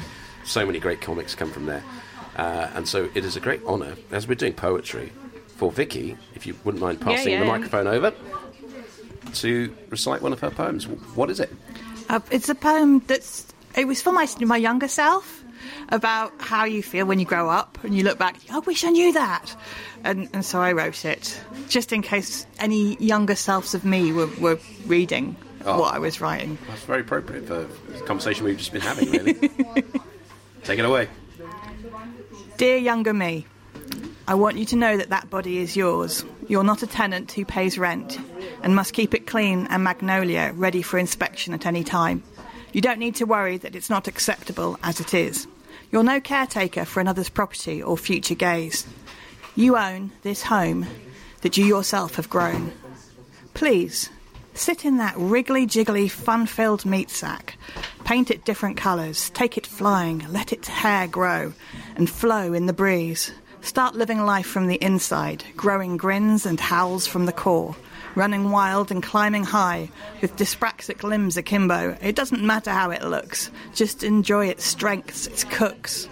so 0.46 0.66
many 0.66 0.80
great 0.80 1.02
comics 1.02 1.36
come 1.36 1.52
from 1.52 1.66
there, 1.66 1.84
uh, 2.38 2.70
and 2.74 2.88
so 2.88 3.10
it 3.14 3.26
is 3.26 3.36
a 3.36 3.40
great 3.40 3.64
honour 3.66 3.96
as 4.12 4.28
we're 4.28 4.36
doing 4.36 4.54
poetry 4.54 5.12
for 5.48 5.72
Vicky. 5.72 6.18
If 6.36 6.46
you 6.48 6.56
wouldn't 6.64 6.82
mind 6.82 7.02
passing 7.02 7.34
yeah, 7.34 7.40
the 7.40 7.46
microphone 7.46 7.88
over 7.88 8.14
to 9.34 9.76
recite 9.90 10.22
one 10.22 10.34
of 10.34 10.40
her 10.40 10.50
poems. 10.50 10.88
What 10.88 11.30
is 11.30 11.40
it? 11.40 11.52
Uh, 12.10 12.20
it's 12.32 12.50
a 12.50 12.56
poem 12.56 13.00
that's. 13.08 13.48
It 13.76 13.88
was 13.88 14.02
for 14.02 14.12
my 14.12 14.28
my 14.42 14.58
younger 14.58 14.88
self. 14.88 15.43
About 15.90 16.34
how 16.40 16.66
you 16.66 16.82
feel 16.84 17.06
when 17.06 17.20
you 17.20 17.26
grow 17.26 17.50
up 17.50 17.78
and 17.84 17.96
you 17.96 18.04
look 18.04 18.18
back, 18.18 18.38
I 18.52 18.60
wish 18.60 18.84
I 18.84 18.90
knew 18.90 19.14
that. 19.14 19.56
And, 20.04 20.30
and 20.34 20.44
so 20.46 20.60
I 20.62 20.72
wrote 20.74 21.06
it, 21.06 21.40
just 21.70 21.92
in 21.94 22.02
case 22.02 22.46
any 22.60 22.96
younger 22.98 23.36
selves 23.36 23.74
of 23.74 23.86
me 23.86 24.12
were, 24.12 24.28
were 24.40 24.60
reading 24.86 25.36
Oh. 25.66 25.80
what 25.80 25.94
I 25.94 26.00
was 26.00 26.20
writing. 26.20 26.58
That's 26.68 26.84
very 26.84 27.00
appropriate 27.02 27.48
for 27.48 27.66
the 27.94 28.00
conversation 28.02 28.44
we've 28.44 28.58
just 28.58 28.74
been 28.74 28.82
having, 28.82 29.10
really. 29.12 29.34
Take 30.64 30.78
it 30.80 30.84
away. 30.84 31.08
Dear 32.58 32.78
younger 32.78 33.14
me, 33.14 33.46
I 34.28 34.36
want 34.36 34.58
you 34.58 34.66
to 34.66 34.76
know 34.76 34.98
that 34.98 35.10
that 35.10 35.30
body 35.30 35.60
is 35.60 35.76
yours. 35.78 36.26
You're 36.50 36.64
not 36.66 36.84
a 36.84 36.88
tenant 36.88 37.32
who 37.32 37.46
pays 37.46 37.78
rent 37.78 38.20
and 38.62 38.76
must 38.76 38.94
keep 38.94 39.14
it 39.14 39.26
clean 39.26 39.68
and 39.70 39.84
magnolia 39.84 40.52
ready 40.56 40.82
for 40.82 40.98
inspection 40.98 41.54
at 41.54 41.66
any 41.66 41.84
time. 41.84 42.24
You 42.74 42.82
don't 42.82 43.00
need 43.00 43.16
to 43.16 43.26
worry 43.26 43.58
that 43.58 43.76
it's 43.76 43.90
not 43.90 44.08
acceptable 44.08 44.78
as 44.84 45.00
it 45.00 45.14
is. 45.14 45.48
You're 45.94 46.04
no 46.04 46.20
caretaker 46.20 46.86
for 46.86 47.02
another's 47.02 47.30
property 47.30 47.84
or 47.84 47.98
future 47.98 48.34
gaze. 48.34 48.88
You 49.56 49.78
own 49.78 50.12
this 50.24 50.42
home 50.42 50.88
that 51.42 51.56
you 51.56 51.66
yourself 51.66 52.16
have 52.16 52.32
grown. 52.32 52.74
Please, 53.54 54.10
sit 54.56 54.86
in 54.86 54.98
that 54.98 55.14
wriggly 55.16 55.68
jiggly 55.68 56.10
fun 56.10 56.48
filled 56.48 56.84
meat 56.84 57.12
sack. 57.12 57.60
Paint 58.06 58.32
it 58.32 58.44
different 58.44 58.76
colours, 58.76 59.30
take 59.30 59.56
it 59.56 59.68
flying, 59.68 60.26
let 60.32 60.52
its 60.52 60.68
hair 60.68 61.08
grow 61.08 61.54
and 61.96 62.10
flow 62.10 62.54
in 62.54 62.66
the 62.66 62.74
breeze. 62.74 63.32
Start 63.62 63.94
living 63.94 64.26
life 64.26 64.48
from 64.48 64.66
the 64.66 64.84
inside, 64.84 65.44
growing 65.56 65.96
grins 65.96 66.48
and 66.48 66.60
howls 66.60 67.06
from 67.06 67.28
the 67.28 67.32
core, 67.32 67.76
running 68.16 68.52
wild 68.52 68.92
and 68.92 69.02
climbing 69.02 69.44
high 69.44 69.90
with 70.22 70.36
dyspraxic 70.36 71.04
limbs 71.04 71.38
akimbo. 71.38 71.98
It 72.02 72.16
doesn't 72.16 72.42
matter 72.42 72.72
how 72.72 72.92
it 72.92 73.04
looks, 73.04 73.52
just 73.74 74.04
enjoy 74.04 74.48
its 74.48 74.64
strengths, 74.64 75.28
its 75.28 75.44
cooks. 75.44 76.08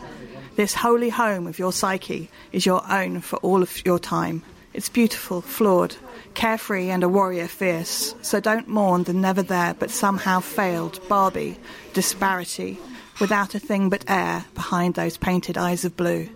This 0.56 0.74
holy 0.74 1.10
home 1.10 1.48
of 1.48 1.60
your 1.60 1.72
psyche 1.72 2.30
is 2.52 2.66
your 2.66 2.84
own 2.92 3.22
for 3.22 3.38
all 3.38 3.62
of 3.62 3.86
your 3.86 4.00
time. 4.00 4.44
It's 4.74 4.90
beautiful, 4.90 5.42
flawed, 5.42 5.96
carefree, 6.34 6.90
and 6.90 7.04
a 7.04 7.10
warrior 7.10 7.48
fierce. 7.48 8.16
So 8.22 8.40
don't 8.40 8.68
mourn 8.68 9.04
the 9.04 9.14
never 9.14 9.42
there 9.42 9.74
but 9.74 9.92
somehow 9.92 10.40
failed 10.40 11.00
Barbie 11.10 11.58
disparity 11.94 12.78
without 13.20 13.54
a 13.54 13.60
thing 13.60 13.90
but 13.90 14.06
air 14.10 14.46
behind 14.56 14.96
those 14.96 15.18
painted 15.18 15.58
eyes 15.58 15.84
of 15.86 15.98
blue. 15.98 16.30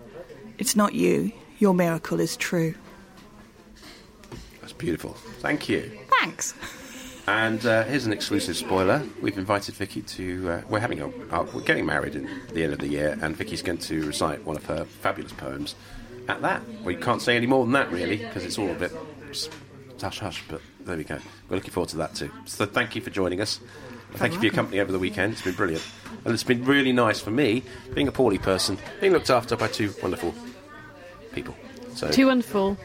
It's 0.58 0.76
not 0.76 0.94
you. 0.94 1.32
Your 1.60 1.74
miracle 1.74 2.20
is 2.20 2.36
true. 2.36 2.76
Beautiful. 4.78 5.14
Thank 5.40 5.70
you. 5.70 5.92
Thanks. 6.20 6.54
And 7.28 7.66
uh, 7.66 7.84
here's 7.86 8.06
an 8.06 8.14
exclusive 8.14 8.56
spoiler. 8.56 9.04
We've 9.22 9.38
invited 9.38 9.74
Vicky 9.76 10.02
to. 10.02 10.50
Uh, 10.52 10.62
we're 10.70 10.80
having 10.80 11.02
a. 11.02 11.08
Uh, 11.08 11.46
we're 11.54 11.62
getting 11.62 11.86
married 11.86 12.16
in 12.16 12.30
the 12.54 12.64
end 12.64 12.74
of 12.74 12.80
the 12.80 12.88
year, 12.88 13.18
and 13.22 13.36
Vicky's 13.36 13.64
going 13.64 13.80
to 13.80 14.06
recite 14.06 14.46
one 14.46 14.56
of 14.56 14.66
her 14.66 14.86
fabulous 14.86 15.34
poems 15.34 15.76
at 16.28 16.42
that. 16.44 16.62
Well, 16.84 16.92
you 16.92 17.00
can't 17.00 17.22
say 17.22 17.36
any 17.36 17.48
more 17.48 17.64
than 17.64 17.74
that, 17.74 17.92
really, 17.92 18.18
because 18.18 18.44
it's 18.44 18.60
all 18.60 18.70
a 18.70 18.76
bit 18.76 18.92
hush 20.00 20.20
hush. 20.20 20.44
But 20.48 20.62
there 20.82 20.98
we 20.98 21.04
go. 21.04 21.18
We're 21.50 21.56
looking 21.56 21.72
forward 21.72 21.90
to 21.90 21.98
that 21.98 22.14
too. 22.14 22.30
So 22.46 22.66
thank 22.66 22.96
you 22.96 23.02
for 23.02 23.10
joining 23.10 23.42
us. 23.42 23.60
Thank 24.14 24.34
you 24.34 24.40
for 24.40 24.46
your 24.46 24.54
company 24.54 24.80
over 24.80 24.92
the 24.92 25.00
weekend. 25.00 25.34
It's 25.34 25.42
been 25.42 25.56
brilliant, 25.56 25.84
and 26.24 26.34
it's 26.34 26.44
been 26.44 26.64
really 26.64 26.94
nice 26.94 27.20
for 27.20 27.32
me, 27.32 27.64
being 27.94 28.08
a 28.08 28.12
poorly 28.12 28.38
person, 28.38 28.78
being 29.02 29.14
looked 29.14 29.30
after 29.30 29.58
by 29.58 29.68
two 29.68 29.94
wonderful 30.02 30.34
people. 31.34 31.56
So 31.96 32.10
Too 32.12 32.28
wonderful, 32.28 32.78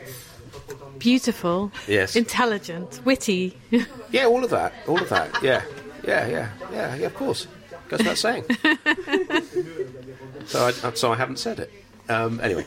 beautiful, 1.01 1.73
Yes. 1.89 2.15
intelligent, 2.15 3.01
witty. 3.05 3.57
Yeah, 4.13 4.27
all 4.27 4.43
of 4.45 4.51
that. 4.51 4.73
All 4.89 5.01
of 5.01 5.09
that. 5.09 5.43
Yeah. 5.43 5.63
Yeah, 6.05 6.27
yeah, 6.27 6.49
yeah, 6.73 6.95
yeah, 6.97 7.07
of 7.07 7.15
course. 7.15 7.47
Goes 7.89 7.99
without 8.01 8.19
saying. 8.19 8.45
so, 10.47 10.67
I, 10.67 10.73
so 10.95 11.13
I 11.13 11.17
haven't 11.17 11.39
said 11.39 11.61
it. 11.61 11.71
Um, 12.09 12.41
anyway. 12.41 12.65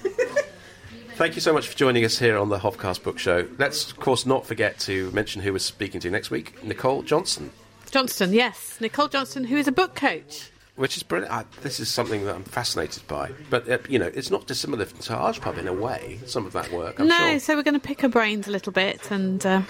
Thank 1.16 1.36
you 1.36 1.42
so 1.42 1.52
much 1.54 1.68
for 1.68 1.78
joining 1.78 2.06
us 2.06 2.18
here 2.18 2.38
on 2.38 2.50
the 2.50 2.58
Hobcast 2.60 3.04
Book 3.04 3.20
Show. 3.20 3.48
Let's, 3.58 3.92
of 3.92 4.00
course, 4.00 4.26
not 4.26 4.46
forget 4.46 4.80
to 4.80 5.12
mention 5.12 5.42
who 5.42 5.52
we're 5.52 5.60
speaking 5.60 6.00
to 6.02 6.10
next 6.10 6.32
week 6.32 6.64
Nicole 6.64 7.04
Johnson, 7.04 7.52
Johnston, 7.92 8.34
yes, 8.34 8.78
Nicole 8.80 9.08
Johnston, 9.10 9.44
who 9.44 9.58
is 9.58 9.68
a 9.68 9.72
book 9.72 9.96
coach. 9.96 10.50
Which 10.76 10.98
is 10.98 11.04
brilliant. 11.04 11.34
I, 11.34 11.46
this 11.62 11.80
is 11.80 11.90
something 11.90 12.26
that 12.26 12.36
I'm 12.36 12.44
fascinated 12.44 13.08
by. 13.08 13.32
But, 13.50 13.70
uh, 13.70 13.78
you 13.88 14.00
know, 14.00 14.12
it's 14.14 14.32
not 14.32 14.48
dissimilar 14.48 14.86
to 14.86 15.14
Archpub 15.14 15.58
in 15.58 15.68
a 15.68 15.74
way, 15.74 16.20
some 16.26 16.46
of 16.46 16.54
that 16.54 16.72
work, 16.72 17.00
I'm 17.00 17.08
no, 17.08 17.18
sure. 17.18 17.40
so 17.40 17.56
we're 17.56 17.64
going 17.64 17.74
to 17.76 17.80
pick 17.80 18.02
her 18.02 18.10
brains 18.10 18.48
a 18.48 18.52
little 18.52 18.74
bit 18.74 19.12
and 19.12 19.46
uh, 19.46 19.62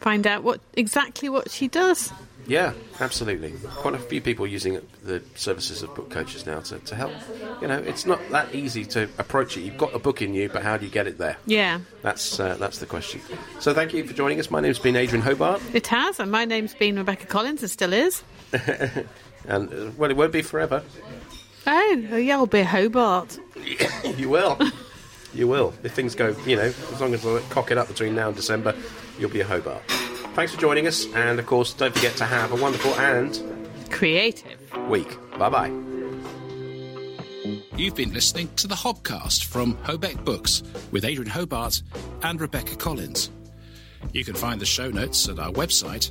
find 0.00 0.26
out 0.26 0.42
what 0.42 0.60
exactly 0.74 1.28
what 1.28 1.50
she 1.50 1.68
does. 1.68 2.12
Yeah, 2.46 2.72
absolutely. 2.98 3.52
Quite 3.76 3.94
a 3.94 3.98
few 3.98 4.20
people 4.20 4.46
using 4.48 4.80
the 5.04 5.22
services 5.36 5.82
of 5.82 5.94
book 5.94 6.10
coaches 6.10 6.44
now 6.44 6.60
to, 6.60 6.78
to 6.80 6.94
help. 6.96 7.12
You 7.60 7.68
know, 7.68 7.78
it's 7.78 8.04
not 8.04 8.20
that 8.30 8.52
easy 8.52 8.84
to 8.86 9.04
approach 9.18 9.56
it. 9.56 9.60
You've 9.60 9.78
got 9.78 9.94
a 9.94 10.00
book 10.00 10.22
in 10.22 10.34
you, 10.34 10.48
but 10.48 10.62
how 10.64 10.76
do 10.76 10.84
you 10.84 10.90
get 10.90 11.06
it 11.06 11.18
there? 11.18 11.36
Yeah, 11.46 11.80
That's 12.02 12.40
uh, 12.40 12.56
that's 12.56 12.78
the 12.78 12.86
question. 12.86 13.20
So 13.60 13.72
thank 13.72 13.94
you 13.94 14.04
for 14.04 14.12
joining 14.12 14.40
us. 14.40 14.50
My 14.50 14.60
name's 14.60 14.80
been 14.80 14.96
Adrian 14.96 15.24
Hobart, 15.24 15.62
it 15.72 15.86
has, 15.86 16.18
and 16.18 16.32
my 16.32 16.44
name's 16.44 16.74
been 16.74 16.96
Rebecca 16.96 17.26
Collins 17.26 17.62
and 17.62 17.70
still 17.70 17.92
is. 17.92 18.24
and 19.46 19.72
uh, 19.72 19.90
well, 19.96 20.10
it 20.10 20.16
won't 20.16 20.32
be 20.32 20.42
forever. 20.42 20.82
Oh, 21.66 22.16
yeah, 22.16 22.36
I'll 22.36 22.46
be 22.46 22.62
Hobart. 22.62 23.38
you 24.16 24.28
will, 24.28 24.58
you 25.32 25.46
will. 25.46 25.72
If 25.82 25.92
things 25.94 26.14
go, 26.14 26.34
you 26.46 26.56
know, 26.56 26.62
as 26.92 27.00
long 27.00 27.14
as 27.14 27.24
I 27.24 27.40
cock 27.50 27.70
it 27.70 27.78
up 27.78 27.88
between 27.88 28.14
now 28.14 28.28
and 28.28 28.36
December, 28.36 28.74
you'll 29.18 29.30
be 29.30 29.40
a 29.40 29.46
Hobart. 29.46 29.82
Thanks 30.34 30.52
for 30.54 30.60
joining 30.60 30.86
us, 30.86 31.06
and 31.14 31.38
of 31.38 31.46
course, 31.46 31.72
don't 31.74 31.94
forget 31.94 32.16
to 32.16 32.24
have 32.24 32.52
a 32.52 32.56
wonderful 32.56 32.94
and 32.94 33.38
Creative. 33.90 34.58
week. 34.88 35.16
Bye 35.38 35.48
bye. 35.50 35.68
You've 37.76 37.94
been 37.96 38.12
listening 38.12 38.48
to 38.56 38.66
the 38.66 38.74
Hobcast 38.74 39.44
from 39.44 39.74
Hobeck 39.78 40.24
Books 40.24 40.62
with 40.90 41.04
Adrian 41.04 41.30
Hobart 41.30 41.82
and 42.22 42.40
Rebecca 42.40 42.76
Collins. 42.76 43.30
You 44.12 44.24
can 44.24 44.34
find 44.34 44.60
the 44.60 44.66
show 44.66 44.90
notes 44.90 45.28
at 45.28 45.38
our 45.38 45.50
website, 45.52 46.10